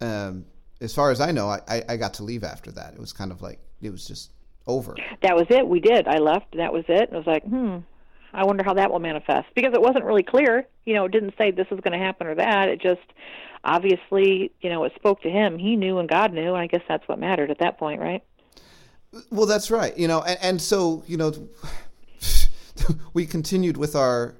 um, 0.00 0.44
as 0.80 0.94
far 0.94 1.10
as 1.10 1.20
I 1.20 1.30
know, 1.30 1.48
I, 1.48 1.82
I 1.88 1.96
got 1.96 2.14
to 2.14 2.24
leave 2.24 2.44
after 2.44 2.70
that. 2.72 2.94
It 2.94 3.00
was 3.00 3.12
kind 3.12 3.30
of 3.30 3.42
like, 3.42 3.60
it 3.80 3.90
was 3.90 4.06
just 4.06 4.30
over. 4.66 4.94
That 5.22 5.36
was 5.36 5.46
it. 5.50 5.66
We 5.66 5.80
did. 5.80 6.08
I 6.08 6.18
left. 6.18 6.56
That 6.56 6.72
was 6.72 6.84
it. 6.88 7.10
I 7.12 7.16
was 7.16 7.26
like, 7.26 7.44
hmm, 7.44 7.78
I 8.32 8.44
wonder 8.44 8.64
how 8.64 8.74
that 8.74 8.90
will 8.90 8.98
manifest 8.98 9.46
because 9.54 9.72
it 9.72 9.80
wasn't 9.80 10.04
really 10.04 10.22
clear. 10.22 10.66
You 10.84 10.94
know, 10.94 11.06
it 11.06 11.12
didn't 11.12 11.34
say 11.38 11.50
this 11.50 11.66
is 11.70 11.80
going 11.80 11.98
to 11.98 12.04
happen 12.04 12.26
or 12.26 12.34
that. 12.34 12.68
It 12.68 12.80
just 12.80 13.00
obviously, 13.64 14.52
you 14.60 14.70
know, 14.70 14.84
it 14.84 14.92
spoke 14.94 15.22
to 15.22 15.30
him. 15.30 15.58
He 15.58 15.76
knew 15.76 15.98
and 15.98 16.08
God 16.08 16.32
knew. 16.32 16.54
And 16.54 16.62
I 16.62 16.66
guess 16.66 16.82
that's 16.88 17.06
what 17.08 17.18
mattered 17.18 17.50
at 17.50 17.58
that 17.60 17.78
point, 17.78 18.00
right? 18.00 18.22
Well, 19.30 19.46
that's 19.46 19.70
right. 19.70 19.96
You 19.96 20.08
know, 20.08 20.22
and, 20.22 20.38
and 20.42 20.62
so, 20.62 21.02
you 21.06 21.16
know, 21.16 21.32
we 23.14 23.26
continued 23.26 23.76
with 23.76 23.96
our 23.96 24.36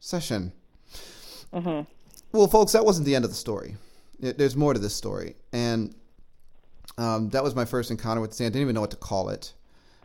session. 0.00 0.52
Mm-hmm. 1.52 1.82
Well, 2.32 2.48
folks, 2.48 2.72
that 2.72 2.84
wasn't 2.84 3.06
the 3.06 3.14
end 3.14 3.24
of 3.24 3.30
the 3.30 3.36
story. 3.36 3.76
There's 4.18 4.56
more 4.56 4.72
to 4.72 4.78
this 4.78 4.94
story. 4.94 5.36
And 5.52 5.94
um, 6.98 7.30
that 7.30 7.42
was 7.42 7.54
my 7.54 7.64
first 7.64 7.90
encounter 7.90 8.20
with 8.20 8.30
the 8.30 8.36
sand. 8.36 8.48
I 8.48 8.50
didn't 8.50 8.62
even 8.62 8.74
know 8.74 8.80
what 8.80 8.90
to 8.90 8.96
call 8.96 9.30
it. 9.30 9.54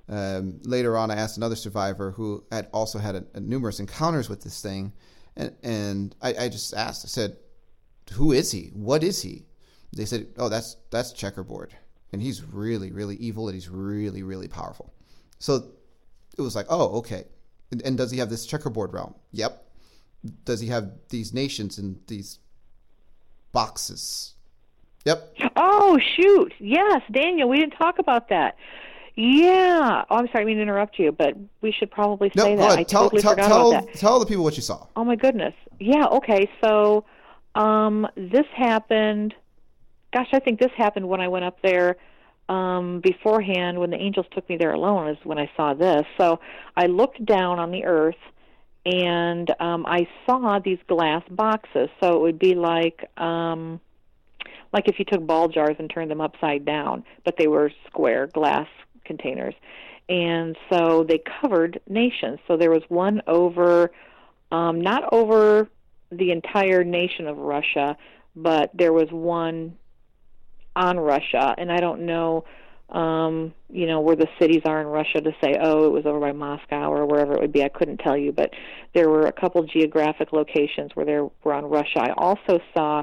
Um, 0.10 0.60
later 0.64 0.98
on, 0.98 1.12
I 1.12 1.16
asked 1.16 1.38
another 1.38 1.56
survivor 1.56 2.12
who 2.12 2.46
had 2.52 2.70
also 2.72 2.98
had 2.98 3.16
a, 3.16 3.26
a 3.34 3.40
numerous 3.40 3.80
encounters 3.80 4.30
with 4.30 4.42
this 4.42 4.62
thing, 4.62 4.94
and, 5.36 5.54
and 5.64 6.16
I, 6.22 6.46
I, 6.46 6.50
just 6.50 6.74
asked. 6.74 7.06
I 7.06 7.10
said, 7.10 7.38
"Who 8.14 8.32
is 8.32 8.52
he? 8.52 8.72
What 8.74 9.04
is 9.04 9.22
he?" 9.22 9.46
They 9.94 10.06
said, 10.06 10.28
"Oh, 10.38 10.48
that's 10.48 10.78
that's 10.92 11.12
checkerboard, 11.12 11.76
and 12.14 12.22
he's 12.22 12.42
really, 12.42 12.92
really 12.92 13.18
evil, 13.18 13.50
and 13.50 13.56
he's 13.56 13.68
really, 13.68 14.24
really 14.24 14.48
powerful." 14.48 14.94
So 15.40 15.72
it 16.38 16.42
was 16.42 16.56
like, 16.56 16.68
"Oh, 16.70 17.00
okay." 17.00 17.26
And, 17.72 17.82
and 17.82 17.98
does 17.98 18.12
he 18.12 18.20
have 18.20 18.30
this 18.30 18.46
checkerboard 18.46 18.94
realm? 18.94 19.14
Yep. 19.32 19.62
Does 20.46 20.62
he 20.62 20.68
have 20.68 20.92
these 21.10 21.34
nations 21.34 21.78
and 21.78 22.00
these 22.08 22.40
boxes? 23.52 24.36
Yep. 25.08 25.38
Oh 25.56 25.98
shoot! 26.18 26.54
Yes, 26.60 27.02
Daniel, 27.10 27.48
we 27.48 27.58
didn't 27.58 27.78
talk 27.78 27.98
about 27.98 28.28
that. 28.28 28.58
Yeah. 29.16 30.04
Oh, 30.10 30.18
I'm 30.18 30.28
sorry, 30.28 30.44
I 30.44 30.46
mean 30.46 30.58
to 30.58 30.62
interrupt 30.62 31.00
you, 31.00 31.14
but 31.14 31.34
we 31.62 31.72
should 31.72 31.90
probably 31.90 32.30
say 32.36 32.56
no, 32.56 32.58
that. 32.58 32.78
I 32.78 32.84
tell, 32.84 33.04
totally 33.04 33.22
tell, 33.22 33.32
forgot 33.32 33.48
tell, 33.48 33.72
about 33.72 33.86
that. 33.86 33.96
Tell 33.96 34.20
the 34.20 34.26
people 34.26 34.44
what 34.44 34.58
you 34.58 34.62
saw. 34.62 34.86
Oh 34.98 35.06
my 35.06 35.16
goodness. 35.16 35.54
Yeah. 35.80 36.08
Okay. 36.08 36.50
So, 36.62 37.06
um, 37.56 38.06
this 38.18 38.46
happened. 38.54 39.34
Gosh, 40.14 40.28
I 40.34 40.40
think 40.40 40.60
this 40.60 40.72
happened 40.76 41.08
when 41.08 41.22
I 41.22 41.30
went 41.30 41.46
up 41.46 41.62
there 41.64 41.96
um, 42.50 43.00
beforehand. 43.00 43.80
When 43.80 43.92
the 43.92 43.98
angels 43.98 44.26
took 44.34 44.48
me 44.50 44.58
there 44.58 44.74
alone, 44.74 45.08
is 45.08 45.18
when 45.24 45.40
I 45.40 45.50
saw 45.56 45.74
this. 45.74 46.04
So 46.18 46.42
I 46.76 46.88
looked 46.88 47.26
down 47.26 47.60
on 47.60 47.72
the 47.72 47.86
earth, 47.86 48.16
and 48.86 49.50
um, 49.62 49.86
I 49.86 50.06
saw 50.26 50.60
these 50.60 50.80
glass 50.86 51.24
boxes. 51.32 51.88
So 52.02 52.14
it 52.18 52.20
would 52.20 52.40
be 52.40 52.56
like. 52.56 53.10
Um, 53.18 53.80
like 54.78 54.88
if 54.88 55.00
you 55.00 55.06
took 55.06 55.26
ball 55.26 55.48
jars 55.48 55.76
and 55.80 55.90
turned 55.90 56.12
them 56.12 56.22
upside 56.22 56.64
down, 56.64 57.04
but 57.26 57.34
they 57.40 57.48
were 57.48 57.72
square 57.88 58.28
glass 58.28 58.68
containers. 59.06 59.56
And 60.08 60.56
so 60.72 61.04
they 61.04 61.20
covered 61.42 61.82
nations. 61.90 62.38
So 62.48 62.58
there 62.58 62.70
was 62.70 62.84
one 62.88 63.24
over, 63.26 63.90
um, 64.52 64.80
not 64.80 65.12
over 65.12 65.68
the 66.12 66.30
entire 66.30 66.84
nation 66.84 67.26
of 67.26 67.38
Russia, 67.38 67.98
but 68.36 68.70
there 68.76 68.94
was 68.94 69.08
one 69.10 69.76
on 70.76 71.00
Russia. 71.00 71.56
And 71.58 71.72
I 71.72 71.78
don't 71.78 72.06
know, 72.06 72.46
um, 72.90 73.56
you 73.72 73.88
know, 73.88 74.02
where 74.02 74.16
the 74.16 74.28
cities 74.40 74.62
are 74.66 74.80
in 74.80 74.86
Russia 74.86 75.22
to 75.22 75.32
say, 75.44 75.56
oh, 75.60 75.88
it 75.88 75.92
was 75.92 76.06
over 76.06 76.20
by 76.20 76.34
Moscow 76.34 76.92
or 76.92 77.08
wherever 77.08 77.34
it 77.34 77.42
would 77.42 77.52
be. 77.52 77.64
I 77.64 77.70
couldn't 77.70 77.98
tell 77.98 78.16
you, 78.16 78.32
but 78.32 78.52
there 78.94 79.10
were 79.10 79.26
a 79.26 79.34
couple 79.34 79.64
geographic 79.64 80.34
locations 80.34 80.92
where 80.94 81.06
there 81.08 81.28
were 81.44 81.56
on 81.56 81.66
Russia. 81.66 82.00
I 82.02 82.12
also 82.16 82.60
saw 82.76 83.02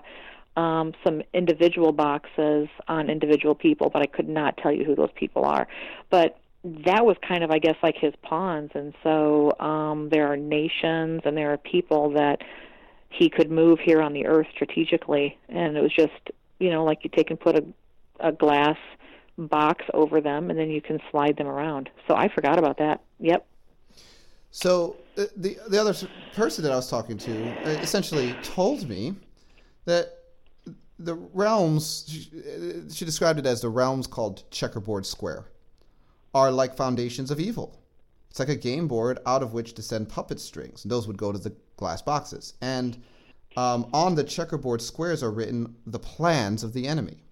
um, 0.56 0.92
some 1.02 1.22
individual 1.32 1.92
boxes 1.92 2.68
on 2.88 3.10
individual 3.10 3.54
people, 3.54 3.90
but 3.90 4.02
I 4.02 4.06
could 4.06 4.28
not 4.28 4.56
tell 4.56 4.72
you 4.72 4.84
who 4.84 4.94
those 4.94 5.10
people 5.14 5.44
are. 5.44 5.66
But 6.10 6.38
that 6.64 7.04
was 7.04 7.16
kind 7.26 7.44
of, 7.44 7.50
I 7.50 7.58
guess, 7.58 7.76
like 7.82 7.96
his 7.96 8.14
pawns. 8.22 8.70
And 8.74 8.94
so 9.02 9.52
um, 9.60 10.08
there 10.10 10.32
are 10.32 10.36
nations 10.36 11.22
and 11.24 11.36
there 11.36 11.52
are 11.52 11.58
people 11.58 12.10
that 12.12 12.42
he 13.10 13.28
could 13.28 13.50
move 13.50 13.78
here 13.80 14.00
on 14.00 14.12
the 14.12 14.26
earth 14.26 14.46
strategically. 14.54 15.38
And 15.48 15.76
it 15.76 15.82
was 15.82 15.94
just, 15.94 16.12
you 16.58 16.70
know, 16.70 16.84
like 16.84 17.04
you 17.04 17.10
take 17.10 17.30
and 17.30 17.38
put 17.38 17.56
a, 17.56 17.64
a 18.20 18.32
glass 18.32 18.78
box 19.36 19.84
over 19.92 20.20
them 20.20 20.50
and 20.50 20.58
then 20.58 20.70
you 20.70 20.80
can 20.80 21.00
slide 21.10 21.36
them 21.36 21.46
around. 21.46 21.90
So 22.08 22.14
I 22.14 22.28
forgot 22.28 22.58
about 22.58 22.78
that. 22.78 23.02
Yep. 23.20 23.46
So 24.50 24.96
uh, 25.18 25.24
the 25.36 25.58
the 25.68 25.80
other 25.80 25.94
person 26.34 26.62
that 26.62 26.72
I 26.72 26.76
was 26.76 26.88
talking 26.88 27.18
to 27.18 27.50
uh, 27.66 27.70
essentially 27.80 28.34
told 28.42 28.88
me 28.88 29.14
that 29.84 30.23
the 30.98 31.14
realms 31.14 32.04
she, 32.92 33.04
described 33.04 33.38
it 33.38 33.46
as 33.46 33.60
the 33.60 33.68
realms 33.68 34.06
called 34.06 34.48
checkerboard 34.50 35.04
square 35.06 35.46
are 36.34 36.50
like 36.50 36.76
foundations 36.76 37.30
of 37.30 37.40
evil. 37.40 37.80
It's 38.30 38.38
like 38.38 38.48
a 38.48 38.56
game 38.56 38.88
board 38.88 39.18
out 39.26 39.42
of 39.42 39.52
which 39.52 39.74
to 39.74 39.82
send 39.82 40.08
puppet 40.08 40.40
strings. 40.40 40.84
And 40.84 40.90
those 40.90 41.06
would 41.06 41.16
go 41.16 41.32
to 41.32 41.38
the 41.38 41.54
glass 41.76 42.02
boxes. 42.02 42.54
And 42.60 43.00
um, 43.56 43.88
on 43.92 44.14
the 44.14 44.24
checkerboard 44.24 44.82
squares 44.82 45.22
are 45.22 45.30
written 45.30 45.76
the 45.86 45.98
plans 45.98 46.64
of 46.64 46.72
the 46.72 46.88
enemy. 46.88 47.22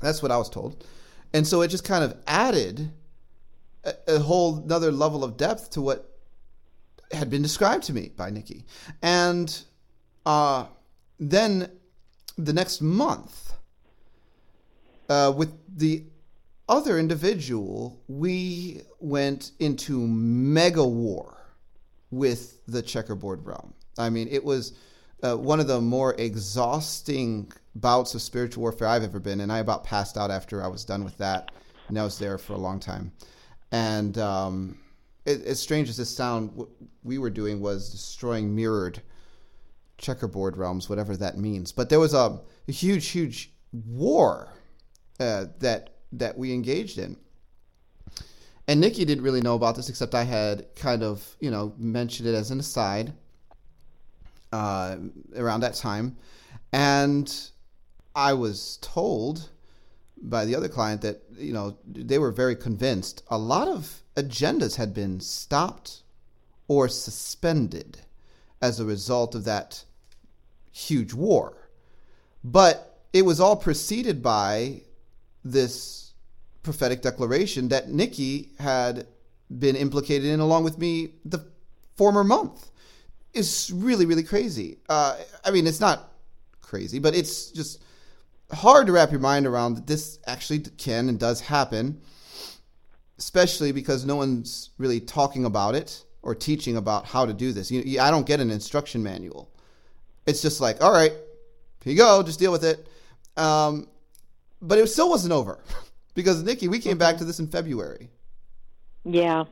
That's 0.00 0.22
what 0.22 0.32
i 0.32 0.36
was 0.36 0.50
told. 0.50 0.84
And 1.32 1.46
so 1.46 1.62
it 1.62 1.68
just 1.68 1.84
kind 1.84 2.04
of 2.04 2.16
added 2.26 2.90
a, 3.84 3.94
a 4.08 4.18
whole 4.18 4.58
another 4.58 4.92
level 4.92 5.24
of 5.24 5.36
depth 5.36 5.70
to 5.70 5.80
what 5.80 6.18
had 7.12 7.30
been 7.30 7.42
described 7.42 7.84
to 7.84 7.92
me 7.92 8.10
by 8.16 8.30
nikki. 8.30 8.64
And 9.00 9.62
uh, 10.26 10.66
then 11.18 11.70
the 12.36 12.52
next 12.52 12.80
month, 12.80 13.52
uh, 15.08 15.32
with 15.36 15.52
the 15.76 16.04
other 16.68 16.98
individual, 16.98 18.00
we 18.08 18.82
went 19.00 19.52
into 19.58 20.06
mega 20.06 20.86
war 20.86 21.36
with 22.10 22.64
the 22.66 22.82
checkerboard 22.82 23.44
realm. 23.44 23.74
I 23.98 24.10
mean, 24.10 24.28
it 24.30 24.44
was 24.44 24.72
uh, 25.22 25.36
one 25.36 25.60
of 25.60 25.66
the 25.66 25.80
more 25.80 26.14
exhausting 26.14 27.52
bouts 27.74 28.14
of 28.14 28.22
spiritual 28.22 28.62
warfare 28.62 28.88
I've 28.88 29.02
ever 29.02 29.20
been, 29.20 29.40
and 29.40 29.52
I 29.52 29.58
about 29.58 29.84
passed 29.84 30.16
out 30.16 30.30
after 30.30 30.62
I 30.62 30.68
was 30.68 30.84
done 30.84 31.04
with 31.04 31.16
that, 31.18 31.52
and 31.88 31.98
I 31.98 32.04
was 32.04 32.18
there 32.18 32.38
for 32.38 32.54
a 32.54 32.58
long 32.58 32.80
time. 32.80 33.12
And 33.70 34.18
um, 34.18 34.78
it, 35.24 35.44
as 35.44 35.60
strange 35.60 35.88
as 35.88 35.96
this 35.96 36.14
sound, 36.14 36.52
what 36.54 36.68
we 37.02 37.18
were 37.18 37.30
doing 37.30 37.60
was 37.60 37.90
destroying 37.90 38.54
mirrored 38.54 39.02
checkerboard 40.02 40.58
realms, 40.58 40.90
whatever 40.90 41.16
that 41.16 41.38
means. 41.38 41.72
But 41.72 41.88
there 41.88 42.00
was 42.00 42.12
a, 42.12 42.38
a 42.68 42.72
huge, 42.72 43.08
huge 43.08 43.50
war 43.72 44.52
uh, 45.18 45.46
that 45.60 45.94
that 46.12 46.36
we 46.36 46.52
engaged 46.52 46.98
in. 46.98 47.16
And 48.68 48.80
Nikki 48.80 49.04
didn't 49.04 49.24
really 49.24 49.40
know 49.40 49.54
about 49.54 49.76
this, 49.76 49.88
except 49.88 50.14
I 50.14 50.24
had 50.24 50.66
kind 50.76 51.02
of, 51.02 51.36
you 51.40 51.50
know, 51.50 51.72
mentioned 51.78 52.28
it 52.28 52.34
as 52.34 52.50
an 52.50 52.60
aside 52.60 53.12
uh, 54.52 54.96
around 55.36 55.60
that 55.60 55.74
time. 55.74 56.16
And 56.72 57.50
I 58.14 58.34
was 58.34 58.78
told 58.82 59.48
by 60.16 60.44
the 60.44 60.54
other 60.54 60.68
client 60.68 61.00
that, 61.02 61.22
you 61.36 61.52
know, 61.52 61.76
they 61.86 62.18
were 62.18 62.30
very 62.30 62.54
convinced 62.54 63.22
a 63.28 63.38
lot 63.38 63.68
of 63.68 64.02
agendas 64.16 64.76
had 64.76 64.94
been 64.94 65.18
stopped 65.18 66.02
or 66.68 66.88
suspended 66.88 67.98
as 68.60 68.78
a 68.78 68.84
result 68.84 69.34
of 69.34 69.44
that 69.44 69.84
huge 70.72 71.12
war. 71.12 71.56
But 72.42 72.98
it 73.12 73.22
was 73.22 73.40
all 73.40 73.56
preceded 73.56 74.22
by 74.22 74.82
this 75.44 76.12
prophetic 76.62 77.02
declaration 77.02 77.68
that 77.68 77.88
Nikki 77.88 78.50
had 78.58 79.06
been 79.58 79.76
implicated 79.76 80.28
in 80.28 80.40
along 80.40 80.64
with 80.64 80.78
me 80.78 81.14
the 81.24 81.44
former 81.96 82.24
month. 82.24 82.70
It's 83.34 83.70
really, 83.70 84.06
really 84.06 84.22
crazy. 84.22 84.78
Uh, 84.88 85.16
I 85.44 85.50
mean, 85.50 85.66
it's 85.66 85.80
not 85.80 86.12
crazy, 86.60 86.98
but 86.98 87.14
it's 87.14 87.50
just 87.50 87.82
hard 88.52 88.86
to 88.86 88.92
wrap 88.92 89.10
your 89.10 89.20
mind 89.20 89.46
around 89.46 89.74
that 89.74 89.86
this 89.86 90.18
actually 90.26 90.60
can 90.60 91.08
and 91.08 91.18
does 91.18 91.40
happen, 91.40 92.00
especially 93.18 93.72
because 93.72 94.04
no 94.04 94.16
one's 94.16 94.70
really 94.78 95.00
talking 95.00 95.44
about 95.44 95.74
it 95.74 96.04
or 96.22 96.34
teaching 96.34 96.76
about 96.76 97.06
how 97.06 97.26
to 97.26 97.32
do 97.32 97.52
this. 97.52 97.70
You, 97.70 98.00
I 98.00 98.10
don't 98.10 98.26
get 98.26 98.40
an 98.40 98.50
instruction 98.50 99.02
manual. 99.02 99.51
It's 100.26 100.42
just 100.42 100.60
like, 100.60 100.82
all 100.82 100.92
right, 100.92 101.12
here 101.82 101.92
you 101.92 101.96
go, 101.96 102.22
just 102.22 102.38
deal 102.38 102.52
with 102.52 102.64
it. 102.64 102.86
Um, 103.36 103.88
but 104.60 104.78
it 104.78 104.86
still 104.88 105.08
wasn't 105.10 105.32
over 105.32 105.58
because 106.14 106.42
Nikki, 106.42 106.68
we 106.68 106.78
came 106.78 106.98
back 106.98 107.18
to 107.18 107.24
this 107.24 107.40
in 107.40 107.48
February. 107.48 108.10
Yeah, 109.04 109.44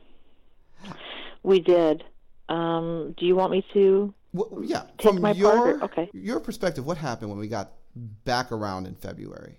we 1.43 1.59
did. 1.59 2.03
Um, 2.47 3.13
do 3.17 3.25
you 3.25 3.35
want 3.35 3.51
me 3.51 3.65
to? 3.73 4.13
Well, 4.33 4.61
yeah, 4.63 4.83
Take 4.97 5.13
from 5.13 5.21
my 5.21 5.31
your 5.31 5.55
part 5.55 5.75
or- 5.75 5.83
okay. 5.85 6.09
your 6.13 6.39
perspective, 6.39 6.85
what 6.85 6.97
happened 6.97 7.29
when 7.29 7.39
we 7.39 7.47
got 7.47 7.73
back 7.95 8.51
around 8.51 8.87
in 8.87 8.95
February? 8.95 9.57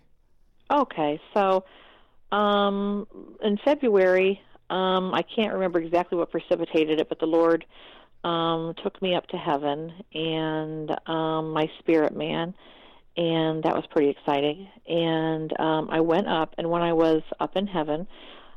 Okay, 0.70 1.20
so 1.34 1.64
um, 2.30 3.06
in 3.42 3.58
February, 3.62 4.40
um, 4.70 5.12
I 5.12 5.22
can't 5.22 5.52
remember 5.52 5.78
exactly 5.80 6.16
what 6.16 6.30
precipitated 6.30 6.98
it, 6.98 7.10
but 7.10 7.18
the 7.18 7.26
Lord 7.26 7.66
um, 8.24 8.74
took 8.82 9.00
me 9.02 9.14
up 9.14 9.26
to 9.28 9.36
heaven 9.36 9.92
and 10.14 10.90
um, 11.08 11.52
my 11.52 11.70
spirit 11.80 12.16
man, 12.16 12.54
and 13.16 13.62
that 13.64 13.74
was 13.74 13.84
pretty 13.90 14.10
exciting. 14.10 14.68
And 14.88 15.52
um, 15.60 15.88
I 15.90 16.00
went 16.00 16.28
up, 16.28 16.54
and 16.58 16.70
when 16.70 16.82
I 16.82 16.92
was 16.92 17.22
up 17.40 17.56
in 17.56 17.66
heaven, 17.66 18.06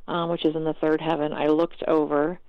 um, 0.07 0.29
which 0.29 0.45
is 0.45 0.55
in 0.55 0.63
the 0.63 0.75
third 0.81 1.01
heaven, 1.01 1.33
I 1.33 1.47
looked 1.47 1.83
over 1.87 2.39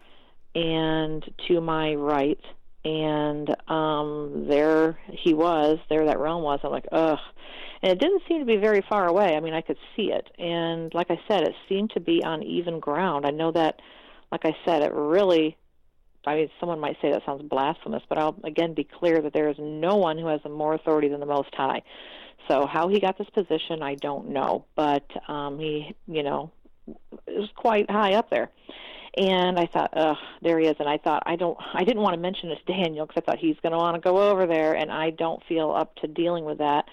and 0.54 1.24
to 1.48 1.60
my 1.60 1.94
right, 1.94 2.40
and 2.84 3.54
um, 3.70 4.46
there 4.48 4.98
he 5.10 5.34
was, 5.34 5.78
there 5.88 6.06
that 6.06 6.18
realm 6.18 6.42
was. 6.42 6.60
I'm 6.62 6.70
like, 6.70 6.86
ugh. 6.92 7.18
And 7.82 7.92
it 7.92 7.98
didn't 7.98 8.22
seem 8.26 8.40
to 8.40 8.46
be 8.46 8.56
very 8.56 8.82
far 8.88 9.06
away. 9.06 9.36
I 9.36 9.40
mean, 9.40 9.52
I 9.52 9.60
could 9.60 9.76
see 9.94 10.12
it. 10.12 10.30
And 10.38 10.94
like 10.94 11.10
I 11.10 11.20
said, 11.28 11.42
it 11.42 11.54
seemed 11.68 11.90
to 11.90 12.00
be 12.00 12.22
on 12.24 12.42
even 12.42 12.80
ground. 12.80 13.26
I 13.26 13.30
know 13.30 13.52
that, 13.52 13.80
like 14.32 14.44
I 14.44 14.56
said, 14.64 14.82
it 14.82 14.92
really, 14.94 15.56
I 16.26 16.34
mean, 16.34 16.50
someone 16.58 16.80
might 16.80 16.96
say 17.00 17.12
that 17.12 17.24
sounds 17.24 17.42
blasphemous, 17.48 18.02
but 18.08 18.18
I'll 18.18 18.36
again 18.44 18.74
be 18.74 18.84
clear 18.84 19.22
that 19.22 19.32
there 19.32 19.48
is 19.48 19.56
no 19.58 19.96
one 19.96 20.18
who 20.18 20.26
has 20.26 20.40
more 20.44 20.74
authority 20.74 21.08
than 21.08 21.20
the 21.20 21.26
Most 21.26 21.54
High. 21.54 21.82
So 22.48 22.66
how 22.66 22.88
he 22.88 23.00
got 23.00 23.18
this 23.18 23.28
position, 23.30 23.82
I 23.82 23.94
don't 23.94 24.30
know. 24.30 24.64
But 24.74 25.04
um, 25.28 25.58
he, 25.58 25.94
you 26.06 26.22
know, 26.22 26.50
is 27.26 27.48
quite 27.56 27.90
high 27.90 28.14
up 28.14 28.30
there. 28.30 28.50
And 29.16 29.58
I 29.58 29.66
thought, 29.66 29.96
ugh, 29.96 30.16
there 30.42 30.58
he 30.58 30.66
is. 30.66 30.76
And 30.78 30.88
I 30.88 30.98
thought, 30.98 31.22
I 31.24 31.36
don't, 31.36 31.56
I 31.72 31.84
didn't 31.84 32.02
want 32.02 32.14
to 32.14 32.20
mention 32.20 32.50
this 32.50 32.58
to 32.66 32.72
Daniel 32.82 33.06
because 33.06 33.22
I 33.22 33.30
thought 33.30 33.38
he's 33.38 33.56
going 33.62 33.72
to 33.72 33.78
want 33.78 33.94
to 33.94 34.00
go 34.00 34.30
over 34.30 34.46
there, 34.46 34.74
and 34.74 34.90
I 34.90 35.10
don't 35.10 35.42
feel 35.48 35.70
up 35.70 35.94
to 35.96 36.06
dealing 36.06 36.44
with 36.44 36.58
that. 36.58 36.84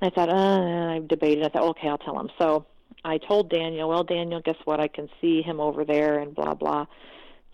And 0.00 0.10
I 0.10 0.14
thought, 0.14 0.28
uh, 0.28 0.94
I 0.94 1.00
debated. 1.06 1.44
I 1.44 1.48
thought, 1.48 1.68
okay, 1.70 1.88
I'll 1.88 1.98
tell 1.98 2.18
him. 2.18 2.30
So 2.38 2.66
I 3.04 3.18
told 3.18 3.50
Daniel, 3.50 3.88
well, 3.88 4.02
Daniel, 4.02 4.40
guess 4.40 4.56
what? 4.64 4.80
I 4.80 4.88
can 4.88 5.08
see 5.20 5.42
him 5.42 5.60
over 5.60 5.84
there, 5.84 6.18
and 6.18 6.34
blah 6.34 6.54
blah. 6.54 6.86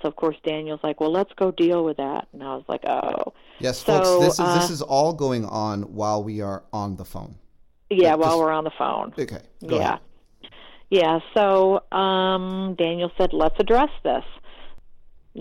So 0.02 0.08
of 0.08 0.16
course 0.16 0.36
Daniel's 0.44 0.80
like, 0.82 1.00
well, 1.00 1.12
let's 1.12 1.32
go 1.34 1.50
deal 1.50 1.84
with 1.84 1.96
that. 1.98 2.28
And 2.32 2.42
I 2.42 2.54
was 2.54 2.64
like, 2.68 2.84
oh, 2.86 3.32
Yes, 3.58 3.84
So, 3.84 4.02
folks, 4.02 4.24
this 4.26 4.34
is 4.34 4.40
uh, 4.40 4.58
this 4.60 4.70
is 4.70 4.82
all 4.82 5.12
going 5.12 5.44
on 5.44 5.82
while 5.94 6.24
we 6.24 6.40
are 6.40 6.62
on 6.72 6.96
the 6.96 7.04
phone. 7.04 7.34
yeah. 7.90 8.10
Like, 8.12 8.20
While 8.20 8.30
just- 8.30 8.38
we're 8.40 8.52
on 8.52 8.64
the 8.64 8.70
phone. 8.78 9.12
Okay, 9.18 9.40
yeah. 9.60 9.76
ahead. 9.76 9.98
Yeah, 10.88 11.18
so 11.34 11.82
um, 11.92 12.74
Daniel 12.76 13.12
said, 13.16 13.32
let's 13.32 13.54
address 13.60 13.90
this. 14.02 14.24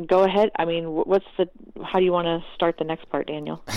Go 0.05 0.23
ahead. 0.23 0.51
I 0.59 0.65
mean, 0.65 0.83
what's 0.85 1.25
the, 1.37 1.49
how 1.83 1.97
do 1.97 2.05
you 2.05 2.11
want 2.11 2.27
to 2.27 2.43
start 2.53 2.77
the 2.77 2.83
next 2.83 3.09
part, 3.09 3.25
Daniel? 3.27 3.63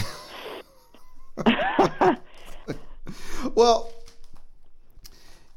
Well, 3.54 3.92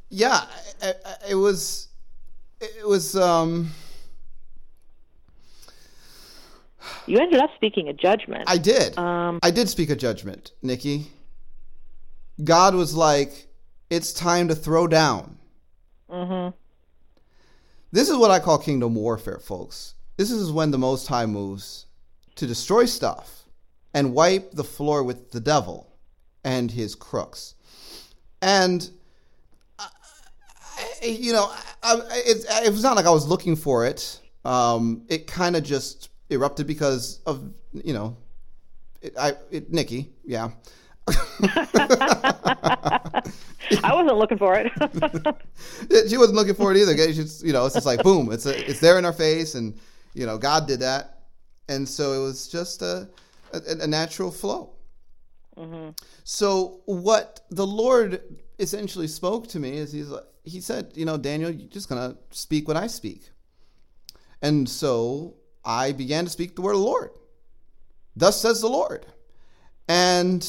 yeah, 0.09 0.41
I, 0.81 0.93
I, 1.05 1.15
it 1.29 1.35
was 1.35 1.89
it 2.59 2.85
was 2.87 3.15
um 3.15 3.71
you 7.07 7.19
ended 7.19 7.39
up 7.39 7.49
speaking 7.55 7.87
a 7.87 7.93
judgment. 7.93 8.43
I 8.47 8.57
did. 8.57 8.97
um, 8.97 9.39
I 9.43 9.51
did 9.51 9.69
speak 9.69 9.89
a 9.89 9.95
judgment, 9.95 10.51
Nikki. 10.61 11.07
God 12.43 12.75
was 12.75 12.93
like, 12.95 13.47
"It's 13.89 14.11
time 14.13 14.47
to 14.49 14.55
throw 14.55 14.87
down." 14.87 15.37
Mm-hmm. 16.09 16.55
This 17.91 18.09
is 18.09 18.17
what 18.17 18.31
I 18.31 18.39
call 18.39 18.57
kingdom 18.57 18.93
warfare, 18.95 19.39
folks. 19.39 19.93
This 20.17 20.31
is 20.31 20.51
when 20.51 20.71
the 20.71 20.77
Most 20.77 21.07
High 21.07 21.25
moves 21.25 21.85
to 22.35 22.45
destroy 22.45 22.85
stuff 22.85 23.45
and 23.93 24.13
wipe 24.13 24.51
the 24.51 24.63
floor 24.63 25.03
with 25.03 25.31
the 25.31 25.39
devil 25.39 25.89
and 26.43 26.69
his 26.71 26.93
crooks. 26.95 27.55
And, 28.41 28.89
I- 29.79 29.87
I- 31.01 31.05
you 31.05 31.31
know, 31.33 31.49
I, 31.81 31.93
I- 31.95 32.21
it, 32.25 32.45
it 32.67 32.71
was 32.71 32.83
not 32.83 32.95
like 32.97 33.05
I 33.05 33.09
was 33.11 33.27
looking 33.27 33.55
for 33.55 33.85
it. 33.85 34.19
Um, 34.43 35.03
it 35.07 35.25
kind 35.27 35.55
of 35.55 35.63
just 35.63 36.09
erupted 36.29 36.67
because 36.67 37.19
of, 37.25 37.53
you 37.73 37.93
know, 37.93 38.17
it, 39.01 39.13
I, 39.17 39.33
it, 39.51 39.71
Nikki, 39.71 40.11
yeah. 40.23 40.49
I 43.83 43.93
wasn't 43.93 44.17
looking 44.17 44.37
for 44.37 44.55
it. 44.55 44.71
She 46.09 46.17
wasn't 46.17 46.35
looking 46.35 46.55
for 46.55 46.71
it 46.71 46.77
either. 46.77 46.95
Just, 46.95 47.43
you 47.43 47.53
know, 47.53 47.65
it's 47.65 47.75
just 47.75 47.85
like 47.85 48.03
boom, 48.03 48.31
it's 48.31 48.45
a, 48.45 48.69
it's 48.69 48.79
there 48.79 48.97
in 48.97 49.05
our 49.05 49.13
face, 49.13 49.55
and 49.55 49.77
you 50.13 50.25
know, 50.25 50.37
God 50.37 50.67
did 50.67 50.79
that, 50.81 51.21
and 51.69 51.87
so 51.87 52.13
it 52.13 52.23
was 52.23 52.47
just 52.47 52.81
a 52.81 53.07
a, 53.53 53.59
a 53.81 53.87
natural 53.87 54.31
flow. 54.31 54.71
Mm-hmm. 55.57 55.91
So 56.23 56.81
what 56.85 57.41
the 57.49 57.65
Lord 57.65 58.21
essentially 58.59 59.07
spoke 59.07 59.47
to 59.49 59.59
me 59.59 59.77
is 59.77 59.91
he's 59.91 60.09
like, 60.09 60.23
he 60.43 60.61
said, 60.61 60.91
you 60.95 61.05
know, 61.05 61.17
Daniel, 61.17 61.49
you're 61.51 61.69
just 61.69 61.89
gonna 61.89 62.15
speak 62.31 62.67
what 62.67 62.77
I 62.77 62.87
speak, 62.87 63.29
and 64.41 64.67
so 64.67 65.35
I 65.65 65.91
began 65.91 66.25
to 66.25 66.31
speak 66.31 66.55
the 66.55 66.61
word 66.61 66.73
of 66.73 66.79
the 66.79 66.85
Lord. 66.85 67.11
Thus 68.15 68.41
says 68.41 68.61
the 68.61 68.67
Lord. 68.69 69.05
And 69.87 70.41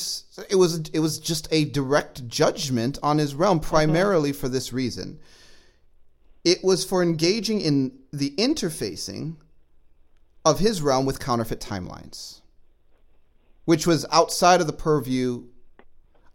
it 0.49 0.57
was 0.57 0.89
it 0.93 1.01
was 1.01 1.19
just 1.19 1.49
a 1.51 1.65
direct 1.67 2.27
judgment 2.29 2.99
on 3.03 3.19
his 3.19 3.35
realm 3.35 3.61
mm-hmm. 3.61 3.69
primarily 3.69 4.33
for 4.33 4.49
this 4.49 4.73
reason. 4.73 5.19
It 6.45 6.63
was 6.63 6.85
for 6.85 7.03
engaging 7.03 7.61
in 7.61 7.99
the 8.13 8.35
interfacing 8.37 9.37
of 10.45 10.61
his 10.61 10.81
realm 10.81 11.05
with 11.05 11.19
counterfeit 11.19 11.61
timelines 11.61 12.41
which 13.67 13.87
was 13.87 14.07
outside 14.11 14.63
of 14.63 14.67
the 14.67 14.73
purview 14.73 15.45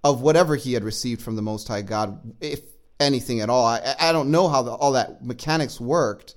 of 0.04 0.22
whatever 0.22 0.56
he 0.56 0.74
had 0.74 0.84
received 0.84 1.22
from 1.22 1.36
the 1.36 1.42
most 1.42 1.68
high 1.68 1.82
god 1.82 2.20
if 2.40 2.60
anything 3.00 3.42
at 3.42 3.50
all. 3.50 3.66
I, 3.66 3.96
I 4.00 4.12
don't 4.12 4.30
know 4.30 4.48
how 4.48 4.62
the, 4.62 4.72
all 4.72 4.92
that 4.92 5.26
mechanics 5.26 5.80
worked 5.82 6.36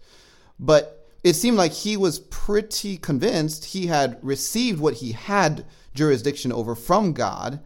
but 0.58 0.93
it 1.24 1.34
seemed 1.34 1.56
like 1.56 1.72
he 1.72 1.96
was 1.96 2.18
pretty 2.18 2.98
convinced 2.98 3.64
he 3.64 3.86
had 3.86 4.18
received 4.22 4.78
what 4.78 4.94
he 4.94 5.12
had 5.12 5.64
jurisdiction 5.94 6.52
over 6.52 6.74
from 6.74 7.14
God. 7.14 7.60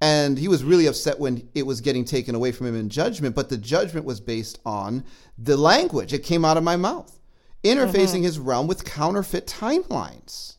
And 0.00 0.38
he 0.38 0.46
was 0.46 0.64
really 0.64 0.86
upset 0.86 1.18
when 1.18 1.46
it 1.54 1.66
was 1.66 1.80
getting 1.80 2.04
taken 2.04 2.34
away 2.34 2.52
from 2.52 2.68
him 2.68 2.76
in 2.76 2.88
judgment. 2.88 3.34
But 3.34 3.48
the 3.48 3.58
judgment 3.58 4.06
was 4.06 4.20
based 4.20 4.60
on 4.64 5.04
the 5.36 5.56
language. 5.56 6.14
It 6.14 6.22
came 6.22 6.44
out 6.44 6.56
of 6.56 6.62
my 6.62 6.76
mouth, 6.76 7.18
interfacing 7.64 8.22
his 8.22 8.38
realm 8.38 8.68
with 8.68 8.84
counterfeit 8.84 9.46
timelines. 9.46 10.56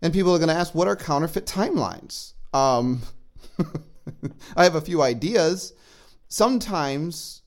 And 0.00 0.12
people 0.12 0.34
are 0.34 0.38
going 0.38 0.48
to 0.48 0.54
ask, 0.54 0.74
what 0.74 0.88
are 0.88 0.96
counterfeit 0.96 1.44
timelines? 1.44 2.34
Um, 2.54 3.02
I 4.56 4.64
have 4.64 4.76
a 4.76 4.80
few 4.80 5.02
ideas. 5.02 5.74
Sometimes 6.28 7.42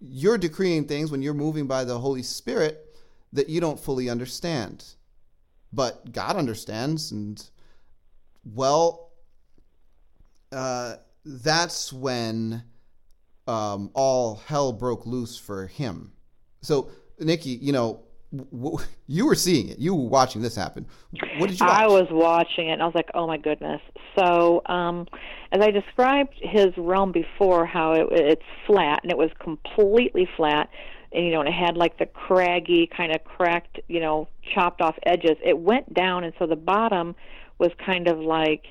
you're 0.00 0.38
decreeing 0.38 0.86
things 0.86 1.10
when 1.10 1.22
you're 1.22 1.34
moving 1.34 1.66
by 1.66 1.84
the 1.84 2.00
Holy 2.00 2.22
Spirit 2.22 2.87
that 3.32 3.48
you 3.48 3.60
don't 3.60 3.78
fully 3.78 4.08
understand. 4.08 4.84
But 5.72 6.12
God 6.12 6.36
understands, 6.36 7.12
and 7.12 7.42
well, 8.54 9.10
uh, 10.50 10.96
that's 11.24 11.92
when 11.92 12.62
um, 13.46 13.90
all 13.94 14.36
hell 14.46 14.72
broke 14.72 15.06
loose 15.06 15.36
for 15.36 15.66
him. 15.66 16.12
So, 16.62 16.90
Nikki, 17.18 17.50
you 17.50 17.72
know, 17.72 18.00
w- 18.52 18.78
you 19.06 19.26
were 19.26 19.34
seeing 19.34 19.68
it. 19.68 19.78
You 19.78 19.94
were 19.94 20.08
watching 20.08 20.42
this 20.42 20.56
happen. 20.56 20.86
What 21.38 21.48
did 21.50 21.60
you? 21.60 21.66
Watch? 21.66 21.80
I 21.80 21.86
was 21.86 22.06
watching 22.10 22.68
it, 22.68 22.72
and 22.72 22.82
I 22.82 22.86
was 22.86 22.94
like, 22.94 23.10
"Oh 23.14 23.26
my 23.26 23.38
goodness!" 23.38 23.80
So, 24.18 24.62
um, 24.66 25.06
as 25.52 25.60
I 25.60 25.70
described 25.70 26.34
his 26.40 26.68
realm 26.76 27.12
before, 27.12 27.64
how 27.66 27.92
it, 27.92 28.06
it's 28.10 28.42
flat 28.66 29.00
and 29.02 29.10
it 29.10 29.18
was 29.18 29.30
completely 29.38 30.28
flat, 30.36 30.68
and 31.12 31.24
you 31.24 31.32
know, 31.32 31.40
and 31.40 31.48
it 31.48 31.54
had 31.54 31.76
like 31.76 31.98
the 31.98 32.06
craggy, 32.06 32.86
kind 32.86 33.12
of 33.12 33.24
cracked, 33.24 33.80
you 33.88 34.00
know, 34.00 34.28
chopped 34.54 34.80
off 34.80 34.96
edges. 35.04 35.36
It 35.44 35.58
went 35.58 35.92
down, 35.94 36.24
and 36.24 36.32
so 36.38 36.46
the 36.46 36.56
bottom 36.56 37.14
was 37.58 37.70
kind 37.84 38.08
of 38.08 38.18
like, 38.18 38.66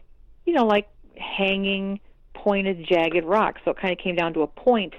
you 0.46 0.54
know, 0.54 0.66
like 0.66 0.88
hanging, 1.18 2.00
pointed, 2.34 2.86
jagged 2.88 3.26
rock. 3.26 3.56
So 3.66 3.72
it 3.72 3.78
kind 3.78 3.92
of 3.92 3.98
came 3.98 4.16
down 4.16 4.34
to 4.36 4.42
a 4.42 4.48
point 4.48 4.94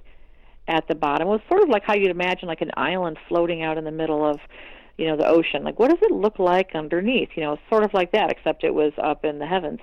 at 0.66 0.86
the 0.88 0.94
bottom. 0.94 1.28
It 1.28 1.30
was 1.30 1.40
sort 1.48 1.62
of 1.62 1.68
like 1.68 1.84
how 1.84 1.94
you'd 1.94 2.10
imagine 2.10 2.48
like 2.48 2.60
an 2.60 2.72
island 2.76 3.18
floating 3.28 3.62
out 3.62 3.78
in 3.78 3.84
the 3.84 3.90
middle 3.90 4.28
of, 4.28 4.38
you 4.98 5.06
know, 5.06 5.16
the 5.16 5.26
ocean. 5.26 5.64
Like 5.64 5.78
what 5.78 5.88
does 5.88 6.00
it 6.02 6.10
look 6.10 6.38
like 6.38 6.74
underneath? 6.74 7.30
You 7.36 7.44
know, 7.44 7.58
sort 7.70 7.84
of 7.84 7.94
like 7.94 8.12
that, 8.12 8.30
except 8.30 8.64
it 8.64 8.74
was 8.74 8.92
up 8.98 9.24
in 9.24 9.38
the 9.38 9.46
heavens. 9.46 9.80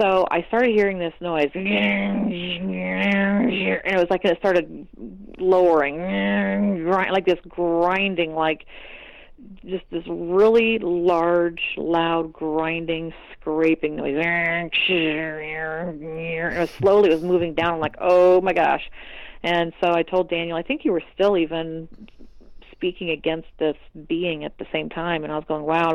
So 0.00 0.26
I 0.30 0.42
started 0.48 0.70
hearing 0.70 0.98
this 0.98 1.12
noise, 1.20 1.50
and 1.54 2.32
it 2.32 3.96
was 3.96 4.06
like 4.08 4.24
it 4.24 4.38
started 4.38 4.86
lowering, 5.38 6.86
like 6.86 7.26
this 7.26 7.40
grinding, 7.48 8.34
like 8.34 8.64
just 9.66 9.84
this 9.90 10.04
really 10.06 10.78
large, 10.78 11.60
loud, 11.76 12.32
grinding, 12.32 13.12
scraping 13.32 13.96
noise. 13.96 14.16
It 14.88 16.58
was 16.58 16.70
slowly 16.70 17.10
it 17.10 17.14
was 17.14 17.22
moving 17.22 17.54
down. 17.54 17.74
I'm 17.74 17.80
like, 17.80 17.96
oh 18.00 18.40
my 18.40 18.52
gosh! 18.52 18.90
And 19.42 19.72
so 19.82 19.92
I 19.92 20.02
told 20.02 20.30
Daniel, 20.30 20.56
I 20.56 20.62
think 20.62 20.84
you 20.84 20.92
were 20.92 21.02
still 21.14 21.36
even 21.36 21.88
speaking 22.80 23.10
against 23.10 23.48
this 23.58 23.76
being 24.08 24.42
at 24.42 24.56
the 24.56 24.64
same 24.72 24.88
time 24.88 25.22
and 25.22 25.30
I 25.30 25.36
was 25.36 25.44
going 25.46 25.64
wow 25.66 25.90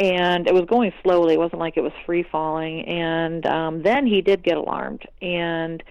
and 0.00 0.48
it 0.48 0.54
was 0.54 0.64
going 0.68 0.92
slowly. 1.04 1.34
It 1.34 1.38
wasn't 1.38 1.60
like 1.60 1.76
it 1.76 1.82
was 1.82 1.92
free 2.04 2.24
falling. 2.24 2.84
And 2.88 3.46
um 3.46 3.82
then 3.84 4.06
he 4.06 4.20
did 4.22 4.42
get 4.42 4.56
alarmed. 4.56 5.06
And 5.22 5.84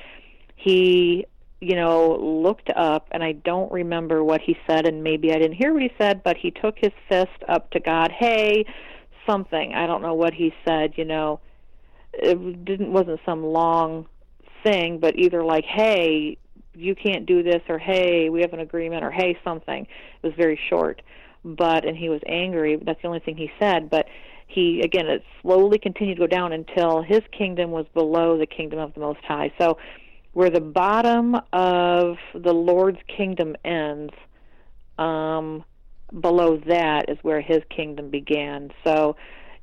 he 0.58 1.26
you 1.62 1.76
know 1.76 2.18
looked 2.18 2.70
up 2.76 3.08
and 3.12 3.24
I 3.24 3.32
don't 3.32 3.72
remember 3.72 4.26
what 4.26 4.42
he 4.42 4.58
said 4.68 4.86
and 4.86 5.04
maybe 5.04 5.32
I 5.32 5.40
didn't 5.40 5.56
hear 5.56 5.74
what 5.74 5.82
he 5.82 5.92
said 5.98 6.22
but 6.22 6.36
he 6.36 6.52
took 6.52 6.78
his 6.78 6.92
fist 7.08 7.44
up 7.48 7.72
to 7.72 7.80
God 7.80 8.12
hey 8.12 8.66
something. 9.26 9.74
I 9.74 9.88
don't 9.88 10.02
know 10.02 10.16
what 10.16 10.34
he 10.34 10.54
said 10.68 10.94
you 10.98 11.06
know. 11.06 11.40
It 12.12 12.66
didn't 12.66 12.92
wasn't 12.92 13.22
some 13.26 13.46
long 13.46 14.08
thing 14.64 15.00
but 15.00 15.16
either 15.16 15.46
like 15.46 15.64
hey 15.64 16.38
you 16.80 16.96
can't 16.96 17.26
do 17.26 17.44
this 17.44 17.62
or 17.68 17.78
hey 17.78 18.30
we 18.30 18.42
have 18.42 18.54
an 18.54 18.60
agreement 18.60 19.04
or 19.04 19.12
hey 19.12 19.38
something. 19.44 19.84
It 19.84 20.28
was 20.28 20.34
very 20.36 20.60
short. 20.70 21.02
But 21.44 21.86
and 21.86 21.96
he 21.96 22.10
was 22.10 22.22
angry. 22.28 22.78
That's 22.78 23.02
the 23.02 23.08
only 23.08 23.20
thing 23.20 23.38
he 23.38 23.52
said. 23.60 23.90
But 23.90 24.08
he 24.48 24.82
again 24.82 25.08
it 25.08 25.24
slowly 25.42 25.78
continued 25.78 26.16
to 26.16 26.22
go 26.22 26.28
down 26.28 26.54
until 26.54 27.02
his 27.02 27.22
kingdom 27.38 27.72
was 27.72 27.86
below 27.94 28.38
the 28.38 28.46
kingdom 28.46 28.80
of 28.80 28.94
the 28.94 29.00
most 29.00 29.24
high. 29.24 29.52
So 29.60 29.78
where 30.34 30.50
the 30.50 30.62
bottom 30.62 31.36
of 31.54 32.18
the 32.34 32.54
lord's 32.54 33.00
kingdom 33.16 33.56
ends 33.66 34.14
um 34.98 35.64
below 36.22 36.58
that 36.68 37.06
is 37.10 37.18
where 37.22 37.42
his 37.42 37.60
kingdom 37.76 38.10
began. 38.10 38.72
So 38.84 39.16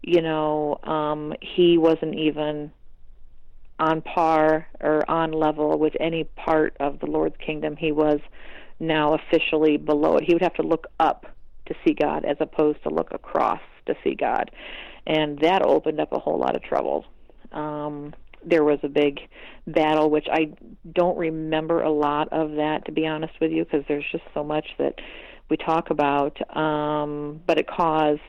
you 0.03 0.23
know 0.23 0.79
um 0.85 1.35
he 1.41 1.79
wasn't 1.79 2.15
even 2.15 2.71
on 3.78 4.01
par 4.03 4.66
or 4.81 5.09
on 5.11 5.32
level 5.32 5.78
with 5.78 5.94
any 6.01 6.24
part 6.24 6.77
of 6.81 6.98
the 7.01 7.07
Lord's 7.07 7.36
kingdom. 7.44 7.77
He 7.77 7.93
was 7.93 8.20
now 8.81 9.15
officially 9.15 9.77
below 9.77 10.16
it. 10.16 10.24
He 10.24 10.35
would 10.35 10.43
have 10.43 10.55
to 10.55 10.62
look 10.62 10.86
up 10.98 11.27
to 11.66 11.74
see 11.85 11.94
God 11.94 12.24
as 12.24 12.36
opposed 12.40 12.82
to 12.85 12.90
look 12.90 13.12
across 13.12 13.61
to 13.86 13.94
see 14.03 14.15
God. 14.15 14.51
And 15.07 15.39
that 15.40 15.62
opened 15.62 16.01
up 16.01 16.12
a 16.12 16.19
whole 16.19 16.39
lot 16.39 16.57
of 16.57 16.62
trouble. 16.62 17.05
Um, 17.53 18.15
there 18.44 18.65
was 18.65 18.78
a 18.82 18.89
big 18.89 19.20
battle, 19.66 20.11
which 20.11 20.27
I 20.31 20.53
don't 20.93 21.16
remember 21.16 21.82
a 21.82 21.90
lot 21.90 22.28
of 22.32 22.53
that, 22.53 22.85
to 22.86 22.93
be 22.93 23.07
honest 23.07 23.35
with 23.40 23.51
you, 23.51 23.65
because 23.65 23.85
there's 23.89 24.05
just 24.11 24.24
so 24.35 24.44
much 24.44 24.66
that 24.78 24.94
we 25.48 25.57
talk 25.57 25.90
about. 25.90 26.39
Um, 26.57 27.40
but 27.47 27.59
it 27.59 27.66
caused 27.66 28.20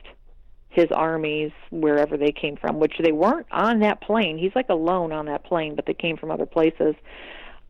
his 0.70 0.86
armies 0.94 1.50
wherever 1.70 2.16
they 2.16 2.32
came 2.32 2.56
from, 2.56 2.78
which 2.78 2.94
they 3.02 3.12
weren't 3.12 3.46
on 3.50 3.80
that 3.80 4.00
plane. 4.00 4.38
He's 4.38 4.54
like 4.54 4.68
alone 4.68 5.12
on 5.12 5.26
that 5.26 5.44
plane, 5.44 5.74
but 5.74 5.86
they 5.86 5.94
came 5.94 6.16
from 6.16 6.30
other 6.30 6.46
places. 6.46 6.94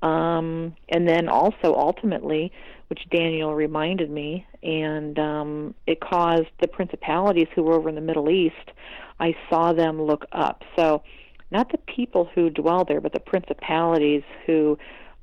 Um, 0.02 0.76
and 0.88 1.08
then 1.08 1.28
also 1.28 1.74
ultimately, 1.74 2.52
which 2.88 3.00
Daniel 3.10 3.54
reminded 3.54 4.10
me, 4.10 4.46
and 4.62 5.18
um, 5.18 5.74
it 5.86 6.00
caused 6.00 6.48
the 6.60 6.68
principalities 6.68 7.48
who 7.54 7.62
were 7.62 7.74
over 7.74 7.88
in 7.88 7.94
the 7.94 8.00
Middle 8.00 8.30
East. 8.30 8.72
I 9.20 9.34
saw 9.50 9.72
them 9.72 10.00
look 10.00 10.24
up. 10.32 10.62
So, 10.76 11.02
not 11.50 11.72
the 11.72 11.78
people 11.78 12.28
who 12.34 12.50
dwell 12.50 12.84
there, 12.84 13.00
but 13.00 13.12
the 13.12 13.20
principalities 13.20 14.22
who 14.46 14.78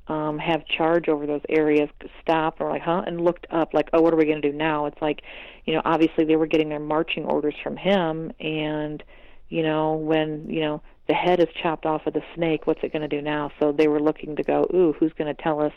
um, 0.08 0.38
have 0.38 0.64
charge 0.66 1.08
over 1.08 1.26
those 1.26 1.42
areas 1.48 1.88
stopped 2.22 2.60
and 2.60 2.68
were 2.68 2.72
like, 2.72 2.82
huh, 2.82 3.02
and 3.06 3.20
looked 3.20 3.46
up 3.50 3.74
like, 3.74 3.88
oh, 3.92 4.00
what 4.00 4.12
are 4.12 4.16
we 4.16 4.24
going 4.24 4.40
to 4.40 4.52
do 4.52 4.56
now? 4.56 4.86
It's 4.86 5.00
like, 5.02 5.22
you 5.64 5.74
know, 5.74 5.82
obviously 5.84 6.24
they 6.24 6.36
were 6.36 6.46
getting 6.46 6.68
their 6.68 6.80
marching 6.80 7.24
orders 7.24 7.54
from 7.62 7.76
him, 7.76 8.32
and 8.38 9.02
you 9.48 9.62
know, 9.62 9.94
when 9.94 10.48
you 10.48 10.60
know 10.60 10.82
the 11.08 11.14
head 11.14 11.40
is 11.40 11.48
chopped 11.62 11.86
off 11.86 12.06
of 12.06 12.14
the 12.14 12.22
snake, 12.34 12.66
what's 12.66 12.80
it 12.82 12.92
going 12.92 13.02
to 13.02 13.08
do 13.08 13.20
now? 13.20 13.50
So 13.60 13.72
they 13.72 13.88
were 13.88 14.00
looking 14.00 14.36
to 14.36 14.42
go, 14.42 14.68
ooh, 14.74 14.94
who's 14.98 15.12
going 15.12 15.34
to 15.34 15.42
tell 15.42 15.60
us? 15.60 15.72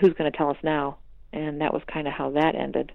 Who's 0.00 0.12
going 0.14 0.30
to 0.30 0.36
tell 0.36 0.50
us 0.50 0.56
now? 0.62 0.98
And 1.32 1.60
that 1.60 1.72
was 1.72 1.82
kind 1.86 2.06
of 2.06 2.14
how 2.14 2.30
that 2.30 2.54
ended. 2.54 2.92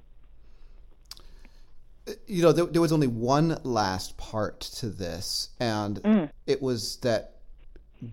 You 2.26 2.42
know, 2.42 2.52
there, 2.52 2.66
there 2.66 2.82
was 2.82 2.92
only 2.92 3.08
one 3.08 3.60
last 3.64 4.18
part 4.18 4.62
to 4.62 4.90
this, 4.90 5.50
and 5.60 6.02
mm. 6.02 6.30
it 6.48 6.62
was 6.62 6.98
that 6.98 7.36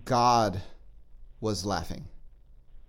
God 0.05 0.61
was 1.39 1.65
laughing. 1.65 2.05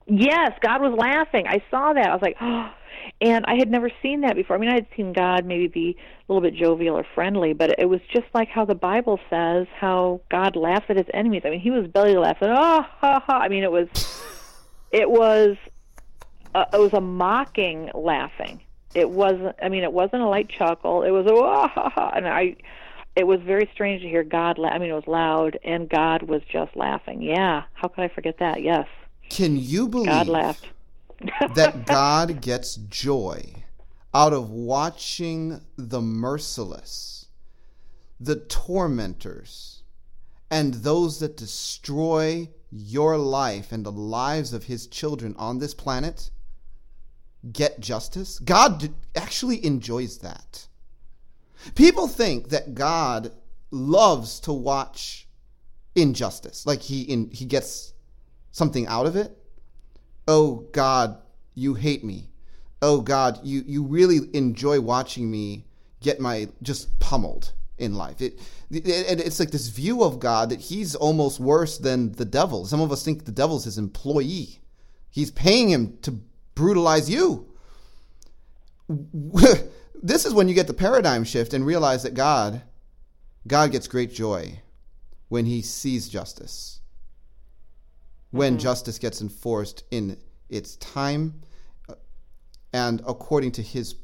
Yes, 0.06 0.52
God 0.62 0.80
was 0.80 0.94
laughing. 0.98 1.46
I 1.46 1.62
saw 1.70 1.92
that. 1.92 2.06
I 2.06 2.12
was 2.12 2.22
like, 2.22 2.36
oh, 2.40 2.70
and 3.20 3.44
I 3.46 3.56
had 3.56 3.70
never 3.70 3.90
seen 4.02 4.22
that 4.22 4.36
before. 4.36 4.56
I 4.56 4.58
mean, 4.58 4.70
I 4.70 4.74
had 4.74 4.86
seen 4.96 5.12
God 5.12 5.44
maybe 5.44 5.68
be 5.68 5.96
a 6.28 6.32
little 6.32 6.48
bit 6.48 6.58
jovial 6.58 6.96
or 6.96 7.04
friendly, 7.14 7.52
but 7.52 7.78
it 7.78 7.86
was 7.86 8.00
just 8.12 8.26
like 8.34 8.48
how 8.48 8.64
the 8.64 8.74
Bible 8.74 9.20
says 9.28 9.66
how 9.78 10.20
God 10.30 10.56
laughs 10.56 10.86
at 10.88 10.96
his 10.96 11.06
enemies. 11.12 11.42
I 11.44 11.50
mean, 11.50 11.60
he 11.60 11.70
was 11.70 11.86
belly 11.88 12.16
laughing. 12.16 12.48
Oh, 12.48 12.82
ha 12.82 13.22
ha. 13.26 13.38
I 13.38 13.48
mean, 13.48 13.64
it 13.64 13.70
was, 13.70 13.88
it 14.92 15.10
was, 15.10 15.56
uh, 16.54 16.64
it 16.72 16.80
was 16.80 16.94
a 16.94 17.00
mocking 17.00 17.90
laughing. 17.94 18.62
It 18.94 19.10
wasn't. 19.10 19.54
I 19.62 19.68
mean, 19.68 19.84
it 19.84 19.92
wasn't 19.92 20.22
a 20.22 20.26
light 20.26 20.48
chuckle. 20.48 21.02
It 21.02 21.10
was 21.10 21.26
a 21.26 21.32
oh, 21.32 21.68
ha 21.68 21.90
ha. 21.94 22.12
And 22.16 22.26
I, 22.26 22.56
it 23.16 23.26
was 23.26 23.40
very 23.40 23.68
strange 23.72 24.02
to 24.02 24.08
hear 24.08 24.24
God. 24.24 24.58
La- 24.58 24.68
I 24.68 24.78
mean, 24.78 24.90
it 24.90 24.94
was 24.94 25.06
loud, 25.06 25.58
and 25.64 25.88
God 25.88 26.22
was 26.22 26.42
just 26.50 26.76
laughing. 26.76 27.22
Yeah, 27.22 27.64
how 27.74 27.88
could 27.88 28.02
I 28.02 28.08
forget 28.08 28.38
that? 28.38 28.62
Yes. 28.62 28.86
Can 29.28 29.56
you 29.56 29.88
believe 29.88 30.06
God 30.06 30.28
laughed 30.28 30.68
that 31.54 31.86
God 31.86 32.40
gets 32.40 32.76
joy 32.76 33.64
out 34.14 34.32
of 34.32 34.50
watching 34.50 35.60
the 35.76 36.00
merciless, 36.00 37.26
the 38.18 38.36
tormentors, 38.36 39.82
and 40.50 40.74
those 40.74 41.20
that 41.20 41.36
destroy 41.36 42.48
your 42.70 43.16
life 43.16 43.72
and 43.72 43.84
the 43.84 43.92
lives 43.92 44.52
of 44.52 44.64
His 44.64 44.86
children 44.86 45.34
on 45.38 45.58
this 45.58 45.74
planet 45.74 46.30
get 47.52 47.80
justice? 47.80 48.38
God 48.38 48.90
actually 49.14 49.64
enjoys 49.64 50.18
that. 50.18 50.66
People 51.74 52.08
think 52.08 52.50
that 52.50 52.74
God 52.74 53.32
loves 53.70 54.40
to 54.40 54.52
watch 54.52 55.26
injustice, 55.94 56.66
like 56.66 56.80
he 56.80 57.02
in, 57.02 57.30
he 57.30 57.44
gets 57.44 57.92
something 58.50 58.86
out 58.86 59.06
of 59.06 59.16
it. 59.16 59.36
Oh 60.26 60.66
God, 60.72 61.18
you 61.54 61.74
hate 61.74 62.04
me. 62.04 62.28
Oh 62.80 63.00
God, 63.00 63.40
you 63.42 63.62
you 63.66 63.82
really 63.82 64.20
enjoy 64.32 64.80
watching 64.80 65.30
me 65.30 65.64
get 66.00 66.20
my 66.20 66.48
just 66.62 66.98
pummeled 67.00 67.52
in 67.78 67.94
life. 67.94 68.20
It, 68.20 68.38
it, 68.70 69.20
it's 69.20 69.40
like 69.40 69.50
this 69.50 69.68
view 69.68 70.02
of 70.02 70.18
God 70.18 70.50
that 70.50 70.60
he's 70.60 70.94
almost 70.94 71.40
worse 71.40 71.78
than 71.78 72.12
the 72.12 72.24
devil. 72.24 72.66
Some 72.66 72.80
of 72.80 72.92
us 72.92 73.04
think 73.04 73.24
the 73.24 73.32
devil's 73.32 73.64
his 73.64 73.78
employee. 73.78 74.60
He's 75.10 75.30
paying 75.30 75.70
him 75.70 75.98
to 76.02 76.20
brutalize 76.54 77.08
you. 77.08 77.46
this 80.02 80.24
is 80.24 80.34
when 80.34 80.48
you 80.48 80.54
get 80.54 80.66
the 80.66 80.74
paradigm 80.74 81.24
shift 81.24 81.54
and 81.54 81.64
realize 81.64 82.02
that 82.02 82.14
God, 82.14 82.62
God 83.46 83.72
gets 83.72 83.88
great 83.88 84.12
joy 84.12 84.60
when 85.28 85.44
he 85.44 85.62
sees 85.62 86.08
justice. 86.08 86.80
When 88.30 88.54
mm-hmm. 88.54 88.62
justice 88.62 88.98
gets 88.98 89.20
enforced 89.20 89.84
in 89.90 90.18
its 90.48 90.76
time 90.76 91.42
uh, 91.88 91.94
and 92.72 93.02
according 93.06 93.52
to 93.52 93.62
his 93.62 93.94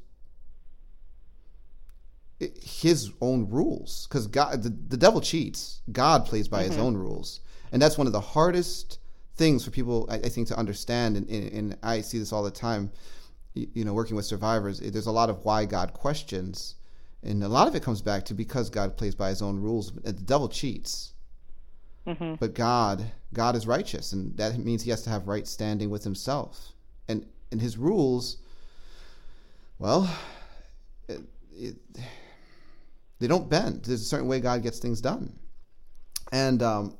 his 2.41 3.11
own 3.21 3.49
rules 3.49 4.07
because 4.09 4.27
God, 4.27 4.63
the, 4.63 4.69
the 4.69 4.97
devil 4.97 5.21
cheats. 5.21 5.81
God 5.91 6.27
plays 6.27 6.49
by 6.49 6.63
mm-hmm. 6.63 6.73
his 6.73 6.81
own 6.81 6.97
rules, 6.97 7.41
and 7.73 7.81
that's 7.81 7.97
one 7.97 8.07
of 8.07 8.13
the 8.13 8.21
hardest 8.21 8.99
things 9.37 9.65
for 9.65 9.71
people, 9.71 10.07
I, 10.11 10.17
I 10.17 10.29
think, 10.29 10.49
to 10.49 10.57
understand. 10.59 11.17
And, 11.17 11.29
and, 11.29 11.53
and, 11.53 11.79
I 11.83 12.01
see 12.01 12.19
this 12.19 12.33
all 12.33 12.43
the 12.43 12.51
time. 12.51 12.91
You, 13.55 13.85
know, 13.85 13.95
working 13.95 14.17
with 14.17 14.25
survivors, 14.25 14.81
there's 14.81 15.07
a 15.07 15.13
lot 15.13 15.31
of 15.31 15.45
why 15.45 15.65
God 15.65 15.93
questions, 15.93 16.75
and 17.23 17.43
a 17.45 17.49
lot 17.49 17.69
of 17.69 17.77
it 17.77 17.85
comes 17.85 18.03
back 18.03 18.25
to 18.25 18.35
because 18.35 18.69
God 18.69 18.97
plays 18.97 19.15
by 19.15 19.29
His 19.29 19.43
own 19.43 19.61
rules. 19.61 19.93
The 19.93 20.13
devil 20.13 20.49
cheats, 20.49 21.13
mm-hmm. 22.05 22.35
but 22.35 22.55
God, 22.55 23.13
God 23.33 23.55
is 23.55 23.65
righteous, 23.65 24.13
and 24.13 24.37
that 24.39 24.59
means 24.59 24.83
He 24.83 24.91
has 24.91 25.03
to 25.03 25.11
have 25.11 25.29
right 25.29 25.47
standing 25.47 25.89
with 25.89 26.03
Himself, 26.03 26.73
and 27.09 27.27
and 27.53 27.61
His 27.61 27.79
rules. 27.79 28.39
Well, 29.79 30.13
it, 31.09 31.21
it, 31.53 31.77
they 33.21 33.29
don't 33.29 33.49
bend. 33.49 33.85
There's 33.85 34.03
a 34.03 34.05
certain 34.05 34.27
way 34.27 34.41
God 34.41 34.65
gets 34.65 34.81
things 34.81 35.01
done, 35.01 35.33
and 36.33 36.61
um, 36.61 36.99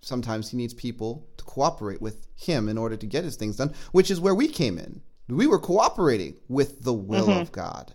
sometimes 0.00 0.48
He 0.48 0.56
needs 0.56 0.72
people 0.72 1.28
to 1.36 1.44
cooperate 1.44 2.00
with 2.00 2.26
Him 2.34 2.70
in 2.70 2.78
order 2.78 2.96
to 2.96 3.06
get 3.06 3.24
His 3.24 3.36
things 3.36 3.56
done, 3.56 3.74
which 3.92 4.10
is 4.10 4.20
where 4.20 4.34
we 4.34 4.48
came 4.48 4.78
in. 4.78 5.02
We 5.28 5.46
were 5.46 5.58
cooperating 5.58 6.36
with 6.48 6.82
the 6.82 6.92
will 6.92 7.26
mm-hmm. 7.26 7.40
of 7.40 7.52
God. 7.52 7.94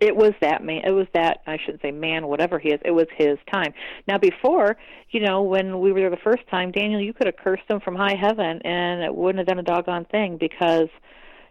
It 0.00 0.16
was 0.16 0.32
that 0.40 0.64
man. 0.64 0.82
It 0.86 0.92
was 0.92 1.06
that 1.12 1.42
I 1.46 1.58
shouldn't 1.58 1.82
say 1.82 1.90
man, 1.90 2.26
whatever 2.26 2.58
he 2.58 2.70
is. 2.70 2.80
It 2.84 2.92
was 2.92 3.06
his 3.18 3.36
time. 3.52 3.74
Now, 4.08 4.16
before, 4.16 4.78
you 5.10 5.20
know, 5.20 5.42
when 5.42 5.80
we 5.80 5.92
were 5.92 6.00
there 6.00 6.10
the 6.10 6.16
first 6.16 6.46
time, 6.50 6.72
Daniel, 6.72 7.00
you 7.00 7.12
could 7.12 7.26
have 7.26 7.36
cursed 7.36 7.64
him 7.68 7.80
from 7.80 7.96
high 7.96 8.16
heaven, 8.18 8.62
and 8.64 9.02
it 9.02 9.14
wouldn't 9.14 9.38
have 9.40 9.46
done 9.46 9.58
a 9.58 9.62
doggone 9.62 10.06
thing 10.06 10.38
because, 10.38 10.88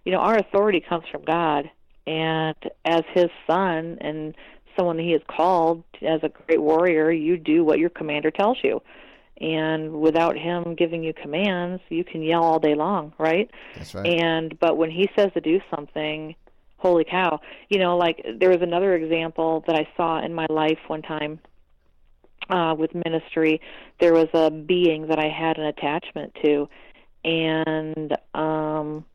you 0.04 0.12
know, 0.12 0.18
our 0.18 0.36
authority 0.36 0.80
comes 0.80 1.04
from 1.12 1.24
God, 1.24 1.70
and 2.08 2.56
as 2.86 3.04
his 3.14 3.30
son 3.46 4.00
and 4.02 4.36
someone 4.76 4.98
he 4.98 5.12
has 5.12 5.22
called 5.28 5.84
as 6.02 6.22
a 6.24 6.30
great 6.30 6.62
warrior, 6.62 7.12
you 7.12 7.38
do 7.38 7.64
what 7.64 7.78
your 7.78 7.90
commander 7.90 8.32
tells 8.32 8.58
you. 8.64 8.82
And 9.42 10.02
without 10.02 10.38
him 10.38 10.76
giving 10.76 11.04
you 11.04 11.14
commands, 11.14 11.82
you 11.90 12.04
can 12.04 12.22
yell 12.22 12.44
all 12.44 12.60
day 12.60 12.76
long, 12.76 13.14
right? 13.18 13.50
That's 13.76 13.96
right. 13.96 14.06
And 14.06 14.60
but 14.60 14.78
when 14.78 14.92
he 14.92 15.10
says 15.16 15.32
to 15.34 15.42
do 15.42 15.62
something, 15.74 16.36
holy 16.78 17.06
cow, 17.06 17.40
you 17.70 17.80
know, 17.80 17.98
like 17.98 18.26
there 18.38 18.50
was 18.50 18.62
another 18.62 18.96
example 18.96 19.64
that 19.68 19.76
I 19.76 19.88
saw 19.96 20.24
in 20.24 20.34
my 20.34 20.46
life 20.50 20.80
one 20.88 21.02
time 21.02 21.40
uh, 22.50 22.76
with 22.78 22.92
ministry. 22.94 23.62
There 24.00 24.14
was 24.14 24.28
a 24.34 24.52
being 24.52 25.08
that 25.08 25.20
I 25.20 25.30
had 25.30 25.58
an 25.58 25.66
attachment 25.66 26.36
to, 26.44 26.68
and 27.24 28.18
um, 28.34 29.06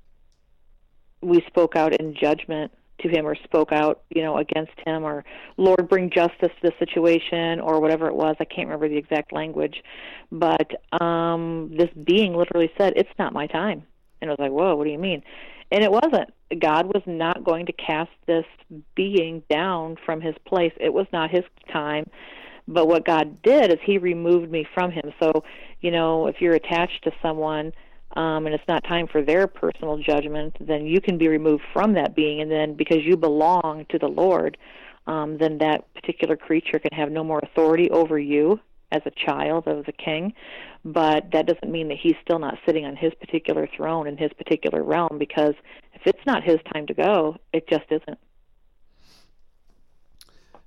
we 1.20 1.42
spoke 1.46 1.76
out 1.76 1.94
in 1.94 2.14
judgment 2.14 2.72
to 3.00 3.08
him 3.08 3.26
or 3.26 3.34
spoke 3.44 3.72
out, 3.72 4.02
you 4.10 4.22
know, 4.22 4.38
against 4.38 4.72
him 4.86 5.04
or 5.04 5.24
Lord 5.56 5.88
bring 5.88 6.10
justice 6.10 6.52
to 6.62 6.70
the 6.70 6.72
situation 6.78 7.60
or 7.60 7.80
whatever 7.80 8.08
it 8.08 8.14
was. 8.14 8.36
I 8.40 8.44
can't 8.44 8.68
remember 8.68 8.88
the 8.88 8.96
exact 8.96 9.32
language, 9.32 9.82
but 10.30 10.70
um 11.02 11.72
this 11.76 11.90
being 12.04 12.34
literally 12.34 12.70
said, 12.78 12.94
"It's 12.96 13.18
not 13.18 13.32
my 13.32 13.46
time." 13.46 13.84
And 14.20 14.30
I 14.30 14.32
was 14.32 14.40
like, 14.40 14.52
"Whoa, 14.52 14.76
what 14.76 14.84
do 14.84 14.90
you 14.90 14.98
mean?" 14.98 15.22
And 15.70 15.82
it 15.82 15.90
wasn't. 15.90 16.32
God 16.60 16.86
was 16.86 17.02
not 17.06 17.42
going 17.42 17.66
to 17.66 17.72
cast 17.72 18.10
this 18.26 18.44
being 18.94 19.42
down 19.50 19.96
from 20.04 20.20
his 20.20 20.34
place. 20.46 20.72
It 20.78 20.92
was 20.92 21.06
not 21.12 21.30
his 21.30 21.44
time. 21.72 22.08
But 22.66 22.86
what 22.86 23.04
God 23.04 23.42
did 23.42 23.70
is 23.72 23.78
he 23.84 23.98
removed 23.98 24.50
me 24.50 24.66
from 24.72 24.90
him. 24.90 25.12
So, 25.20 25.44
you 25.80 25.90
know, 25.90 26.26
if 26.26 26.36
you're 26.40 26.54
attached 26.54 27.04
to 27.04 27.12
someone, 27.20 27.72
um, 28.14 28.46
and 28.46 28.54
it's 28.54 28.66
not 28.68 28.84
time 28.84 29.06
for 29.06 29.22
their 29.22 29.46
personal 29.46 29.98
judgment, 29.98 30.56
then 30.60 30.86
you 30.86 31.00
can 31.00 31.18
be 31.18 31.28
removed 31.28 31.62
from 31.72 31.94
that 31.94 32.14
being, 32.14 32.40
and 32.40 32.50
then 32.50 32.74
because 32.74 32.98
you 33.02 33.16
belong 33.16 33.86
to 33.90 33.98
the 33.98 34.06
Lord, 34.06 34.56
um, 35.06 35.36
then 35.38 35.58
that 35.58 35.92
particular 35.94 36.36
creature 36.36 36.78
can 36.78 36.92
have 36.92 37.10
no 37.10 37.24
more 37.24 37.40
authority 37.42 37.90
over 37.90 38.18
you 38.18 38.60
as 38.92 39.02
a 39.04 39.10
child 39.10 39.66
of 39.66 39.84
the 39.86 39.92
king. 39.92 40.32
But 40.84 41.30
that 41.32 41.46
doesn't 41.46 41.70
mean 41.70 41.88
that 41.88 41.98
he's 42.00 42.14
still 42.22 42.38
not 42.38 42.54
sitting 42.64 42.84
on 42.84 42.94
his 42.94 43.12
particular 43.14 43.68
throne 43.76 44.06
in 44.06 44.16
his 44.16 44.30
particular 44.38 44.82
realm, 44.82 45.18
because 45.18 45.54
if 45.94 46.02
it's 46.06 46.24
not 46.26 46.44
his 46.44 46.58
time 46.72 46.86
to 46.86 46.94
go, 46.94 47.36
it 47.52 47.68
just 47.68 47.84
isn't. 47.90 48.18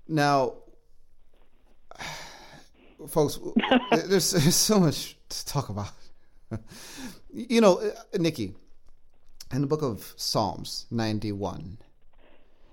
Now, 0.07 0.55
folks, 3.07 3.39
there's, 3.91 4.31
there's 4.31 4.55
so 4.55 4.79
much 4.79 5.17
to 5.29 5.45
talk 5.45 5.69
about. 5.69 5.91
You 7.37 7.61
know, 7.61 7.77
uh, 7.77 8.17
Nikki, 8.17 8.55
in 9.53 9.61
the 9.61 9.67
book 9.67 9.83
of 9.83 10.13
Psalms 10.17 10.87
91, 10.89 11.77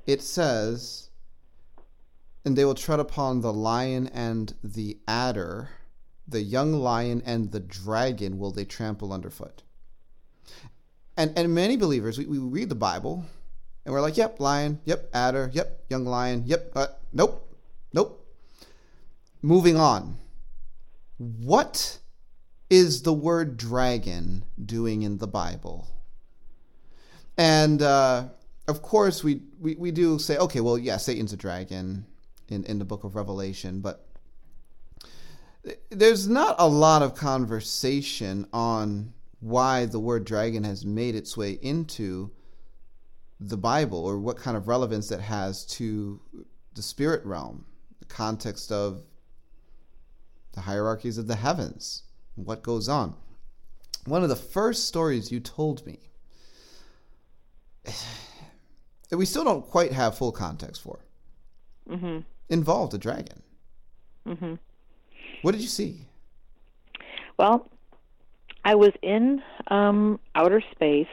it 0.07 0.23
says, 0.23 1.11
And 2.45 2.57
they 2.57 2.65
will 2.65 2.75
tread 2.75 2.99
upon 2.99 3.41
the 3.43 3.53
lion 3.53 4.09
and 4.09 4.55
the 4.65 4.99
adder, 5.07 5.69
the 6.27 6.41
young 6.41 6.73
lion 6.73 7.23
and 7.27 7.53
the 7.53 7.61
dragon 7.61 8.39
will 8.39 8.51
they 8.51 8.65
trample 8.65 9.13
underfoot. 9.13 9.63
And, 11.17 11.37
and 11.37 11.55
many 11.55 11.77
believers, 11.77 12.17
we, 12.17 12.27
we 12.27 12.39
read 12.39 12.71
the 12.71 12.75
Bible 12.75 13.25
and 13.85 13.93
we're 13.93 14.01
like, 14.01 14.17
yep, 14.17 14.41
lion, 14.41 14.81
yep, 14.87 15.11
adder, 15.13 15.51
yep, 15.53 15.85
young 15.91 16.07
lion, 16.07 16.45
yep, 16.47 16.73
uh, 16.75 16.87
nope, 17.13 17.55
nope. 17.93 18.27
Moving 19.43 19.77
on. 19.77 20.17
What 21.19 21.99
is 22.75 23.03
the 23.03 23.13
word 23.13 23.57
dragon 23.57 24.45
doing 24.65 25.03
in 25.03 25.19
the 25.19 25.29
Bible? 25.29 25.87
And 27.39 27.81
uh, 27.81 28.25
of 28.67 28.83
course, 28.83 29.23
we, 29.23 29.43
we, 29.61 29.77
we 29.77 29.93
do 29.93 30.19
say, 30.19 30.37
okay, 30.39 30.61
well, 30.61 30.77
yeah, 30.77 30.97
Satan's 30.97 31.33
a 31.33 31.37
dragon 31.37 32.05
in, 32.49 32.65
in 32.65 32.81
the 32.81 32.85
book 32.85 33.05
of 33.05 33.15
Revelation, 33.15 33.81
but 33.81 34.09
there's 35.91 36.29
not 36.29 36.57
a 36.59 36.67
lot 36.67 37.03
of 37.03 37.15
conversation 37.15 38.45
on 38.53 39.15
why 39.39 39.87
the 39.87 40.01
word 40.01 40.25
dragon 40.25 40.65
has 40.65 40.85
made 40.85 41.15
its 41.15 41.37
way 41.37 41.53
into 41.63 42.33
the 43.39 43.57
Bible 43.57 44.05
or 44.05 44.19
what 44.19 44.37
kind 44.37 44.57
of 44.57 44.67
relevance 44.67 45.13
it 45.13 45.21
has 45.21 45.65
to 45.67 46.21
the 46.75 46.83
spirit 46.83 47.25
realm, 47.25 47.65
the 48.01 48.07
context 48.07 48.73
of 48.73 49.05
the 50.55 50.61
hierarchies 50.61 51.19
of 51.19 51.29
the 51.29 51.37
heavens 51.37 52.03
what 52.35 52.63
goes 52.63 52.89
on. 52.89 53.15
One 54.07 54.23
of 54.23 54.29
the 54.29 54.37
first 54.37 54.87
stories 54.87 55.33
you 55.33 55.41
told 55.41 55.87
me 55.87 55.99
that 57.85 59.17
we 59.17 59.27
still 59.27 59.45
don't 59.45 59.67
quite 59.67 59.93
have 59.93 60.19
full 60.19 60.33
context 60.33 60.83
for 60.83 61.01
mm-hmm. 61.89 62.21
involved 62.49 62.95
a 62.95 62.99
dragon. 62.99 63.43
Mm-hmm. 64.27 64.55
What 65.43 65.53
did 65.53 65.61
you 65.61 65.69
see? 65.69 66.07
Well, 67.37 67.69
I 68.65 68.75
was 68.75 68.93
in 69.03 69.43
um, 69.69 70.19
outer 70.35 70.63
space, 70.73 71.07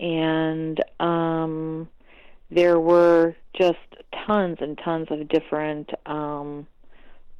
and 0.00 0.80
um, 1.00 1.88
there 2.50 2.78
were 2.78 3.34
just 3.56 3.78
tons 4.26 4.58
and 4.60 4.78
tons 4.78 5.08
of 5.10 5.28
different 5.28 5.90
um, 6.06 6.66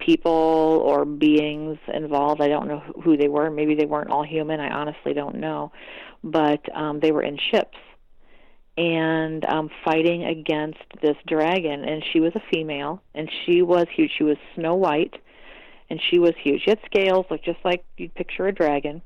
people 0.05 0.83
or 0.85 1.05
beings 1.05 1.79
involved. 1.93 2.41
I 2.41 2.49
don't 2.49 2.69
know 2.69 2.83
who 3.03 3.16
they 3.16 3.29
were. 3.29 3.51
Maybe 3.51 3.74
they 3.74 3.87
weren't 3.87 4.11
all 4.11 4.24
human. 4.24 4.61
I 4.61 4.70
honestly 4.70 5.15
don't 5.15 5.37
know. 5.37 5.73
But 6.24 6.61
um, 6.77 7.01
they 7.01 7.12
were 7.12 7.23
in 7.23 7.39
ships 7.51 7.79
and 8.77 9.45
um, 9.45 9.70
fighting 9.85 10.24
against 10.24 10.81
this 11.03 11.16
dragon. 11.27 11.85
And 11.85 12.03
she 12.12 12.20
was 12.20 12.33
a 12.35 12.43
female, 12.53 13.03
and 13.15 13.31
she 13.45 13.62
was 13.62 13.87
huge. 13.95 14.12
She 14.16 14.24
was 14.24 14.37
snow 14.55 14.74
white, 14.74 15.15
and 15.91 16.01
she 16.11 16.19
was 16.19 16.33
huge. 16.43 16.62
She 16.65 16.70
had 16.70 16.81
scales, 16.87 17.27
looked 17.31 17.45
just 17.45 17.61
like 17.65 17.85
you'd 17.97 18.15
picture 18.15 18.47
a 18.47 18.53
dragon. 18.53 19.03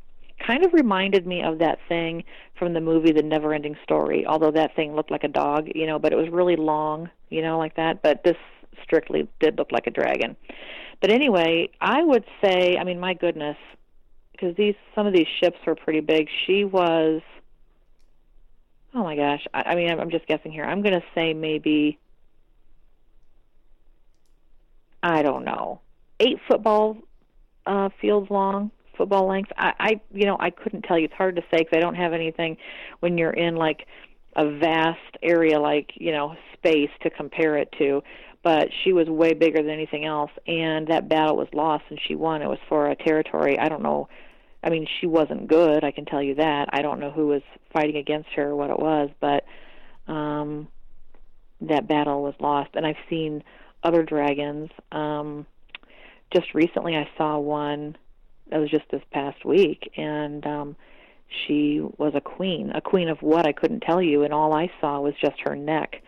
Kind 0.47 0.67
of 0.67 0.75
reminded 0.75 1.27
me 1.27 1.43
of 1.43 1.59
that 1.59 1.79
thing 1.89 2.23
from 2.59 2.75
the 2.75 2.81
movie 2.81 3.11
The 3.11 3.23
Never 3.23 3.55
Ending 3.55 3.77
Story, 3.83 4.27
although 4.27 4.51
that 4.51 4.77
thing 4.77 4.95
looked 4.95 5.11
like 5.11 5.25
a 5.25 5.29
dog, 5.29 5.69
you 5.75 5.87
know, 5.87 5.99
but 5.99 6.13
it 6.13 6.17
was 6.17 6.29
really 6.31 6.57
long, 6.57 7.09
you 7.31 7.41
know, 7.41 7.59
like 7.59 7.75
that. 7.77 8.03
But 8.03 8.23
this 8.23 8.37
strictly 8.83 9.29
did 9.41 9.59
look 9.59 9.73
like 9.73 9.87
a 9.87 9.91
dragon. 9.91 10.37
But 11.01 11.11
anyway, 11.11 11.71
I 11.81 12.03
would 12.03 12.25
say, 12.43 12.77
I 12.79 12.85
mean, 12.85 12.99
my 12.99 13.15
goodness, 13.15 13.57
because 14.33 14.57
these 14.57 14.75
some 14.95 15.07
of 15.07 15.13
these 15.13 15.27
ships 15.41 15.59
were 15.67 15.75
pretty 15.75 16.01
big. 16.01 16.29
She 16.47 16.65
was, 16.65 17.23
oh 18.95 19.03
my 19.03 19.17
gosh, 19.17 19.45
I, 19.53 19.63
I 19.63 19.75
mean, 19.75 19.91
I'm, 19.91 20.01
I'm 20.01 20.11
just 20.11 20.27
guessing 20.27 20.53
here. 20.53 20.65
I'm 20.65 20.83
going 20.83 20.95
to 20.95 21.05
say 21.15 21.35
maybe, 21.35 21.99
I 25.03 25.23
don't 25.23 25.45
know, 25.45 25.81
eight 26.21 26.39
football 26.49 26.99
uh, 27.67 27.91
fields 28.01 28.31
long, 28.31 28.71
football 28.97 29.27
length. 29.27 29.53
I, 29.57 29.73
I, 29.79 30.01
you 30.13 30.25
know, 30.27 30.37
I 30.39 30.51
couldn't 30.51 30.83
tell 30.83 30.99
you. 30.99 31.07
It's 31.07 31.15
hard 31.15 31.37
to 31.37 31.43
say 31.51 31.59
because 31.59 31.77
I 31.77 31.81
don't 31.81 31.95
have 31.95 32.13
anything 32.13 32.57
when 33.01 33.19
you're 33.19 33.33
in 33.33 33.57
like 33.57 33.87
a 34.37 34.51
vast 34.59 35.17
area 35.23 35.59
like 35.59 35.93
you 35.95 36.13
know 36.13 36.37
space 36.53 36.91
to 37.03 37.11
compare 37.11 37.57
it 37.57 37.73
to 37.79 38.03
but 38.47 38.69
she 38.85 38.93
was 38.93 39.09
way 39.09 39.35
bigger 39.35 39.61
than 39.61 39.71
anything 39.71 40.05
else 40.05 40.31
and 40.47 40.87
that 40.87 41.09
battle 41.09 41.37
was 41.37 41.49
lost 41.53 41.83
and 41.91 41.99
she 42.07 42.15
won 42.15 42.43
it 42.43 42.49
was 42.49 42.59
for 42.69 42.87
a 42.87 42.95
territory 42.95 43.59
i 43.59 43.69
don't 43.69 43.83
know 43.83 44.09
i 44.63 44.71
mean 44.71 44.87
she 45.01 45.07
wasn't 45.07 45.49
good 45.49 45.83
i 45.83 45.91
can 45.91 46.05
tell 46.05 46.23
you 46.23 46.35
that 46.37 46.69
i 46.73 46.81
don't 46.83 47.01
know 47.01 47.11
who 47.11 47.27
was 47.27 47.43
fighting 47.73 47.97
against 47.97 48.29
her 48.37 48.51
or 48.51 48.57
what 48.57 48.71
it 48.71 48.79
was 48.79 49.11
but 49.21 49.45
um 50.13 50.69
that 51.61 51.89
battle 51.89 52.23
was 52.23 52.35
lost. 52.41 52.71
And 52.75 52.87
I've 52.87 52.97
seen 53.09 53.43
other 53.83 54.03
dragons. 54.03 54.71
Um, 54.93 55.47
just 56.33 56.55
recently, 56.55 56.97
I 56.97 57.09
saw 57.17 57.39
one 57.39 57.97
that 58.51 58.59
was 58.59 58.71
just 58.71 58.85
this 58.91 59.03
past 59.13 59.45
week, 59.45 59.91
and 59.97 60.47
um, 60.47 60.77
she 61.47 61.81
was 61.99 62.13
a 62.15 62.21
queen. 62.21 62.73
A 62.75 62.81
queen 62.81 63.09
of 63.09 63.19
what 63.23 63.47
I 63.47 63.53
couldn't 63.53 63.81
tell 63.81 64.03
you, 64.03 64.23
and 64.23 64.33
all 64.33 64.55
I 64.55 64.71
saw 64.81 65.01
was 65.01 65.15
just 65.21 65.37
her 65.45 65.57
neck, 65.57 66.03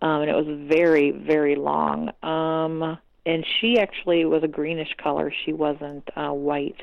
um, 0.00 0.22
and 0.22 0.30
it 0.30 0.34
was 0.34 0.46
very, 0.68 1.10
very 1.10 1.56
long. 1.56 2.10
Um, 2.22 2.98
and 3.26 3.44
she 3.60 3.78
actually 3.78 4.24
was 4.24 4.42
a 4.42 4.48
greenish 4.48 4.94
color. 5.02 5.32
She 5.44 5.52
wasn't 5.52 6.08
uh, 6.16 6.30
white. 6.30 6.80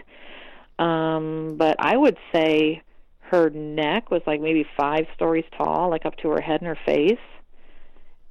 Um, 0.77 1.55
but 1.57 1.77
I 1.79 1.95
would 1.95 2.17
say 2.33 2.81
her 3.31 3.49
neck 3.49 4.11
was 4.11 4.21
like 4.27 4.41
maybe 4.41 4.65
five 4.77 5.05
stories 5.15 5.45
tall, 5.57 5.89
like 5.89 6.05
up 6.05 6.17
to 6.17 6.29
her 6.29 6.41
head 6.41 6.61
and 6.61 6.67
her 6.67 6.77
face. 6.85 7.17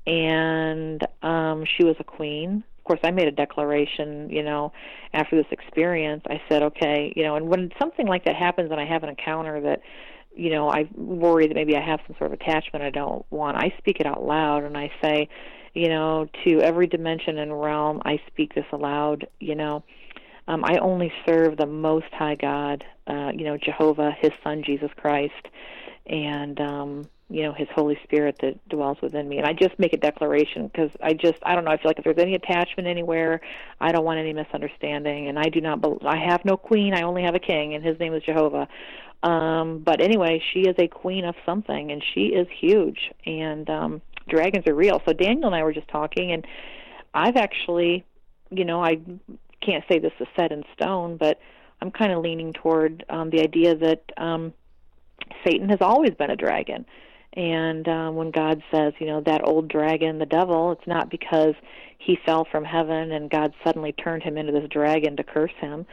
And 0.07 1.03
um, 1.23 1.65
she 1.77 1.85
was 1.85 1.97
a 1.99 2.05
queen. 2.05 2.63
Of 2.79 2.85
course, 2.85 3.01
I 3.03 3.11
made 3.11 3.27
a 3.27 3.33
declaration, 3.33 4.29
you 4.29 4.43
know, 4.43 4.73
after 5.15 5.37
this 5.37 5.51
experience. 5.51 6.23
I 6.29 6.43
said, 6.51 6.63
okay, 6.63 7.15
you 7.17 7.23
know, 7.23 7.37
and 7.37 7.49
when 7.49 7.73
something 7.81 8.07
like 8.07 8.27
that 8.27 8.37
happens 8.37 8.71
and 8.71 8.79
I 8.79 8.85
have 8.85 9.03
an 9.03 9.09
encounter 9.09 9.59
that, 9.63 9.81
you 10.37 10.51
know, 10.51 10.69
I 10.69 10.89
worry 10.95 11.47
that 11.47 11.55
maybe 11.55 11.77
I 11.77 11.81
have 11.81 12.01
some 12.07 12.17
sort 12.19 12.33
of 12.33 12.41
attachment 12.41 12.85
I 12.85 12.91
don't 12.91 13.25
want, 13.31 13.57
I 13.57 13.73
speak 13.79 14.01
it 14.01 14.07
out 14.07 14.25
loud 14.25 14.65
and 14.65 14.77
I 14.77 14.91
say, 15.03 15.29
you 15.75 15.89
know, 15.89 16.29
to 16.45 16.61
every 16.61 16.87
dimension 16.87 17.39
and 17.39 17.61
realm, 17.61 18.01
I 18.05 18.21
speak 18.29 18.55
this 18.55 18.67
aloud, 18.73 19.27
you 19.41 19.55
know. 19.55 19.85
Um, 20.47 20.63
I 20.65 20.79
only 20.79 21.13
serve 21.27 21.57
the 21.57 21.67
Most 21.67 22.13
High 22.13 22.35
God, 22.35 22.85
uh, 23.07 23.33
you 23.35 23.45
know, 23.45 23.57
Jehovah, 23.57 24.15
His 24.21 24.31
Son, 24.43 24.63
Jesus 24.63 24.91
Christ, 24.97 25.49
and, 26.07 26.61
um, 26.61 27.09
you 27.31 27.43
know, 27.43 27.55
His 27.55 27.67
Holy 27.75 27.99
Spirit 28.05 28.37
that 28.43 28.69
dwells 28.69 28.99
within 29.03 29.27
me. 29.29 29.39
And 29.39 29.47
I 29.47 29.55
just 29.55 29.79
make 29.79 29.95
a 29.95 29.97
declaration 29.97 30.69
because 30.69 30.91
I 31.03 31.15
just, 31.15 31.39
I 31.45 31.55
don't 31.55 31.65
know, 31.65 31.71
I 31.71 31.79
feel 31.79 31.89
like 31.89 31.99
if 31.99 32.05
there's 32.05 32.19
any 32.19 32.35
attachment 32.35 32.87
anywhere, 32.87 33.41
I 33.81 33.91
don't 33.91 34.05
want 34.05 34.21
any 34.21 34.35
misunderstanding. 34.35 35.29
And 35.29 35.39
I 35.39 35.49
do 35.49 35.63
not, 35.63 35.81
be- 35.81 36.07
I 36.07 36.19
have 36.19 36.45
no 36.45 36.57
queen, 36.57 36.93
I 36.95 37.03
only 37.03 37.23
have 37.23 37.35
a 37.35 37.41
king, 37.41 37.75
and 37.75 37.83
His 37.83 37.99
name 37.99 38.13
is 38.13 38.23
Jehovah. 38.23 38.69
Um, 39.25 39.83
but 39.85 40.01
anyway, 40.01 40.43
she 40.53 40.61
is 40.61 40.77
a 40.79 40.87
queen 40.87 41.25
of 41.25 41.35
something, 41.47 41.91
and 41.91 42.03
she 42.15 42.27
is 42.27 42.47
huge. 42.61 43.11
And, 43.25 43.69
um, 43.71 44.03
dragons 44.29 44.67
are 44.67 44.75
real. 44.75 45.01
So 45.07 45.13
Daniel 45.13 45.47
and 45.47 45.55
I 45.55 45.63
were 45.63 45.73
just 45.73 45.89
talking, 45.89 46.33
and 46.33 46.47
I've 47.13 47.37
actually, 47.37 48.05
you 48.51 48.65
know, 48.65 48.83
I 48.83 49.01
can't 49.61 49.85
say 49.91 49.99
this 49.99 50.13
is 50.21 50.29
set 50.37 50.53
in 50.53 50.63
stone, 50.75 51.17
but 51.17 51.39
I'm 51.81 51.91
kind 51.91 52.13
of 52.13 52.23
leaning 52.23 52.53
toward 52.53 53.05
um, 53.09 53.31
the 53.31 53.41
idea 53.41 53.75
that 53.77 54.03
um, 54.17 54.53
Satan 55.45 55.69
has 55.69 55.79
always 55.81 56.13
been 56.13 56.31
a 56.31 56.37
dragon. 56.37 56.85
And 57.35 57.89
um, 57.89 58.15
when 58.15 58.31
God 58.31 58.63
says, 58.73 58.93
you 59.01 59.07
know, 59.07 59.21
that 59.27 59.47
old 59.47 59.69
dragon, 59.69 60.19
the 60.19 60.27
devil, 60.27 60.73
it's 60.73 60.87
not 60.87 61.11
because 61.11 61.55
he 61.99 62.17
fell 62.25 62.47
from 62.51 62.65
heaven 62.65 63.13
and 63.13 63.29
God 63.29 63.53
suddenly 63.65 63.93
turned 63.93 64.23
him 64.23 64.39
into 64.39 64.53
this 64.53 64.69
dragon 64.71 65.17
to 65.17 65.25
curse 65.25 65.53
him. 65.61 65.85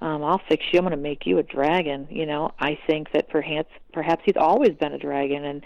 Um, 0.00 0.22
I'll 0.22 0.40
fix 0.48 0.64
you. 0.72 0.78
I'm 0.78 0.84
going 0.84 0.96
to 0.96 1.02
make 1.02 1.26
you 1.26 1.38
a 1.38 1.42
dragon. 1.42 2.06
You 2.10 2.26
know, 2.26 2.50
I 2.58 2.78
think 2.86 3.12
that 3.12 3.28
perhaps 3.28 3.70
perhaps 3.92 4.22
he's 4.24 4.36
always 4.36 4.72
been 4.78 4.92
a 4.92 4.98
dragon, 4.98 5.44
and 5.44 5.62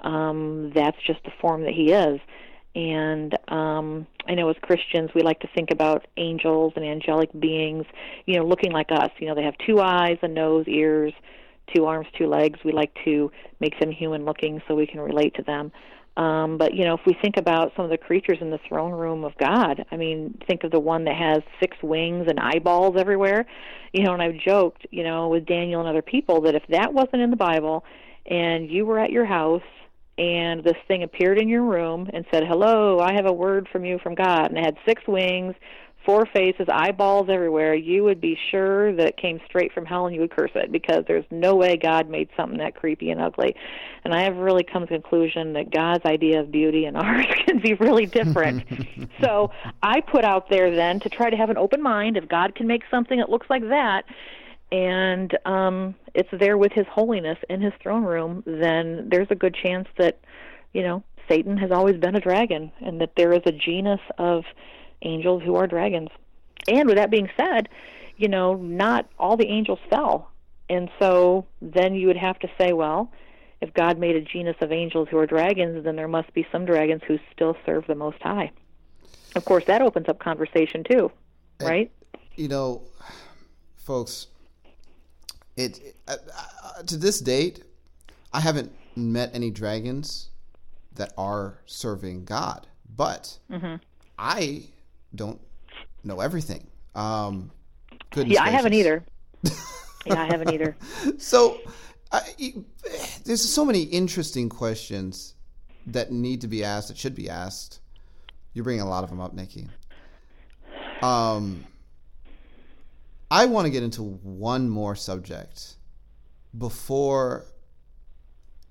um, 0.00 0.72
that's 0.74 0.96
just 1.06 1.22
the 1.24 1.32
form 1.40 1.62
that 1.62 1.72
he 1.72 1.92
is. 1.92 2.20
And 2.74 3.36
um, 3.48 4.06
I 4.26 4.34
know 4.34 4.48
as 4.48 4.56
Christians, 4.62 5.10
we 5.14 5.22
like 5.22 5.40
to 5.40 5.48
think 5.54 5.70
about 5.70 6.06
angels 6.16 6.72
and 6.76 6.84
angelic 6.84 7.28
beings, 7.38 7.84
you 8.24 8.38
know, 8.38 8.46
looking 8.46 8.72
like 8.72 8.90
us. 8.90 9.10
You 9.18 9.28
know, 9.28 9.34
they 9.34 9.42
have 9.42 9.54
two 9.66 9.80
eyes, 9.80 10.16
a 10.22 10.28
nose, 10.28 10.64
ears, 10.68 11.12
two 11.74 11.84
arms, 11.84 12.06
two 12.16 12.26
legs. 12.26 12.58
We 12.64 12.72
like 12.72 12.92
to 13.04 13.30
make 13.60 13.78
them 13.78 13.90
human 13.90 14.24
looking 14.24 14.62
so 14.66 14.74
we 14.74 14.86
can 14.86 15.00
relate 15.00 15.34
to 15.34 15.42
them. 15.42 15.70
Um, 16.16 16.58
but 16.58 16.74
you 16.74 16.84
know, 16.84 16.94
if 16.94 17.00
we 17.06 17.16
think 17.22 17.36
about 17.36 17.72
some 17.74 17.84
of 17.84 17.90
the 17.90 17.96
creatures 17.96 18.38
in 18.40 18.50
the 18.50 18.60
throne 18.68 18.92
room 18.92 19.24
of 19.24 19.32
God, 19.38 19.84
I 19.90 19.96
mean, 19.96 20.38
think 20.46 20.64
of 20.64 20.70
the 20.70 20.80
one 20.80 21.04
that 21.04 21.16
has 21.16 21.42
six 21.58 21.76
wings 21.82 22.26
and 22.28 22.38
eyeballs 22.38 22.96
everywhere. 22.98 23.46
You 23.92 24.04
know, 24.04 24.12
and 24.12 24.22
I've 24.22 24.36
joked, 24.38 24.86
you 24.90 25.04
know, 25.04 25.28
with 25.28 25.46
Daniel 25.46 25.80
and 25.80 25.88
other 25.88 26.02
people 26.02 26.42
that 26.42 26.54
if 26.54 26.62
that 26.68 26.92
wasn't 26.92 27.22
in 27.22 27.30
the 27.30 27.36
Bible, 27.36 27.84
and 28.26 28.70
you 28.70 28.84
were 28.84 28.98
at 28.98 29.10
your 29.10 29.24
house 29.24 29.62
and 30.18 30.62
this 30.62 30.76
thing 30.86 31.02
appeared 31.02 31.38
in 31.38 31.48
your 31.48 31.62
room 31.62 32.08
and 32.12 32.26
said, 32.30 32.44
"Hello, 32.46 33.00
I 33.00 33.14
have 33.14 33.26
a 33.26 33.32
word 33.32 33.68
from 33.72 33.84
you 33.84 33.98
from 33.98 34.14
God," 34.14 34.50
and 34.50 34.58
it 34.58 34.64
had 34.64 34.76
six 34.86 35.02
wings, 35.08 35.54
four 36.04 36.26
faces, 36.26 36.66
eyeballs 36.72 37.28
everywhere, 37.30 37.74
you 37.74 38.04
would 38.04 38.20
be 38.20 38.36
sure 38.50 38.94
that 38.94 39.06
it 39.06 39.16
came 39.16 39.40
straight 39.46 39.72
from 39.72 39.84
hell 39.84 40.06
and 40.06 40.14
you 40.14 40.20
would 40.20 40.30
curse 40.30 40.50
it 40.54 40.72
because 40.72 41.04
there's 41.06 41.24
no 41.30 41.54
way 41.54 41.76
God 41.76 42.08
made 42.08 42.28
something 42.36 42.58
that 42.58 42.74
creepy 42.74 43.10
and 43.10 43.20
ugly. 43.20 43.54
And 44.04 44.12
I 44.12 44.22
have 44.22 44.36
really 44.36 44.64
come 44.64 44.86
to 44.86 44.94
the 44.94 45.00
conclusion 45.00 45.52
that 45.54 45.70
God's 45.70 46.04
idea 46.04 46.40
of 46.40 46.50
beauty 46.50 46.84
and 46.84 46.96
ours 47.02 47.26
can 47.46 47.60
be 47.60 47.74
really 47.74 48.06
different. 48.06 48.64
so 49.22 49.50
I 49.82 50.00
put 50.00 50.24
out 50.24 50.48
there 50.50 50.74
then 50.74 51.00
to 51.00 51.08
try 51.08 51.30
to 51.30 51.36
have 51.36 51.50
an 51.50 51.58
open 51.58 51.82
mind. 51.82 52.16
If 52.16 52.28
God 52.28 52.54
can 52.54 52.66
make 52.66 52.82
something 52.90 53.18
that 53.18 53.30
looks 53.30 53.48
like 53.48 53.62
that, 53.68 54.04
and 54.70 55.36
um, 55.44 55.94
it's 56.14 56.30
there 56.32 56.56
with 56.56 56.72
His 56.72 56.86
holiness 56.90 57.38
in 57.50 57.60
His 57.60 57.74
throne 57.82 58.04
room, 58.04 58.42
then 58.46 59.08
there's 59.10 59.28
a 59.30 59.34
good 59.34 59.54
chance 59.54 59.86
that, 59.98 60.20
you 60.72 60.82
know, 60.82 61.04
Satan 61.28 61.56
has 61.58 61.70
always 61.70 61.96
been 61.98 62.16
a 62.16 62.20
dragon, 62.20 62.72
and 62.80 63.00
that 63.00 63.12
there 63.16 63.32
is 63.32 63.42
a 63.46 63.52
genus 63.52 64.00
of 64.18 64.44
angels 65.02 65.42
who 65.44 65.56
are 65.56 65.66
dragons. 65.66 66.08
And 66.68 66.86
with 66.86 66.96
that 66.96 67.10
being 67.10 67.28
said, 67.36 67.68
you 68.16 68.28
know, 68.28 68.54
not 68.54 69.08
all 69.18 69.36
the 69.36 69.48
angels 69.48 69.78
fell. 69.90 70.30
And 70.68 70.90
so 70.98 71.46
then 71.60 71.94
you 71.94 72.06
would 72.06 72.16
have 72.16 72.38
to 72.40 72.48
say, 72.58 72.72
well, 72.72 73.10
if 73.60 73.72
God 73.74 73.98
made 73.98 74.16
a 74.16 74.20
genus 74.20 74.56
of 74.60 74.72
angels 74.72 75.08
who 75.10 75.18
are 75.18 75.26
dragons, 75.26 75.84
then 75.84 75.96
there 75.96 76.08
must 76.08 76.32
be 76.34 76.46
some 76.50 76.64
dragons 76.64 77.02
who 77.06 77.18
still 77.32 77.56
serve 77.64 77.86
the 77.86 77.94
Most 77.94 78.20
High. 78.22 78.50
Of 79.36 79.44
course, 79.44 79.64
that 79.66 79.82
opens 79.82 80.08
up 80.08 80.18
conversation 80.18 80.84
too, 80.84 81.10
right? 81.60 81.90
You 82.36 82.48
know, 82.48 82.82
folks, 83.76 84.26
it 85.56 85.96
uh, 86.08 86.16
uh, 86.34 86.82
to 86.82 86.96
this 86.96 87.20
date, 87.20 87.62
I 88.32 88.40
haven't 88.40 88.72
met 88.96 89.30
any 89.34 89.50
dragons 89.50 90.30
that 90.94 91.12
are 91.16 91.60
serving 91.66 92.24
God, 92.24 92.66
but 92.94 93.38
mm-hmm. 93.50 93.76
I 94.18 94.64
don't 95.14 95.40
know 96.04 96.20
everything. 96.20 96.66
Um, 96.94 97.50
yeah, 98.14 98.42
I 98.42 98.50
haven't 98.50 98.74
either. 98.74 99.04
yeah, 100.06 100.22
I 100.22 100.26
haven't 100.26 100.52
either. 100.52 100.76
So, 101.18 101.60
I, 102.10 102.20
there's 103.24 103.42
so 103.42 103.64
many 103.64 103.82
interesting 103.82 104.48
questions 104.48 105.34
that 105.86 106.12
need 106.12 106.42
to 106.42 106.48
be 106.48 106.64
asked. 106.64 106.88
That 106.88 106.98
should 106.98 107.14
be 107.14 107.28
asked. 107.28 107.80
You're 108.52 108.64
bringing 108.64 108.82
a 108.82 108.88
lot 108.88 109.04
of 109.04 109.10
them 109.10 109.20
up, 109.20 109.32
Nikki. 109.32 109.68
Um, 111.02 111.64
I 113.30 113.46
want 113.46 113.66
to 113.66 113.70
get 113.70 113.82
into 113.82 114.02
one 114.02 114.68
more 114.68 114.94
subject 114.94 115.76
before. 116.56 117.46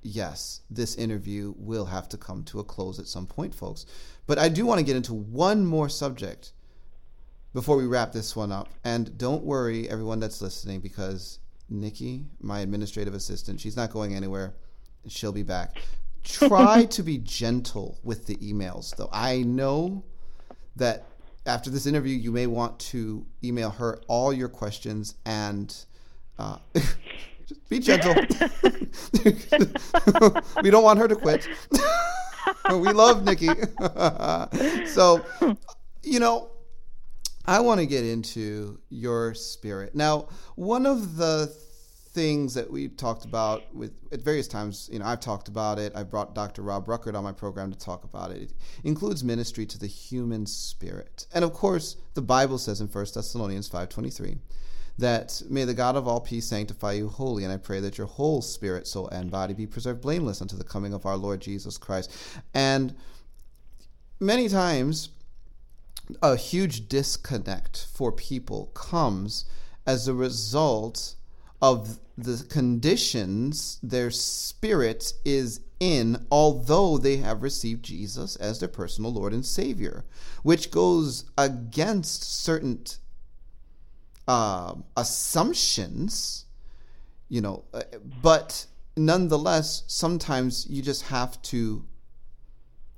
Yes, 0.04 0.62
this 0.70 0.96
interview 0.96 1.54
will 1.58 1.86
have 1.86 2.10
to 2.10 2.18
come 2.18 2.44
to 2.46 2.60
a 2.60 2.64
close 2.64 3.00
at 3.00 3.08
some 3.08 3.28
point, 3.28 3.54
folks. 3.54 3.86
But 4.26 4.40
I 4.40 4.50
do 4.50 4.66
want 4.66 4.80
to 4.80 4.86
get 4.86 4.96
into 4.96 5.14
one 5.14 5.66
more 5.66 5.90
subject 5.90 6.54
before 7.54 7.78
we 7.78 7.86
wrap 7.86 8.12
this 8.12 8.36
one 8.36 8.52
up. 8.52 8.70
And 8.84 9.18
don't 9.18 9.44
worry, 9.44 9.90
everyone 9.90 10.20
that's 10.20 10.42
listening, 10.42 10.80
because 10.80 11.40
Nikki, 11.70 12.26
my 12.40 12.62
administrative 12.62 13.14
assistant, 13.14 13.60
she's 13.60 13.78
not 13.78 13.92
going 13.92 14.16
anywhere. 14.16 14.56
She'll 15.08 15.32
be 15.32 15.44
back. 15.44 15.78
Try 16.24 16.86
to 16.90 17.04
be 17.04 17.18
gentle 17.18 18.00
with 18.04 18.26
the 18.26 18.36
emails, 18.38 18.96
though. 18.96 19.10
I 19.12 19.44
know 19.44 20.04
that 20.76 21.06
after 21.46 21.70
this 21.70 21.86
interview, 21.86 22.16
you 22.16 22.32
may 22.32 22.48
want 22.48 22.80
to 22.80 23.26
email 23.44 23.72
her 23.72 24.00
all 24.08 24.32
your 24.32 24.50
questions 24.50 25.16
and 25.26 25.76
uh, 26.38 26.58
be 27.70 27.80
gentle. 27.80 28.14
we 30.64 30.70
don't 30.70 30.84
want 30.84 31.00
her 31.00 31.08
to 31.08 31.16
quit. 31.16 31.48
we 32.70 32.92
love 32.92 33.24
Nikki. 33.24 33.48
so, 34.86 35.26
you 36.04 36.20
know, 36.20 36.50
I 37.46 37.60
want 37.60 37.80
to 37.80 37.86
get 37.86 38.06
into 38.06 38.80
your 38.90 39.34
spirit. 39.34 39.96
Now, 39.96 40.28
one 40.56 40.86
of 40.86 41.18
the 41.18 41.54
things 42.14 42.54
that 42.56 42.70
we've 42.70 42.98
talked 42.98 43.24
about 43.24 43.74
with 43.74 43.94
at 44.12 44.22
various 44.22 44.48
times, 44.48 44.90
you 44.92 45.00
know, 45.00 45.06
I've 45.06 45.22
talked 45.22 45.48
about 45.48 45.80
it. 45.80 45.94
I 45.96 46.04
brought 46.04 46.36
Dr. 46.36 46.62
Rob 46.62 46.88
Ruckert 46.88 47.16
on 47.16 47.24
my 47.24 47.32
program 47.32 47.72
to 47.72 47.78
talk 47.78 48.04
about 48.04 48.32
it. 48.32 48.42
It 48.42 48.54
includes 48.84 49.24
ministry 49.24 49.66
to 49.66 49.80
the 49.80 49.88
human 49.88 50.46
spirit. 50.46 51.26
And 51.34 51.46
of 51.46 51.54
course, 51.54 51.96
the 52.14 52.22
Bible 52.22 52.58
says 52.58 52.82
in 52.82 52.88
1 52.88 53.06
Thessalonians 53.14 53.70
5:23 53.70 54.40
that 54.98 55.42
may 55.50 55.64
the 55.66 55.74
God 55.74 55.96
of 55.96 56.08
all 56.08 56.20
peace 56.20 56.48
sanctify 56.48 56.94
you 56.94 57.10
wholly, 57.10 57.44
and 57.44 57.52
I 57.52 57.58
pray 57.58 57.80
that 57.80 57.98
your 57.98 58.08
whole 58.08 58.42
spirit, 58.42 58.88
soul, 58.88 59.08
and 59.10 59.32
body 59.32 59.54
be 59.54 59.68
preserved 59.68 60.02
blameless 60.02 60.42
unto 60.42 60.56
the 60.56 60.64
coming 60.64 60.94
of 60.94 61.06
our 61.06 61.18
Lord 61.18 61.42
Jesus 61.42 61.78
Christ. 61.78 62.12
And 62.54 62.96
many 64.20 64.50
times 64.50 65.10
a 66.22 66.36
huge 66.36 66.88
disconnect 66.88 67.88
for 67.94 68.12
people 68.12 68.68
comes 68.74 69.46
as 69.86 70.08
a 70.08 70.14
result 70.14 71.16
of 71.62 72.00
the 72.18 72.46
conditions 72.50 73.80
their 73.82 74.12
spirit 74.12 75.14
is 75.26 75.62
in, 75.80 76.26
although 76.32 76.98
they 76.98 77.18
have 77.18 77.42
received 77.42 77.84
Jesus 77.84 78.36
as 78.36 78.60
their 78.60 78.70
personal 78.70 79.12
Lord 79.12 79.34
and 79.34 79.46
Savior, 79.46 80.06
which 80.44 80.70
goes 80.70 81.26
against 81.38 82.24
certain 82.24 82.80
uh, 84.32 84.76
assumptions, 84.96 86.46
you 87.28 87.42
know, 87.42 87.66
uh, 87.74 87.82
but 88.22 88.66
nonetheless, 88.96 89.84
sometimes 89.88 90.66
you 90.70 90.82
just 90.82 91.02
have 91.08 91.42
to 91.42 91.84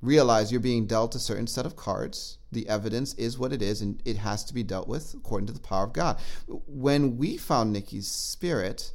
realize 0.00 0.52
you're 0.52 0.60
being 0.60 0.86
dealt 0.86 1.16
a 1.16 1.18
certain 1.18 1.48
set 1.48 1.66
of 1.66 1.74
cards. 1.74 2.38
The 2.52 2.68
evidence 2.68 3.14
is 3.14 3.36
what 3.36 3.52
it 3.52 3.62
is, 3.62 3.82
and 3.82 4.00
it 4.04 4.16
has 4.18 4.44
to 4.44 4.54
be 4.54 4.62
dealt 4.62 4.86
with 4.86 5.12
according 5.12 5.48
to 5.48 5.52
the 5.52 5.58
power 5.58 5.82
of 5.82 5.92
God. 5.92 6.20
When 6.68 7.16
we 7.16 7.36
found 7.36 7.72
Nikki's 7.72 8.06
spirit, 8.06 8.92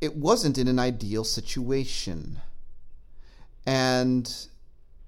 it 0.00 0.14
wasn't 0.14 0.58
in 0.58 0.68
an 0.68 0.78
ideal 0.78 1.24
situation. 1.24 2.36
And 3.66 4.32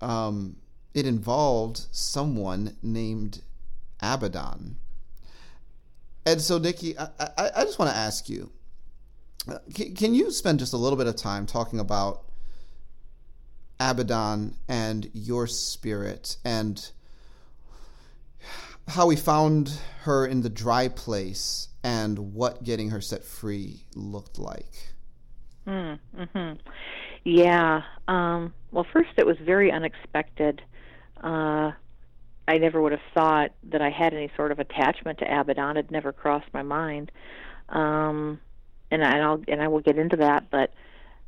um, 0.01 0.57
it 0.95 1.07
involved 1.07 1.87
someone 1.93 2.77
named 2.83 3.43
Abaddon. 4.03 4.79
And 6.27 6.41
so, 6.41 6.59
Nikki, 6.59 6.99
I, 6.99 7.09
I, 7.19 7.51
I 7.57 7.65
just 7.65 7.79
want 7.79 7.91
to 7.91 7.97
ask 7.97 8.29
you 8.29 8.51
uh, 9.49 9.59
can, 9.73 9.95
can 9.95 10.15
you 10.15 10.31
spend 10.31 10.59
just 10.59 10.73
a 10.73 10.77
little 10.77 10.99
bit 10.99 11.07
of 11.07 11.17
time 11.17 11.47
talking 11.47 11.79
about 11.79 12.25
Abaddon 13.79 14.57
and 14.69 15.11
your 15.13 15.47
spirit 15.47 16.37
and 16.45 16.91
how 18.89 19.07
we 19.07 19.17
found 19.17 19.79
her 20.03 20.27
in 20.27 20.43
the 20.43 20.49
dry 20.49 20.89
place 20.89 21.69
and 21.83 22.35
what 22.35 22.65
getting 22.65 22.91
her 22.91 23.01
set 23.01 23.25
free 23.25 23.85
looked 23.95 24.39
like. 24.39 24.95
Mm, 25.67 25.99
hmm 26.33 26.53
Yeah. 27.25 27.83
Um, 28.09 28.53
well, 28.71 28.87
first, 28.93 29.11
it 29.17 29.27
was 29.27 29.37
very 29.39 29.71
unexpected. 29.71 30.63
Uh, 31.23 31.73
I 32.49 32.59
never 32.59 32.81
would 32.81 32.93
have 32.93 33.01
thought 33.13 33.51
that 33.71 33.83
I 33.83 33.91
had 33.91 34.15
any 34.15 34.31
sort 34.37 34.53
of 34.53 34.59
attachment 34.59 35.19
to 35.19 35.41
Abaddon. 35.41 35.77
It 35.77 35.91
never 35.91 36.13
crossed 36.13 36.53
my 36.53 36.63
mind. 36.63 37.11
Um, 37.69 38.41
and, 38.91 39.05
I'll 39.05 39.43
and 39.49 39.61
I 39.61 39.69
will 39.69 39.81
get 39.81 39.99
into 39.99 40.17
that, 40.19 40.45
but 40.51 40.73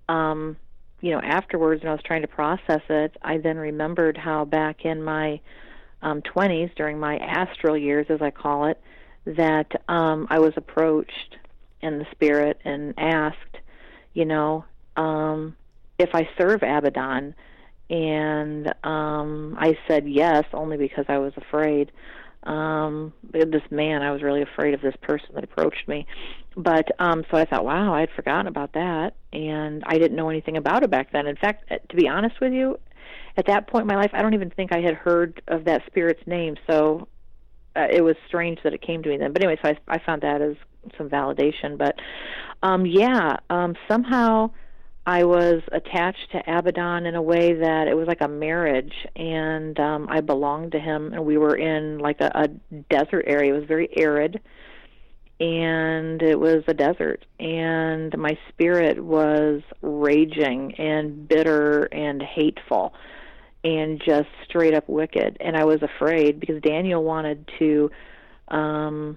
um, 0.09 0.57
you 1.01 1.11
know, 1.11 1.21
afterwards, 1.21 1.83
when 1.83 1.91
I 1.91 1.93
was 1.93 2.03
trying 2.05 2.23
to 2.23 2.29
process 2.29 2.83
it, 2.89 3.17
I 3.23 3.39
then 3.39 3.57
remembered 3.57 4.17
how 4.17 4.45
back 4.45 4.85
in 4.85 5.03
my 5.03 5.41
um, 6.03 6.23
20s, 6.23 6.75
during 6.75 6.99
my 6.99 7.19
astral 7.19 7.77
years, 7.77 8.07
as 8.09 8.21
I 8.21 8.31
call 8.31 8.67
it, 8.67 8.81
that 9.27 9.83
um, 9.89 10.27
I 10.31 10.39
was 10.39 10.53
approached 10.57 11.37
in 11.81 11.99
the 11.99 12.07
spirit 12.11 12.61
and 12.65 12.95
asked, 12.97 13.59
you 14.15 14.25
know, 14.25 14.65
um, 14.97 15.57
if 15.99 16.11
I 16.15 16.29
serve 16.39 16.63
Abaddon. 16.63 17.35
And 17.91 18.73
um, 18.85 19.57
I 19.59 19.77
said 19.89 20.09
yes, 20.09 20.45
only 20.53 20.77
because 20.77 21.07
I 21.09 21.19
was 21.19 21.33
afraid. 21.37 21.91
Um 22.45 23.13
this 23.33 23.63
man 23.71 24.01
i 24.01 24.13
was 24.13 24.23
really 24.23 24.43
afraid 24.43 24.73
of 24.73 24.81
this 24.81 24.95
person 25.03 25.27
that 25.35 25.43
approached 25.43 25.89
me. 25.89 26.07
But 26.57 26.87
um 27.01 27.25
so 27.31 27.37
i 27.37 27.45
thought 27.45 27.65
wow 27.65 27.93
i'd 27.95 28.11
forgotten 28.15 28.47
about 28.47 28.75
that. 28.75 29.15
And 29.33 29.83
i 29.87 29.99
didn't 29.99 30.17
know 30.17 30.31
anything 30.31 30.57
about 30.57 30.85
it 30.85 30.91
back 30.91 31.11
then. 31.11 31.27
In 31.27 31.35
fact 31.35 31.65
uh, 31.71 31.79
to 31.89 31.97
be 31.97 32.07
honest 32.09 32.41
with 32.41 32.53
you 32.53 32.79
at 33.37 33.47
that 33.47 33.67
point 33.67 33.83
in 33.83 33.89
my 33.89 33.97
life 33.97 34.13
i 34.15 34.23
don't 34.23 34.35
even 34.35 34.51
think 34.51 34.73
i 34.73 34.81
had 34.81 34.95
heard 34.95 35.43
of 35.49 35.65
that 35.65 35.83
spirit's 35.87 36.25
name. 36.29 36.57
So 36.71 37.09
uh, 37.75 37.89
it 37.91 38.03
was 38.03 38.15
strange 38.29 38.61
that 38.63 38.73
it 38.73 38.83
came 38.83 39.03
to 39.03 39.09
me 39.09 39.17
then. 39.19 39.33
But 39.33 39.43
anyway 39.43 39.59
so 39.63 39.71
i 39.71 39.97
i 39.97 39.99
found 39.99 40.23
that 40.23 40.41
as 40.41 40.55
some 40.97 41.11
validation. 41.11 41.77
But 41.77 41.97
um 42.63 42.87
yeah 42.87 43.39
um 43.51 43.75
somehow 43.89 44.51
I 45.09 45.25
was 45.25 45.63
attached 45.73 46.33
to 46.33 46.43
Abaddon 46.47 47.07
in 47.07 47.15
a 47.15 47.23
way 47.23 47.55
that 47.55 47.89
it 47.89 47.97
was 47.97 48.07
like 48.07 48.21
a 48.21 48.29
marriage, 48.29 48.93
and 49.17 49.81
um, 49.81 50.07
I 50.11 50.21
belonged 50.21 50.73
to 50.73 50.79
him. 50.79 51.15
And 51.15 51.25
we 51.25 51.39
were 51.39 51.57
in 51.57 51.97
like 51.97 52.21
a, 52.21 52.31
a 52.35 52.49
desert 52.91 53.25
area. 53.27 53.55
It 53.55 53.59
was 53.59 53.67
very 53.67 53.89
arid, 53.97 54.39
and 55.41 56.21
it 56.21 56.39
was 56.39 56.63
a 56.69 56.75
desert. 56.75 57.25
And 57.41 58.15
my 58.19 58.37
spirit 58.51 59.03
was 59.03 59.63
raging 59.81 60.75
and 60.75 61.27
bitter 61.27 61.85
and 61.85 62.23
hateful, 62.23 62.93
and 63.65 64.03
just 64.07 64.29
straight 64.45 64.75
up 64.75 64.91
wicked. 64.91 65.39
And 65.41 65.57
I 65.57 65.65
was 65.65 65.81
afraid 65.81 66.39
because 66.39 66.61
Daniel 66.61 67.03
wanted 67.03 67.49
to. 67.59 67.91
Um, 68.49 69.17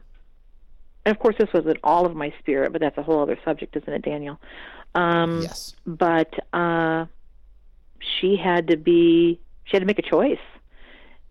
and 1.06 1.16
of 1.16 1.20
course, 1.20 1.36
this 1.38 1.50
wasn't 1.54 1.80
all 1.84 2.06
of 2.06 2.16
my 2.16 2.34
spirit, 2.40 2.72
but 2.72 2.82
that's 2.82 2.98
a 2.98 3.04
whole 3.04 3.22
other 3.22 3.38
subject, 3.44 3.76
isn't 3.76 3.92
it, 3.92 4.04
Daniel? 4.04 4.40
Um, 4.94 5.42
yes. 5.42 5.76
But 5.86 6.34
uh, 6.54 7.06
she 8.00 8.36
had 8.36 8.68
to 8.68 8.78
be, 8.78 9.40
she 9.64 9.72
had 9.72 9.80
to 9.80 9.86
make 9.86 10.00
a 10.00 10.04
choice. 10.04 10.38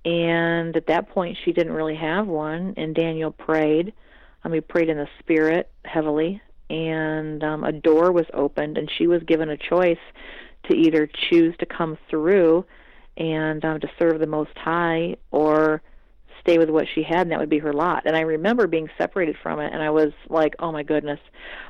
And 0.04 0.76
at 0.76 0.86
that 0.86 1.10
point, 1.10 1.38
she 1.44 1.52
didn't 1.52 1.72
really 1.72 1.96
have 1.96 2.26
one. 2.26 2.74
And 2.76 2.94
Daniel 2.94 3.30
prayed. 3.30 3.92
Um, 4.42 4.52
he 4.52 4.60
prayed 4.60 4.88
in 4.88 4.96
the 4.96 5.08
spirit 5.20 5.70
heavily. 5.84 6.40
And 6.68 7.44
um, 7.44 7.64
a 7.64 7.72
door 7.72 8.12
was 8.12 8.26
opened, 8.32 8.78
and 8.78 8.90
she 8.96 9.06
was 9.06 9.22
given 9.24 9.50
a 9.50 9.56
choice 9.56 9.98
to 10.68 10.74
either 10.74 11.06
choose 11.06 11.54
to 11.58 11.66
come 11.66 11.98
through 12.08 12.64
and 13.16 13.64
um, 13.64 13.80
to 13.80 13.90
serve 13.98 14.20
the 14.20 14.26
Most 14.26 14.56
High 14.56 15.16
or 15.30 15.82
stay 16.40 16.58
with 16.58 16.70
what 16.70 16.86
she 16.94 17.02
had 17.02 17.22
and 17.22 17.30
that 17.30 17.38
would 17.38 17.48
be 17.48 17.58
her 17.58 17.72
lot. 17.72 18.02
And 18.06 18.16
i 18.16 18.20
remember 18.20 18.66
being 18.66 18.88
separated 18.98 19.36
from 19.42 19.60
it 19.60 19.72
and 19.72 19.82
i 19.82 19.90
was 19.90 20.12
like 20.28 20.54
oh 20.58 20.72
my 20.72 20.82
goodness. 20.82 21.20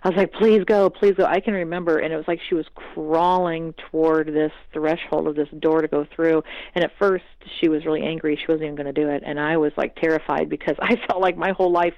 I 0.03 0.09
was 0.09 0.17
like 0.17 0.33
please 0.33 0.65
go 0.65 0.91
please 0.91 1.15
go. 1.17 1.25
I 1.25 1.41
can 1.41 1.55
remember 1.55 1.99
and 1.99 2.13
it 2.13 2.17
was 2.17 2.29
like 2.29 2.41
she 2.49 2.55
was 2.55 2.67
crawling 2.75 3.75
toward 3.91 4.29
this 4.29 4.53
threshold 4.73 5.27
of 5.27 5.37
this 5.37 5.49
door 5.59 5.83
to 5.83 5.89
go 5.89 6.07
through. 6.15 6.43
And 6.75 6.85
at 6.85 6.93
first 6.99 7.25
she 7.61 7.69
was 7.69 7.85
really 7.85 8.03
angry. 8.03 8.37
She 8.37 8.51
wasn't 8.51 8.65
even 8.65 8.77
going 8.77 8.93
to 8.93 9.01
do 9.01 9.09
it. 9.09 9.23
And 9.25 9.39
i 9.39 9.57
was 9.57 9.73
like 9.77 9.97
terrified 9.97 10.49
because 10.49 10.77
i 10.81 10.97
felt 11.07 11.21
like 11.21 11.37
my 11.37 11.53
whole 11.53 11.73
life 11.73 11.95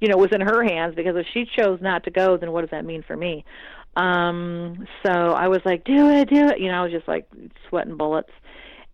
you 0.00 0.08
know 0.08 0.16
was 0.16 0.32
in 0.32 0.40
her 0.40 0.64
hands 0.64 0.94
because 0.94 1.16
if 1.16 1.26
she 1.32 1.44
chose 1.56 1.80
not 1.80 2.04
to 2.04 2.10
go 2.10 2.36
then 2.36 2.52
what 2.52 2.62
does 2.62 2.70
that 2.70 2.84
mean 2.84 3.02
for 3.02 3.16
me? 3.16 3.44
Um 3.96 4.86
so 5.04 5.10
i 5.10 5.48
was 5.48 5.60
like 5.64 5.84
do 5.84 6.10
it 6.10 6.28
do 6.28 6.48
it. 6.48 6.60
You 6.60 6.68
know 6.68 6.80
i 6.80 6.82
was 6.82 6.92
just 6.92 7.08
like 7.08 7.28
sweating 7.68 7.96
bullets. 7.96 8.30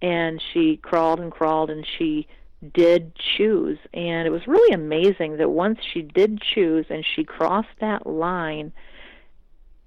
And 0.03 0.43
she 0.55 0.79
crawled 0.79 1.21
and 1.21 1.31
crawled 1.31 1.69
and 1.69 1.87
she 1.99 2.27
did 2.75 3.13
choose. 3.37 3.79
And 3.95 4.27
it 4.27 4.31
was 4.31 4.47
really 4.47 4.75
amazing 4.75 5.39
that 5.39 5.51
once 5.51 5.79
she 5.93 6.03
did 6.03 6.41
choose 6.41 6.87
and 6.91 7.05
she 7.05 7.25
crossed 7.25 7.69
that 7.81 8.07
line, 8.07 8.73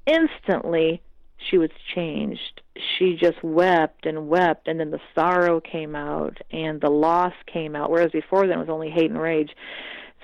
instantly 0.05 1.01
she 1.37 1.57
was 1.57 1.69
changed. 1.93 2.61
She 2.97 3.15
just 3.15 3.43
wept 3.43 4.05
and 4.05 4.27
wept, 4.27 4.67
and 4.67 4.79
then 4.79 4.91
the 4.91 5.01
sorrow 5.13 5.59
came 5.59 5.95
out 5.95 6.37
and 6.51 6.79
the 6.79 6.89
loss 6.89 7.33
came 7.45 7.75
out, 7.75 7.91
whereas 7.91 8.11
before 8.11 8.47
then 8.47 8.57
it 8.57 8.61
was 8.61 8.69
only 8.69 8.89
hate 8.89 9.11
and 9.11 9.19
rage. 9.19 9.51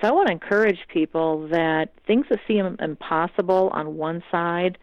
So 0.00 0.08
I 0.08 0.12
want 0.12 0.28
to 0.28 0.32
encourage 0.32 0.78
people 0.88 1.48
that 1.48 1.92
things 2.06 2.26
that 2.30 2.40
seem 2.48 2.76
impossible 2.80 3.70
on 3.72 3.96
one 3.96 4.22
side 4.30 4.78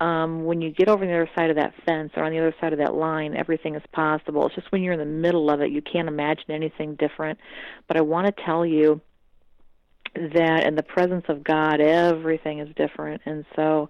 um, 0.00 0.44
when 0.44 0.60
you 0.60 0.70
get 0.70 0.88
over 0.88 1.06
the 1.06 1.12
other 1.12 1.30
side 1.36 1.50
of 1.50 1.56
that 1.56 1.74
fence 1.86 2.12
or 2.16 2.24
on 2.24 2.32
the 2.32 2.38
other 2.38 2.54
side 2.60 2.72
of 2.72 2.78
that 2.80 2.94
line, 2.94 3.36
everything 3.36 3.74
is 3.74 3.82
possible. 3.92 4.46
It's 4.46 4.54
just 4.54 4.70
when 4.72 4.82
you're 4.82 4.94
in 4.94 4.98
the 4.98 5.04
middle 5.04 5.50
of 5.50 5.60
it, 5.60 5.70
you 5.70 5.82
can't 5.82 6.08
imagine 6.08 6.50
anything 6.50 6.96
different. 6.96 7.38
But 7.86 7.96
I 7.96 8.00
want 8.00 8.26
to 8.26 8.44
tell 8.44 8.66
you 8.66 9.00
that 10.14 10.66
in 10.66 10.74
the 10.74 10.82
presence 10.82 11.24
of 11.28 11.42
God, 11.42 11.80
everything 11.80 12.58
is 12.60 12.68
different. 12.76 13.22
And 13.24 13.44
so 13.56 13.88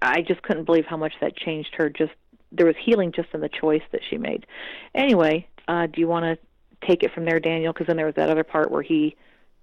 I 0.00 0.22
just 0.22 0.42
couldn't 0.42 0.64
believe 0.64 0.86
how 0.86 0.96
much 0.96 1.14
that 1.20 1.36
changed 1.36 1.74
her. 1.76 1.88
Just 1.88 2.12
there 2.52 2.66
was 2.66 2.76
healing 2.82 3.12
just 3.12 3.28
in 3.34 3.40
the 3.40 3.48
choice 3.48 3.82
that 3.92 4.00
she 4.08 4.16
made. 4.16 4.46
Anyway, 4.94 5.46
uh, 5.68 5.86
do 5.86 6.00
you 6.00 6.08
want 6.08 6.24
to 6.24 6.86
take 6.86 7.02
it 7.02 7.12
from 7.12 7.24
there, 7.24 7.40
Daniel? 7.40 7.72
Because 7.72 7.86
then 7.86 7.96
there 7.96 8.06
was 8.06 8.14
that 8.16 8.30
other 8.30 8.44
part 8.44 8.70
where 8.70 8.82
he 8.82 9.16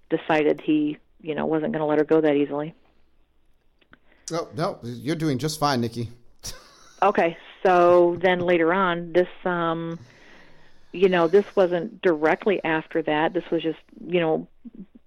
decided 0.09 0.61
he, 0.61 0.97
you 1.21 1.35
know, 1.35 1.45
wasn't 1.45 1.71
going 1.71 1.81
to 1.81 1.85
let 1.85 1.99
her 1.99 2.03
go 2.03 2.21
that 2.21 2.35
easily. 2.35 2.73
Oh 4.31 4.47
no, 4.55 4.79
you're 4.83 5.15
doing 5.15 5.37
just 5.37 5.59
fine, 5.59 5.81
Nikki. 5.81 6.09
okay, 7.01 7.37
so 7.63 8.17
then 8.21 8.39
later 8.39 8.73
on, 8.73 9.13
this 9.13 9.27
um, 9.45 9.99
you 10.91 11.09
know, 11.09 11.27
this 11.27 11.45
wasn't 11.55 12.01
directly 12.01 12.63
after 12.63 13.01
that. 13.03 13.33
This 13.33 13.43
was 13.51 13.61
just 13.61 13.79
you 14.05 14.19
know 14.19 14.47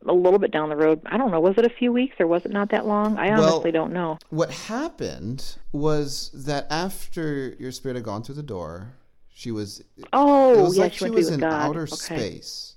a 0.06 0.12
little 0.12 0.38
bit 0.38 0.50
down 0.50 0.68
the 0.68 0.76
road. 0.76 1.00
I 1.06 1.16
don't 1.16 1.30
know. 1.30 1.40
Was 1.40 1.56
it 1.56 1.64
a 1.64 1.70
few 1.70 1.92
weeks 1.92 2.16
or 2.20 2.26
was 2.26 2.44
it 2.44 2.50
not 2.50 2.70
that 2.70 2.86
long? 2.86 3.16
I 3.18 3.30
honestly 3.30 3.70
well, 3.70 3.84
don't 3.84 3.92
know. 3.92 4.18
What 4.30 4.50
happened 4.50 5.56
was 5.72 6.30
that 6.34 6.66
after 6.70 7.54
your 7.58 7.72
spirit 7.72 7.96
had 7.96 8.04
gone 8.04 8.22
through 8.22 8.36
the 8.36 8.42
door, 8.42 8.94
she 9.32 9.50
was. 9.50 9.82
Oh, 10.12 10.58
it 10.58 10.62
was 10.62 10.76
yeah, 10.76 10.82
like 10.84 10.92
she, 10.92 11.06
she 11.06 11.10
was 11.10 11.30
in 11.30 11.40
God. 11.40 11.52
outer 11.52 11.82
okay. 11.82 11.96
space, 11.96 12.76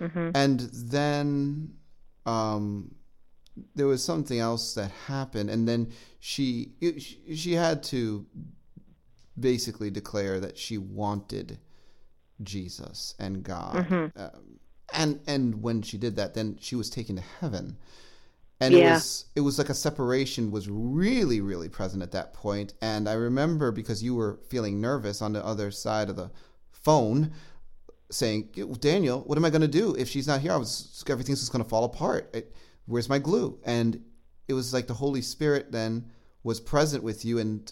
mm-hmm. 0.00 0.30
and 0.34 0.60
then 0.72 1.74
um, 2.26 2.94
there 3.74 3.86
was 3.86 4.02
something 4.02 4.38
else 4.38 4.74
that 4.74 4.90
happened, 5.06 5.50
and 5.50 5.68
then 5.68 5.92
she 6.20 6.72
she 7.34 7.52
had 7.52 7.82
to 7.84 8.26
basically 9.38 9.90
declare 9.90 10.40
that 10.40 10.58
she 10.58 10.78
wanted 10.78 11.58
Jesus 12.42 13.14
and 13.18 13.42
God, 13.42 13.76
mm-hmm. 13.76 14.20
um, 14.20 14.58
and 14.92 15.20
and 15.26 15.62
when 15.62 15.82
she 15.82 15.98
did 15.98 16.16
that, 16.16 16.34
then 16.34 16.56
she 16.60 16.76
was 16.76 16.90
taken 16.90 17.16
to 17.16 17.22
heaven, 17.40 17.76
and 18.60 18.74
it 18.74 18.84
was 18.84 19.26
it 19.36 19.40
was 19.40 19.58
like 19.58 19.68
a 19.68 19.74
separation 19.74 20.50
was 20.50 20.68
really 20.68 21.40
really 21.40 21.68
present 21.68 22.02
at 22.02 22.12
that 22.12 22.34
point. 22.34 22.74
And 22.80 23.08
i 23.08 23.12
remember 23.12 23.70
because 23.70 24.02
you 24.02 24.14
were 24.14 24.40
feeling 24.48 24.80
nervous 24.80 25.22
on 25.22 25.32
the 25.32 25.44
other 25.44 25.70
side 25.70 26.08
of 26.10 26.16
the 26.16 26.30
phone 26.70 27.32
saying 28.10 28.48
daniel 28.80 29.20
what 29.20 29.36
am 29.36 29.44
i 29.44 29.50
going 29.50 29.60
to 29.60 29.68
do? 29.68 29.94
If 29.94 30.08
she's 30.08 30.26
not 30.26 30.40
here 30.40 30.52
i 30.52 30.56
was 30.56 31.04
everything's 31.08 31.40
just 31.40 31.52
going 31.52 31.62
to 31.62 31.68
fall 31.68 31.84
apart. 31.84 32.30
It, 32.34 32.54
where's 32.88 33.08
my 33.08 33.18
glue? 33.18 33.58
And 33.64 34.02
it 34.48 34.54
was 34.54 34.72
like 34.72 34.86
the 34.86 34.94
holy 34.94 35.22
spirit 35.22 35.70
then 35.70 36.10
was 36.42 36.58
present 36.60 37.04
with 37.04 37.24
you 37.24 37.38
and 37.38 37.70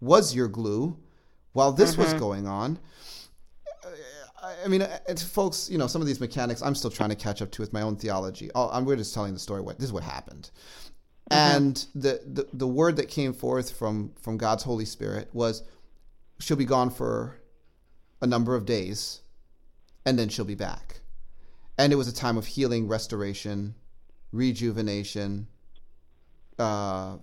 was 0.00 0.34
your 0.34 0.48
glue 0.48 0.98
while 1.52 1.72
this 1.72 1.96
was 1.96 2.12
going 2.14 2.46
on. 2.46 2.78
I- 4.64 4.68
mean, 4.68 4.82
uh, 4.82 4.98
folks, 5.16 5.68
you 5.70 5.78
know, 5.78 5.86
some 5.86 6.00
of 6.00 6.06
these 6.06 6.20
mechanics 6.20 6.62
I'm 6.62 6.74
still 6.74 6.90
trying 6.90 7.10
to 7.10 7.16
catch 7.16 7.42
up 7.42 7.50
to 7.52 7.62
with 7.62 7.72
my 7.72 7.82
own 7.82 7.96
theology. 7.96 8.50
I'm, 8.54 8.84
we're 8.84 8.96
just 8.96 9.14
telling 9.14 9.32
the 9.34 9.38
story. 9.38 9.60
What 9.60 9.78
this 9.78 9.86
is 9.86 9.92
what 9.92 10.02
happened, 10.04 10.50
and 11.30 11.84
the, 11.94 12.20
the 12.26 12.46
the 12.52 12.66
word 12.66 12.96
that 12.96 13.08
came 13.08 13.32
forth 13.32 13.70
from 13.70 14.12
from 14.20 14.36
God's 14.36 14.62
Holy 14.62 14.84
Spirit 14.84 15.28
was, 15.32 15.62
she'll 16.40 16.56
be 16.56 16.64
gone 16.64 16.90
for 16.90 17.40
a 18.22 18.26
number 18.26 18.54
of 18.54 18.64
days, 18.64 19.20
and 20.06 20.18
then 20.18 20.28
she'll 20.28 20.44
be 20.44 20.54
back, 20.54 21.00
and 21.76 21.92
it 21.92 21.96
was 21.96 22.08
a 22.08 22.14
time 22.14 22.36
of 22.38 22.46
healing, 22.46 22.88
restoration, 22.88 23.74
rejuvenation. 24.32 25.46
Uh, 26.58 27.16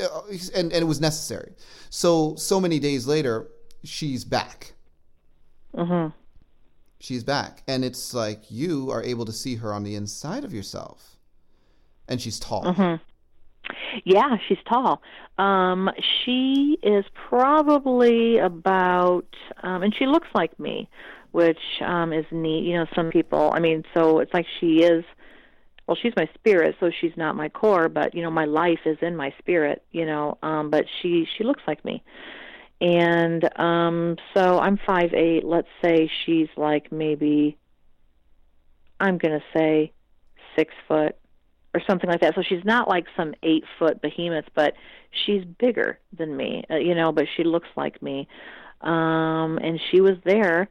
uh, 0.00 0.22
and 0.54 0.72
and 0.72 0.82
it 0.82 0.86
was 0.86 1.00
necessary. 1.00 1.52
So 1.90 2.34
so 2.36 2.60
many 2.60 2.78
days 2.78 3.06
later, 3.06 3.48
she's 3.84 4.24
back. 4.24 4.74
Mhm. 5.74 6.12
She's 7.00 7.24
back, 7.24 7.62
and 7.66 7.84
it's 7.84 8.14
like 8.14 8.50
you 8.50 8.90
are 8.90 9.02
able 9.02 9.24
to 9.24 9.32
see 9.32 9.56
her 9.56 9.72
on 9.72 9.82
the 9.82 9.94
inside 9.96 10.44
of 10.44 10.52
yourself, 10.52 11.16
and 12.08 12.20
she's 12.20 12.38
tall. 12.38 12.64
Mhm. 12.64 13.00
Yeah, 14.04 14.36
she's 14.46 14.58
tall. 14.68 15.02
Um, 15.38 15.90
she 16.24 16.78
is 16.82 17.04
probably 17.14 18.38
about, 18.38 19.26
um, 19.62 19.82
and 19.82 19.94
she 19.94 20.06
looks 20.06 20.28
like 20.34 20.58
me, 20.58 20.88
which 21.32 21.58
um, 21.84 22.12
is 22.12 22.24
neat. 22.30 22.64
You 22.64 22.78
know, 22.78 22.86
some 22.94 23.10
people. 23.10 23.50
I 23.54 23.60
mean, 23.60 23.84
so 23.94 24.20
it's 24.20 24.32
like 24.32 24.46
she 24.60 24.82
is. 24.82 25.04
Well, 25.86 25.96
she's 26.00 26.12
my 26.16 26.28
spirit, 26.34 26.76
so 26.78 26.90
she's 27.00 27.16
not 27.16 27.34
my 27.34 27.48
core, 27.48 27.88
but 27.88 28.14
you 28.14 28.22
know, 28.22 28.30
my 28.30 28.44
life 28.44 28.78
is 28.86 28.98
in 29.02 29.16
my 29.16 29.34
spirit. 29.38 29.82
You 29.90 30.06
know, 30.06 30.38
um, 30.42 30.70
but 30.70 30.84
she 31.00 31.26
she 31.36 31.44
looks 31.44 31.62
like 31.66 31.84
me, 31.84 32.02
and 32.80 33.48
um, 33.58 34.16
so 34.34 34.60
I'm 34.60 34.78
five 34.86 35.12
eight. 35.12 35.44
Let's 35.44 35.68
say 35.82 36.10
she's 36.24 36.48
like 36.56 36.92
maybe. 36.92 37.58
I'm 39.00 39.18
gonna 39.18 39.42
say 39.52 39.92
six 40.56 40.72
foot 40.86 41.16
or 41.74 41.80
something 41.88 42.08
like 42.08 42.20
that. 42.20 42.34
So 42.34 42.42
she's 42.42 42.64
not 42.64 42.88
like 42.88 43.06
some 43.16 43.34
eight 43.42 43.64
foot 43.78 44.00
behemoth, 44.02 44.44
but 44.54 44.74
she's 45.24 45.44
bigger 45.44 45.98
than 46.16 46.36
me, 46.36 46.64
uh, 46.70 46.76
you 46.76 46.94
know, 46.94 47.12
but 47.12 47.26
she 47.36 47.44
looks 47.44 47.68
like 47.76 48.02
me. 48.02 48.28
Um, 48.80 49.58
and 49.58 49.80
she 49.90 50.00
was 50.00 50.16
there, 50.24 50.68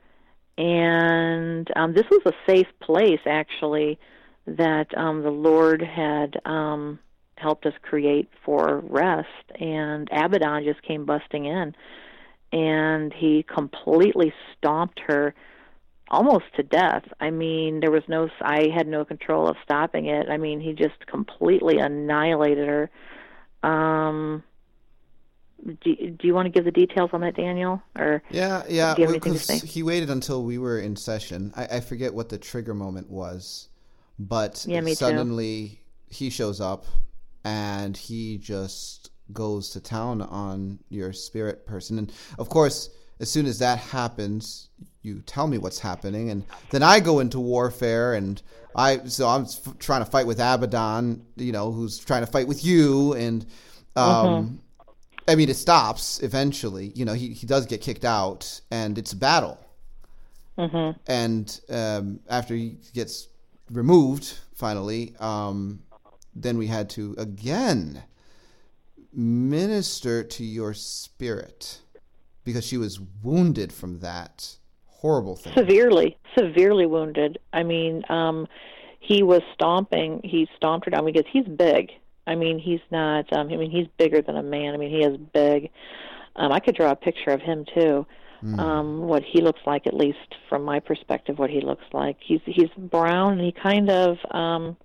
and 0.57 1.69
um, 1.75 1.93
this 1.93 2.05
was 2.11 2.21
a 2.25 2.51
safe 2.51 2.67
place 2.81 3.21
actually 3.25 3.99
that 4.47 4.95
um, 4.97 5.23
the 5.23 5.31
Lord 5.31 5.81
had 5.81 6.39
um, 6.45 6.99
helped 7.35 7.65
us 7.65 7.73
create 7.81 8.29
for 8.43 8.79
rest. 8.79 9.27
And 9.59 10.09
Abaddon 10.11 10.63
just 10.63 10.81
came 10.83 11.05
busting 11.05 11.45
in, 11.45 11.75
and 12.51 13.13
he 13.13 13.43
completely 13.43 14.33
stomped 14.57 14.99
her 15.07 15.33
almost 16.09 16.45
to 16.57 16.63
death. 16.63 17.03
I 17.19 17.29
mean, 17.29 17.79
there 17.79 17.91
was 17.91 18.03
no 18.07 18.29
I 18.41 18.67
had 18.75 18.87
no 18.87 19.05
control 19.05 19.47
of 19.47 19.55
stopping 19.63 20.07
it. 20.07 20.27
I 20.29 20.37
mean, 20.37 20.59
he 20.59 20.73
just 20.73 21.07
completely 21.07 21.77
annihilated 21.77 22.67
her. 22.67 22.89
Um 23.63 24.43
do, 25.81 25.95
do 25.95 26.27
you 26.27 26.33
want 26.33 26.45
to 26.45 26.49
give 26.49 26.65
the 26.65 26.71
details 26.71 27.11
on 27.13 27.21
that, 27.21 27.35
Daniel? 27.35 27.81
Or 27.95 28.21
Yeah, 28.29 28.63
yeah. 28.69 28.95
Do 28.95 29.01
you 29.01 29.07
have 29.07 29.15
anything 29.15 29.33
to 29.33 29.47
Because 29.47 29.61
he 29.61 29.83
waited 29.83 30.09
until 30.09 30.43
we 30.43 30.57
were 30.57 30.79
in 30.79 30.95
session. 30.95 31.53
I, 31.55 31.65
I 31.65 31.79
forget 31.79 32.13
what 32.13 32.29
the 32.29 32.37
trigger 32.37 32.73
moment 32.73 33.09
was, 33.09 33.69
but 34.19 34.65
Yeah, 34.67 34.81
me 34.81 34.91
too. 34.91 34.95
suddenly 34.95 35.81
he 36.09 36.29
shows 36.29 36.59
up, 36.59 36.85
and 37.43 37.95
he 37.95 38.37
just 38.37 39.11
goes 39.33 39.69
to 39.71 39.79
town 39.79 40.21
on 40.21 40.79
your 40.89 41.13
spirit 41.13 41.65
person. 41.65 41.97
And 41.97 42.11
of 42.37 42.49
course, 42.49 42.89
as 43.19 43.29
soon 43.29 43.45
as 43.45 43.59
that 43.59 43.77
happens, 43.77 44.69
you 45.03 45.21
tell 45.21 45.47
me 45.47 45.57
what's 45.57 45.79
happening, 45.79 46.29
and 46.29 46.43
then 46.71 46.83
I 46.83 46.99
go 46.99 47.19
into 47.19 47.39
warfare, 47.39 48.13
and 48.13 48.41
I 48.75 49.05
so 49.05 49.27
I'm 49.27 49.45
trying 49.79 50.03
to 50.03 50.09
fight 50.09 50.27
with 50.27 50.39
Abaddon, 50.39 51.25
you 51.35 51.51
know, 51.51 51.71
who's 51.71 51.99
trying 51.99 52.21
to 52.25 52.31
fight 52.31 52.47
with 52.47 52.65
you, 52.65 53.13
and 53.13 53.45
um, 53.95 54.59
I 55.31 55.35
mean, 55.35 55.49
it 55.49 55.55
stops 55.55 56.21
eventually. 56.21 56.91
You 56.93 57.05
know, 57.05 57.13
he, 57.13 57.29
he 57.29 57.47
does 57.47 57.65
get 57.65 57.79
kicked 57.81 58.03
out, 58.03 58.59
and 58.69 58.97
it's 58.97 59.13
a 59.13 59.15
battle. 59.15 59.57
Mhm. 60.57 60.97
And 61.07 61.61
um, 61.69 62.19
after 62.29 62.53
he 62.53 62.77
gets 62.93 63.29
removed, 63.71 64.37
finally, 64.53 65.15
um, 65.19 65.81
then 66.35 66.57
we 66.57 66.67
had 66.67 66.89
to 66.91 67.15
again 67.17 68.03
minister 69.13 70.23
to 70.23 70.43
your 70.43 70.73
spirit 70.73 71.79
because 72.43 72.65
she 72.65 72.77
was 72.77 72.99
wounded 73.23 73.71
from 73.71 73.99
that 73.99 74.55
horrible 74.87 75.35
thing. 75.37 75.53
severely, 75.53 76.17
severely 76.37 76.85
wounded. 76.85 77.39
I 77.53 77.63
mean, 77.63 78.03
um 78.09 78.47
he 79.03 79.23
was 79.23 79.41
stomping, 79.53 80.21
he 80.23 80.47
stomped 80.55 80.85
her 80.85 80.91
down 80.91 81.05
because 81.05 81.25
he's 81.31 81.47
big. 81.47 81.91
I 82.27 82.35
mean, 82.35 82.59
he's 82.59 82.81
not 82.91 83.31
um 83.33 83.49
I 83.49 83.57
mean, 83.57 83.71
he's 83.71 83.87
bigger 83.97 84.21
than 84.21 84.37
a 84.37 84.43
man. 84.43 84.73
I 84.73 84.77
mean, 84.77 84.91
he 84.91 85.03
is 85.03 85.17
big. 85.33 85.69
Um 86.35 86.51
I 86.51 86.59
could 86.59 86.75
draw 86.75 86.91
a 86.91 86.95
picture 86.95 87.31
of 87.31 87.41
him 87.41 87.65
too. 87.73 88.05
Um 88.59 89.01
what 89.03 89.23
he 89.23 89.41
looks 89.41 89.61
like 89.65 89.85
at 89.87 89.93
least 89.93 90.35
from 90.49 90.63
my 90.63 90.79
perspective 90.79 91.37
what 91.39 91.49
he 91.49 91.61
looks 91.61 91.85
like. 91.93 92.17
He's 92.19 92.41
he's 92.45 92.69
brown 92.77 93.33
and 93.33 93.41
he 93.41 93.51
kind 93.51 93.89
of 93.89 94.17
um 94.31 94.77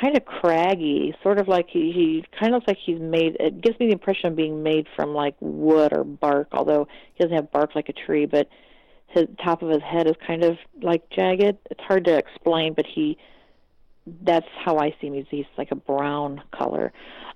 kind 0.00 0.16
of 0.16 0.24
craggy, 0.24 1.14
sort 1.22 1.38
of 1.38 1.48
like 1.48 1.68
he, 1.68 1.92
he 1.92 2.24
kind 2.38 2.54
of 2.54 2.58
looks 2.58 2.68
like 2.68 2.78
he's 2.84 3.00
made. 3.00 3.36
It 3.40 3.60
gives 3.60 3.78
me 3.80 3.86
the 3.86 3.92
impression 3.92 4.28
of 4.28 4.36
being 4.36 4.62
made 4.62 4.86
from 4.94 5.14
like 5.14 5.34
wood 5.40 5.92
or 5.92 6.04
bark, 6.04 6.48
although 6.52 6.86
he 7.14 7.24
doesn't 7.24 7.36
have 7.36 7.50
bark 7.50 7.74
like 7.74 7.88
a 7.88 7.92
tree. 7.92 8.26
But 8.26 8.48
his 9.08 9.26
top 9.42 9.62
of 9.62 9.70
his 9.70 9.82
head 9.82 10.06
is 10.06 10.14
kind 10.26 10.44
of 10.44 10.58
like 10.82 11.08
jagged. 11.10 11.58
It's 11.70 11.80
hard 11.80 12.04
to 12.06 12.16
explain, 12.16 12.74
but 12.74 12.86
he. 12.86 13.18
That's 14.22 14.46
how 14.64 14.78
I 14.78 14.94
see 15.00 15.08
him. 15.08 15.14
He's, 15.14 15.26
he's 15.30 15.46
like 15.56 15.70
a 15.70 15.76
brown 15.76 16.42
color. 16.52 16.92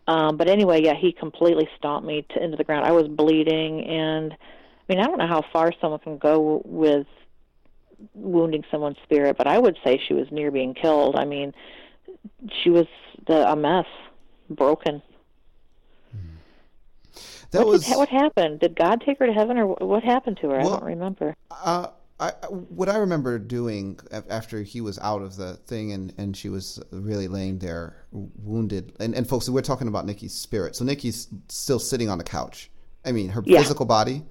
Um, 0.06 0.36
but 0.36 0.48
anyway, 0.48 0.82
yeah, 0.82 0.94
he 0.94 1.12
completely 1.12 1.68
stomped 1.78 2.06
me 2.06 2.26
to, 2.30 2.42
into 2.42 2.56
the 2.56 2.64
ground. 2.64 2.84
I 2.84 2.92
was 2.92 3.08
bleeding, 3.08 3.84
and 3.84 4.32
I 4.32 4.92
mean, 4.92 5.00
I 5.00 5.06
don't 5.06 5.18
know 5.18 5.28
how 5.28 5.44
far 5.52 5.72
someone 5.80 6.00
can 6.00 6.18
go 6.18 6.62
with 6.64 7.06
wounding 8.14 8.64
someone's 8.70 8.96
spirit, 9.04 9.36
but 9.38 9.46
I 9.46 9.58
would 9.58 9.78
say 9.84 10.00
she 10.06 10.14
was 10.14 10.26
near 10.30 10.50
being 10.50 10.74
killed. 10.74 11.16
I 11.16 11.24
mean, 11.24 11.52
she 12.62 12.70
was 12.70 12.86
the, 13.26 13.48
a 13.48 13.54
mess, 13.54 13.86
broken. 14.50 15.02
that 17.52 17.58
what, 17.58 17.66
was 17.66 17.86
did, 17.86 17.96
what 17.96 18.08
happened? 18.08 18.60
Did 18.60 18.74
God 18.74 19.02
take 19.06 19.18
her 19.20 19.26
to 19.26 19.32
heaven, 19.32 19.56
or 19.56 19.74
wh- 19.74 19.82
what 19.82 20.02
happened 20.02 20.38
to 20.42 20.50
her? 20.50 20.60
I 20.60 20.64
don't 20.64 20.82
remember. 20.82 21.36
Uh, 21.50 21.88
I, 22.22 22.30
what 22.48 22.88
I 22.88 22.96
remember 22.98 23.38
doing 23.38 23.98
after 24.30 24.62
he 24.62 24.80
was 24.80 24.98
out 25.00 25.22
of 25.22 25.36
the 25.36 25.54
thing 25.66 25.92
and, 25.92 26.14
and 26.18 26.36
she 26.36 26.48
was 26.48 26.80
really 26.92 27.26
laying 27.26 27.58
there 27.58 27.96
wounded. 28.12 28.92
And, 29.00 29.14
and 29.14 29.28
folks, 29.28 29.48
we're 29.48 29.60
talking 29.62 29.88
about 29.88 30.06
Nikki's 30.06 30.32
spirit. 30.32 30.76
So 30.76 30.84
Nikki's 30.84 31.26
still 31.48 31.80
sitting 31.80 32.08
on 32.08 32.18
the 32.18 32.24
couch. 32.24 32.70
I 33.04 33.10
mean, 33.10 33.30
her 33.30 33.42
Yeah. 33.44 33.58
physical 33.58 33.86
body, 33.86 34.22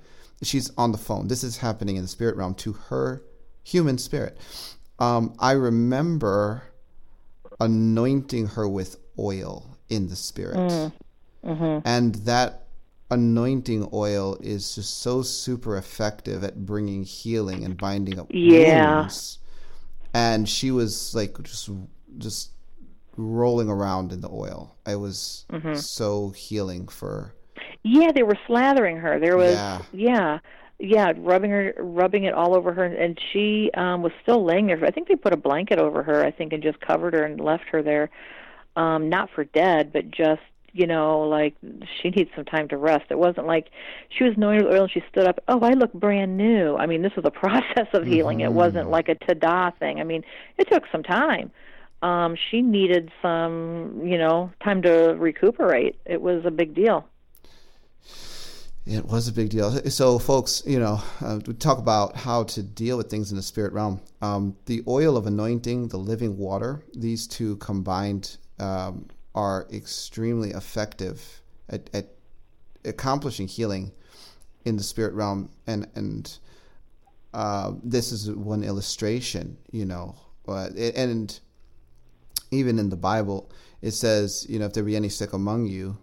she's 0.42 0.72
on 0.78 0.94
the 0.94 0.98
phone. 0.98 1.28
This 1.28 1.44
is 1.44 1.58
happening 1.58 1.98
in 1.98 2.02
the 2.04 2.08
spirit 2.08 2.38
realm 2.38 2.54
to 2.56 2.72
her 2.74 3.24
human 3.64 3.98
spirit. 3.98 4.38
Um, 4.98 5.34
I 5.40 5.52
remember 5.52 6.64
anointing 7.60 8.48
her 8.48 8.68
with 8.70 8.98
oil 9.20 9.78
in 9.90 10.08
the 10.08 10.16
spirit. 10.16 10.92
And 11.86 12.16
that 12.26 12.61
anointing 13.12 13.90
oil 13.94 14.38
is 14.42 14.76
just 14.76 15.00
so 15.02 15.22
super 15.22 15.78
effective 15.78 16.44
at 16.44 16.66
bringing 16.66 17.04
healing 17.04 17.64
and 17.64 17.78
binding 17.78 18.20
up 18.20 18.28
Yeah. 18.32 19.02
wounds. 19.02 19.40
And 20.14 20.48
she 20.50 20.72
was 20.72 21.14
like 21.16 21.42
just 21.44 21.70
just 22.18 22.52
rolling 23.18 23.70
around 23.70 24.12
in 24.12 24.22
the 24.22 24.30
oil. 24.32 24.76
I 24.86 24.96
was 24.96 25.46
so 25.76 26.30
healing 26.32 26.88
for 26.88 27.34
Yeah, 27.84 28.12
they 28.12 28.24
were 28.24 28.38
slathering 28.48 29.00
her. 29.02 29.20
There 29.20 29.38
was 29.38 29.58
Yeah. 29.58 29.80
yeah, 29.94 30.40
yeah, 30.80 31.14
rubbing 31.18 31.52
her, 31.52 31.74
rubbing 31.80 32.24
it 32.24 32.34
all 32.34 32.56
over 32.56 32.74
her, 32.74 32.86
and 32.86 33.20
she 33.32 33.72
um 33.76 34.02
was 34.02 34.12
still 34.24 34.44
laying 34.44 34.68
there. 34.68 34.84
I 34.86 34.92
think 34.92 35.08
they 35.08 35.16
put 35.16 35.34
a 35.34 35.38
blanket 35.38 35.80
over 35.80 36.04
her. 36.04 36.24
I 36.24 36.32
think 36.32 36.54
and 36.54 36.64
just 36.64 36.80
covered 36.80 37.14
her 37.14 37.24
and 37.24 37.40
left 37.40 37.66
her 37.72 37.82
there, 37.84 38.10
um, 38.76 39.10
not 39.10 39.30
for 39.36 39.44
dead, 39.46 39.92
but 39.94 40.12
just 40.12 40.42
you 40.74 40.88
know, 40.88 41.22
like 41.22 41.56
she 42.02 42.10
needs 42.10 42.30
some 42.36 42.46
time 42.46 42.68
to 42.70 42.78
rest. 42.78 43.06
It 43.10 43.18
wasn't 43.18 43.48
like 43.48 43.70
she 44.10 44.24
was 44.24 44.36
anointed 44.36 44.66
with 44.66 44.74
oil 44.74 44.84
and 44.84 44.92
she 44.92 45.04
stood 45.12 45.28
up, 45.28 45.40
oh, 45.48 45.60
I 45.60 45.72
look 45.72 45.94
brand 45.94 46.38
new. 46.38 46.78
I 46.78 46.86
mean, 46.86 47.02
this 47.02 47.16
was 47.16 47.26
a 47.26 47.32
process 47.40 47.88
of 47.94 48.06
healing. 48.06 48.40
Mm-hmm. 48.40 48.48
It 48.48 48.54
wasn't 48.54 48.90
like 48.90 49.10
a 49.10 49.16
ta-da 49.16 49.72
thing. 49.72 50.00
I 50.00 50.04
mean, 50.04 50.24
it 50.58 50.70
took 50.70 50.84
some 50.92 51.04
time. 51.04 51.52
Um, 52.02 52.36
she 52.50 52.62
needed 52.62 53.12
some, 53.22 54.02
you 54.04 54.18
know, 54.18 54.52
time 54.64 54.82
to 54.84 55.16
recuperate. 55.18 56.00
It 56.06 56.22
was 56.22 56.44
a 56.46 56.52
big 56.52 56.74
deal. 56.74 57.08
It 58.88 59.06
was 59.06 59.28
a 59.28 59.32
big 59.32 59.50
deal. 59.50 59.72
So, 59.92 60.18
folks, 60.18 60.64
you 60.66 60.80
know, 60.80 61.04
uh, 61.22 61.40
we 61.46 61.54
talk 61.54 61.78
about 61.78 62.16
how 62.16 62.44
to 62.46 62.64
deal 62.64 62.98
with 62.98 63.12
things 63.12 63.30
in 63.30 63.38
the 63.38 63.44
spirit 63.44 63.74
realm. 63.74 64.02
Um, 64.24 64.56
the 64.66 64.84
oil 64.88 65.18
of 65.18 65.28
anointing, 65.28 65.90
the 65.90 65.98
living 65.98 66.36
water, 66.38 66.84
these 66.96 67.28
two 67.28 67.58
combined 67.58 68.38
um, 68.58 69.08
are 69.34 69.68
extremely 69.72 70.52
effective 70.52 71.42
at, 71.70 71.90
at, 71.94 72.08
accomplishing 72.84 73.48
healing 73.48 73.92
in 74.66 74.76
the 74.76 74.84
spirit 74.84 75.14
realm. 75.14 75.50
And 75.68 75.88
and 75.96 76.38
uh, 77.34 77.74
this 77.84 78.12
is 78.12 78.30
one 78.32 78.64
illustration, 78.64 79.58
you 79.72 79.86
know, 79.86 80.16
uh, 80.48 80.70
and 80.96 81.40
even 82.52 82.78
in 82.78 82.90
the 82.90 82.98
Bible, 82.98 83.50
it 83.82 83.92
says, 83.92 84.46
you 84.50 84.60
know, 84.60 84.66
if 84.66 84.74
there 84.74 84.84
be 84.84 84.96
any 84.96 85.10
sick 85.10 85.34
among 85.34 85.66
you, 85.68 85.98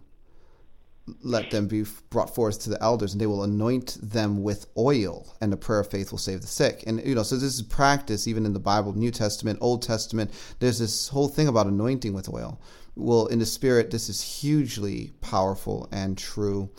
let 1.21 1.49
them 1.51 1.67
be 1.67 1.83
brought 2.09 2.33
forth 2.33 2.61
to 2.61 2.69
the 2.69 2.81
elders 2.83 3.13
and 3.13 3.21
they 3.21 3.25
will 3.25 3.43
anoint 3.43 3.97
them 4.01 4.43
with 4.43 4.67
oil 4.77 5.35
and 5.41 5.51
the 5.51 5.57
prayer 5.57 5.79
of 5.79 5.89
faith 5.89 6.11
will 6.11 6.19
save 6.19 6.41
the 6.41 6.47
sick. 6.47 6.83
And 6.85 7.03
you 7.05 7.15
know 7.15 7.23
so 7.23 7.35
this 7.35 7.55
is 7.55 7.61
practice 7.63 8.27
even 8.27 8.45
in 8.45 8.53
the 8.53 8.59
bible 8.59 8.93
new 8.93 9.11
testament 9.11 9.57
old 9.61 9.81
testament. 9.81 10.31
There's 10.59 10.79
this 10.79 11.07
whole 11.07 11.27
thing 11.27 11.47
about 11.47 11.67
anointing 11.67 12.13
with 12.13 12.29
oil 12.29 12.61
well 12.99 13.27
in 13.27 13.39
the 13.39 13.45
spirit 13.45 13.91
this 13.91 14.09
is 14.09 14.21
hugely 14.21 15.11
powerful 15.21 15.87
and 15.91 16.17
true 16.17 16.69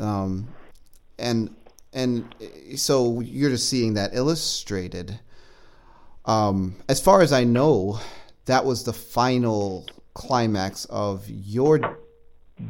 um, 0.00 0.48
and 1.18 1.54
and 1.92 2.34
so 2.76 3.20
you're 3.20 3.50
just 3.50 3.68
seeing 3.68 3.94
that 3.94 4.14
illustrated 4.14 5.18
um, 6.24 6.76
as 6.88 7.00
far 7.00 7.20
as 7.20 7.32
i 7.32 7.44
know 7.44 7.98
that 8.46 8.64
was 8.64 8.84
the 8.84 8.92
final 8.92 9.86
climax 10.14 10.86
of 10.86 11.28
your 11.28 11.98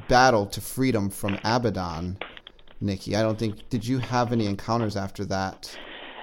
battle 0.09 0.47
to 0.47 0.61
freedom 0.61 1.11
from 1.11 1.39
Abaddon, 1.45 2.19
Nikki. 2.81 3.17
I 3.17 3.23
don't 3.23 3.39
think 3.39 3.69
did 3.71 3.87
you 3.87 3.99
have 3.99 4.33
any 4.33 4.47
encounters 4.47 4.97
after 4.97 5.25
that? 5.27 5.77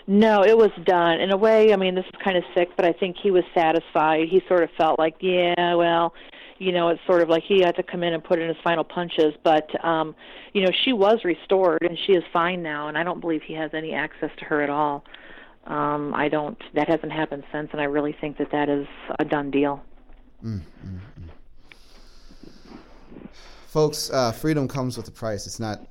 No, 0.06 0.44
it 0.44 0.58
was 0.58 0.72
done. 0.84 1.22
In 1.22 1.32
a 1.32 1.38
way, 1.38 1.72
I 1.72 1.78
mean, 1.78 1.96
this 1.96 2.04
is 2.06 2.20
kind 2.22 2.36
of 2.36 2.44
sick, 2.54 2.70
but 2.76 2.86
I 2.86 2.92
think 2.92 3.16
he 3.24 3.32
was 3.32 3.46
satisfied. 3.54 4.28
He 4.30 4.42
sort 4.50 4.64
of 4.64 4.70
felt 4.78 5.00
like, 5.00 5.16
yeah, 5.22 5.76
well, 5.76 6.14
you 6.58 6.72
know, 6.72 6.90
it's 6.90 7.02
sort 7.06 7.22
of 7.22 7.30
like 7.30 7.44
he 7.44 7.62
had 7.62 7.76
to 7.76 7.84
come 7.84 8.04
in 8.04 8.14
and 8.14 8.24
put 8.24 8.40
in 8.40 8.48
his 8.48 8.58
final 8.64 8.84
punches. 8.84 9.34
But, 9.44 9.68
um, 9.84 10.16
you 10.54 10.64
know, 10.64 10.72
she 10.84 10.94
was 10.94 11.20
restored 11.24 11.82
and 11.82 11.98
she 12.06 12.14
is 12.14 12.24
fine 12.32 12.62
now, 12.64 12.88
and 12.88 12.98
I 12.98 13.04
don't 13.04 13.20
believe 13.20 13.42
he 13.42 13.54
has 13.54 13.72
any 13.74 13.94
access 13.94 14.32
to 14.40 14.46
her 14.46 14.62
at 14.62 14.70
all. 14.70 15.04
Um, 15.66 16.14
I 16.14 16.28
don't. 16.28 16.62
That 16.74 16.90
hasn't 16.90 17.12
happened 17.12 17.44
since, 17.52 17.70
and 17.72 17.80
I 17.80 17.86
really 17.86 18.16
think 18.20 18.38
that 18.38 18.52
that 18.52 18.68
is 18.68 18.86
a 19.20 19.24
done 19.24 19.50
deal. 19.50 19.82
Mm, 20.44 20.60
mm, 20.86 21.00
mm 21.22 21.30
folks, 23.74 24.12
uh, 24.12 24.32
freedom 24.32 24.68
comes 24.68 24.98
with 24.98 25.08
a 25.08 25.12
price. 25.12 25.48
It's 25.48 25.60
not. 25.60 25.82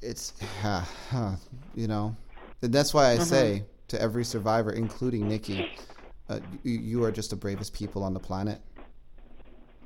It's 0.00 0.32
uh, 0.64 0.84
uh, 1.12 1.36
you 1.74 1.88
know, 1.88 2.16
and 2.62 2.72
that's 2.72 2.94
why 2.94 3.10
I 3.10 3.14
mm-hmm. 3.16 3.24
say 3.24 3.64
to 3.88 4.00
every 4.00 4.24
survivor, 4.24 4.72
including 4.72 5.28
Nikki, 5.28 5.68
uh, 6.28 6.38
you, 6.62 6.78
you, 6.78 7.04
are 7.04 7.10
just 7.10 7.30
the 7.30 7.36
bravest 7.36 7.74
people 7.74 8.04
on 8.04 8.14
the 8.14 8.20
planet. 8.20 8.60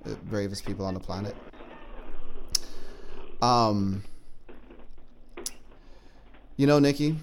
The 0.06 0.14
bravest 0.16 0.64
people 0.64 0.86
on 0.86 0.94
the 0.94 1.00
planet. 1.00 1.34
Um, 3.42 4.02
you 6.56 6.66
know, 6.66 6.78
Nikki. 6.78 7.16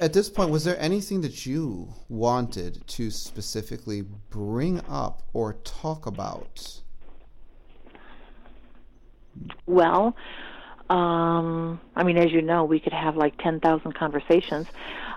At 0.00 0.12
this 0.12 0.28
point, 0.28 0.50
was 0.50 0.64
there 0.64 0.78
anything 0.80 1.20
that 1.22 1.46
you 1.46 1.88
wanted 2.08 2.86
to 2.88 3.10
specifically 3.10 4.02
bring 4.02 4.80
up 4.88 5.22
or 5.32 5.54
talk 5.64 6.06
about? 6.06 6.80
well. 9.66 10.16
Um, 10.90 11.80
I 11.96 12.02
mean, 12.04 12.18
as 12.18 12.30
you 12.30 12.42
know, 12.42 12.64
we 12.64 12.78
could 12.78 12.92
have 12.92 13.16
like 13.16 13.36
10,000 13.38 13.92
conversations. 13.94 14.66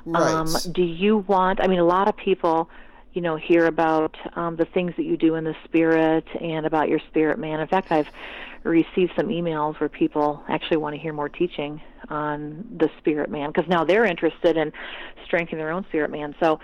Right. 0.06 0.34
Um, 0.34 0.56
do 0.72 0.82
you 0.82 1.18
want, 1.18 1.62
I 1.62 1.68
mean, 1.68 1.80
a 1.80 1.86
lot 1.86 2.08
of 2.08 2.16
people, 2.16 2.70
you 3.18 3.22
know, 3.22 3.36
hear 3.36 3.66
about 3.66 4.16
um, 4.36 4.58
the 4.58 4.66
things 4.66 4.94
that 4.96 5.02
you 5.02 5.18
do 5.18 5.34
in 5.34 5.44
the 5.44 5.56
spirit 5.64 6.24
and 6.40 6.68
about 6.68 6.88
your 6.88 7.00
spirit 7.10 7.40
man. 7.40 7.60
In 7.60 7.68
fact, 7.68 7.92
I've 7.92 8.08
received 8.62 9.12
some 9.16 9.30
emails 9.30 9.80
where 9.80 9.90
people 9.90 10.44
actually 10.48 10.78
want 10.78 10.94
to 10.94 11.02
hear 11.02 11.14
more 11.14 11.28
teaching 11.28 11.82
on 12.10 12.64
the 12.78 12.92
spirit 13.00 13.32
man 13.32 13.50
because 13.50 13.68
now 13.68 13.84
they're 13.84 14.06
interested 14.06 14.56
in 14.56 14.72
strengthening 15.26 15.58
their 15.58 15.72
own 15.72 15.84
spirit 15.86 16.12
man. 16.12 16.36
So, 16.40 16.60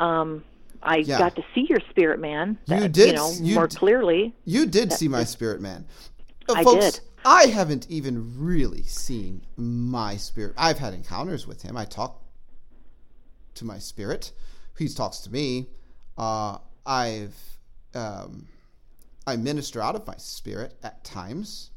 um, 0.00 0.44
I 0.82 0.98
yeah. 0.98 1.18
got 1.18 1.36
to 1.36 1.44
see 1.54 1.66
your 1.68 1.80
spirit 1.90 2.20
man. 2.20 2.56
That, 2.68 2.80
you 2.84 2.88
did, 2.88 3.06
you 3.08 3.12
know, 3.12 3.30
you 3.32 3.54
more 3.56 3.66
d- 3.66 3.76
clearly. 3.76 4.34
You 4.46 4.64
did 4.64 4.90
see 4.94 5.08
my 5.08 5.24
spirit 5.24 5.60
man. 5.60 5.84
Uh, 6.48 6.54
I 6.56 6.64
folks, 6.64 6.92
did. 6.92 7.00
I 7.22 7.48
haven't 7.48 7.86
even 7.90 8.32
really 8.42 8.84
seen 8.84 9.42
my 9.58 10.16
spirit. 10.16 10.54
I've 10.56 10.78
had 10.78 10.94
encounters 10.94 11.46
with 11.46 11.60
him. 11.60 11.76
I 11.76 11.84
talk 11.84 12.22
to 13.56 13.66
my 13.66 13.78
spirit. 13.78 14.32
He 14.78 14.88
talks 14.88 15.18
to 15.18 15.30
me. 15.30 15.68
Uh, 16.18 16.58
I've 16.84 17.36
um, 17.94 18.48
I 19.26 19.36
minister 19.36 19.80
out 19.80 19.94
of 19.94 20.06
my 20.06 20.16
spirit 20.16 20.74
at 20.82 21.04
times. 21.04 21.70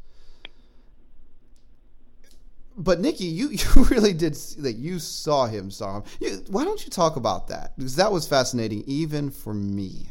But 2.78 3.00
Nikki, 3.00 3.26
you, 3.26 3.50
you 3.50 3.84
really 3.86 4.14
did 4.14 4.34
that. 4.60 4.74
You 4.74 5.00
saw 5.00 5.46
him, 5.46 5.70
saw 5.70 5.98
him. 5.98 6.04
You, 6.20 6.44
why 6.50 6.64
don't 6.64 6.84
you 6.84 6.90
talk 6.90 7.16
about 7.16 7.48
that? 7.50 7.78
Because 7.78 7.96
that 7.98 8.12
was 8.12 8.28
fascinating, 8.28 8.84
even 8.88 9.30
for 9.30 9.54
me. 9.54 10.08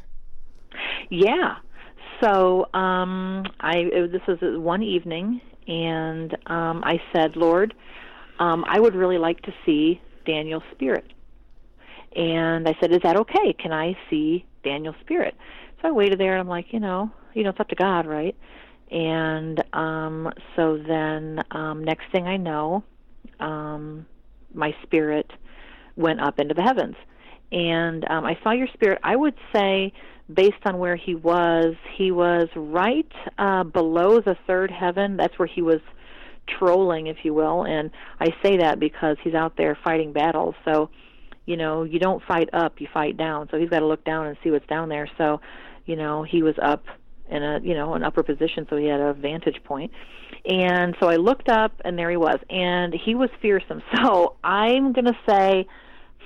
Yeah, 1.09 1.57
so 2.23 2.67
um, 2.75 3.45
I 3.61 3.85
this 4.13 4.23
was 4.29 4.39
one 4.41 4.83
evening, 4.83 5.41
and 5.67 6.37
um, 6.47 6.83
I 6.85 7.01
said, 7.13 7.37
Lord, 7.37 7.75
um, 8.39 8.65
I 8.69 8.79
would 8.79 8.95
really 8.95 9.19
like 9.19 9.41
to 9.43 9.53
see 9.67 10.01
Daniel's 10.27 10.63
spirit. 10.73 11.05
And 12.15 12.69
I 12.69 12.75
said, 12.81 12.93
Is 12.93 13.01
that 13.03 13.17
okay? 13.17 13.53
Can 13.59 13.73
I 13.73 13.97
see 14.09 14.45
Daniel's 14.65 14.97
spirit? 15.01 15.35
So 15.81 15.89
I 15.89 15.91
waited 15.93 16.19
there, 16.19 16.33
and 16.33 16.41
I'm 16.41 16.49
like, 16.49 16.67
you 16.73 16.81
know, 16.81 17.11
you 17.35 17.43
know, 17.43 17.51
it's 17.51 17.61
up 17.61 17.69
to 17.69 17.77
God, 17.77 18.07
right? 18.07 18.37
And 18.91 19.63
um, 19.73 20.29
so 20.57 20.77
then, 20.77 21.43
um, 21.53 21.85
next 21.85 22.05
thing 22.13 22.27
I 22.27 22.37
know, 22.37 22.83
um, 23.39 24.05
my 24.53 24.75
spirit 24.83 25.31
went 25.97 26.21
up 26.21 26.41
into 26.41 26.55
the 26.55 26.63
heavens, 26.63 26.97
and 27.53 28.09
um, 28.11 28.25
I 28.25 28.37
saw 28.43 28.51
your 28.51 28.67
spirit. 28.75 28.99
I 29.03 29.17
would 29.17 29.35
say 29.55 29.93
based 30.33 30.65
on 30.65 30.79
where 30.79 30.97
he 30.97 31.15
was, 31.15 31.75
he 31.97 32.11
was 32.11 32.49
right 32.55 33.11
uh, 33.39 33.65
below 33.65 34.21
the 34.21 34.37
third 34.47 34.71
heaven. 34.71 35.17
That's 35.17 35.39
where 35.39 35.49
he 35.49 35.63
was 35.63 35.81
trolling, 36.59 37.07
if 37.07 37.19
you 37.25 37.35
will. 37.35 37.65
And 37.65 37.91
I 38.21 38.29
say 38.43 38.59
that 38.59 38.79
because 38.79 39.17
he's 39.23 39.35
out 39.35 39.57
there 39.57 39.77
fighting 39.83 40.13
battles. 40.13 40.55
So, 40.65 40.91
you 41.51 41.57
know, 41.57 41.83
you 41.83 41.99
don't 41.99 42.23
fight 42.23 42.49
up, 42.53 42.81
you 42.81 42.87
fight 42.95 43.17
down. 43.17 43.49
So 43.51 43.59
he's 43.59 43.69
got 43.69 43.81
to 43.81 43.87
look 43.87 44.05
down 44.05 44.29
and 44.29 44.37
see 44.45 44.53
what's 44.53 44.67
down 44.69 44.89
there. 44.89 45.11
So, 45.19 45.41
you 45.85 45.97
know, 45.97 46.23
he 46.23 46.45
was 46.45 46.55
up 46.63 46.85
in 47.29 47.43
a, 47.43 47.59
you 47.61 47.75
know, 47.75 47.95
an 47.95 48.05
upper 48.05 48.23
position, 48.23 48.69
so 48.71 48.77
he 48.77 48.87
had 48.87 49.01
a 49.01 49.13
vantage 49.13 49.61
point. 49.65 49.91
And 50.45 50.95
so 51.01 51.09
I 51.09 51.17
looked 51.17 51.49
up, 51.49 51.73
and 51.85 51.99
there 51.99 52.09
he 52.09 52.17
was. 52.17 52.39
And 52.51 52.95
he 52.95 53.17
was 53.17 53.31
fearsome. 53.43 53.83
So 53.97 54.37
I'm 54.45 54.93
going 54.93 55.07
to 55.07 55.19
say, 55.29 55.67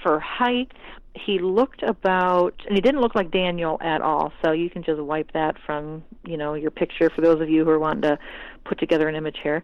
for 0.02 0.20
height, 0.20 0.72
he 1.14 1.38
looked 1.38 1.82
about 1.82 2.54
and 2.66 2.76
he 2.76 2.82
didn't 2.82 3.00
look 3.00 3.14
like 3.14 3.30
Daniel 3.30 3.78
at 3.80 4.02
all. 4.02 4.32
So 4.44 4.52
you 4.52 4.68
can 4.68 4.82
just 4.82 5.00
wipe 5.00 5.32
that 5.32 5.56
from, 5.64 6.04
you 6.26 6.36
know, 6.36 6.52
your 6.54 6.70
picture 6.70 7.08
for 7.08 7.22
those 7.22 7.40
of 7.40 7.48
you 7.48 7.64
who 7.64 7.70
are 7.70 7.78
wanting 7.78 8.02
to 8.02 8.18
put 8.64 8.78
together 8.78 9.08
an 9.08 9.14
image 9.14 9.38
here. 9.42 9.62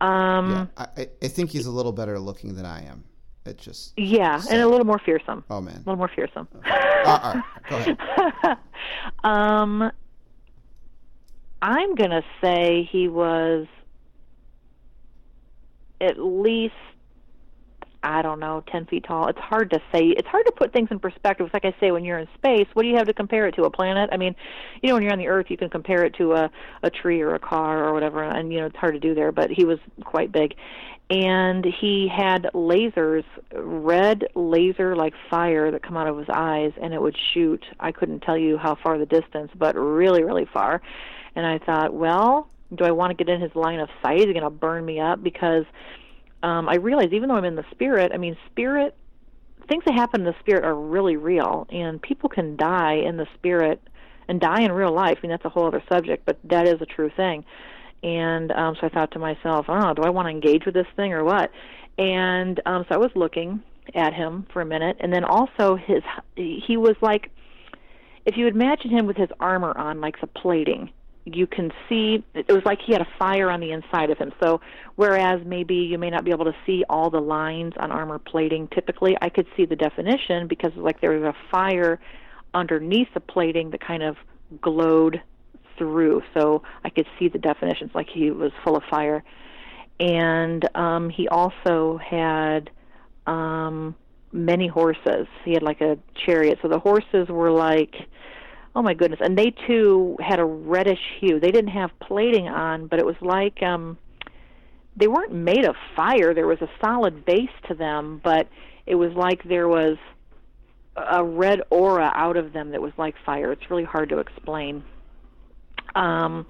Um 0.00 0.68
yeah, 0.76 0.86
I, 0.96 1.08
I 1.22 1.28
think 1.28 1.50
he's 1.50 1.66
a 1.66 1.70
little 1.70 1.92
better 1.92 2.18
looking 2.18 2.54
than 2.54 2.64
I 2.64 2.84
am. 2.84 3.04
It 3.46 3.58
just 3.58 3.92
Yeah, 3.96 4.42
and 4.50 4.60
a 4.60 4.66
little 4.68 4.86
more 4.86 4.98
fearsome. 4.98 5.44
Oh 5.48 5.60
man. 5.60 5.76
A 5.76 5.78
little 5.78 5.96
more 5.96 6.10
fearsome. 6.14 6.48
Uh, 6.64 7.40
Go 7.70 7.76
ahead. 7.76 7.98
um 9.24 9.90
I'm 11.62 11.94
gonna 11.94 12.22
say 12.40 12.88
he 12.90 13.08
was 13.08 13.66
at 16.00 16.18
least 16.18 16.74
I 18.06 18.22
don't 18.22 18.38
know, 18.38 18.62
10 18.70 18.86
feet 18.86 19.04
tall. 19.06 19.26
It's 19.28 19.38
hard 19.38 19.70
to 19.70 19.80
say. 19.92 20.14
It's 20.16 20.28
hard 20.28 20.46
to 20.46 20.52
put 20.52 20.72
things 20.72 20.88
in 20.92 21.00
perspective. 21.00 21.46
It's 21.46 21.54
like 21.54 21.64
I 21.64 21.74
say, 21.80 21.90
when 21.90 22.04
you're 22.04 22.18
in 22.18 22.28
space, 22.36 22.68
what 22.74 22.82
do 22.84 22.88
you 22.88 22.96
have 22.96 23.08
to 23.08 23.12
compare 23.12 23.48
it 23.48 23.56
to? 23.56 23.64
A 23.64 23.70
planet? 23.70 24.10
I 24.12 24.16
mean, 24.16 24.34
you 24.80 24.88
know, 24.88 24.94
when 24.94 25.02
you're 25.02 25.12
on 25.12 25.18
the 25.18 25.26
Earth, 25.26 25.46
you 25.48 25.56
can 25.56 25.68
compare 25.68 26.04
it 26.04 26.14
to 26.18 26.34
a, 26.34 26.50
a 26.84 26.90
tree 26.90 27.20
or 27.20 27.34
a 27.34 27.40
car 27.40 27.84
or 27.84 27.92
whatever, 27.92 28.22
and, 28.22 28.52
you 28.52 28.60
know, 28.60 28.66
it's 28.66 28.76
hard 28.76 28.94
to 28.94 29.00
do 29.00 29.14
there, 29.14 29.32
but 29.32 29.50
he 29.50 29.64
was 29.64 29.78
quite 30.04 30.30
big. 30.30 30.54
And 31.10 31.64
he 31.64 32.08
had 32.08 32.48
lasers, 32.54 33.24
red 33.52 34.24
laser 34.34 34.96
like 34.96 35.14
fire 35.28 35.70
that 35.72 35.82
come 35.82 35.96
out 35.96 36.06
of 36.06 36.16
his 36.18 36.28
eyes, 36.32 36.72
and 36.80 36.94
it 36.94 37.02
would 37.02 37.16
shoot. 37.34 37.64
I 37.80 37.90
couldn't 37.92 38.20
tell 38.20 38.38
you 38.38 38.56
how 38.56 38.76
far 38.82 38.98
the 38.98 39.06
distance, 39.06 39.50
but 39.56 39.76
really, 39.76 40.22
really 40.22 40.46
far 40.52 40.80
And 41.34 41.44
I 41.46 41.58
thought, 41.58 41.92
well, 41.92 42.48
do 42.74 42.84
I 42.84 42.90
want 42.90 43.16
to 43.16 43.24
get 43.24 43.32
in 43.32 43.40
his 43.40 43.54
line 43.54 43.78
of 43.78 43.88
sight? 44.02 44.20
Is 44.20 44.26
he 44.26 44.32
going 44.32 44.42
to 44.42 44.50
burn 44.50 44.84
me 44.84 45.00
up? 45.00 45.22
Because 45.22 45.64
um, 46.46 46.68
I 46.68 46.76
realize 46.76 47.08
even 47.12 47.28
though 47.28 47.34
I'm 47.34 47.44
in 47.44 47.56
the 47.56 47.64
spirit, 47.72 48.12
I 48.14 48.18
mean, 48.18 48.36
spirit 48.50 48.94
things 49.68 49.82
that 49.84 49.94
happen 49.94 50.20
in 50.20 50.26
the 50.26 50.34
spirit 50.40 50.64
are 50.64 50.74
really 50.74 51.16
real, 51.16 51.66
and 51.70 52.00
people 52.00 52.28
can 52.28 52.56
die 52.56 52.94
in 52.94 53.16
the 53.16 53.26
spirit 53.34 53.82
and 54.28 54.40
die 54.40 54.62
in 54.62 54.72
real 54.72 54.92
life. 54.92 55.18
I 55.18 55.22
mean, 55.22 55.30
that's 55.30 55.44
a 55.44 55.48
whole 55.48 55.66
other 55.66 55.82
subject, 55.88 56.24
but 56.24 56.38
that 56.44 56.68
is 56.68 56.80
a 56.80 56.86
true 56.86 57.10
thing. 57.16 57.44
And 58.02 58.52
um, 58.52 58.76
so 58.80 58.86
I 58.86 58.90
thought 58.90 59.10
to 59.12 59.18
myself, 59.18 59.66
oh, 59.68 59.94
do 59.94 60.02
I 60.02 60.10
want 60.10 60.26
to 60.26 60.30
engage 60.30 60.64
with 60.66 60.74
this 60.74 60.86
thing 60.94 61.12
or 61.12 61.24
what? 61.24 61.50
And 61.98 62.60
um, 62.66 62.84
so 62.88 62.94
I 62.94 62.98
was 62.98 63.10
looking 63.14 63.62
at 63.94 64.12
him 64.12 64.46
for 64.52 64.62
a 64.62 64.66
minute, 64.66 64.98
and 65.00 65.12
then 65.12 65.24
also 65.24 65.76
his 65.76 66.02
he 66.36 66.76
was 66.76 66.96
like, 67.00 67.30
if 68.24 68.36
you 68.36 68.46
imagine 68.46 68.90
him 68.90 69.06
with 69.06 69.16
his 69.16 69.30
armor 69.40 69.76
on, 69.76 70.00
like 70.00 70.20
the 70.20 70.26
plating, 70.26 70.90
you 71.26 71.46
can 71.46 71.72
see 71.88 72.24
it 72.34 72.48
was 72.48 72.64
like 72.64 72.78
he 72.80 72.92
had 72.92 73.02
a 73.02 73.08
fire 73.18 73.50
on 73.50 73.60
the 73.60 73.72
inside 73.72 74.10
of 74.10 74.18
him. 74.18 74.32
So 74.40 74.60
whereas 74.94 75.44
maybe 75.44 75.74
you 75.74 75.98
may 75.98 76.08
not 76.08 76.24
be 76.24 76.30
able 76.30 76.44
to 76.44 76.54
see 76.64 76.84
all 76.88 77.10
the 77.10 77.20
lines 77.20 77.74
on 77.78 77.90
armor 77.90 78.18
plating 78.18 78.68
typically, 78.68 79.16
I 79.20 79.28
could 79.28 79.46
see 79.56 79.66
the 79.66 79.74
definition 79.74 80.46
because 80.46 80.70
like 80.76 81.00
there 81.00 81.10
was 81.18 81.22
a 81.22 81.50
fire 81.50 81.98
underneath 82.54 83.08
the 83.12 83.20
plating 83.20 83.70
that 83.70 83.80
kind 83.80 84.04
of 84.04 84.16
glowed 84.60 85.20
through. 85.76 86.22
So 86.32 86.62
I 86.84 86.90
could 86.90 87.06
see 87.18 87.28
the 87.28 87.38
definitions 87.38 87.90
like 87.92 88.08
he 88.08 88.30
was 88.30 88.52
full 88.64 88.76
of 88.76 88.84
fire. 88.88 89.24
And 89.98 90.68
um 90.76 91.10
he 91.10 91.26
also 91.26 91.98
had 91.98 92.70
um 93.26 93.96
many 94.30 94.68
horses. 94.68 95.26
He 95.44 95.54
had 95.54 95.64
like 95.64 95.80
a 95.80 95.98
chariot. 96.24 96.60
So 96.62 96.68
the 96.68 96.78
horses 96.78 97.28
were 97.28 97.50
like 97.50 97.96
Oh 98.76 98.82
my 98.82 98.92
goodness! 98.92 99.20
And 99.22 99.38
they 99.38 99.54
too 99.66 100.18
had 100.20 100.38
a 100.38 100.44
reddish 100.44 101.00
hue. 101.18 101.40
They 101.40 101.50
didn't 101.50 101.70
have 101.70 101.90
plating 101.98 102.46
on, 102.46 102.88
but 102.88 102.98
it 102.98 103.06
was 103.06 103.16
like 103.22 103.62
um, 103.62 103.96
they 104.94 105.08
weren't 105.08 105.32
made 105.32 105.64
of 105.64 105.74
fire. 105.96 106.34
There 106.34 106.46
was 106.46 106.60
a 106.60 106.68
solid 106.78 107.24
base 107.24 107.48
to 107.68 107.74
them, 107.74 108.20
but 108.22 108.50
it 108.84 108.96
was 108.96 109.12
like 109.14 109.42
there 109.44 109.66
was 109.66 109.96
a 110.94 111.24
red 111.24 111.60
aura 111.70 112.12
out 112.14 112.36
of 112.36 112.52
them 112.52 112.72
that 112.72 112.82
was 112.82 112.92
like 112.98 113.14
fire. 113.24 113.50
It's 113.50 113.70
really 113.70 113.84
hard 113.84 114.10
to 114.10 114.18
explain. 114.18 114.84
Um, 115.94 116.46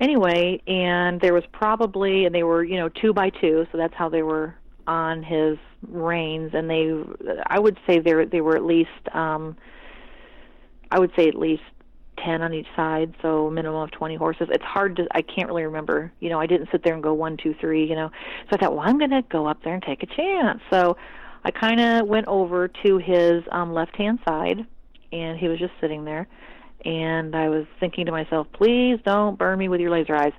anyway, 0.00 0.62
and 0.66 1.20
there 1.20 1.34
was 1.34 1.44
probably, 1.52 2.24
and 2.24 2.34
they 2.34 2.42
were, 2.42 2.64
you 2.64 2.78
know, 2.78 2.88
two 2.88 3.12
by 3.12 3.28
two, 3.28 3.66
so 3.70 3.76
that's 3.76 3.92
how 3.92 4.08
they 4.08 4.22
were 4.22 4.54
on 4.86 5.22
his 5.22 5.58
reins, 5.86 6.52
and 6.54 6.70
they, 6.70 6.90
I 7.46 7.58
would 7.58 7.78
say 7.86 7.98
they 7.98 8.24
they 8.24 8.40
were 8.40 8.56
at 8.56 8.64
least. 8.64 8.88
Um, 9.12 9.58
I 10.90 10.98
would 10.98 11.12
say 11.16 11.28
at 11.28 11.34
least 11.34 11.62
10 12.24 12.42
on 12.42 12.52
each 12.54 12.66
side, 12.74 13.14
so 13.22 13.50
minimum 13.50 13.82
of 13.82 13.90
20 13.90 14.16
horses. 14.16 14.48
It's 14.50 14.64
hard 14.64 14.96
to, 14.96 15.06
I 15.12 15.22
can't 15.22 15.48
really 15.48 15.64
remember. 15.64 16.12
You 16.20 16.30
know, 16.30 16.40
I 16.40 16.46
didn't 16.46 16.68
sit 16.70 16.82
there 16.82 16.94
and 16.94 17.02
go 17.02 17.14
one, 17.14 17.36
two, 17.36 17.54
three, 17.60 17.86
you 17.86 17.94
know. 17.94 18.10
So 18.48 18.56
I 18.56 18.56
thought, 18.56 18.74
well, 18.74 18.86
I'm 18.86 18.98
going 18.98 19.10
to 19.10 19.22
go 19.22 19.46
up 19.46 19.62
there 19.62 19.74
and 19.74 19.82
take 19.82 20.02
a 20.02 20.06
chance. 20.06 20.60
So 20.70 20.96
I 21.44 21.50
kind 21.50 21.80
of 21.80 22.08
went 22.08 22.26
over 22.26 22.68
to 22.68 22.98
his 22.98 23.44
um, 23.52 23.72
left 23.72 23.96
hand 23.96 24.18
side, 24.26 24.66
and 25.12 25.38
he 25.38 25.48
was 25.48 25.58
just 25.58 25.72
sitting 25.80 26.04
there. 26.04 26.26
And 26.84 27.34
I 27.34 27.48
was 27.48 27.66
thinking 27.80 28.06
to 28.06 28.12
myself, 28.12 28.46
please 28.52 28.98
don't 29.04 29.38
burn 29.38 29.58
me 29.58 29.68
with 29.68 29.80
your 29.80 29.90
laser 29.90 30.14
eyes. 30.14 30.32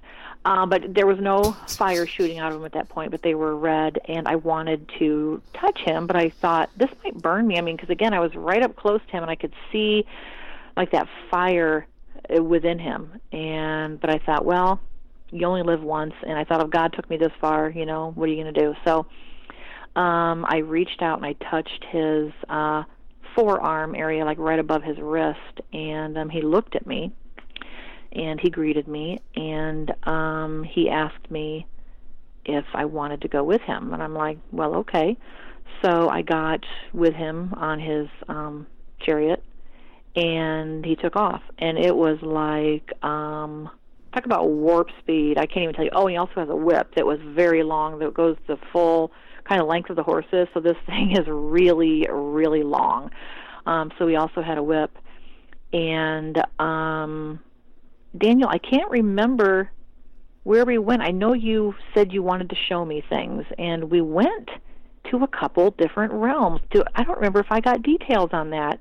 Um, 0.45 0.69
but 0.69 0.93
there 0.93 1.05
was 1.05 1.19
no 1.19 1.51
fire 1.67 2.07
shooting 2.07 2.39
out 2.39 2.53
of 2.53 2.59
him 2.59 2.65
at 2.65 2.71
that 2.73 2.87
point, 2.87 3.11
but 3.11 3.21
they 3.21 3.35
were 3.35 3.55
red, 3.55 3.99
and 4.05 4.27
I 4.27 4.35
wanted 4.35 4.89
to 4.99 5.41
touch 5.53 5.79
him, 5.79 6.07
but 6.07 6.15
I 6.15 6.29
thought 6.29 6.69
this 6.77 6.89
might 7.03 7.21
burn 7.21 7.47
me. 7.47 7.57
I 7.57 7.61
mean, 7.61 7.75
because 7.75 7.89
again, 7.89 8.13
I 8.13 8.19
was 8.19 8.33
right 8.33 8.63
up 8.63 8.77
close 8.77 9.01
to 9.07 9.11
him, 9.11 9.23
and 9.23 9.31
I 9.31 9.35
could 9.35 9.53
see 9.71 10.05
like 10.77 10.91
that 10.91 11.07
fire 11.29 11.87
uh, 12.35 12.41
within 12.41 12.79
him. 12.79 13.19
And 13.31 13.99
but 13.99 14.09
I 14.09 14.19
thought, 14.19 14.45
well, 14.45 14.79
you 15.31 15.45
only 15.45 15.63
live 15.63 15.81
once, 15.81 16.13
and 16.25 16.37
I 16.37 16.45
thought 16.45 16.63
if 16.63 16.69
God 16.69 16.93
took 16.93 17.09
me 17.09 17.17
this 17.17 17.33
far, 17.41 17.69
you 17.69 17.85
know, 17.85 18.11
what 18.15 18.29
are 18.29 18.31
you 18.31 18.41
going 18.41 18.53
to 18.53 18.61
do? 18.61 18.73
So 18.85 19.05
um, 19.99 20.45
I 20.47 20.57
reached 20.57 21.01
out 21.01 21.17
and 21.17 21.25
I 21.25 21.33
touched 21.49 21.85
his 21.91 22.31
uh, 22.47 22.83
forearm 23.35 23.95
area, 23.95 24.23
like 24.23 24.37
right 24.37 24.59
above 24.59 24.83
his 24.83 24.97
wrist, 24.99 25.61
and 25.73 26.17
um, 26.17 26.29
he 26.29 26.41
looked 26.41 26.75
at 26.75 26.87
me 26.87 27.11
and 28.13 28.39
he 28.39 28.49
greeted 28.49 28.87
me 28.87 29.19
and 29.35 29.93
um 30.07 30.63
he 30.63 30.89
asked 30.89 31.29
me 31.29 31.67
if 32.45 32.63
I 32.73 32.85
wanted 32.85 33.21
to 33.21 33.27
go 33.27 33.43
with 33.43 33.61
him 33.61 33.93
and 33.93 34.01
I'm 34.01 34.13
like, 34.13 34.37
"Well, 34.51 34.75
okay." 34.75 35.17
So 35.83 36.07
I 36.09 36.21
got 36.21 36.65
with 36.93 37.13
him 37.13 37.53
on 37.57 37.79
his 37.79 38.07
um 38.29 38.65
chariot 39.01 39.43
and 40.17 40.83
he 40.83 40.95
took 40.95 41.15
off. 41.15 41.43
And 41.59 41.77
it 41.77 41.95
was 41.95 42.17
like 42.21 42.91
um 43.03 43.69
talk 44.13 44.25
about 44.25 44.49
warp 44.49 44.89
speed. 44.99 45.37
I 45.37 45.45
can't 45.45 45.63
even 45.63 45.75
tell 45.75 45.85
you. 45.85 45.91
Oh 45.93 46.07
he 46.07 46.17
also 46.17 46.33
has 46.37 46.49
a 46.49 46.55
whip 46.55 46.95
that 46.95 47.05
was 47.05 47.19
very 47.23 47.63
long 47.63 47.99
that 47.99 48.13
goes 48.13 48.35
the 48.47 48.57
full 48.73 49.11
kind 49.47 49.61
of 49.61 49.67
length 49.67 49.89
of 49.89 49.95
the 49.95 50.03
horses. 50.03 50.47
So 50.53 50.59
this 50.59 50.75
thing 50.85 51.11
is 51.11 51.27
really 51.27 52.07
really 52.11 52.63
long. 52.63 53.11
Um 53.65 53.91
so 53.97 54.07
he 54.07 54.15
also 54.15 54.41
had 54.41 54.57
a 54.57 54.63
whip. 54.63 54.97
And 55.71 56.41
um 56.59 57.39
daniel 58.17 58.49
i 58.49 58.57
can't 58.57 58.89
remember 58.89 59.69
where 60.43 60.65
we 60.65 60.77
went. 60.77 61.01
I 61.01 61.11
know 61.11 61.33
you 61.33 61.75
said 61.93 62.13
you 62.13 62.23
wanted 62.23 62.49
to 62.49 62.55
show 62.55 62.85
me 62.85 63.03
things 63.07 63.45
and 63.59 63.91
we 63.91 63.99
went 63.99 64.49
to 65.11 65.17
a 65.17 65.27
couple 65.27 65.71
different 65.71 66.13
realms. 66.13 66.61
To 66.71 66.83
i 66.95 67.03
don't 67.03 67.17
remember 67.17 67.39
if 67.39 67.51
i 67.51 67.59
got 67.59 67.83
details 67.83 68.29
on 68.33 68.49
that 68.49 68.79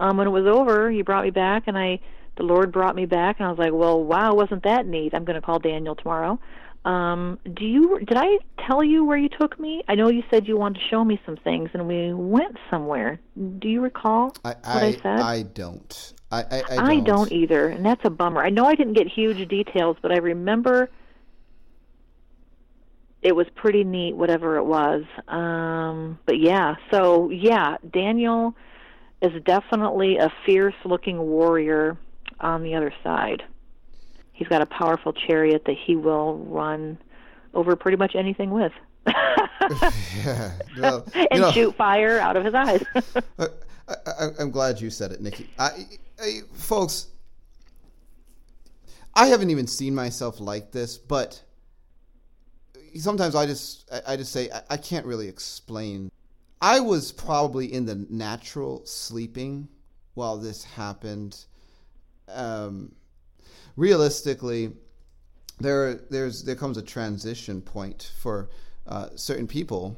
um, 0.00 0.16
when 0.16 0.26
it 0.26 0.30
was 0.30 0.46
over, 0.46 0.90
he 0.90 1.02
brought 1.02 1.24
me 1.24 1.30
back, 1.30 1.64
and 1.66 1.76
I, 1.76 2.00
the 2.36 2.44
Lord 2.44 2.72
brought 2.72 2.94
me 2.94 3.06
back, 3.06 3.36
and 3.38 3.46
I 3.46 3.50
was 3.50 3.58
like, 3.58 3.72
well, 3.72 4.02
wow, 4.02 4.34
wasn't 4.34 4.62
that 4.64 4.86
neat? 4.86 5.14
I'm 5.14 5.24
going 5.24 5.40
to 5.40 5.44
call 5.44 5.58
Daniel 5.58 5.94
tomorrow. 5.94 6.38
Um, 6.84 7.38
do 7.54 7.64
you? 7.64 7.98
Did 7.98 8.16
I 8.16 8.38
tell 8.66 8.82
you 8.82 9.04
where 9.04 9.18
you 9.18 9.28
took 9.28 9.58
me? 9.58 9.82
I 9.88 9.94
know 9.94 10.08
you 10.08 10.22
said 10.30 10.46
you 10.46 10.56
wanted 10.56 10.80
to 10.80 10.88
show 10.88 11.04
me 11.04 11.20
some 11.26 11.36
things, 11.36 11.70
and 11.74 11.86
we 11.88 12.14
went 12.14 12.56
somewhere. 12.70 13.18
Do 13.36 13.68
you 13.68 13.80
recall 13.80 14.32
I, 14.44 14.48
what 14.48 14.64
I, 14.64 14.86
I 14.86 14.92
said? 14.92 15.20
I 15.20 15.42
don't. 15.42 16.14
I, 16.30 16.38
I, 16.38 16.42
I, 16.42 16.62
I 16.70 16.94
don't. 16.94 17.04
don't 17.04 17.32
either, 17.32 17.68
and 17.68 17.84
that's 17.84 18.04
a 18.04 18.10
bummer. 18.10 18.42
I 18.42 18.50
know 18.50 18.64
I 18.64 18.74
didn't 18.74 18.94
get 18.94 19.08
huge 19.08 19.46
details, 19.48 19.96
but 20.00 20.12
I 20.12 20.18
remember 20.18 20.88
it 23.22 23.34
was 23.34 23.46
pretty 23.54 23.84
neat, 23.84 24.14
whatever 24.14 24.56
it 24.56 24.64
was. 24.64 25.04
Um, 25.26 26.18
but 26.24 26.38
yeah, 26.38 26.76
so 26.90 27.30
yeah, 27.30 27.76
Daniel 27.90 28.54
is 29.20 29.42
definitely 29.44 30.16
a 30.18 30.32
fierce 30.46 30.74
looking 30.84 31.18
warrior 31.18 31.96
on 32.40 32.62
the 32.62 32.74
other 32.74 32.92
side. 33.02 33.42
He's 34.32 34.48
got 34.48 34.62
a 34.62 34.66
powerful 34.66 35.12
chariot 35.12 35.64
that 35.66 35.76
he 35.76 35.96
will 35.96 36.38
run 36.38 36.98
over 37.54 37.74
pretty 37.74 37.96
much 37.96 38.14
anything 38.14 38.50
with. 38.50 38.72
yeah, 40.24 40.52
well, 40.78 41.06
and 41.30 41.40
know, 41.40 41.50
shoot 41.50 41.74
fire 41.76 42.18
out 42.20 42.36
of 42.36 42.44
his 42.44 42.54
eyes. 42.54 42.84
I, 43.88 44.28
am 44.38 44.50
glad 44.50 44.80
you 44.80 44.90
said 44.90 45.12
it, 45.12 45.20
Nikki. 45.20 45.50
I, 45.58 45.86
I, 46.20 46.40
folks, 46.52 47.08
I 49.14 49.26
haven't 49.26 49.50
even 49.50 49.66
seen 49.66 49.94
myself 49.94 50.40
like 50.40 50.70
this, 50.70 50.96
but 50.96 51.42
sometimes 52.96 53.34
I 53.34 53.46
just, 53.46 53.90
I, 53.92 54.12
I 54.12 54.16
just 54.16 54.30
say 54.30 54.50
I, 54.50 54.62
I 54.70 54.76
can't 54.76 55.06
really 55.06 55.28
explain 55.28 56.10
I 56.60 56.80
was 56.80 57.12
probably 57.12 57.72
in 57.72 57.86
the 57.86 58.06
natural 58.10 58.84
sleeping 58.84 59.68
while 60.14 60.38
this 60.38 60.64
happened. 60.64 61.36
Um, 62.28 62.94
realistically, 63.76 64.72
there 65.60 65.94
there's 65.94 66.44
there 66.44 66.56
comes 66.56 66.76
a 66.76 66.82
transition 66.82 67.62
point 67.62 68.12
for 68.20 68.50
uh, 68.86 69.08
certain 69.14 69.46
people 69.46 69.96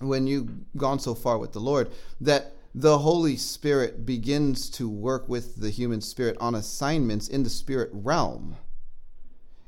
when 0.00 0.26
you've 0.26 0.50
gone 0.76 0.98
so 0.98 1.14
far 1.14 1.38
with 1.38 1.52
the 1.52 1.60
Lord 1.60 1.90
that 2.20 2.54
the 2.74 2.98
Holy 2.98 3.36
Spirit 3.36 4.06
begins 4.06 4.70
to 4.70 4.88
work 4.88 5.28
with 5.28 5.56
the 5.56 5.70
human 5.70 6.00
spirit 6.00 6.36
on 6.38 6.54
assignments 6.54 7.26
in 7.26 7.42
the 7.42 7.50
spirit 7.50 7.90
realm, 7.92 8.56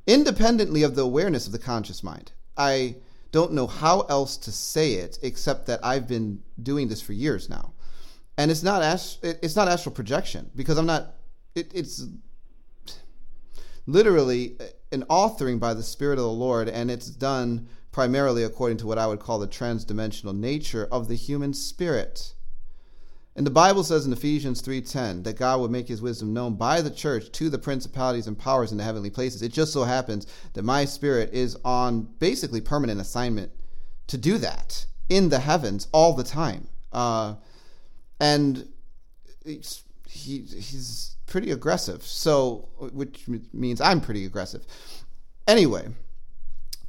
independently 0.07 0.83
of 0.83 0.95
the 0.95 1.03
awareness 1.03 1.47
of 1.47 1.53
the 1.53 1.59
conscious 1.59 2.03
mind. 2.03 2.33
I 2.57 2.97
don't 3.33 3.53
know 3.53 3.67
how 3.67 4.01
else 4.03 4.37
to 4.39 4.53
say 4.53 4.95
it 4.95 5.19
except 5.23 5.67
that 5.67 5.85
I've 5.85 6.09
been 6.09 6.43
doing 6.63 6.89
this 6.89 7.01
for 7.01 7.13
years 7.13 7.49
now, 7.49 7.73
and 8.37 8.51
it's 8.51 8.63
not 8.63 8.83
ast- 8.83 9.19
it's 9.23 9.57
not 9.57 9.69
astral 9.69 9.95
projection 9.95 10.51
because 10.55 10.79
I'm 10.79 10.87
not. 10.87 11.15
It, 11.55 11.73
it's 11.75 12.05
literally 13.87 14.57
an 14.93 15.05
authoring 15.11 15.59
by 15.59 15.75
the 15.75 15.83
Spirit 15.83 16.19
of 16.19 16.25
the 16.25 16.31
Lord, 16.31 16.69
and 16.69 16.91
it's 16.91 17.11
done 17.11 17.69
primarily 17.93 18.45
according 18.45 18.79
to 18.79 18.87
what 18.87 18.99
I 18.99 19.07
would 19.07 19.21
call 19.21 19.39
the 19.39 19.49
transdimensional 19.49 20.37
nature 20.37 20.89
of 20.91 21.09
the 21.09 21.17
human 21.17 21.55
spirit. 21.55 22.35
And 23.41 23.47
the 23.47 23.51
Bible 23.51 23.85
says 23.85 24.05
in 24.05 24.13
Ephesians 24.13 24.61
3:10 24.61 25.23
that 25.23 25.39
God 25.39 25.61
would 25.61 25.71
make 25.71 25.89
his 25.89 26.03
wisdom 26.03 26.35
known 26.35 26.57
by 26.57 26.83
the 26.83 26.91
church 26.91 27.33
to 27.33 27.49
the 27.49 27.57
principalities 27.57 28.27
and 28.27 28.39
powers 28.39 28.71
in 28.71 28.77
the 28.77 28.85
heavenly 28.85 29.09
places. 29.09 29.41
It 29.41 29.51
just 29.51 29.73
so 29.73 29.85
happens 29.85 30.27
that 30.53 30.63
my 30.63 30.85
spirit 30.85 31.33
is 31.33 31.57
on 31.65 32.03
basically 32.19 32.61
permanent 32.61 33.01
assignment 33.01 33.51
to 34.09 34.19
do 34.19 34.37
that 34.37 34.85
in 35.09 35.31
the 35.31 35.39
heavens 35.39 35.89
all 35.91 36.13
the 36.13 36.23
time. 36.23 36.69
Uh, 36.93 37.37
and 38.21 38.69
he 39.43 39.63
he's 40.07 41.17
pretty 41.25 41.51
aggressive. 41.51 42.03
So, 42.03 42.69
which 42.93 43.27
means 43.55 43.81
I'm 43.81 44.03
pretty 44.03 44.27
aggressive. 44.27 44.67
Anyway, 45.49 45.89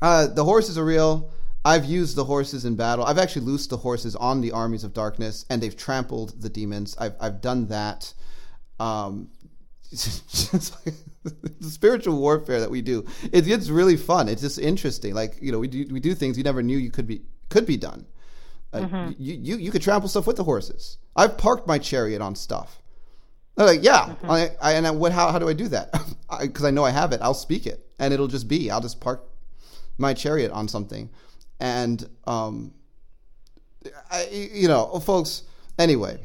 uh, 0.02 0.28
the 0.28 0.44
horses 0.44 0.78
are 0.78 0.84
real. 0.84 1.32
I've 1.64 1.86
used 1.86 2.16
the 2.16 2.24
horses 2.24 2.66
in 2.66 2.76
battle. 2.76 3.06
I've 3.06 3.20
actually 3.20 3.46
loosed 3.46 3.70
the 3.70 3.78
horses 3.78 4.16
on 4.16 4.42
the 4.42 4.52
armies 4.52 4.84
of 4.84 4.94
darkness, 4.94 5.46
and 5.50 5.62
they've 5.62 5.76
trampled 5.76 6.42
the 6.42 6.50
demons. 6.50 6.96
I've 7.00 7.16
I've 7.20 7.42
done 7.42 7.68
that. 7.68 8.14
Um, 8.80 9.30
the 9.92 10.96
spiritual 11.62 12.18
warfare 12.18 12.62
that 12.62 12.72
we 12.72 12.82
do, 12.82 13.06
it 13.32 13.46
gets 13.46 13.70
really 13.70 13.98
fun. 13.98 14.28
It's 14.28 14.42
just 14.42 14.58
interesting. 14.58 15.14
Like 15.14 15.38
you 15.42 15.52
know, 15.52 15.60
we 15.60 15.68
do 15.68 15.86
we 15.92 16.00
do 16.00 16.16
things 16.16 16.38
you 16.38 16.44
never 16.44 16.64
knew 16.64 16.78
you 16.78 16.92
could 16.92 17.08
be 17.08 17.22
could 17.50 17.66
be 17.66 17.78
done. 17.78 18.06
Uh, 18.74 18.80
mm-hmm. 18.80 19.12
you, 19.22 19.36
you 19.36 19.58
you 19.58 19.72
could 19.72 19.82
trample 19.82 20.10
stuff 20.10 20.26
with 20.26 20.38
the 20.38 20.44
horses. 20.44 20.98
I've 21.16 21.38
parked 21.38 21.68
my 21.68 21.78
chariot 21.78 22.22
on 22.22 22.36
stuff. 22.36 22.82
They're 23.56 23.68
like, 23.68 23.84
yeah, 23.84 24.06
mm-hmm. 24.06 24.32
I, 24.32 24.52
I, 24.62 24.74
and 24.74 24.88
I, 24.88 24.92
what? 24.92 25.12
How, 25.12 25.32
how 25.32 25.40
do 25.40 25.50
I 25.50 25.54
do 25.54 25.68
that? 25.68 25.92
Because 26.40 26.64
I, 26.66 26.70
I 26.70 26.72
know 26.72 26.86
I 26.86 26.92
have 26.92 27.12
it. 27.12 27.22
I'll 27.22 27.34
speak 27.34 27.68
it, 27.68 27.86
and 28.00 28.14
it'll 28.14 28.28
just 28.28 28.48
be. 28.48 28.72
I'll 28.72 28.82
just 28.82 29.02
park 29.02 29.24
my 29.98 30.14
chariot 30.14 30.52
on 30.52 30.68
something, 30.68 31.10
and 31.62 32.10
um, 32.26 32.74
I, 34.10 34.28
you 34.32 34.68
know, 34.68 35.00
folks. 35.00 35.44
Anyway, 35.80 36.20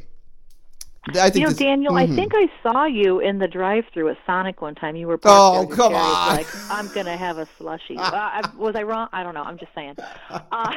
I 1.11 1.31
think 1.31 1.37
you 1.37 1.41
know, 1.43 1.49
this, 1.51 1.59
Daniel, 1.59 1.93
mm-hmm. 1.93 2.13
I 2.13 2.17
think 2.17 2.33
I 2.35 2.51
saw 2.63 2.85
you 2.85 3.21
in 3.21 3.39
the 3.39 3.47
drive-through 3.47 4.09
at 4.09 4.17
Sonic 4.27 4.61
one 4.61 4.75
time. 4.75 4.97
You 4.97 5.07
were 5.07 5.21
oh, 5.25 5.69
come 5.71 5.95
on! 5.95 6.37
Like, 6.37 6.47
I'm 6.71 6.89
gonna 6.89 7.17
have 7.17 7.39
a 7.39 7.47
slushy. 7.59 7.97
uh, 7.97 8.43
was 8.57 8.75
I 8.75 8.83
wrong? 8.83 9.09
I 9.13 9.23
don't 9.23 9.35
know. 9.35 9.43
I'm 9.43 9.59
just 9.59 9.73
saying. 9.75 9.95
Uh, 10.31 10.73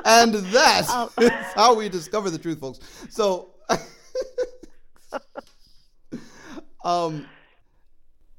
and 0.04 0.34
that's 0.34 0.88
oh. 0.90 1.10
how 1.54 1.74
we 1.74 1.88
discover 1.88 2.30
the 2.30 2.38
truth, 2.38 2.58
folks. 2.58 2.80
So, 3.10 3.50
um, 6.84 7.26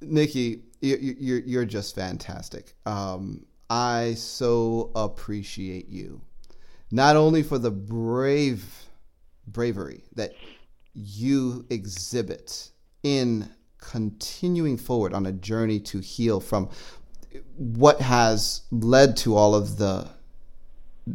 Nikki, 0.01 0.63
you, 0.81 1.15
you're 1.19 1.39
you're 1.39 1.65
just 1.65 1.95
fantastic. 1.95 2.73
Um, 2.85 3.45
I 3.69 4.13
so 4.15 4.91
appreciate 4.95 5.89
you, 5.89 6.21
not 6.91 7.15
only 7.15 7.43
for 7.43 7.57
the 7.57 7.71
brave 7.71 8.63
bravery 9.47 10.03
that 10.15 10.33
you 10.93 11.65
exhibit 11.69 12.69
in 13.03 13.49
continuing 13.77 14.77
forward 14.77 15.13
on 15.13 15.25
a 15.25 15.31
journey 15.31 15.79
to 15.79 15.99
heal 15.99 16.39
from 16.39 16.69
what 17.55 18.01
has 18.01 18.61
led 18.71 19.15
to 19.17 19.35
all 19.35 19.53
of 19.53 19.77
the 19.77 20.09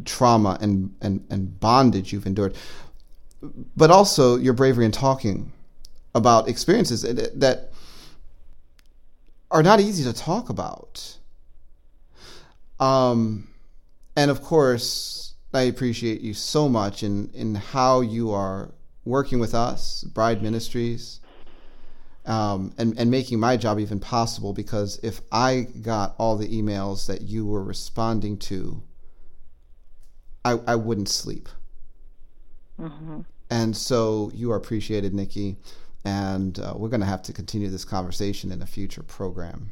trauma 0.05 0.57
and, 0.61 0.95
and, 1.01 1.25
and 1.29 1.59
bondage 1.59 2.13
you've 2.13 2.25
endured, 2.25 2.55
but 3.75 3.91
also 3.91 4.37
your 4.37 4.53
bravery 4.53 4.85
in 4.85 4.91
talking 4.91 5.51
about 6.13 6.47
experiences 6.47 7.01
that 7.01 7.71
are 9.49 9.63
not 9.63 9.79
easy 9.79 10.03
to 10.03 10.13
talk 10.13 10.49
about. 10.49 11.17
Um, 12.81 13.47
and 14.15 14.29
of 14.29 14.41
course, 14.41 15.35
I 15.53 15.61
appreciate 15.63 16.21
you 16.21 16.33
so 16.33 16.67
much 16.67 17.03
in, 17.03 17.29
in 17.33 17.55
how 17.55 18.01
you 18.01 18.31
are 18.31 18.73
working 19.05 19.39
with 19.39 19.53
us, 19.53 20.03
Bride 20.03 20.41
Ministries, 20.41 21.19
um, 22.25 22.73
and, 22.77 22.97
and 22.99 23.09
making 23.09 23.39
my 23.39 23.55
job 23.55 23.79
even 23.79 23.99
possible 23.99 24.53
because 24.53 24.99
if 25.03 25.21
I 25.31 25.67
got 25.81 26.15
all 26.17 26.37
the 26.37 26.47
emails 26.47 27.07
that 27.07 27.21
you 27.21 27.45
were 27.45 27.63
responding 27.63 28.37
to, 28.39 28.83
I, 30.43 30.59
I 30.67 30.75
wouldn't 30.75 31.09
sleep. 31.09 31.49
Mm-hmm. 32.79 33.21
And 33.49 33.77
so 33.77 34.31
you 34.33 34.51
are 34.51 34.55
appreciated, 34.55 35.13
Nikki. 35.13 35.57
And 36.03 36.57
uh, 36.57 36.73
we're 36.75 36.89
going 36.89 37.01
to 37.01 37.07
have 37.07 37.21
to 37.23 37.33
continue 37.33 37.69
this 37.69 37.85
conversation 37.85 38.51
in 38.51 38.61
a 38.61 38.65
future 38.65 39.03
program. 39.03 39.69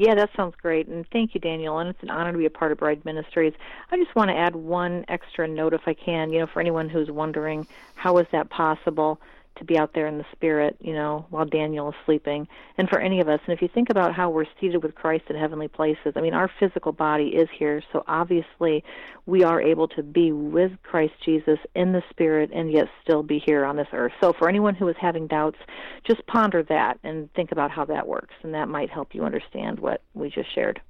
Yeah, 0.00 0.14
that 0.14 0.30
sounds 0.34 0.54
great. 0.62 0.88
And 0.88 1.04
thank 1.12 1.34
you, 1.34 1.40
Daniel. 1.40 1.78
And 1.78 1.90
it's 1.90 2.02
an 2.02 2.08
honor 2.08 2.32
to 2.32 2.38
be 2.38 2.46
a 2.46 2.50
part 2.50 2.72
of 2.72 2.78
Bride 2.78 3.04
Ministries. 3.04 3.52
I 3.90 3.98
just 3.98 4.16
want 4.16 4.30
to 4.30 4.34
add 4.34 4.56
one 4.56 5.04
extra 5.08 5.46
note, 5.46 5.74
if 5.74 5.82
I 5.84 5.92
can, 5.92 6.32
you 6.32 6.38
know, 6.38 6.46
for 6.46 6.58
anyone 6.58 6.88
who's 6.88 7.10
wondering 7.10 7.66
how 7.96 8.16
is 8.16 8.26
that 8.32 8.48
possible 8.48 9.20
to 9.56 9.64
be 9.64 9.78
out 9.78 9.92
there 9.94 10.06
in 10.06 10.18
the 10.18 10.24
spirit, 10.32 10.76
you 10.80 10.92
know, 10.92 11.26
while 11.30 11.44
Daniel 11.44 11.90
is 11.90 11.94
sleeping. 12.06 12.48
And 12.78 12.88
for 12.88 12.98
any 12.98 13.20
of 13.20 13.28
us, 13.28 13.40
and 13.46 13.54
if 13.54 13.60
you 13.60 13.68
think 13.68 13.90
about 13.90 14.14
how 14.14 14.30
we're 14.30 14.46
seated 14.60 14.82
with 14.82 14.94
Christ 14.94 15.24
in 15.28 15.36
heavenly 15.36 15.68
places, 15.68 16.14
I 16.16 16.20
mean, 16.20 16.34
our 16.34 16.50
physical 16.58 16.92
body 16.92 17.28
is 17.28 17.48
here, 17.56 17.82
so 17.92 18.02
obviously 18.06 18.82
we 19.26 19.44
are 19.44 19.60
able 19.60 19.88
to 19.88 20.02
be 20.02 20.32
with 20.32 20.72
Christ 20.82 21.14
Jesus 21.24 21.58
in 21.74 21.92
the 21.92 22.02
spirit 22.10 22.50
and 22.54 22.72
yet 22.72 22.86
still 23.02 23.22
be 23.22 23.38
here 23.38 23.64
on 23.64 23.76
this 23.76 23.88
earth. 23.92 24.12
So 24.20 24.32
for 24.32 24.48
anyone 24.48 24.74
who 24.74 24.88
is 24.88 24.96
having 24.98 25.26
doubts, 25.26 25.58
just 26.06 26.26
ponder 26.26 26.62
that 26.64 26.98
and 27.02 27.32
think 27.34 27.52
about 27.52 27.70
how 27.70 27.84
that 27.86 28.08
works, 28.08 28.34
and 28.42 28.54
that 28.54 28.68
might 28.68 28.90
help 28.90 29.14
you 29.14 29.24
understand 29.24 29.78
what 29.80 30.02
we 30.14 30.30
just 30.30 30.54
shared. 30.54 30.80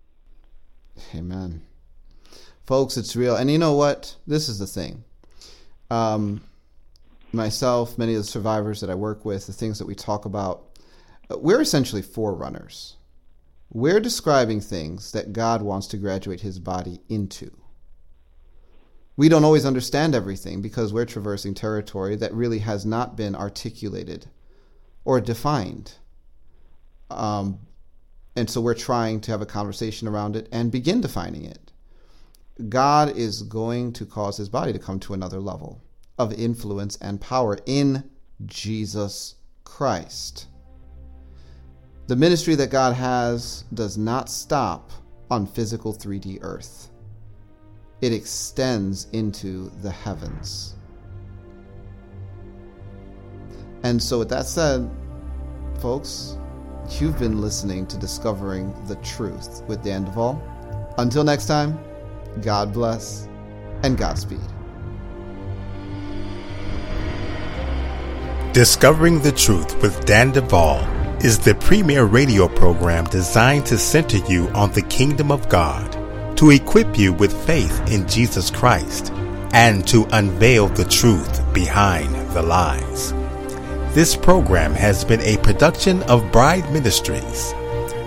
Amen. 1.14 1.62
Folks, 2.64 2.96
it's 2.96 3.16
real. 3.16 3.34
And 3.34 3.50
you 3.50 3.58
know 3.58 3.74
what? 3.74 4.16
This 4.26 4.48
is 4.48 4.58
the 4.58 4.66
thing. 4.66 5.02
Um, 5.90 6.42
myself, 7.32 7.98
many 7.98 8.14
of 8.14 8.22
the 8.22 8.28
survivors 8.28 8.80
that 8.80 8.90
I 8.90 8.94
work 8.94 9.24
with, 9.24 9.46
the 9.46 9.52
things 9.52 9.78
that 9.78 9.86
we 9.86 9.94
talk 9.94 10.24
about, 10.24 10.78
uh, 11.30 11.38
we're 11.38 11.60
essentially 11.60 12.02
forerunners. 12.02 12.96
We're 13.72 14.00
describing 14.00 14.60
things 14.60 15.12
that 15.12 15.32
God 15.32 15.62
wants 15.62 15.86
to 15.88 15.96
graduate 15.96 16.40
his 16.40 16.58
body 16.58 17.00
into. 17.08 17.50
We 19.16 19.28
don't 19.28 19.44
always 19.44 19.66
understand 19.66 20.14
everything 20.14 20.62
because 20.62 20.92
we're 20.92 21.04
traversing 21.04 21.54
territory 21.54 22.16
that 22.16 22.32
really 22.32 22.60
has 22.60 22.84
not 22.84 23.16
been 23.16 23.36
articulated 23.36 24.26
or 25.04 25.20
defined. 25.20 25.94
Um, 27.10 27.60
and 28.34 28.48
so 28.48 28.60
we're 28.60 28.74
trying 28.74 29.20
to 29.22 29.30
have 29.30 29.42
a 29.42 29.46
conversation 29.46 30.08
around 30.08 30.36
it 30.36 30.48
and 30.50 30.72
begin 30.72 31.00
defining 31.00 31.44
it. 31.44 31.72
God 32.68 33.16
is 33.16 33.42
going 33.42 33.92
to 33.94 34.06
cause 34.06 34.36
his 34.36 34.48
body 34.48 34.72
to 34.72 34.78
come 34.78 34.98
to 35.00 35.14
another 35.14 35.40
level 35.40 35.82
of 36.20 36.34
influence 36.34 36.96
and 36.96 37.18
power 37.18 37.56
in 37.64 38.04
Jesus 38.44 39.36
Christ. 39.64 40.48
The 42.08 42.16
ministry 42.16 42.54
that 42.56 42.70
God 42.70 42.92
has 42.94 43.64
does 43.72 43.96
not 43.96 44.28
stop 44.28 44.92
on 45.30 45.46
physical 45.46 45.94
3D 45.94 46.40
earth, 46.42 46.90
it 48.02 48.12
extends 48.12 49.06
into 49.12 49.70
the 49.80 49.90
heavens. 49.90 50.74
And 53.82 54.02
so, 54.02 54.18
with 54.18 54.28
that 54.28 54.44
said, 54.44 54.90
folks, 55.80 56.36
you've 56.98 57.18
been 57.18 57.40
listening 57.40 57.86
to 57.86 57.96
Discovering 57.96 58.74
the 58.88 58.96
Truth 58.96 59.62
with 59.68 59.82
Dan 59.82 60.04
Duval. 60.04 60.42
Until 60.98 61.24
next 61.24 61.46
time, 61.46 61.78
God 62.42 62.74
bless 62.74 63.26
and 63.82 63.96
Godspeed. 63.96 64.59
Discovering 68.52 69.22
the 69.22 69.30
Truth 69.30 69.80
with 69.80 70.04
Dan 70.06 70.32
Duval 70.32 70.80
is 71.24 71.38
the 71.38 71.54
premier 71.54 72.06
radio 72.06 72.48
program 72.48 73.04
designed 73.04 73.64
to 73.66 73.78
center 73.78 74.16
you 74.16 74.48
on 74.48 74.72
the 74.72 74.82
kingdom 74.82 75.30
of 75.30 75.48
God, 75.48 76.36
to 76.36 76.50
equip 76.50 76.98
you 76.98 77.12
with 77.12 77.46
faith 77.46 77.80
in 77.88 78.08
Jesus 78.08 78.50
Christ, 78.50 79.12
and 79.52 79.86
to 79.86 80.04
unveil 80.10 80.66
the 80.66 80.84
truth 80.84 81.54
behind 81.54 82.12
the 82.32 82.42
lies. 82.42 83.12
This 83.94 84.16
program 84.16 84.74
has 84.74 85.04
been 85.04 85.20
a 85.20 85.36
production 85.36 86.02
of 86.04 86.32
Bride 86.32 86.72
Ministries. 86.72 87.54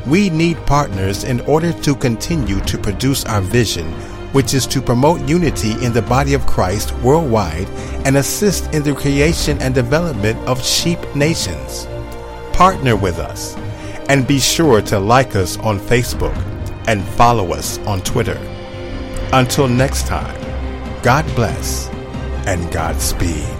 We 0.06 0.30
need 0.30 0.58
partners 0.66 1.24
in 1.24 1.40
order 1.42 1.72
to 1.72 1.94
continue 1.94 2.60
to 2.60 2.78
produce 2.78 3.24
our 3.24 3.40
vision, 3.40 3.86
which 4.32 4.54
is 4.54 4.66
to 4.66 4.82
promote 4.82 5.26
unity 5.28 5.72
in 5.84 5.92
the 5.92 6.02
body 6.02 6.34
of 6.34 6.46
Christ 6.46 6.92
worldwide 6.98 7.68
and 8.04 8.16
assist 8.16 8.72
in 8.74 8.82
the 8.82 8.94
creation 8.94 9.58
and 9.60 9.74
development 9.74 10.38
of 10.46 10.64
sheep 10.64 10.98
nations. 11.14 11.86
Partner 12.52 12.96
with 12.96 13.18
us 13.18 13.56
and 14.08 14.26
be 14.26 14.38
sure 14.38 14.80
to 14.82 14.98
like 14.98 15.36
us 15.36 15.58
on 15.58 15.78
Facebook 15.78 16.36
and 16.86 17.04
follow 17.04 17.52
us 17.52 17.78
on 17.80 18.00
Twitter. 18.00 18.38
Until 19.32 19.68
next 19.68 20.06
time, 20.06 20.34
God 21.02 21.24
bless 21.34 21.88
and 22.46 22.72
Godspeed. 22.72 23.57